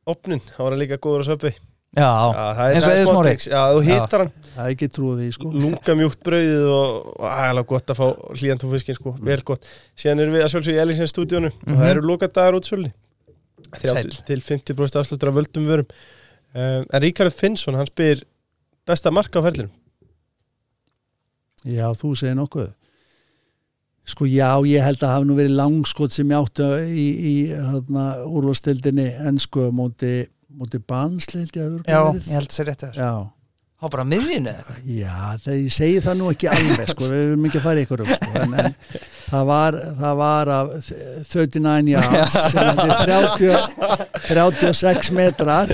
í, 0.09 0.13
opnin, 0.13 0.45
hann 0.55 0.67
var 0.69 0.79
líka 0.79 1.01
góður 1.01 1.25
á 1.25 1.29
söpvi 1.31 1.53
Já, 1.97 2.05
það 2.05 2.59
Eins 2.69 2.85
og 2.85 2.91
það 2.91 2.99
smá 2.99 3.13
Smári. 3.15 3.31
Já, 3.49 3.61
þú 3.73 3.79
hittar 3.87 4.21
hann, 4.21 4.31
það 4.53 4.65
er 4.65 4.73
ekki 4.75 4.87
trúið 4.93 5.21
því 5.23 5.29
sko. 5.33 5.51
lunga 5.63 5.95
mjúkt 5.97 6.19
brauðið 6.27 6.65
og, 6.69 7.07
ægilega 7.25 7.69
gott 7.71 7.93
að 7.93 7.97
fá 7.97 8.05
hlýjan 8.35 8.61
túnfiskin 8.61 8.97
sko, 8.97 9.13
vel 9.25 9.37
gott. 9.47 9.69
Síðan 9.97 10.21
erum 10.21 10.37
við 10.37 10.45
að 10.45 10.51
sjálfsögja 10.53 10.77
í 10.77 10.83
Elísins 10.83 11.13
stúdíónu. 11.15 11.49
Og 11.49 11.79
það 11.79 11.89
eru 11.89 12.03
lokadagar 12.05 12.57
útsölu 12.59 12.91
Sæll. 13.81 14.13
til 14.29 14.39
50% 14.45 15.01
afsluttur 15.01 15.31
af 15.31 15.39
völdum 15.39 15.65
vörum. 15.69 15.89
Um, 16.53 16.85
en 16.85 17.03
Ríkarð 17.03 17.33
Finnsson, 17.33 17.77
hann 17.77 17.89
spyr 17.89 18.21
besta 18.85 19.09
marka 19.13 19.41
á 19.41 19.45
ferlinum. 19.49 19.73
Já, 21.65 21.89
þú 21.97 22.13
segir 22.21 22.37
nokkuð. 22.37 22.69
Sko 24.09 24.25
já, 24.29 24.49
ég 24.65 24.81
held 24.83 25.03
að 25.05 25.11
hafa 25.13 25.27
nú 25.29 25.35
verið 25.37 25.57
langskot 25.59 26.15
sem 26.15 26.31
ég 26.33 26.39
áttu 26.43 26.69
í, 26.89 27.07
í 27.31 27.33
hérna, 27.53 28.05
úrvastildinni 28.25 29.05
ennsku 29.29 29.67
móti, 29.75 30.13
móti 30.57 30.79
bansli 30.89 31.43
held 31.43 31.59
ég 31.59 31.67
að 31.67 31.75
já, 31.93 31.99
vera 31.99 32.15
ég 32.15 32.39
held 32.39 32.47
að 32.47 32.49
það 32.49 32.57
sé 32.57 32.65
rétt 32.71 32.87
að 32.89 32.97
Já, 33.03 33.11
Há 33.79 33.87
bara 33.93 34.03
miðjunu 34.03 34.51
eða? 34.51 34.73
já, 34.91 35.13
þegar 35.39 35.59
ég 35.61 35.71
segi 35.71 35.99
það 36.03 36.17
nú 36.19 36.31
ekki 36.33 36.49
alveg, 36.51 36.89
sko, 36.91 37.05
við 37.07 37.21
erum 37.29 37.45
ekki 37.47 37.59
að 37.61 37.67
fara 37.69 37.83
ykkur 37.85 38.01
um, 38.03 38.09
sko, 38.09 38.31
en, 38.41 38.55
en 38.59 38.73
það 39.29 39.45
var, 39.47 39.77
það 40.01 40.17
var 40.19 40.51
af 40.57 40.73
39 41.29 41.93
yards, 41.93 42.35
sem 42.51 42.81
þetta 42.81 42.97
er 42.97 43.29
30, 43.39 44.09
36 44.33 45.13
metrar 45.15 45.71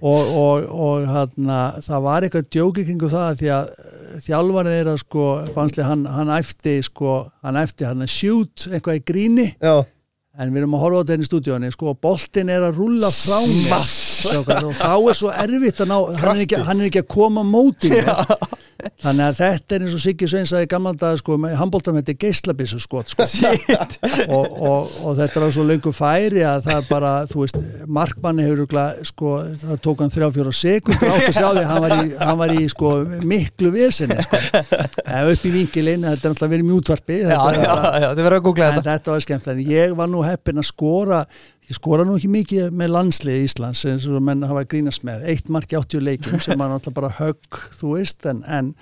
og, 0.00 0.32
og, 0.32 0.64
og 0.86 1.04
hana, 1.12 1.58
það 1.84 2.06
var 2.08 2.24
eitthvað 2.24 2.48
djóki 2.56 2.86
kringu 2.88 3.10
það 3.12 3.36
því 3.42 3.52
að 3.58 3.74
þjálfarið 4.26 4.76
er 4.80 4.92
að 4.92 5.00
sko, 5.04 5.24
bansli, 5.54 5.86
hann, 5.86 6.04
hann 6.10 6.34
æfti 6.34 6.76
sko, 6.86 7.16
hann 7.46 7.58
æfti 7.60 7.88
hann 7.88 8.04
að 8.04 8.12
shoot 8.12 8.68
eitthvað 8.70 9.00
í 9.00 9.04
gríni. 9.12 9.48
Já, 9.62 9.84
en 10.40 10.54
við 10.54 10.62
erum 10.64 10.78
að 10.78 10.86
horfa 10.86 11.00
á 11.00 11.02
þetta 11.02 11.18
inn 11.18 11.26
í 11.26 11.30
stúdíónu 11.30 11.74
sko, 11.74 11.96
boltin 12.00 12.52
er 12.52 12.68
að 12.68 12.80
rúlla 12.82 13.12
frá 13.14 13.38
mér 13.44 14.09
Strákar, 14.20 14.66
og 14.70 14.76
þá 14.78 14.90
er 14.94 15.20
svo 15.20 15.34
erfitt 15.44 15.84
að 15.84 15.92
ná 15.92 15.96
hann 16.22 16.34
er 16.36 16.42
ekki, 16.46 16.64
hann 16.66 16.82
er 16.82 16.90
ekki 16.90 17.04
að 17.04 17.10
koma 17.16 17.46
móti 17.46 17.92
mér. 17.92 18.10
þannig 19.00 19.24
að 19.24 19.38
þetta 19.40 19.76
er 19.76 19.84
eins 19.84 19.94
og 19.96 20.02
Siggi 20.02 20.28
Sveins 20.30 20.52
að 20.56 20.64
í 20.64 20.68
gamla 20.70 20.92
dag 20.98 21.18
sko, 21.20 21.36
með 21.40 21.56
handbóltam 21.60 21.98
þetta 21.98 22.12
er 22.14 22.18
geislabissu 22.24 22.80
skot 22.82 23.12
sko. 23.12 23.26
og, 24.36 24.46
og, 24.56 24.94
og 25.04 25.18
þetta 25.18 25.40
er 25.40 25.46
á 25.46 25.48
svo 25.56 25.64
löngu 25.68 25.92
færi 25.94 26.44
að 26.46 26.66
það 26.68 26.78
er 26.78 26.88
bara, 26.88 27.12
þú 27.30 27.44
veist 27.44 27.60
markmanni 27.98 28.46
hefur 28.46 28.78
sko, 29.10 29.34
það 29.62 29.82
tók 29.84 30.04
hann 30.04 30.14
þrjá 30.14 30.28
fjóra 30.36 30.54
sekundur 30.56 31.12
átt 31.14 31.28
að 31.28 31.38
sjá 31.38 31.48
því 31.50 31.66
hann 31.70 31.84
var 31.84 31.96
í, 31.96 32.08
hann 32.20 32.40
var 32.40 32.56
í 32.56 32.66
sko, 32.72 32.94
miklu 33.34 33.72
vesinni 33.74 34.18
sko. 34.24 34.42
upp 35.34 35.46
í 35.46 35.54
vinkilinn, 35.54 36.08
þetta 36.08 36.30
er 36.30 36.34
náttúrulega 36.34 36.54
verið 36.56 36.68
mjútvarpi 36.72 37.20
þetta 37.26 38.84
þetta 38.90 39.14
var 39.14 39.24
skemmt 39.24 39.48
en 39.52 39.64
ég 39.66 39.96
var 39.96 40.10
nú 40.10 40.24
heppin 40.26 40.60
að 40.60 40.70
skora 40.70 41.24
ég 41.70 41.78
skora 41.78 42.04
nú 42.06 42.16
ekki 42.18 42.30
mikið 42.32 42.74
með 42.74 42.92
landslið 42.96 43.44
Íslands 43.46 43.84
eins 43.86 44.08
og 44.10 44.20
menn 44.26 44.42
hafa 44.48 44.66
grínast 44.66 45.04
með. 45.06 45.24
Eitt 45.30 45.50
mark 45.52 45.70
í 45.70 45.78
80 45.78 46.02
leikum 46.02 46.42
sem 46.42 46.58
var 46.58 46.72
náttúrulega 46.72 46.98
bara 46.98 47.14
högg 47.20 47.60
þú 47.78 47.94
veist 47.94 48.26
en, 48.26 48.42
en 48.50 48.72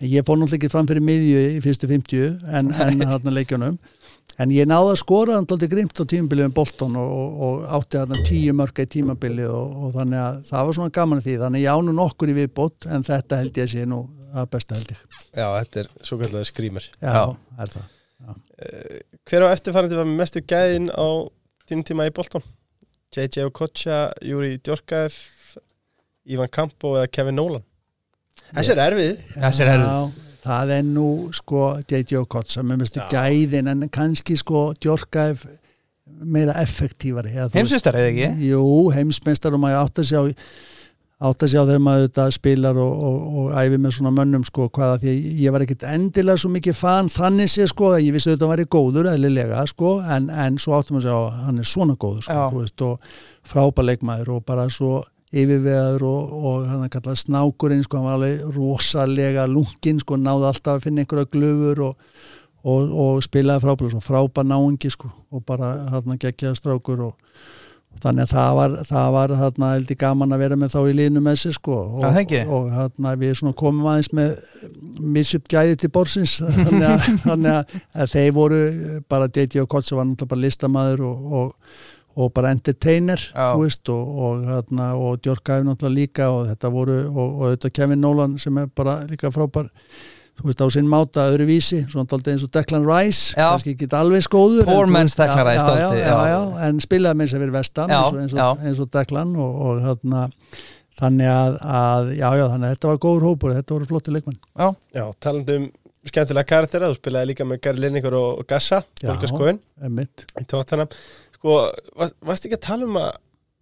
ég 0.00 0.24
fór 0.24 0.40
náttúrulega 0.40 0.60
ekki 0.62 0.72
fram 0.72 0.88
fyrir 0.88 1.04
miðju 1.04 1.42
í 1.58 1.62
fyrstu 1.64 1.90
50 1.90 2.38
en, 2.48 2.72
en 2.72 3.04
þarna 3.12 3.34
leikjunum. 3.36 3.80
En 4.40 4.52
ég 4.54 4.64
náði 4.70 4.94
að 4.94 5.00
skora 5.02 5.34
alltaf 5.36 5.68
grimt 5.68 6.00
á 6.00 6.04
tímabilið 6.08 6.46
um 6.48 6.54
Bolton 6.56 6.94
og, 6.96 7.10
og, 7.12 7.40
og 7.44 7.64
átti 7.76 7.98
þarna 7.98 8.20
tíu 8.24 8.54
mörka 8.56 8.86
í 8.86 8.88
tímabilið 8.94 9.50
og, 9.52 9.74
og 9.84 9.90
þannig 9.98 10.22
að 10.22 10.38
það 10.48 10.68
var 10.68 10.78
svona 10.78 10.94
gaman 10.96 11.20
því. 11.26 11.34
Þannig 11.42 11.64
ég 11.66 11.76
ánu 11.76 11.94
nokkur 11.98 12.32
í 12.32 12.36
viðbót 12.38 12.88
en 12.88 13.04
þetta 13.04 13.40
held 13.42 13.60
ég 13.60 13.72
sé 13.74 13.84
nú 13.90 13.98
að 14.30 14.48
besta 14.54 14.78
held 14.78 14.94
ég. 14.94 15.02
Já, 15.34 15.44
þetta 15.58 15.82
er 15.82 15.90
svo 16.06 16.20
kallega 16.22 16.48
skrýmur 16.48 16.86
já, 16.86 17.10
Já. 17.10 17.24
er 17.60 17.74
það. 17.74 17.90
Hver 19.28 19.44
á 19.44 19.52
eftirfærandi 19.52 19.98
var 19.98 20.08
með 20.08 20.18
mestu 20.22 20.42
gæðin 20.46 20.88
á 20.94 21.08
þínum 21.70 21.86
tíma 21.90 22.06
í 22.10 22.14
Bolton? 22.16 22.44
JJ 23.14 23.46
Okocha, 23.48 24.00
Júri 24.22 24.56
Djorkaeff 24.62 25.56
Ivan 26.30 26.50
Campo 26.54 26.96
eða 26.98 27.08
Kevin 27.10 27.38
Nolan 27.40 27.64
Þessi 28.50 28.74
er 28.76 28.82
erfið 28.84 29.24
Þessi 29.38 29.64
er 29.64 29.72
erfið. 29.72 29.88
Já, 29.88 30.28
það 30.44 30.70
er 30.76 30.84
nú 30.90 31.06
sko 31.36 31.64
J.J. 31.90 32.20
Okocha 32.22 32.62
með 32.66 32.82
mestu 32.84 33.02
gæðin 33.12 33.70
en 33.72 33.88
kannski 33.92 34.36
sko 34.40 34.70
Djorkaef 34.80 35.46
meira 36.20 36.54
veist- 37.50 37.58
Heimsvistar 37.58 37.98
eða 37.98 38.10
ekki? 38.12 38.28
Jú, 38.50 38.62
heimsmeistar 38.94 39.54
og 39.54 39.62
maður 39.62 39.82
átt 39.84 40.00
að 40.02 40.08
sjá 40.10 40.22
átt 41.20 41.44
að 41.44 41.50
sjá 41.52 41.60
þegar 41.60 41.82
maður 41.84 42.06
þetta 42.06 42.24
spilar 42.32 42.78
og, 42.80 43.00
og, 43.04 43.16
og 43.40 43.48
æfi 43.60 43.78
með 43.82 43.92
svona 43.92 44.12
mönnum 44.16 44.44
sko 44.48 44.70
hvaða 44.72 45.00
því 45.02 45.14
ég 45.42 45.52
var 45.52 45.64
ekkit 45.66 45.84
endilega 45.90 46.40
svo 46.40 46.48
mikið 46.54 46.78
fan 46.78 47.10
þannig 47.12 47.50
sé 47.52 47.66
sko 47.68 47.90
að 47.92 48.06
ég 48.06 48.16
vissi 48.16 48.30
að 48.30 48.38
þetta 48.38 48.48
væri 48.54 48.66
góður 48.72 49.10
eðlilega 49.10 49.66
sko 49.68 49.92
en, 50.00 50.30
en 50.32 50.56
svo 50.62 50.78
áttum 50.78 50.96
að 50.96 51.08
sjá 51.08 51.14
að 51.18 51.42
hann 51.44 51.60
er 51.60 51.68
svona 51.68 51.98
góður 52.00 52.24
sko 52.24 52.48
veist, 52.54 52.86
og 52.86 53.12
frábæleikmaður 53.52 54.32
og 54.38 54.46
bara 54.48 54.66
svo 54.72 55.02
yfirvegaður 55.30 56.08
og, 56.08 56.34
og 56.40 56.68
hann 56.72 56.86
að 56.88 56.92
kalla 56.96 57.16
snákurinn 57.20 57.84
sko 57.84 58.00
hann 58.00 58.08
var 58.08 58.16
alveg 58.16 58.56
rosalega 58.56 59.44
lungin 59.50 60.00
sko 60.00 60.16
náði 60.16 60.48
alltaf 60.54 60.78
að 60.78 60.86
finna 60.88 61.04
einhverja 61.04 61.32
glöfur 61.36 61.86
og, 61.90 62.12
og, 62.64 62.96
og 63.04 63.24
spilaði 63.28 63.66
frábælega 63.66 63.92
svo 63.98 64.06
frábær 64.08 64.48
náungi 64.48 64.96
sko 64.96 65.12
og 65.28 65.44
bara 65.44 65.74
hann 65.92 66.16
að 66.16 66.24
gegjaða 66.24 66.56
strákur 66.56 67.10
og 67.10 67.36
þannig 68.00 68.24
að 68.24 68.32
það 68.32 68.50
var, 68.56 68.74
það 68.88 69.12
var 69.16 69.34
hérna, 69.40 69.70
heldur 69.74 69.98
gaman 70.00 70.34
að 70.34 70.42
vera 70.44 70.58
með 70.60 70.74
þá 70.74 70.80
í 70.80 70.96
línu 70.96 71.22
með 71.24 71.38
sér 71.42 71.56
sko 71.56 71.76
og, 72.00 72.04
ekki. 72.22 72.42
og 72.48 72.68
hérna, 72.72 73.14
við 73.20 73.34
svona 73.40 73.56
komum 73.60 73.88
aðeins 73.90 74.10
með 74.16 74.34
misjupt 75.16 75.50
gæði 75.52 75.78
til 75.82 75.90
borsins 75.92 76.38
þannig, 76.64 76.86
að, 76.88 77.08
þannig 77.26 77.56
að, 77.58 77.78
að 77.94 78.12
þeir 78.14 78.34
voru 78.36 78.60
bara 79.10 79.28
J.J. 79.28 79.66
Kotze 79.70 79.98
var 79.98 80.08
náttúrulega 80.08 80.32
bara 80.32 80.44
listamæður 80.46 81.04
og, 81.08 81.34
og, 81.40 81.82
og 82.20 82.32
bara 82.36 82.54
entertainer 82.56 83.26
Já. 83.26 83.50
þú 83.50 83.66
veist 83.66 83.92
og, 83.92 84.14
og, 84.28 84.46
hérna, 84.48 84.92
og 84.96 85.20
Djörka 85.20 85.58
hefur 85.58 85.68
náttúrulega 85.68 85.98
líka 85.98 86.30
og 86.32 86.48
þetta 86.52 86.72
voru 86.72 87.02
og, 87.10 87.26
og 87.28 87.52
þetta 87.54 87.74
Kevin 87.80 88.02
Nolan 88.06 88.38
sem 88.40 88.62
er 88.62 88.72
bara 88.80 89.02
líka 89.10 89.32
frábær 89.34 89.68
þú 90.40 90.50
veist 90.50 90.64
á 90.64 90.66
sinn 90.72 90.88
máta 90.90 91.26
öðru 91.30 91.46
vísi 91.48 91.80
svona 91.90 92.08
dálítið 92.10 92.34
eins 92.34 92.44
og 92.46 92.52
Declan 92.56 92.86
Rice 92.88 93.36
Já. 93.36 93.46
kannski 93.52 93.74
ekki 93.76 93.88
alveg 93.98 94.26
skóður 94.26 94.68
Poor 94.68 94.90
man's 94.90 95.16
Declan 95.18 95.46
Rice, 95.46 95.66
dálítið, 95.66 96.02
já, 96.06 96.18
já, 96.32 96.40
en 96.66 96.80
spilaði 96.84 97.20
með 97.20 97.28
þess 97.28 97.38
að 97.38 97.44
vera 97.44 97.56
vestam 97.58 97.92
Já, 97.92 97.98
eins, 98.00 98.14
og, 98.14 98.20
eins, 98.22 98.36
og, 98.36 98.64
eins 98.70 98.82
og 98.84 98.90
Declan 98.96 99.34
og, 99.36 99.60
og 99.66 99.82
hérna 99.84 100.24
þannig 101.00 101.30
að, 101.32 101.58
að 101.80 102.10
já, 102.16 102.26
já, 102.40 102.44
þannig 102.54 102.66
að 102.66 102.74
þetta 102.74 102.90
var 102.90 103.02
góður 103.04 103.28
hópur 103.28 103.54
þetta 103.56 103.76
voru 103.76 103.90
flotti 103.90 104.16
leikmann 104.16 104.40
Já, 104.96 105.04
talandi 105.22 105.58
um 105.60 105.70
skemmtilega 106.08 106.48
karaktera, 106.48 106.88
þú 106.88 106.96
spilaði 106.96 107.30
líka 107.34 107.44
með 107.44 107.60
Gary 107.66 107.82
Lineker 107.84 108.16
og 108.16 108.44
Gassa, 108.48 108.80
tóttanam 110.48 110.88
sko, 111.36 111.56
varst, 112.00 112.16
varst 112.24 112.48
ekki 112.48 112.56
að 112.56 112.66
tala 112.70 112.88
um 112.88 112.96
að 113.00 113.10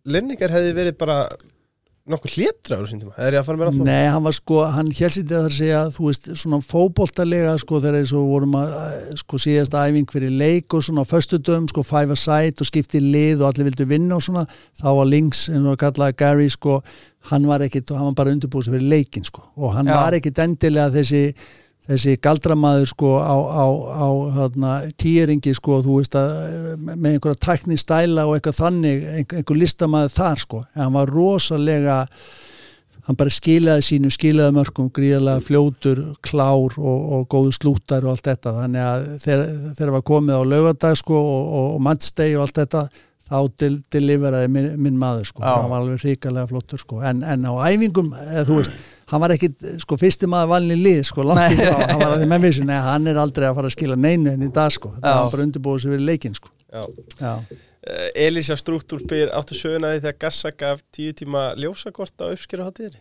Lineker 0.08 0.54
hefði 0.54 0.76
verið 0.76 0.98
bara 1.00 1.16
nokkuð 2.12 2.34
hlétra 2.38 2.78
á 2.78 2.80
þessum 2.82 3.02
tíma, 3.02 3.12
er 3.20 3.36
ég 3.36 3.42
að 3.42 3.48
fara 3.48 3.60
með 3.60 3.68
rátt 3.68 3.82
Nei, 3.88 4.06
hann 4.12 4.24
var 4.24 4.36
sko, 4.36 4.60
hann 4.74 4.90
helsið 4.98 5.34
að 5.38 5.48
segja, 5.56 5.82
þú 5.94 6.06
veist, 6.08 6.30
svona 6.42 6.58
fótboltalega 6.64 7.52
sko 7.62 7.80
þegar 7.84 7.98
eins 8.00 8.14
og 8.16 8.30
vorum 8.32 8.56
að 8.58 8.72
sko 9.22 9.40
síðast 9.44 9.76
æfing 9.78 10.08
fyrir 10.12 10.34
leik 10.40 10.76
og 10.78 10.84
svona 10.86 11.04
á 11.04 11.10
föstudöfum, 11.12 11.68
sko 11.72 11.84
five 11.86 12.16
a 12.16 12.18
side 12.18 12.64
og 12.64 12.70
skipti 12.70 13.02
lið 13.04 13.42
og 13.44 13.50
allir 13.50 13.70
vildu 13.70 13.88
vinna 13.92 14.18
og 14.18 14.24
svona 14.24 14.46
þá 14.48 14.88
var 14.88 15.12
links, 15.12 15.46
eins 15.52 15.64
og 15.64 15.76
að 15.76 15.80
kallaði 15.84 16.18
Gary 16.24 16.50
sko, 16.56 16.80
hann 17.32 17.48
var 17.48 17.64
ekkit, 17.66 17.94
hann 17.94 18.10
var 18.10 18.18
bara 18.22 18.34
undirbúið 18.36 18.68
sér 18.68 18.78
fyrir 18.78 18.92
leikin 18.94 19.26
sko. 19.28 19.44
Og 19.60 19.74
hann 19.76 19.90
Já. 19.90 19.96
var 20.00 20.16
ekkit 20.16 20.44
endilega 20.44 20.94
þessi 20.96 21.24
þessi 21.88 22.18
galdramaður 22.20 22.90
sko 22.90 23.14
á, 23.20 23.36
á, 23.36 23.66
á 24.04 24.08
hérna, 24.36 24.74
týringi 25.00 25.54
sko 25.56 25.80
þú 25.84 26.00
veist 26.00 26.18
að 26.18 26.34
með 26.84 27.14
einhverja 27.14 27.40
tækni 27.46 27.78
stæla 27.80 28.26
og 28.28 28.36
eitthvað 28.36 28.60
þannig, 28.60 29.08
einhver, 29.14 29.40
einhver 29.40 29.60
listamaður 29.62 30.14
þar 30.18 30.44
sko, 30.44 30.62
en 30.74 30.84
hann 30.84 30.94
var 30.98 31.12
rosalega 31.14 31.98
hann 33.08 33.16
bara 33.16 33.32
skilaði 33.32 33.86
sínu 33.86 34.12
skilaði 34.12 34.56
mörgum, 34.58 34.90
gríðarlega 34.92 35.40
fljótur 35.46 36.02
klár 36.20 36.76
og, 36.76 37.04
og 37.16 37.28
góðu 37.32 37.54
slútar 37.56 38.04
og 38.04 38.12
allt 38.12 38.28
þetta, 38.28 38.52
þannig 38.60 38.84
að 38.84 39.06
þegar, 39.24 39.94
var 39.96 40.08
komið 40.12 40.36
á 40.36 40.42
laugardag 40.52 40.98
sko 41.00 41.16
og, 41.16 41.44
og, 41.46 41.68
og 41.78 41.84
matchday 41.88 42.36
og 42.36 42.44
allt 42.44 42.60
þetta 42.60 42.84
þá 43.28 43.38
til, 43.60 43.72
deliveraði 43.92 44.52
minn, 44.52 44.68
minn 44.80 45.00
maður 45.00 45.26
sko. 45.28 45.44
Hann 45.44 45.68
var 45.68 45.82
alveg 45.82 46.04
ríkalega 46.04 46.48
flottur 46.48 46.80
sko. 46.80 47.02
En, 47.04 47.20
en 47.28 47.44
á 47.44 47.52
æfingum, 47.68 48.12
eða, 48.16 48.44
þú 48.48 48.60
veist 48.60 48.78
hann 49.10 49.22
var 49.24 49.34
ekki, 49.34 49.50
sko, 49.82 49.98
fyrsti 50.00 50.28
maður 50.30 50.50
valin 50.54 50.74
í 50.74 50.80
lið 50.82 51.00
sko, 51.10 51.24
langt 51.26 51.54
í 51.54 51.60
frá, 51.60 51.78
hann 51.90 52.02
var 52.02 52.14
að 52.14 52.22
því 52.22 52.28
með 52.32 52.44
vissi 52.46 52.66
nei, 52.68 52.76
hann 52.88 53.08
er 53.10 53.20
aldrei 53.22 53.48
að 53.48 53.56
fara 53.60 53.70
að 53.70 53.76
skila 53.76 53.96
neinu 53.98 54.34
en 54.34 54.44
í 54.46 54.50
dag 54.54 54.74
sko, 54.74 54.92
það 54.98 55.08
Já. 55.08 55.20
var 55.20 55.32
bara 55.34 55.46
undirbúið 55.48 55.84
sér 55.84 55.94
fyrir 55.94 56.06
leikin 56.10 56.36
sko. 56.38 56.52
Já. 56.68 56.82
Já, 57.18 57.32
uh, 57.38 58.08
Elisa 58.26 58.58
Strúktúr 58.60 59.06
byr 59.08 59.32
áttu 59.36 59.56
söguna 59.56 59.94
því 59.94 60.02
þegar 60.04 60.18
Gassa 60.26 60.52
gaf 60.52 60.84
tíu 60.94 61.14
tíma 61.16 61.48
ljósakort 61.60 62.20
á 62.20 62.28
uppskeru 62.28 62.68
hátíðinni? 62.68 63.00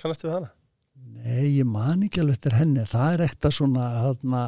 Kannastu 0.00 0.28
við 0.28 0.38
hana? 0.38 0.52
nei, 1.24 1.58
ég 1.58 1.66
man 1.68 2.04
ekki 2.04 2.22
alveg 2.22 2.38
eftir 2.38 2.56
henni, 2.58 2.84
það 2.88 3.16
er 3.16 3.24
ekta 3.28 3.50
svona, 3.54 3.88
þarna 4.04 4.42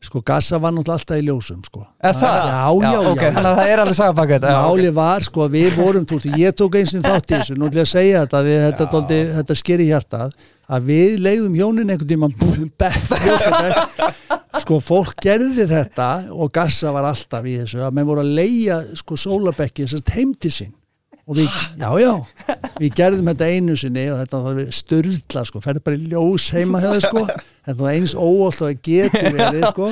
sko, 0.00 0.22
Gassa 0.24 0.58
var 0.60 0.72
náttúrulega 0.74 0.96
alltaf 0.98 1.20
í 1.20 1.24
ljósum 1.26 1.60
sko 1.66 1.82
Er 2.00 2.16
það? 2.16 2.36
Já, 2.40 2.70
já, 2.80 2.92
já, 2.92 3.00
ok, 3.10 3.20
já. 3.22 3.32
Þannig 3.34 3.50
að 3.50 3.58
það 3.58 3.72
er 3.72 3.82
alveg 3.84 4.22
ok. 4.24 4.46
Máli 4.50 4.94
var 4.96 5.26
sko 5.26 5.44
að 5.44 5.56
við 5.58 5.76
vorum 5.76 6.06
þú 6.08 6.20
veist, 6.20 6.38
ég 6.40 6.56
tók 6.56 6.78
eins 6.80 6.94
og 6.96 7.04
þátt 7.04 7.28
í 7.28 7.36
þessu, 7.36 7.58
nú 7.58 7.68
ætlum 7.68 7.80
ég 7.82 7.86
að 7.86 7.92
segja 7.92 8.24
þetta 8.24 8.42
við, 8.46 8.58
þetta, 8.64 8.86
Já. 8.86 8.92
dóldi, 8.94 9.20
þetta 9.36 9.58
sker 9.60 9.84
í 9.84 9.90
hjartað 9.90 10.34
að 10.70 10.90
við 10.90 11.16
leiðum 11.26 11.56
hjónin 11.58 11.92
einhvern 11.92 12.10
tíma 12.10 12.30
bekk, 12.80 13.14
ljósabekk 13.26 14.18
sko 14.64 14.80
fólk 14.82 15.14
gerði 15.22 15.66
þetta 15.70 16.10
og 16.34 16.52
gassa 16.54 16.92
var 16.94 17.08
alltaf 17.10 17.46
í 17.46 17.56
þessu 17.60 17.82
að 17.84 17.96
menn 17.96 18.08
voru 18.08 18.24
að 18.24 18.34
leia 18.40 18.80
sko 18.98 19.18
sólabekki 19.18 19.86
þessast 19.86 20.12
heim 20.16 20.34
til 20.38 20.52
sín 20.54 20.72
og 21.30 21.38
við, 21.38 21.46
já 21.78 21.90
já, 22.02 22.12
við 22.80 22.94
gerðum 22.98 23.30
þetta 23.30 23.48
einu 23.54 23.76
sinni 23.78 24.04
og 24.10 24.18
þetta 24.24 24.42
var 24.48 24.60
styrla 24.74 25.44
sko, 25.46 25.62
ferði 25.62 25.84
bara 25.86 26.00
í 26.00 26.10
ljós 26.10 26.48
heima 26.56 26.82
hefði 26.82 27.04
sko. 27.06 27.24
Þetta 27.68 27.78
var 27.84 27.94
eins 27.94 28.14
óvalt 28.18 28.60
og 28.64 28.66
það 28.66 28.80
getur 28.88 29.34
verið 29.38 29.66
sko. 29.70 29.90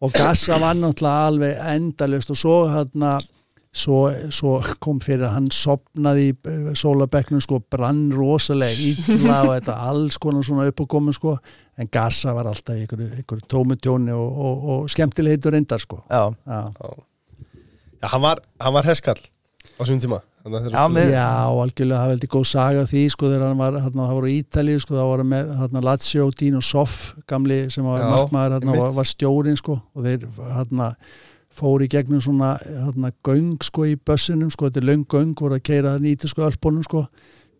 Og 0.00 0.12
gassa 0.16 0.56
var 0.60 0.76
náttúrulega 0.76 1.28
alveg 1.30 1.58
endalust 1.74 2.32
og 2.32 2.38
svo 2.40 2.56
hérna 2.72 3.16
svo, 3.72 3.98
svo 4.34 4.54
kom 4.82 5.00
fyrir 5.04 5.28
að 5.28 5.34
hann 5.36 5.50
sopnaði 5.54 6.30
í 6.30 6.36
eh, 6.50 6.70
sólabekknum 6.76 7.42
sko 7.44 7.60
brann 7.70 8.08
rosalega 8.16 8.74
illa 8.90 9.42
og 9.46 9.52
þetta 9.58 9.76
alls 9.90 10.16
konar 10.20 10.44
svona 10.46 10.68
upp 10.70 10.80
og 10.84 10.88
komið 10.96 11.18
sko. 11.20 11.34
En 11.80 11.88
gassa 11.92 12.34
var 12.36 12.48
alltaf 12.50 12.76
í 12.76 12.84
einhverju, 12.84 13.10
einhverju 13.20 13.46
tómutjóni 13.52 14.12
og, 14.16 14.40
og, 14.48 14.64
og 14.74 14.90
skemmtilegitur 14.92 15.54
reyndar 15.56 15.80
sko. 15.80 16.02
Já, 16.10 16.26
já, 16.44 16.98
Já, 18.00 18.08
hann 18.14 18.22
var, 18.24 18.40
hann 18.60 18.72
var 18.72 18.86
heskall 18.88 19.20
á 19.20 19.80
þessum 19.84 20.00
tíma. 20.00 20.20
að 20.20 20.29
Já, 20.72 20.84
með- 20.88 21.10
já 21.12 21.24
algjörlega 21.52 21.98
það 22.00 22.12
veldi 22.14 22.28
góð 22.32 22.44
saga 22.48 22.84
því 22.88 23.02
sko 23.12 23.26
þegar 23.28 23.42
hann 23.50 23.58
var, 23.60 23.72
hérna, 23.84 24.06
það 24.08 24.14
voru 24.16 24.30
í 24.30 24.36
Ítalíu 24.40 24.80
sko, 24.80 24.94
það 24.96 25.10
voru 25.10 25.26
með 25.32 25.50
hérna, 25.60 25.82
Lazio, 25.84 26.30
Dino 26.40 26.60
Soff 26.64 27.14
gamli 27.28 27.58
sem 27.70 27.84
var 27.84 28.00
markmaður 28.08 28.54
hérna, 28.56 28.70
einmitt. 28.70 28.82
var, 28.86 28.94
var 29.00 29.04
stjórin 29.10 29.58
sko 29.60 29.76
og 29.94 30.06
þeir 30.06 30.24
hérna 30.56 30.94
fóru 31.60 31.84
í 31.84 31.90
gegnum 31.92 32.22
svona 32.24 32.54
hérna, 32.62 33.12
göng 33.26 33.58
sko 33.66 33.84
í 33.84 33.96
bössinum 33.96 34.50
sko, 34.54 34.70
þetta 34.70 34.80
er 34.80 34.88
löng 34.94 35.04
göng 35.10 35.34
voru 35.36 35.58
að 35.58 35.64
keira 35.66 35.96
það 35.98 36.06
nýti 36.08 36.30
sko 36.32 36.46
ölpunum 36.48 36.84
sko 36.86 37.04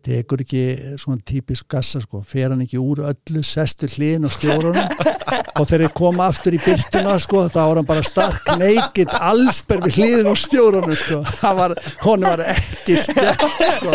tekur 0.05 0.43
ekki 0.43 0.61
svona 1.01 1.21
típisk 1.25 1.67
gassa 1.71 2.01
sko, 2.03 2.21
fer 2.25 2.51
hann 2.51 2.63
ekki 2.65 2.79
úr 2.81 3.03
öllu 3.11 3.43
sestur 3.45 3.91
hliðin 3.91 4.27
á 4.27 4.29
stjórunum. 4.33 4.95
Og 5.59 5.67
þegar 5.67 5.83
þeir 5.83 5.93
koma 5.95 6.27
aftur 6.31 6.55
í 6.55 6.59
byrtuna 6.63 7.17
sko, 7.21 7.43
þá 7.51 7.59
var 7.59 7.79
hann 7.81 7.89
bara 7.89 8.05
stark 8.05 8.53
neikit 8.59 9.11
allsber 9.17 9.83
við 9.85 9.99
hliðin 9.99 10.31
á 10.31 10.35
stjórunum 10.39 10.97
sko, 10.97 11.19
það 11.41 11.59
var, 11.59 12.45
ekki 12.55 12.97
skemmt 13.03 13.45
sko, 13.75 13.91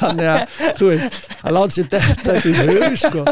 þannig 0.00 0.32
að 0.32 0.58
þú 0.80 0.90
veist, 0.90 1.20
hann 1.42 1.56
láti 1.58 1.78
sér 1.78 1.92
detta 1.94 2.34
þetta 2.40 2.50
í 2.50 2.56
hug 2.64 2.98
sko, 3.04 3.26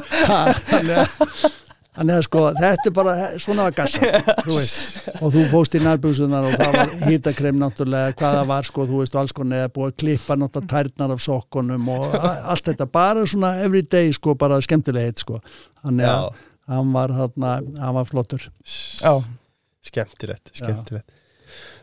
þannig 0.71 1.03
að 1.03 1.61
Þannig 1.93 2.17
að 2.17 2.23
sko, 2.25 2.43
þetta 2.57 2.89
er 2.89 2.93
bara, 2.97 3.15
svona 3.45 3.65
var 3.67 3.75
gassa, 3.77 4.09
þú 4.47 4.55
og 5.27 5.35
þú 5.35 5.43
fóst 5.51 5.75
í 5.77 5.81
nærbúsunar 5.85 6.47
og 6.49 6.55
það 6.57 6.77
var 6.79 6.93
hýtakrem 7.11 7.59
náttúrulega, 7.61 8.15
hvað 8.17 8.37
það 8.39 8.47
var 8.49 8.69
sko, 8.71 8.87
þú 8.89 9.01
veist, 9.03 9.17
og 9.19 9.21
alls 9.21 9.35
konar 9.37 9.59
eða 9.67 9.73
búið 9.75 9.91
að 9.91 9.99
klippa 10.01 10.37
náttúrulega 10.41 10.71
tærnar 10.73 11.13
af 11.13 11.21
sokkunum 11.27 11.91
og 11.93 12.15
allt 12.23 12.71
þetta, 12.71 12.87
bara 12.97 13.27
svona 13.29 13.51
everyday 13.67 14.09
sko, 14.17 14.33
bara 14.41 14.57
skemmtilegheit 14.65 15.21
sko, 15.21 15.43
þannig 15.85 16.09
að 16.09 16.25
Já, 16.31 16.49
hann 16.73 16.95
var, 16.97 17.13
hann, 17.19 17.69
hann 17.83 17.95
var 17.99 18.09
flottur. 18.09 18.49
já, 19.03 19.13
skemmtilegt, 19.93 20.55
skemmtilegt. 20.57 21.13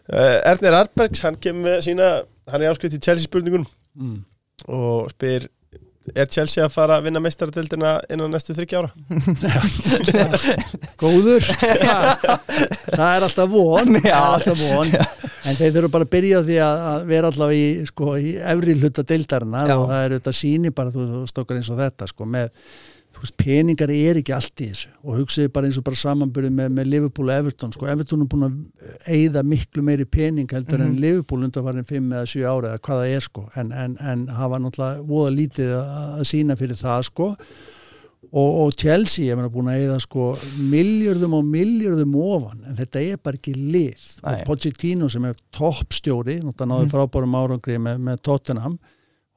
Uh, 0.10 0.40
Ernir 0.50 0.74
Artbergs, 0.74 1.22
hann 1.22 1.38
kemur 1.38 1.68
með 1.70 1.84
sína 1.86 2.10
hann 2.50 2.64
er 2.66 2.72
áskrift 2.74 2.98
í 2.98 3.04
Chelsea 3.04 3.30
spurningun 3.30 3.68
Mm. 4.00 4.24
og 4.70 5.10
spyr 5.14 5.46
er 6.16 6.30
Chelsea 6.32 6.64
að 6.66 6.74
fara 6.74 6.98
að 7.00 7.08
vinna 7.08 7.22
meistaradeildina 7.24 7.94
innan 8.14 8.34
næstu 8.34 8.56
þryggja 8.58 8.82
ára? 8.82 8.92
Góður, 11.02 11.46
það 11.50 13.06
er 13.06 13.26
alltaf 13.28 13.52
von, 13.52 14.00
er 14.00 14.16
alltaf 14.16 14.64
von, 14.64 14.94
en 14.96 15.60
þeir 15.60 15.76
þurfa 15.78 15.94
bara 15.96 16.08
að 16.08 16.14
byrja 16.16 16.44
því 16.48 16.60
að, 16.66 16.86
að 16.92 17.08
vera 17.14 17.32
allavega 17.34 17.60
í, 17.60 17.90
sko, 17.90 18.14
í 18.20 18.36
efri 18.54 18.78
hluta 18.80 19.06
deildarinnar 19.14 19.74
Já. 19.74 19.78
og 19.78 19.86
það 19.92 20.06
er 20.06 20.16
auðvitað 20.16 20.40
síni 20.42 20.74
bara, 20.76 20.94
þú, 20.96 21.08
þú 21.14 21.24
stokkar 21.34 21.60
eins 21.60 21.72
og 21.74 21.82
þetta, 21.82 22.10
sko, 22.12 22.30
með, 22.38 22.52
þú 23.14 23.24
veist, 23.24 23.36
peningar 23.42 23.90
er 23.90 24.20
ekki 24.22 24.34
allt 24.36 24.62
í 24.64 24.68
þessu. 24.70 24.90
Og 25.04 25.18
hugsiði 25.20 25.50
bara 25.52 25.68
eins 25.68 25.78
og 25.80 25.84
bara 25.84 25.96
samanbyrði 26.00 26.52
með, 26.54 26.70
með 26.78 26.86
Liverpool 26.94 27.30
og 27.32 27.36
Everton, 27.40 27.72
sko, 27.74 27.88
Everton 27.90 28.22
er 28.22 28.30
búin 28.32 28.46
að 28.46 28.60
eigða 29.10 29.44
miklu 29.44 29.82
meiri 29.84 30.06
pening 30.06 30.48
heldur 30.54 30.80
en 30.82 30.94
Mhm. 30.94 31.00
Liverpool 31.02 31.44
undan 31.44 31.64
farin 31.66 31.84
5 31.86 32.14
eða 32.14 32.28
7 32.28 32.46
ára 32.46 32.70
eða 32.76 32.80
hvað 32.86 33.02
það 33.02 33.16
er, 33.16 33.20
sko, 33.22 33.50
en, 33.56 33.72
en, 33.72 33.98
en 34.00 34.28
hafa 34.28 34.60
náttúrulega 34.60 35.04
voða 35.10 35.34
lítið 35.36 35.74
að, 35.80 36.24
sína 36.30 36.56
fyrir 36.56 36.78
það, 36.80 37.04
sko, 37.10 37.36
og, 38.32 38.50
og 38.62 38.74
Chelsea, 38.78 39.26
ég 39.32 39.36
meina 39.40 39.50
búin 39.50 39.72
að 39.74 39.88
eða 39.88 40.00
sko 40.04 40.26
miljörðum 40.70 41.34
og 41.40 41.46
miljörðum 41.50 42.16
ofan 42.22 42.64
en 42.68 42.76
þetta 42.78 43.02
er 43.14 43.18
bara 43.24 43.40
ekki 43.40 43.56
lið. 43.58 44.06
Og 44.22 44.44
Pochettino 44.46 45.10
sem 45.10 45.26
er 45.26 45.34
toppstjóri 45.56 46.38
náttúrulega 46.44 46.70
náður 46.70 46.86
Mhm. 46.86 46.94
frábærum 46.94 47.36
árangri 47.42 47.78
með, 47.82 47.98
með 48.06 48.22
Tottenham 48.22 48.78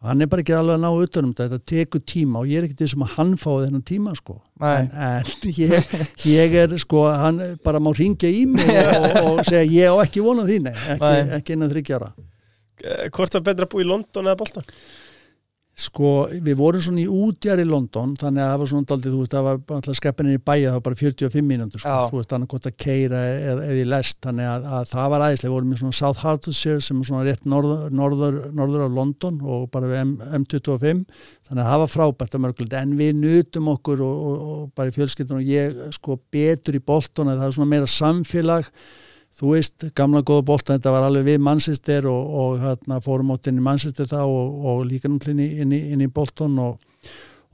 hann 0.03 0.25
er 0.25 0.31
bara 0.33 0.43
ekki 0.45 0.55
alveg 0.57 0.75
að 0.79 0.83
ná 0.83 0.91
utanum 1.07 1.31
þetta, 1.35 1.47
þetta 1.59 1.71
tekur 1.73 2.03
tíma 2.13 2.41
og 2.43 2.51
ég 2.51 2.59
er 2.63 2.67
ekki 2.69 2.79
til 2.81 2.91
sem 2.93 3.05
að 3.07 3.15
hann 3.19 3.37
fái 3.39 3.55
þennan 3.67 3.85
tíma 3.93 4.17
sko. 4.19 4.41
En, 4.61 4.91
en 4.91 5.31
ég, 5.63 5.93
ég 6.33 6.59
er 6.65 6.77
sko 6.83 7.07
hann 7.11 7.41
bara 7.65 7.81
má 7.83 7.93
ringja 7.95 8.31
í 8.33 8.45
mig 8.51 8.69
og, 8.83 9.09
og 9.23 9.41
segja 9.47 9.65
ég 9.71 9.95
á 9.95 9.97
ekki 10.03 10.25
vonað 10.25 10.53
því 10.53 10.61
nei, 10.67 10.77
ekki, 10.97 11.15
ekki 11.39 11.57
innan 11.59 11.73
þryggjára 11.73 12.13
Eh, 12.83 13.09
Hvort 13.15 13.37
var 13.37 13.45
betra 13.47 13.67
að 13.69 13.73
búa 13.75 13.85
í 13.85 13.87
London 13.87 14.27
eða 14.27 14.39
Bolton? 14.41 14.65
Sko, 15.73 16.27
við 16.45 16.59
vorum 16.59 16.83
svona 16.85 17.01
í 17.01 17.07
útjar 17.09 17.61
í 17.63 17.65
London 17.65 18.11
þannig 18.21 18.43
að 18.45 18.51
það 18.51 18.59
var 18.61 18.69
svona 18.69 18.89
daldið, 18.91 19.13
þú 19.15 19.21
veist, 19.23 19.33
það 19.33 19.47
var 19.47 19.61
alltaf 19.77 19.97
skeppinni 19.97 20.35
í 20.37 20.41
bæja, 20.45 20.67
það 20.67 20.75
var 20.77 20.83
bara 20.85 20.99
45 21.01 21.47
mínútur 21.49 21.81
sko. 21.81 21.95
Þú 22.11 22.19
veist, 22.19 22.29
þannig 22.35 22.51
gott 22.53 22.67
að 22.69 22.75
keira 22.85 23.23
eða, 23.31 23.55
eða 23.71 23.79
í 23.81 23.87
lest, 23.89 24.19
þannig 24.27 24.51
að, 24.51 24.67
að 24.77 24.91
það 24.91 25.09
var 25.15 25.25
aðeinslega 25.25 25.49
við 25.49 25.55
vorum 25.57 25.73
í 25.73 25.79
svona 25.81 25.97
South 25.97 26.21
Hertfordshire 26.27 26.85
sem 26.85 27.01
er 27.01 27.09
svona 27.09 27.25
rétt 27.25 27.49
norður, 27.49 27.87
norður, 28.03 28.37
norður 28.61 28.85
af 28.85 28.99
London 28.99 29.39
og 29.41 29.65
bara 29.73 29.89
við 29.89 30.03
M, 30.03 30.13
M25 30.43 31.01
þannig 31.49 31.63
að 31.65 31.71
það 31.71 31.83
var 31.85 31.93
frábært 31.95 32.37
að 32.37 32.45
mörgulegt 32.45 32.77
en 32.83 32.93
við 33.01 33.17
nutum 33.23 33.73
okkur 33.73 34.05
og, 34.05 34.21
og, 34.29 34.45
og 34.53 34.69
bara 34.77 34.93
í 34.93 34.97
fjölskyldun 34.99 35.41
og 35.41 35.55
ég 35.55 35.81
sko 35.97 36.19
betur 36.37 36.77
í 36.77 36.85
Bolton 36.85 37.33
að 37.33 37.41
það 37.41 37.49
er 37.49 37.57
svona 37.57 37.73
meira 37.73 37.89
samfélag 37.89 38.69
þú 39.39 39.55
veist, 39.55 39.87
gamla 39.97 40.23
góða 40.27 40.45
bolta 40.51 40.77
þetta 40.77 40.93
var 40.95 41.07
alveg 41.07 41.27
við 41.31 41.45
Manchester 41.47 42.09
og, 42.11 42.33
og 42.43 42.63
hérna, 42.63 43.01
fórum 43.05 43.33
átt 43.35 43.49
inn 43.51 43.61
í 43.63 43.65
Manchester 43.65 44.09
þá 44.11 44.21
og, 44.23 44.67
og 44.69 44.83
líka 44.89 45.11
náttúrulega 45.11 45.33
inn 45.33 45.45
í, 45.45 45.63
inn 45.65 45.77
í, 45.77 45.81
inn 45.95 46.05
í 46.05 46.11
Bolton 46.13 46.59
og, 46.63 46.93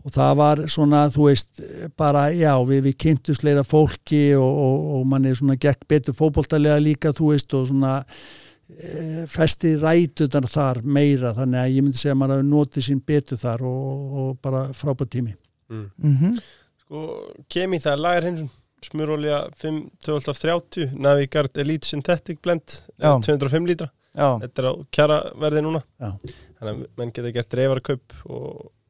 og 0.03 0.15
það 0.15 0.35
var 0.41 0.65
svona, 0.75 1.05
þú 1.15 1.29
veist, 1.29 1.63
bara 1.99 2.29
já, 2.35 2.53
við, 2.67 2.83
við 2.89 2.99
kynntum 3.07 3.39
sleira 3.39 3.65
fólki 3.67 4.25
og, 4.39 4.51
og, 4.67 4.91
og 4.99 5.09
manni 5.13 5.35
svona 5.39 5.59
gekk 5.61 5.87
betur 5.91 6.19
fótboltalega 6.19 6.83
líka, 6.83 7.15
þú 7.15 7.33
veist, 7.33 7.55
og 7.55 7.71
svona 7.71 7.97
e, 8.03 9.27
festi 9.31 9.77
rætutar 9.79 10.51
þar 10.51 10.83
meira, 10.83 11.35
þannig 11.37 11.63
að 11.63 11.75
ég 11.77 11.87
myndi 11.87 12.03
segja 12.03 12.17
að 12.17 12.23
maður 12.25 12.41
hafi 12.41 12.51
notið 12.53 12.89
sín 12.91 13.05
betur 13.07 13.41
þar 13.41 13.69
og, 13.71 14.17
og 14.23 14.33
bara 14.43 14.69
frábært 14.75 15.15
tími. 15.15 15.37
Mm. 15.69 15.91
Mhm. 16.03 16.41
Sko, 16.89 17.05
kemi 17.53 17.79
það 17.85 18.03
lagar 18.03 18.27
hinsum 18.27 18.49
smurolja 18.87 19.43
5 19.59 19.79
1230 20.07 20.93
Navigard 20.99 21.59
Elite 21.59 21.89
Synthetic 21.89 22.41
Blend 22.45 22.81
Já. 22.99 23.17
205 23.25 23.67
lítra. 23.71 23.91
Já, 24.19 24.29
Þetta 24.43 24.63
er 24.63 24.67
á 24.67 24.73
kjara 24.95 25.19
verði 25.39 25.63
núna. 25.67 25.83
Já. 26.01 26.11
Þannig 26.59 26.73
að 26.73 26.83
menn 26.99 27.13
geta 27.15 27.33
gert 27.37 27.55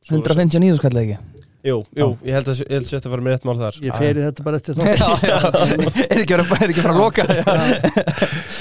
svo- 0.09 0.23
159 0.23 0.79
skall 0.81 0.97
ekki? 1.03 1.19
Jú, 1.67 1.81
jú, 1.99 2.07
ég 2.23 2.37
held 2.37 2.47
að 2.49 2.61
ég 2.63 2.71
held 2.71 2.87
að 2.87 2.93
þetta 2.95 3.11
var 3.13 3.23
með 3.27 3.35
rétt 3.35 3.47
mál 3.49 3.59
þar. 3.59 3.79
Ég 3.83 3.97
feri 3.99 4.23
þetta 4.23 4.45
bara 4.47 4.61
eftir 4.61 4.77
þá. 4.79 4.85
Já, 5.03 5.09
já, 5.27 5.39
er 6.15 6.23
ekki 6.23 6.37
að 6.39 6.53
er 6.63 6.73
ekki 6.73 6.85
að 6.87 7.01
loka? 7.03 7.27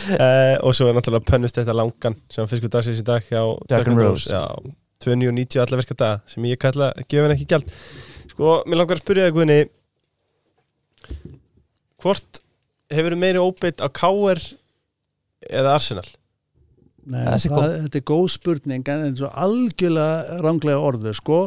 Uh, 0.07 0.55
Og 0.63 0.73
svo 0.75 0.87
er 0.87 0.95
náttúrulega 0.95 1.25
pönnust 1.27 1.57
þetta 1.59 1.73
langan 1.75 2.15
sem 2.31 2.47
fiskur 2.47 2.71
dagsins 2.71 2.99
í 3.01 3.05
dag 3.07 3.23
hjá 3.27 3.41
Jack 3.69 3.87
and 3.91 3.99
Rose. 3.99 4.27
Já, 4.31 4.43
290 5.03 5.61
alla 5.63 5.79
virka 5.79 5.95
dag 5.99 6.21
sem 6.31 6.45
ég 6.47 6.59
kalla 6.61 6.89
gefin 7.07 7.33
ekki 7.33 7.47
gjald. 7.51 7.71
Sko, 8.31 8.61
mér 8.67 8.79
langar 8.81 8.97
að 8.99 9.03
spyrja 9.03 9.27
það 9.27 9.35
Guðni 9.37 9.57
Hvort 12.01 12.41
hefur 12.93 13.17
meiri 13.19 13.41
óbeitt 13.41 13.83
á 13.83 13.87
KR 13.89 14.41
eða 15.47 15.75
Arsenal? 15.75 16.07
Nei, 17.07 17.21
það, 17.39 17.73
þetta 17.85 17.99
er 18.01 18.03
góð 18.03 18.25
spurning 18.33 18.89
en 18.91 19.03
eins 19.05 19.21
og 19.23 19.35
algjörlega 19.39 20.39
ránglega 20.43 20.87
orðu 20.89 21.13
sko, 21.15 21.37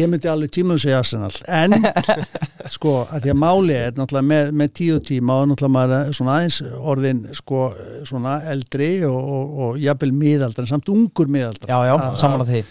ég 0.00 0.08
myndi 0.08 0.30
alveg 0.32 0.54
tíma 0.56 0.78
að 0.78 0.86
segja 0.86 1.00
Arsenal, 1.02 1.32
en 1.44 1.76
sko, 2.78 2.94
að 3.04 3.26
því 3.26 3.32
að 3.34 3.40
máli 3.42 3.76
er 3.76 3.98
náttúrulega 3.98 4.28
með, 4.30 4.54
með 4.62 4.72
tíu 4.80 5.02
tíma 5.04 5.36
og 5.42 5.50
náttúrulega 5.50 5.74
maður 5.76 6.16
svona 6.16 6.38
aðeins 6.38 6.62
orðin 6.78 7.20
sko, 7.36 7.66
svona 8.08 8.38
eldri 8.54 8.88
og, 9.10 9.18
og, 9.20 9.52
og 9.66 9.82
jafnvel 9.82 10.14
miðaldra, 10.22 10.64
samt 10.72 10.88
ungur 10.94 11.28
miðaldra. 11.36 11.68
Já, 11.68 11.92
já, 11.92 12.16
saman 12.24 12.46
að 12.46 12.54
því 12.54 12.64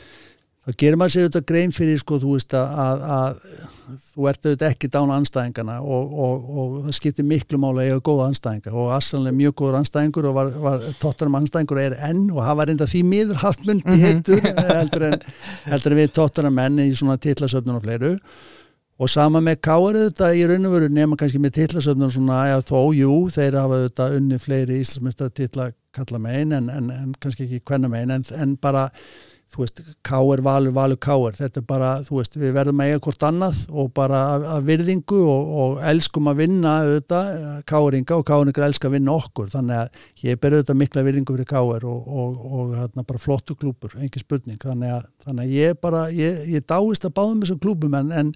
þá 0.62 0.76
gerir 0.78 0.98
maður 1.00 1.14
sér 1.14 1.26
auðvitað 1.26 1.46
grein 1.50 1.72
fyrir 1.74 1.98
sko, 2.02 2.20
þú 2.22 2.36
veist 2.36 2.54
að, 2.54 2.74
að, 2.84 3.04
að 3.16 4.02
þú 4.12 4.28
ert 4.30 4.46
auðvitað 4.46 4.68
ekki 4.68 4.90
dána 4.94 5.18
anstæðingana 5.18 5.78
og, 5.82 6.14
og, 6.26 6.46
og 6.62 6.76
það 6.86 6.98
skiptir 7.00 7.28
miklu 7.28 7.60
mála 7.62 7.82
að 7.82 7.90
eiga 7.90 8.04
góða 8.06 8.28
anstæðinga 8.30 8.74
og 8.78 8.94
Assan 8.96 9.28
er 9.30 9.36
mjög 9.40 9.56
góður 9.62 9.80
anstæðingur 9.80 10.30
og 10.30 10.38
var, 10.38 10.54
var 10.68 10.88
Tottenham 11.02 11.40
anstæðingur 11.42 11.82
er 11.82 11.98
enn 12.12 12.24
og 12.30 12.44
hafa 12.46 12.68
reynda 12.70 12.88
því 12.90 13.04
miður 13.10 13.42
haft 13.42 13.66
mun 13.68 13.82
betur 13.88 14.46
heldur, 14.46 15.08
en, 15.10 15.20
heldur 15.66 15.96
en 15.96 16.02
við 16.04 16.16
Tottenham 16.20 16.58
menn 16.62 16.82
í 16.86 16.90
svona 16.94 17.18
titlasöfnun 17.22 17.80
og 17.80 17.86
fleiru. 17.88 18.14
Og 19.02 19.10
sama 19.10 19.40
með 19.42 19.64
Káar 19.66 19.98
auðvitað 19.98 20.38
í 20.38 20.46
raun 20.46 20.68
og 20.70 20.76
veru 20.76 20.92
nema 20.94 21.18
kannski 21.18 21.42
með 21.42 21.56
titlasöfnun 21.58 22.14
svona 22.14 22.44
eða 22.52 22.62
þó, 22.70 22.80
jú, 22.94 23.16
þeir 23.34 23.58
hafa 23.58 23.80
auðvitað 23.80 24.18
unni 24.20 24.38
fleiri 24.44 24.78
íslensmestrar 24.84 25.34
titla 25.34 25.72
kalla 25.96 26.22
megin 26.22 26.54
en, 26.56 26.70
en, 26.70 26.92
en 26.94 27.16
kannski 27.20 27.48
ekki 27.48 27.64
hvenna 27.66 27.90
megin 27.92 28.14
en 28.14 28.54
bara 28.62 28.92
þú 29.52 29.64
veist, 29.64 29.82
káir, 30.08 30.42
valur, 30.46 30.74
valur, 30.76 31.00
káir 31.02 31.36
þetta 31.36 31.60
er 31.60 31.66
bara, 31.68 31.90
þú 32.08 32.18
veist, 32.20 32.38
við 32.40 32.54
verðum 32.56 32.82
að 32.84 32.92
eiga 32.92 33.02
hvort 33.08 33.26
annað 33.28 33.60
og 33.70 33.92
bara 33.98 34.22
að, 34.38 34.64
virðingu 34.70 35.20
og, 35.28 35.52
og 35.64 35.82
elskum 35.92 36.32
að 36.32 36.42
vinna 36.46 36.76
auðvitað 36.86 37.30
káringa 37.72 38.18
og 38.18 38.26
káringar 38.32 38.68
elska 38.70 38.88
að 38.88 38.96
vinna 38.96 39.18
okkur 39.18 39.52
þannig 39.52 39.82
að 39.82 40.28
ég 40.30 40.42
ber 40.42 40.58
auðvitað 40.58 40.82
mikla 40.84 41.06
virðingu 41.08 41.36
fyrir 41.36 41.52
káir 41.52 41.88
og, 41.92 42.08
og, 42.08 42.42
og 42.52 42.76
hérna 42.80 43.08
bara 43.12 43.24
flottu 43.26 43.58
klúpur, 43.60 43.96
engi 44.00 44.24
spurning 44.24 44.62
þannig 44.62 44.96
að, 44.96 45.08
þannig 45.26 45.48
að 45.48 45.56
ég 45.60 45.80
bara, 45.84 46.06
ég, 46.16 46.44
ég 46.56 46.68
dáist 46.72 47.08
að 47.08 47.18
báðum 47.20 47.44
þessum 47.44 47.64
klúpum 47.66 48.00
en, 48.00 48.14
en 48.16 48.34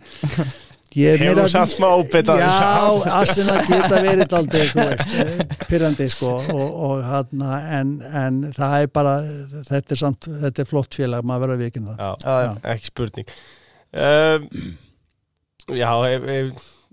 Hefur 0.95 1.25
meira- 1.25 1.43
þú 1.43 1.51
samt 1.51 1.73
smá 1.73 1.87
þessu? 2.13 2.35
Já, 2.39 2.53
Arsenal 3.19 3.57
geta 3.67 3.97
verið 4.05 4.35
aldrei, 4.37 4.61
þú 4.71 4.85
veist, 4.85 5.15
eh, 5.25 5.57
pirrandi 5.67 6.07
sko 6.13 6.29
og, 6.53 6.77
og 6.87 7.03
hann, 7.09 7.43
en, 7.79 7.91
en 8.23 8.37
það 8.55 8.75
er 8.85 8.87
bara, 8.95 9.15
þetta 9.67 9.95
er 9.97 10.01
samt, 10.05 10.29
þetta 10.45 10.63
er 10.63 10.69
flott 10.69 10.95
félag, 10.95 11.25
maður 11.27 11.45
verður 11.47 11.57
að 11.57 11.63
vikina 11.65 11.95
það. 11.97 11.99
Já, 11.99 12.29
Já, 12.29 12.35
já. 12.45 12.53
ekki 12.75 12.91
spurning 12.93 13.35
um, 14.05 14.49
Já, 15.75 15.91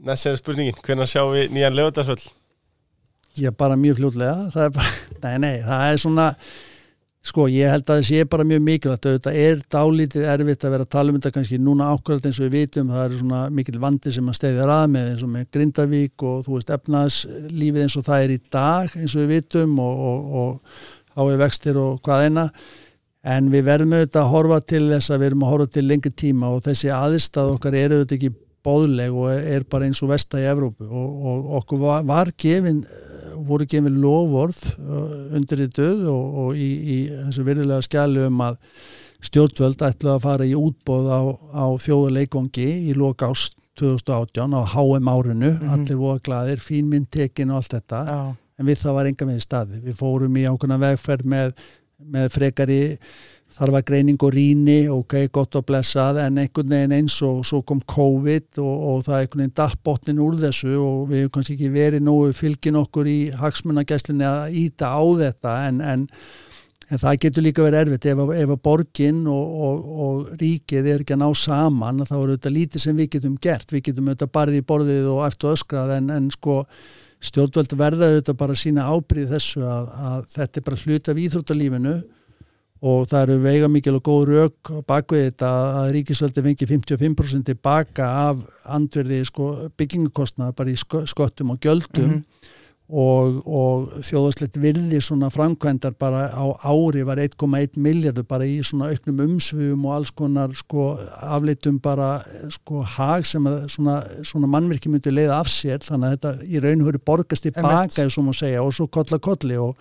næst 0.03 0.27
er 0.31 0.39
spurningin 0.41 0.79
Hvernig 0.83 1.11
sjáum 1.13 1.35
við 1.37 1.51
nýjan 1.53 1.75
lögutarsvöld? 1.77 2.25
Ég 3.39 3.49
er 3.53 3.57
bara 3.57 3.77
mjög 3.81 3.97
fljótlega, 4.01 4.49
það 4.53 4.67
er 4.67 4.75
bara, 4.77 4.93
nei, 5.25 5.35
nei, 5.47 5.55
það 5.69 5.87
er 5.93 6.01
svona, 6.03 6.27
sko, 7.23 7.47
ég 7.51 7.71
held 7.71 7.85
að 7.87 8.01
það 8.01 8.07
sé 8.09 8.25
bara 8.31 8.47
mjög 8.47 8.63
mikilvægt, 8.67 9.07
auðvitað 9.07 9.37
er 9.39 9.61
dálítið 9.71 10.25
erfitt 10.33 10.65
að 10.67 10.75
vera 10.75 10.87
að 10.87 10.93
tala 10.95 11.13
um 11.13 11.19
þetta 11.19 11.35
kannski 11.37 11.59
núna 11.63 11.91
ákvæmt 11.95 12.27
eins 12.27 12.41
og 12.41 12.49
við 12.49 12.57
vitum, 12.57 12.91
það 12.91 13.05
er 13.05 13.19
svona 13.21 13.43
mikil 13.55 13.79
vandi 13.83 14.15
sem 14.15 14.31
að 14.33 14.39
steyðir 14.41 14.73
að 14.75 14.87
með 14.97 15.11
eins 15.13 15.23
og 15.23 15.33
með 15.37 15.49
Grindavík 15.55 16.27
og 16.27 16.41
þú 16.47 16.57
veist 16.57 16.73
efnaðslífið 16.77 17.85
eins 17.85 17.99
og 17.99 18.07
það 18.09 18.25
er 18.25 18.35
í 18.35 18.41
dag 18.59 18.97
eins 18.99 19.15
og 19.15 19.23
við 19.23 19.35
vitum 19.37 19.77
og, 19.85 20.03
og, 20.11 20.41
og 20.43 21.29
hái 21.31 21.39
vextir 21.45 21.79
og 21.79 22.01
hvað 22.03 22.27
eina. 22.27 22.49
En 23.23 23.53
við 23.53 23.69
verðum 23.69 23.93
auðvitað 23.95 24.25
að 24.25 24.33
horfa 24.33 24.59
til 24.67 24.87
þess 24.91 25.13
að 25.13 25.21
við 25.21 25.29
erum 25.29 25.45
að 25.47 25.53
horfa 25.53 25.73
til 25.77 25.85
lengri 25.87 26.11
tíma 26.11 26.49
og 26.51 26.65
þessi 26.67 26.91
aðstæð 26.91 27.53
okkar 27.53 27.77
er 27.79 27.95
auðvitað 27.95 28.17
ekki 28.19 28.33
bóðleg 28.67 29.15
og 29.15 29.31
er 29.31 29.67
bara 29.71 29.87
eins 29.87 30.03
og 30.03 30.11
vesta 30.11 30.41
í 30.43 30.49
Evrópu. 30.51 30.89
Og, 30.91 31.29
og 31.31 31.53
okkur 31.61 31.83
var, 31.83 32.03
var 32.09 32.33
gefin 32.35 32.83
voru 33.49 33.67
gefin 33.69 34.01
lofvorð 34.03 34.61
uh, 34.79 35.37
undir 35.39 35.65
í 35.65 35.69
döð 35.69 36.05
og, 36.13 36.37
og 36.45 36.57
í, 36.59 36.69
í 36.83 36.99
þessu 37.11 37.45
virðilega 37.47 37.87
skjali 37.87 38.27
um 38.29 38.41
að 38.49 38.59
stjórnvöld 39.23 39.83
ætlu 39.87 40.11
að 40.17 40.23
fara 40.25 40.47
í 40.49 40.55
útbóð 40.59 41.11
á, 41.13 41.21
á 41.55 41.67
þjóðuleikvangi 41.85 42.69
í 42.91 42.95
lok 42.99 43.23
ást 43.29 43.55
2018 43.79 44.53
á 44.53 44.63
HM 44.75 45.09
árinu, 45.09 45.51
Mhm. 45.59 45.69
allir 45.73 45.97
voða 46.01 46.21
glaðir, 46.27 46.61
fín 46.61 46.91
myndtekin 46.93 47.51
og 47.51 47.63
allt 47.63 47.73
þetta 47.79 48.01
Já, 48.07 48.19
en 48.59 48.67
við 48.67 48.81
það 48.83 48.97
var 48.99 49.07
enga 49.09 49.27
með 49.31 49.39
staði. 49.47 49.79
Við 49.87 49.95
fórum 49.97 50.37
í 50.37 50.43
ákveðna 50.51 50.79
vegferð 50.83 51.25
með, 51.25 51.55
með 52.13 52.29
frekari 52.35 52.81
þarfa 53.53 53.83
greining 53.85 54.17
og 54.25 54.33
rýni, 54.33 54.77
ok, 54.89 55.15
gott 55.35 55.59
að 55.59 55.67
blessað, 55.69 56.21
en 56.25 56.39
einhvern 56.41 56.71
veginn 56.73 56.95
eins 56.97 57.19
og 57.27 57.43
svo 57.45 57.61
kom 57.69 57.83
COVID 57.85 58.61
og, 58.63 58.87
og 58.93 59.03
það 59.09 59.19
einhvern 59.19 59.43
veginn 59.45 59.57
dappbotnin 59.61 60.23
úr 60.25 60.39
þessu 60.41 60.73
og 60.81 61.03
við 61.11 61.21
hefum 61.27 61.35
kannski 61.37 61.57
ekki 61.59 61.69
verið 61.75 62.07
nógu 62.07 62.31
fylgin 62.39 62.79
okkur 62.81 63.11
í 63.13 63.19
hagsmunagæslinni 63.43 64.25
að 64.29 64.57
íta 64.63 64.89
á 64.97 65.03
þetta 65.21 65.53
en, 65.69 65.83
en, 65.93 66.07
en 66.89 67.03
það 67.05 67.19
getur 67.27 67.47
líka 67.47 67.67
verið 67.67 67.83
erfitt. 67.85 68.09
Ef, 68.15 68.23
að- 68.25 68.33
ef 68.41 68.55
að 68.57 68.63
borgin 68.71 69.21
og, 69.35 69.61
og, 69.69 69.93
og 70.07 70.33
ríkið 70.41 70.89
er 70.95 71.05
ekki 71.05 71.17
að 71.19 71.23
ná 71.27 71.29
saman 71.45 72.03
þá 72.09 72.17
er 72.23 72.35
þetta 72.39 72.55
lítið 72.57 72.87
sem 72.87 72.97
við 73.05 73.13
getum 73.19 73.37
gert. 73.49 73.69
Við 73.77 73.85
getum 73.91 74.09
auðvitað 74.09 74.33
barið 74.39 74.59
í 74.63 74.67
borðið 74.73 75.13
og 75.13 75.23
eftir 75.29 75.53
öskrað 75.53 75.95
en, 76.01 76.11
en 76.17 76.33
sko 76.35 76.63
stjórnvöld 77.23 77.77
verða 77.79 78.09
auðvitað 78.11 78.41
bara 78.41 78.57
að 78.57 78.63
sína 78.65 78.89
ábríð 78.91 79.29
þessu 79.37 79.63
að, 79.63 79.93
að 80.09 80.27
þetta 80.35 80.59
er 80.59 80.65
bara 80.67 80.83
hluti 80.87 81.13
af 81.13 81.21
íþróttalífinu 81.29 81.95
og 82.83 83.05
það 83.07 83.21
eru 83.23 83.37
veiga 83.45 83.69
mikil 83.71 83.95
og 83.99 84.03
góð 84.09 84.23
rauk 84.33 84.71
bakvið 84.91 85.29
þetta 85.29 85.51
að 85.83 85.93
ríkisvöldi 85.97 86.43
fengi 86.49 86.67
55% 86.67 87.47
tilbaka 87.53 88.09
af 88.25 88.41
andverði 88.75 89.21
sko, 89.29 89.53
byggingakostnaða 89.79 90.57
bara 90.59 90.73
í 90.73 90.81
sko- 90.81 91.05
sköttum 91.07 91.55
og 91.55 91.63
gjöldum. 91.63 92.23
Og, 92.93 93.37
og 93.49 93.93
þjóðaslegt 94.05 94.59
virði 94.61 94.99
svona 95.01 95.31
framkvæmdar 95.33 95.95
bara 95.97 96.27
á 96.29 96.45
ári 96.69 97.07
var 97.09 97.23
1,1 97.23 97.79
miljardur 97.81 98.27
bara 98.29 98.45
í 98.45 98.59
svona 98.67 98.91
auknum 98.93 99.23
umsvum 99.25 99.87
og 99.87 99.95
alls 99.95 100.11
konar 100.13 100.53
sko 100.53 100.91
afleitum 101.25 101.79
bara 101.81 102.19
sko 102.53 102.83
hag 102.83 103.25
sem 103.25 103.47
að 103.49 103.63
svona, 103.73 103.95
svona 104.29 104.51
mannverki 104.51 104.93
myndi 104.93 105.15
leiða 105.15 105.39
af 105.39 105.49
sér. 105.49 105.81
Þannig 105.87 106.11
að 106.11 106.19
þetta 106.19 106.51
í 106.51 106.65
raun 106.67 106.83
og 106.83 106.91
veru 106.91 107.01
borgast 107.07 107.47
tilbaka 107.47 108.05
ef 108.05 108.13
svo 108.13 108.27
má 108.27 108.35
segja 108.37 108.67
og 108.67 108.75
svo 108.77 108.91
kolla 108.93 109.23
kolli 109.23 109.57
og 109.63 109.79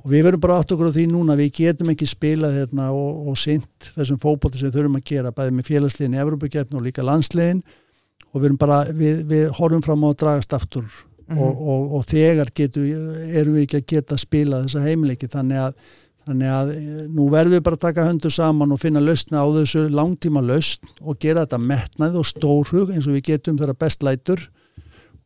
og 0.00 0.08
við 0.08 0.24
verum 0.26 0.40
bara 0.40 0.56
átt 0.60 0.72
okkur 0.72 0.88
á 0.88 0.96
því 0.96 1.04
núna 1.10 1.36
við 1.38 1.52
getum 1.60 1.92
ekki 1.92 2.08
spilað 2.08 2.56
hérna 2.60 2.88
og, 2.96 3.28
og 3.30 3.38
sint 3.38 3.90
þessum 3.94 4.20
fókbóti 4.22 4.60
sem 4.60 4.70
við 4.70 4.78
þurfum 4.78 4.98
að 5.00 5.06
gera 5.12 5.32
bæði 5.36 5.54
með 5.56 5.68
félagsliðin 5.68 6.16
í 6.16 6.20
Evropakeppn 6.24 6.78
og 6.78 6.84
líka 6.86 7.04
landsliðin. 7.04 7.62
Og 8.30 8.36
við 8.38 8.48
erum 8.48 8.60
bara, 8.60 8.82
við, 8.94 9.24
við 9.28 9.48
horfum 9.58 9.82
fram 9.84 10.06
á 10.06 10.08
að 10.08 10.20
dragast 10.22 10.54
aftur. 10.56 10.86
Og, 11.30 11.50
og, 11.50 11.90
og 11.98 12.06
þegar 12.10 12.52
getum 12.54 12.86
erum 12.86 13.58
við 13.58 13.66
ekki 13.66 13.80
að 13.80 13.90
geta 13.92 14.18
spila 14.18 14.62
þessa 14.64 14.84
heimleiki. 14.86 15.28
Þannig 15.30 15.60
að, 15.62 15.90
þannig 16.30 16.54
að 16.54 16.72
eh, 16.74 17.02
nú 17.10 17.26
verðum 17.30 17.56
við 17.58 17.66
bara 17.68 17.78
að 17.78 17.84
taka 17.84 18.06
höndur 18.08 18.34
saman 18.34 18.74
og 18.74 18.80
finna 18.82 19.02
lausna 19.04 19.44
á 19.44 19.46
þessu 19.58 19.84
langtíma 19.92 20.42
lausn 20.42 20.90
og 21.02 21.20
gera 21.22 21.44
þetta 21.44 21.60
metnað 21.62 22.18
og 22.22 22.26
stórhug 22.30 22.94
eins 22.94 23.06
og 23.06 23.18
við 23.18 23.28
getum 23.34 23.60
þegar 23.60 23.78
best 23.84 24.06
lætur 24.06 24.48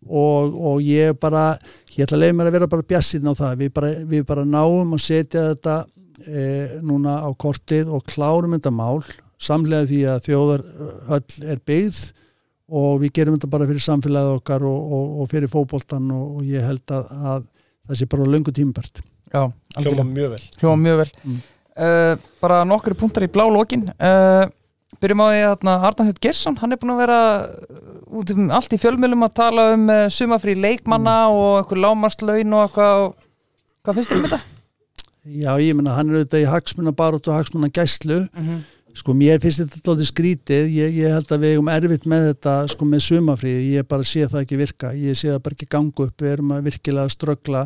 og, 0.09 0.55
og 0.55 0.83
ég 0.85 1.17
bara 1.21 1.55
ég 1.95 2.05
ætla 2.05 2.19
að 2.19 2.25
leiða 2.25 2.39
mér 2.39 2.51
að 2.51 2.57
vera 2.59 2.71
bara 2.75 2.89
bjassinn 2.93 3.31
á 3.31 3.35
það. 3.35 3.55
Við 3.63 3.73
bara, 3.77 3.93
við 4.15 4.27
bara 4.29 4.47
náum 4.49 4.97
að 4.97 5.05
setja 5.05 5.47
þetta 5.53 5.77
e, 6.25 6.43
núna 6.85 7.21
á 7.25 7.31
kortið 7.37 7.93
og 7.95 8.05
klárum 8.11 8.57
þetta 8.57 8.75
mál 8.75 9.01
samlega 9.45 9.89
því 9.91 10.03
að 10.13 10.29
þjóðar 10.29 10.69
öll 11.17 11.49
er 11.53 11.65
byggð 11.67 12.05
og 12.75 12.93
við 13.03 13.17
gerum 13.19 13.35
þetta 13.37 13.51
bara 13.53 13.67
fyrir 13.69 13.85
samfélagið 13.85 14.39
okkar 14.39 14.65
og, 14.69 14.93
og, 14.99 15.09
og 15.21 15.33
fyrir 15.33 15.53
fókbóltan 15.53 16.07
og, 16.15 16.39
og 16.39 16.47
ég 16.49 16.65
held 16.65 16.95
að, 16.95 17.11
að 17.13 17.51
það 17.89 18.01
sé 18.01 18.09
bara 18.15 18.31
löngu 18.31 18.55
tímbært 18.57 19.03
Já, 19.35 19.49
Hljóma 19.83 20.05
mjög 20.07 20.29
vel. 20.37 20.43
Hljóma 20.61 20.77
mjög 20.79 20.99
vel. 21.01 21.09
Mm. 21.25 21.39
uh, 21.83 22.27
Bara 22.43 22.61
nokkru 22.69 22.95
punktar 22.95 23.27
í 23.27 23.31
blá 23.35 23.43
lokin 23.51 23.89
uh, 23.91 24.45
Byrjum 25.03 25.23
á 25.23 25.27
því 25.31 25.41
að 25.45 25.67
Arnarhjörn 25.89 26.21
Gersson 26.25 26.57
hann 26.61 26.73
er 26.75 26.81
búin 26.83 26.95
að 26.95 27.01
vera 27.05 27.19
út 28.15 28.31
um 28.35 28.51
allt 28.55 28.73
í 28.77 28.79
fjölmjölum 28.83 29.27
að 29.27 29.35
tala 29.41 29.65
um 29.75 29.89
uh, 29.91 30.05
sumafrí 30.13 30.55
leikmanna 30.59 31.17
og 31.35 31.63
eitthvað 31.63 31.83
lámarslaun 31.87 32.55
og 32.59 32.67
eitthvað 32.69 33.05
og- 33.09 33.15
Hvað 33.85 33.99
finnst 33.99 34.11
þér 34.15 34.17
um 34.17 34.23
þetta? 34.31 34.39
Já, 35.25 35.51
ég 35.61 35.75
menna 35.77 35.93
hann 35.97 36.09
er 36.09 36.23
auðvitað 36.23 36.41
í 36.45 36.47
hagsmuna 36.49 36.93
barótt 36.97 37.27
og 37.29 37.35
hagsmuna 37.37 37.69
gæslu 37.69 38.23
sko 38.97 39.13
mér 39.19 39.41
finnst 39.43 39.61
þetta 39.61 39.91
alltaf 39.93 40.07
skrítið. 40.09 40.69
Ég, 40.73 40.95
ég 41.03 41.11
held 41.13 41.33
að 41.35 41.43
við 41.43 41.53
eigum 41.57 41.69
erfitt 41.75 42.05
með 42.09 42.29
þetta 42.31 42.53
sko 42.71 42.87
með 42.89 43.03
sumafríð, 43.09 43.59
ég 43.75 43.89
bara 43.91 44.07
sé 44.07 44.23
það 44.31 44.45
ekki 44.45 44.59
virka. 44.61 44.93
Ég 44.95 45.19
sé 45.19 45.29
það 45.35 45.41
bara 45.45 45.57
ekki 45.59 45.69
ganga 45.75 46.07
upp. 46.07 46.15
Við 46.23 46.31
erum 46.37 46.53
að 46.55 46.63
virkilega 46.71 47.13
ströggla 47.13 47.65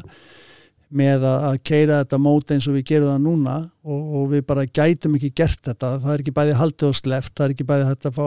með 0.88 1.24
að, 1.28 1.58
keira 1.66 2.00
þetta 2.00 2.18
mót 2.22 2.52
eins 2.54 2.66
og 2.68 2.76
við 2.78 2.84
gerum 2.88 3.10
það 3.10 3.24
núna 3.26 3.56
og, 3.84 4.02
og 4.18 4.26
við 4.32 4.44
bara 4.48 4.64
gætum 4.64 5.16
ekki 5.18 5.30
gert 5.36 5.60
þetta, 5.68 5.90
það 6.00 6.14
er 6.14 6.22
ekki 6.24 6.34
bæði 6.38 6.56
haldið 6.58 6.88
og 6.88 6.96
sleft, 6.96 7.34
það 7.36 7.44
er 7.44 7.54
ekki 7.54 7.66
bæði 7.68 7.88
þetta 7.90 8.12
fá 8.16 8.24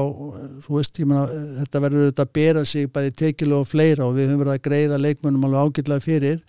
þú 0.65 0.77
veist, 0.77 1.01
ég 1.01 1.09
meina, 1.09 1.23
þetta 1.61 1.83
verður 1.85 2.05
auðvitað 2.05 2.27
að 2.27 2.33
bera 2.38 2.65
sig 2.69 2.91
bæði 2.93 3.13
tekilu 3.23 3.57
og 3.57 3.69
fleira 3.69 4.05
og 4.05 4.17
við 4.17 4.29
höfum 4.29 4.43
verið 4.43 4.57
að 4.57 4.65
greiða 4.67 5.01
leikmönnum 5.01 5.47
alveg 5.49 5.71
ágætlega 5.71 6.05
fyrir. 6.05 6.41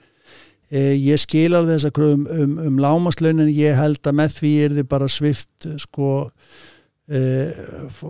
Eh, 0.73 0.93
ég 0.97 1.21
skil 1.21 1.51
alveg 1.53 1.79
þess 1.79 1.89
að 1.89 1.97
kröfum 1.97 2.29
um, 2.33 2.53
um 2.69 2.79
lámaslaunin, 2.81 3.51
ég 3.53 3.77
held 3.77 4.01
að 4.05 4.19
með 4.21 4.37
því 4.39 4.53
er 4.67 4.77
þið 4.79 4.87
bara 4.93 5.09
svift 5.13 5.69
sko 5.87 6.13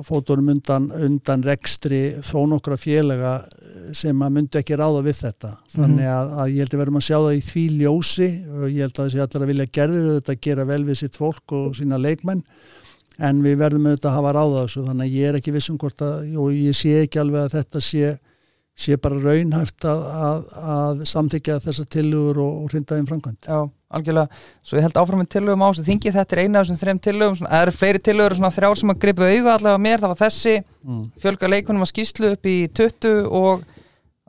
fótunum 0.07 0.53
undan, 0.53 0.89
undan 0.95 1.45
rekstri 1.47 2.01
þó 2.23 2.45
nokkra 2.51 2.77
félaga 2.81 3.33
eh, 3.43 3.89
sem 3.97 4.23
að 4.23 4.37
myndu 4.37 4.61
ekki 4.61 4.79
ráða 4.79 5.05
við 5.07 5.19
þetta. 5.23 5.53
Þannig 5.75 6.11
að, 6.13 6.35
að 6.43 6.53
ég 6.53 6.65
held 6.65 6.77
að 6.77 6.83
verðum 6.83 7.01
að 7.01 7.07
sjá 7.09 7.17
það 7.17 7.39
í 7.39 7.43
því 7.49 7.65
ljósi 7.81 8.29
og 8.47 8.67
ég 8.69 8.87
held 8.87 8.93
að 8.93 9.09
þessi 9.09 9.25
allar 9.25 9.47
að 9.47 9.53
vilja 9.53 9.69
gerðir 9.79 10.09
auðvitað 10.11 10.37
að 10.37 10.43
gera 10.49 10.69
vel 10.73 10.83
við 10.89 11.01
sitt 11.03 11.19
fólk 11.21 11.57
og 11.59 11.73
sína 11.79 12.01
leikmenn 12.03 12.45
en 13.23 13.41
við 13.45 13.59
verðum 13.61 13.89
auðvitað 13.91 14.11
að 14.13 14.19
hafa 14.19 14.37
ráða 14.39 14.67
þessu. 14.67 14.85
Þannig 14.91 15.09
að 15.09 15.17
ég 15.21 15.31
er 15.31 15.41
ekki 15.41 15.57
vissum 15.57 15.81
hvort 15.81 16.05
að 16.07 16.37
og 16.43 16.53
ég 16.57 16.79
sé 16.79 16.95
ekki 17.03 17.23
alveg 17.23 17.47
að 17.47 17.57
þetta 17.59 17.83
sé 17.89 18.13
sé 18.79 18.97
bara 18.97 19.19
raunhæft 19.21 19.85
að, 19.89 20.03
að, 20.27 20.45
að 20.73 21.03
samþykja 21.11 21.59
þessar 21.61 21.89
tilugur 21.93 22.41
og, 22.43 22.63
og 22.63 22.73
hrinda 22.73 22.97
þeim 22.97 23.09
framkvæmt. 23.11 23.49
Já, 23.49 23.59
algjörlega. 23.99 24.43
Svo 24.63 24.79
ég 24.79 24.87
held 24.87 24.99
áfram 25.01 25.23
með 25.23 25.31
tillögum 25.37 25.65
á 25.65 25.69
þessu 25.71 25.87
þingi. 25.89 26.13
Þetta 26.17 26.37
er 26.37 26.43
eina 26.43 26.61
af 26.61 26.67
þessum 26.67 26.81
þrem 26.83 27.01
tillögum. 27.07 27.39
Svona, 27.39 27.53
það 27.53 27.67
eru 27.67 27.77
fleiri 27.79 28.03
tillögur 28.09 28.37
svona 28.39 28.53
þrjár 28.57 28.81
sem 28.81 28.93
að 28.93 29.01
gripa 29.05 29.29
auga 29.29 29.57
allavega 29.57 29.83
mér, 29.87 30.03
það 30.03 30.15
var 30.15 30.21
þessi. 30.23 30.57
Mm. 30.83 31.03
fjölga 31.23 31.51
leikunum 31.53 31.85
að 31.85 31.93
skýslu 31.93 32.33
upp 32.35 32.49
í 32.51 32.57
20 32.75 33.29
og 33.39 33.65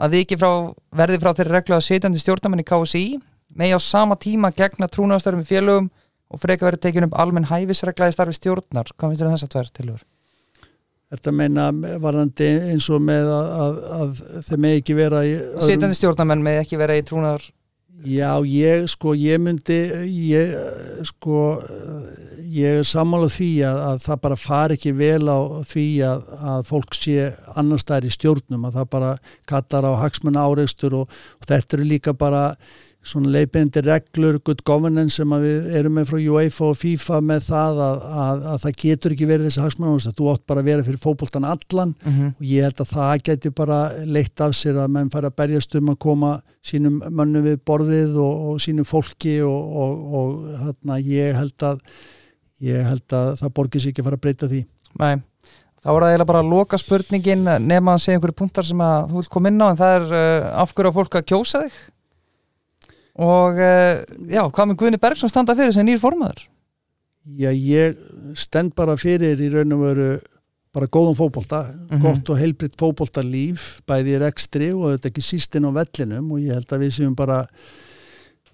að 0.04 0.18
viki 0.20 0.38
frá 0.38 0.52
verði 0.94 1.20
frá 1.22 1.32
þeirri 1.34 1.56
reglu 1.56 1.78
að 1.78 1.86
setjandi 1.88 2.22
stjórnamenn 2.22 2.62
í 2.62 2.68
KSI 2.68 3.06
megi 3.58 3.78
á 3.78 3.82
sama 3.82 4.18
tíma 4.18 4.52
gegna 4.56 4.90
trúnaðastörfum 4.90 5.44
í 5.44 5.50
félögum 5.50 5.90
og 6.34 6.42
freka 6.42 6.68
verið 6.68 6.82
tekin 6.88 7.08
upp 7.08 7.18
almenn 7.22 7.50
hæfisregla 7.50 8.10
í 8.10 8.16
starfi 8.16 8.38
stjórnar. 8.38 8.90
Hvað 8.98 9.12
finnst 9.12 9.22
þér 9.22 9.30
um 9.30 9.36
þessar 9.36 9.54
tvær 9.54 9.72
tillögur? 9.78 10.06
Þetta 11.14 11.34
meina 11.38 11.68
varandi 12.02 12.48
eins 12.74 12.88
og 12.90 13.04
með 13.06 13.28
að, 13.30 13.50
að, 13.66 13.76
að 14.00 14.22
þeir 14.48 14.62
með 14.64 14.78
ekki 14.80 14.96
vera 14.98 15.20
í 15.30 15.36
Setjandi 15.62 15.98
stjórnamenn 16.00 16.42
með 16.42 16.64
ekki 16.64 16.80
vera 16.82 16.96
í 16.98 17.04
trúnaðar 17.06 17.46
Já, 18.02 18.42
ég 18.42 18.88
sko, 18.90 19.14
ég 19.14 19.38
myndi 19.40 19.78
ég 20.10 20.56
sko 21.06 21.62
ég 22.54 22.80
er 22.82 22.88
sammála 22.88 23.30
því 23.32 23.50
að, 23.68 23.82
að 23.88 24.00
það 24.04 24.22
bara 24.26 24.38
fari 24.40 24.78
ekki 24.78 24.94
vel 24.98 25.30
á 25.30 25.40
því 25.70 25.86
að, 26.10 26.24
að 26.54 26.66
fólk 26.70 26.98
sé 26.98 27.28
annars 27.60 27.86
staðar 27.86 28.10
í 28.10 28.14
stjórnum 28.14 28.66
að 28.68 28.80
það 28.80 28.90
bara 28.96 29.12
kallar 29.50 29.88
á 29.88 30.02
hagsmunna 30.04 30.44
áreikstur 30.50 30.98
og, 31.04 31.14
og 31.40 31.50
þetta 31.50 31.78
eru 31.78 31.88
líka 31.94 32.16
bara 32.18 32.44
svona 33.04 33.32
leipindi 33.34 33.82
reglur, 33.84 34.38
good 34.46 34.62
governance 34.68 35.18
sem 35.20 35.36
við 35.44 35.68
erum 35.76 35.98
með 35.98 36.08
frá 36.10 36.20
UEFA 36.22 36.70
og 36.70 36.78
FIFA 36.80 37.20
með 37.28 37.42
það 37.50 37.82
að, 37.86 38.06
að, 38.24 38.46
að 38.54 38.62
það 38.64 38.78
getur 38.84 39.16
ekki 39.16 39.28
verið 39.28 39.50
þessi 39.50 39.64
áreikstur, 39.64 40.16
þú 40.20 40.30
átt 40.32 40.46
bara 40.50 40.64
að 40.64 40.70
vera 40.72 40.86
fyrir 40.88 41.02
fótboltan 41.04 41.48
allan 41.48 41.94
mm 41.94 42.14
-hmm. 42.14 42.32
og 42.38 42.46
ég 42.48 42.68
held 42.68 42.80
að 42.80 42.94
það 42.94 43.24
geti 43.28 43.50
bara 43.50 43.80
leitt 44.06 44.42
af 44.42 44.56
sér 44.56 44.80
að 44.80 44.94
menn 44.96 45.12
fara 45.12 45.28
að 45.28 45.38
berjast 45.42 45.76
um 45.76 45.90
að 45.90 46.00
koma 46.00 46.32
sínum 46.64 47.02
mönnum 47.10 47.44
við 47.44 47.60
borðið 47.66 48.16
og, 48.16 48.34
og 48.50 48.62
sínum 48.62 48.86
fólki 48.86 49.42
og, 49.42 49.62
og, 49.84 50.14
og 50.14 50.30
þarna 50.64 51.00
ég 51.00 51.36
held 51.36 51.64
að 51.64 51.80
ég 52.64 52.88
held 52.88 53.14
að 53.14 53.36
það 53.42 53.54
borgir 53.54 53.82
sér 53.82 53.92
ekki 53.92 54.02
að 54.02 54.06
fara 54.06 54.20
að 54.20 54.26
breyta 54.26 54.48
því. 54.48 54.66
Nei, 55.00 55.16
þá 55.84 55.90
er 55.92 56.04
það 56.04 56.10
eiginlega 56.10 56.30
bara 56.32 56.44
að 56.44 56.52
loka 56.54 56.78
spurningin 56.80 57.50
nema 57.68 57.96
að 57.96 58.04
segja 58.06 58.18
einhverju 58.18 58.38
punktar 58.40 58.68
sem 58.68 58.80
að 58.80 59.10
þú 59.10 59.20
vilt 59.20 59.34
koma 59.34 59.52
inn 59.52 59.64
á 59.64 59.68
en 59.68 59.82
það 59.82 59.96
er 59.98 60.06
uh, 60.14 60.62
af 60.64 60.74
hverju 60.74 60.94
á 60.94 60.98
fólk 60.98 61.18
að 61.20 61.28
kjósa 61.34 61.64
þig 61.66 61.82
og 63.20 63.60
uh, 63.62 64.02
já, 64.32 64.42
hvað 64.50 64.70
með 64.72 64.78
Guðni 64.82 65.00
Bergson 65.04 65.30
standa 65.32 65.56
fyrir 65.58 65.74
sem 65.76 65.86
nýr 65.86 66.00
formaður? 66.02 66.48
Já, 67.40 67.52
ég 67.56 68.00
stend 68.36 68.74
bara 68.76 68.98
fyrir 69.00 69.40
í 69.40 69.50
raun 69.54 69.72
og 69.78 69.84
veru 69.86 70.08
bara 70.74 70.88
góðum 70.90 71.14
fótbolta, 71.16 71.60
Mhm. 71.92 72.02
gott 72.02 72.30
og 72.34 72.40
heilbritt 72.42 72.74
fótboltalíf, 72.82 73.82
bæði 73.88 74.16
í 74.16 74.20
rekstri 74.24 74.72
og 74.74 74.96
þetta 74.98 75.12
ekki 75.12 75.22
síst 75.22 75.56
inn 75.56 75.68
á 75.70 75.72
vellinum 75.72 76.32
og 76.34 76.40
ég 76.42 76.54
held 76.58 76.66
að 76.74 76.82
við 76.88 76.94
séum 76.98 77.16
bara 77.16 77.44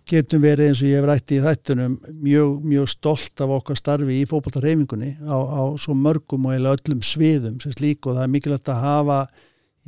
getum 0.10 0.42
verið 0.42 0.68
eins 0.72 0.82
og 0.82 0.90
ég 0.90 0.98
hef 1.00 1.06
rætti 1.08 1.38
í 1.38 1.44
þættunum 1.46 1.96
mjög, 2.26 2.54
mjög 2.66 2.88
stolt 2.90 3.42
af 3.46 3.50
okkar 3.60 3.78
starfi 3.78 4.16
í 4.24 4.26
fótboltareyfingunni 4.28 5.12
á, 5.22 5.38
á 5.38 5.62
svo 5.78 5.94
mörgum 5.96 6.48
og 6.50 6.56
eiginlega 6.56 6.82
öllum 6.82 7.04
sviðum 7.06 7.60
sem 7.62 7.72
slík 7.72 8.08
og 8.10 8.18
það 8.18 8.24
er 8.26 8.34
mikilvægt 8.34 8.72
að 8.74 8.82
hafa 8.84 9.20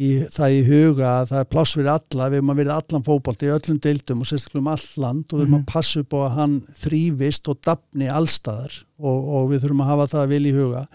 í, 0.02 0.10
það 0.34 0.56
í 0.58 0.62
huga 0.68 1.08
að 1.20 1.30
það 1.32 1.44
er 1.44 1.50
pláss 1.54 1.76
fyrir 1.78 1.92
alla, 1.94 2.28
við 2.34 2.40
erum 2.42 2.52
að 2.54 2.60
verið 2.62 2.76
allan 2.78 3.06
fótbolt 3.08 3.46
í 3.46 3.52
öllum 3.56 3.80
deildum 3.86 4.24
og 4.26 4.30
sérstaklega 4.32 4.64
um 4.64 4.70
all 4.74 4.86
land 5.06 5.26
og 5.32 5.40
við 5.40 5.46
erum 5.46 5.56
Mhm. 5.56 5.64
að 5.64 5.72
passa 5.74 6.02
upp 6.04 6.14
á 6.18 6.20
að 6.26 6.36
hann 6.40 6.60
þrýfist 6.82 7.50
og 7.54 7.62
dafni 7.70 8.12
allstaðar 8.12 8.78
og, 9.00 9.18
og 9.38 9.50
við 9.52 9.66
þurfum 9.66 9.84
að 9.86 9.92
hafa 9.94 10.12
það 10.18 10.30
vil 10.36 10.46
í 10.46 10.56
huga 10.60 10.86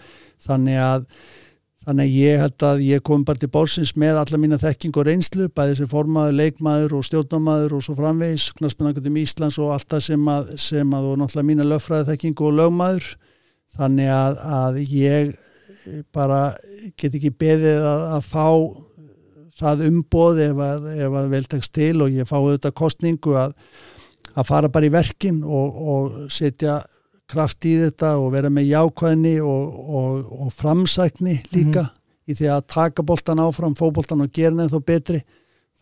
þannig 0.47 0.81
að 0.91 1.11
Þannig 1.87 2.03
að 2.03 2.15
ég 2.19 2.41
held 2.43 2.63
að 2.67 2.81
ég 2.83 3.03
kom 3.07 3.23
bara 3.23 3.39
til 3.39 3.49
bórsins 3.55 3.93
með 3.95 4.17
alla 4.19 4.39
mína 4.43 4.57
þekking 4.59 4.97
og 4.99 5.05
reynslu, 5.07 5.45
bæði 5.55 5.77
sem 5.79 5.87
formaður, 5.93 6.33
leikmaður 6.35 6.97
og 6.99 7.05
stjórnamaður 7.07 7.77
og 7.77 7.85
svo 7.87 7.95
framvegis, 7.95 8.49
knaspunangutum 8.59 9.21
Íslands 9.21 9.59
og 9.63 9.71
allt 9.71 9.87
það 9.95 10.03
sem 10.09 10.25
að, 10.33 10.51
sem 10.59 10.97
að 10.99 11.07
og 11.13 11.21
náttúrulega 11.21 11.47
mína 11.53 11.67
löffræði 11.71 12.09
þekking 12.09 12.43
og 12.43 12.57
lögmaður. 12.59 13.07
Þannig 13.77 14.11
að, 14.17 14.41
að 14.59 14.81
ég 14.97 15.31
bara 16.11 16.41
get 16.99 17.15
ekki 17.21 17.31
beðið 17.39 17.87
að, 17.87 18.05
að 18.17 18.27
fá 18.33 18.47
það 19.61 19.87
umboð 19.91 20.43
ef 20.47 20.65
að, 20.67 20.89
ef 20.97 21.21
að 21.21 21.31
vel 21.33 21.45
tekst 21.53 21.75
til 21.77 21.95
og 22.05 22.13
ég 22.15 22.29
fá 22.29 22.37
auðvitað 22.39 22.77
kostningu 22.77 23.37
að, 23.41 23.57
að 24.35 24.49
fara 24.51 24.73
bara 24.73 24.89
í 24.89 24.93
verkin 24.95 25.43
og, 25.45 25.81
og 25.95 26.19
setja 26.33 26.81
kraft 27.31 27.67
í 27.67 27.75
þetta 27.81 28.17
og 28.21 28.31
vera 28.37 28.51
með 28.53 28.69
jákvæðni 28.71 29.39
og, 29.43 29.81
og, 30.01 30.29
og 30.47 30.53
framsækni 30.55 31.41
líka 31.55 31.89
í 32.27 32.35
því 32.35 32.53
að 32.55 32.69
taka 32.71 33.05
boltan 33.07 33.43
áfram, 33.43 33.75
fóboltan 33.79 34.23
og 34.25 34.33
gera 34.35 34.55
neð 34.55 34.77
þó 34.77 34.81
betri 34.87 35.23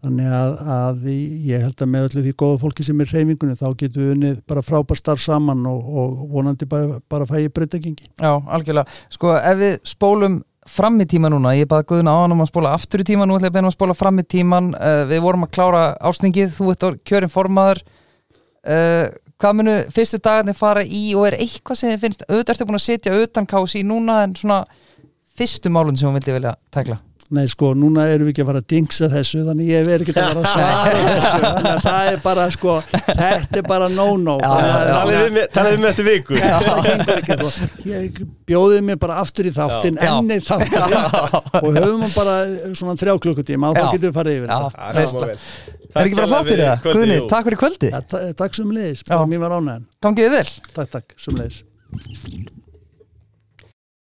þannig 0.04 0.32
að, 0.36 0.54
að 0.74 1.04
ég 1.48 1.62
held 1.64 1.82
að 1.84 1.90
með 1.90 2.08
öllu 2.08 2.24
því 2.24 2.32
góða 2.42 2.60
fólki 2.64 2.86
sem 2.86 3.00
er 3.00 3.12
reyfingunni 3.12 3.56
þá 3.60 3.66
getum 3.80 4.02
við 4.02 4.14
unnið 4.14 4.40
bara 4.50 4.64
frábær 4.64 5.00
starf 5.00 5.22
saman 5.24 5.64
og, 5.70 5.86
og 6.00 6.24
vonandi 6.34 6.68
bara, 6.68 6.98
bara 7.10 7.28
fæði 7.28 7.52
breytagengi. 7.56 8.10
Já, 8.20 8.32
algjörlega. 8.34 8.98
Sko, 9.14 9.32
ef 9.38 9.60
við 9.62 9.78
spólum 9.88 10.42
fram 10.70 11.00
í 11.02 11.08
tíma 11.08 11.30
núna, 11.32 11.52
ég 11.58 11.68
baði 11.70 11.88
Guðuna 11.90 12.14
á 12.14 12.18
hann 12.22 12.34
um 12.34 12.44
að 12.44 12.50
spóla 12.52 12.72
aftur 12.76 13.02
í 13.04 13.08
tíma, 13.08 13.26
nú 13.26 13.36
ætla 13.36 13.48
ég 13.48 13.52
að 13.52 13.58
beina 13.58 13.68
um 13.68 13.72
að 13.72 13.76
spóla 13.76 13.98
fram 13.98 14.22
í 14.22 14.24
tíman. 14.34 14.70
Uh, 14.78 15.02
við 15.10 15.20
vorum 15.26 15.44
að 15.46 15.52
klára 15.56 15.82
ásningið. 16.00 16.54
Þú 16.56 16.70
ert 16.72 16.86
kjörin 17.04 17.32
formaður. 17.32 17.82
Uh, 18.64 19.12
hvað 19.40 19.58
munu 19.58 19.74
fyrstu 19.92 20.20
dagarnir 20.24 20.56
fara 20.56 20.84
í 20.84 21.02
og 21.18 21.28
er 21.28 21.38
eitthvað 21.42 21.80
sem 21.80 21.92
þið 21.92 22.04
finnst 22.04 22.24
auðvitað 22.28 22.54
ertu 22.54 22.68
búin 22.68 22.78
að 22.78 22.86
setja 22.86 23.16
utan 23.24 23.48
kási 23.50 23.82
núna 23.86 24.22
en 24.24 24.36
svona 24.38 24.62
fyrstu 25.36 25.72
málun 25.74 25.98
sem 25.98 26.08
hún 26.08 26.16
vildi 26.16 26.36
velja 26.36 26.54
tækla 26.74 27.00
Nei 27.34 27.46
sko, 27.48 27.70
núna 27.74 28.02
erum 28.12 28.26
við 28.28 28.34
ekki 28.34 28.42
að 28.44 28.48
fara 28.50 28.60
að 28.60 28.66
dingsa 28.68 29.06
þessu 29.08 29.40
þannig 29.46 29.68
ég 29.72 29.86
verð 29.88 30.02
ekki 30.04 30.12
að 30.12 30.26
fara 30.28 30.40
að 30.40 30.48
svara 30.52 30.98
þessu 31.08 31.38
þannig 31.44 31.68
að 31.70 31.84
það 31.86 32.08
er 32.12 32.18
bara 32.24 32.44
sko 32.52 32.74
þetta 32.84 33.60
er 33.60 33.64
bara 33.68 33.88
no-no. 33.94 34.34
Já, 34.44 34.98
við 35.08 35.32
mig- 35.38 35.48
við 35.56 35.78
mig 35.80 35.88
eftir 35.90 36.06
viku. 36.08 36.36
Þetta 36.38 36.74
gengur 36.84 37.14
ekki 37.14 37.36
sko. 37.38 37.68
Ég 37.88 38.18
bjóðið 38.52 38.84
mér 38.90 39.00
bara 39.06 39.16
aftur 39.24 39.48
í 39.48 39.54
þáttin 39.56 39.96
Já. 39.96 40.10
enni 40.12 40.38
þáttin 40.44 40.84
og 41.64 41.70
höfum 41.78 42.04
hann 42.04 42.14
bara 42.18 42.36
svona 42.76 42.96
þrjá 43.00 43.14
klukkutíma 43.24 43.72
og 43.72 43.78
Já. 43.78 43.82
þá 43.86 43.94
getum 43.96 44.08
við 44.10 44.18
farið 44.20 44.38
yfir 44.42 44.52
Já, 44.52 44.58
þetta. 44.60 44.84
Já, 44.84 45.06
það. 45.14 45.46
Er 45.94 46.08
ekki 46.08 46.18
bara 46.18 46.42
hérlega 46.42 46.74
það? 46.74 46.98
Guðni, 46.98 47.18
takk 47.30 47.48
fyrir 47.48 47.60
kvöldi 47.64 47.90
Takk 48.42 48.58
sem 48.60 48.72
leiðis, 48.74 49.04
Já. 49.08 49.16
mér 49.30 49.42
var 49.46 49.56
ánægðan 49.60 49.88
Gangið 50.04 50.28
þið 50.28 50.36
vel. 50.36 50.52
Takk, 50.76 50.92
takk, 50.98 51.16
sem 51.24 51.40
leiðis 51.40 51.64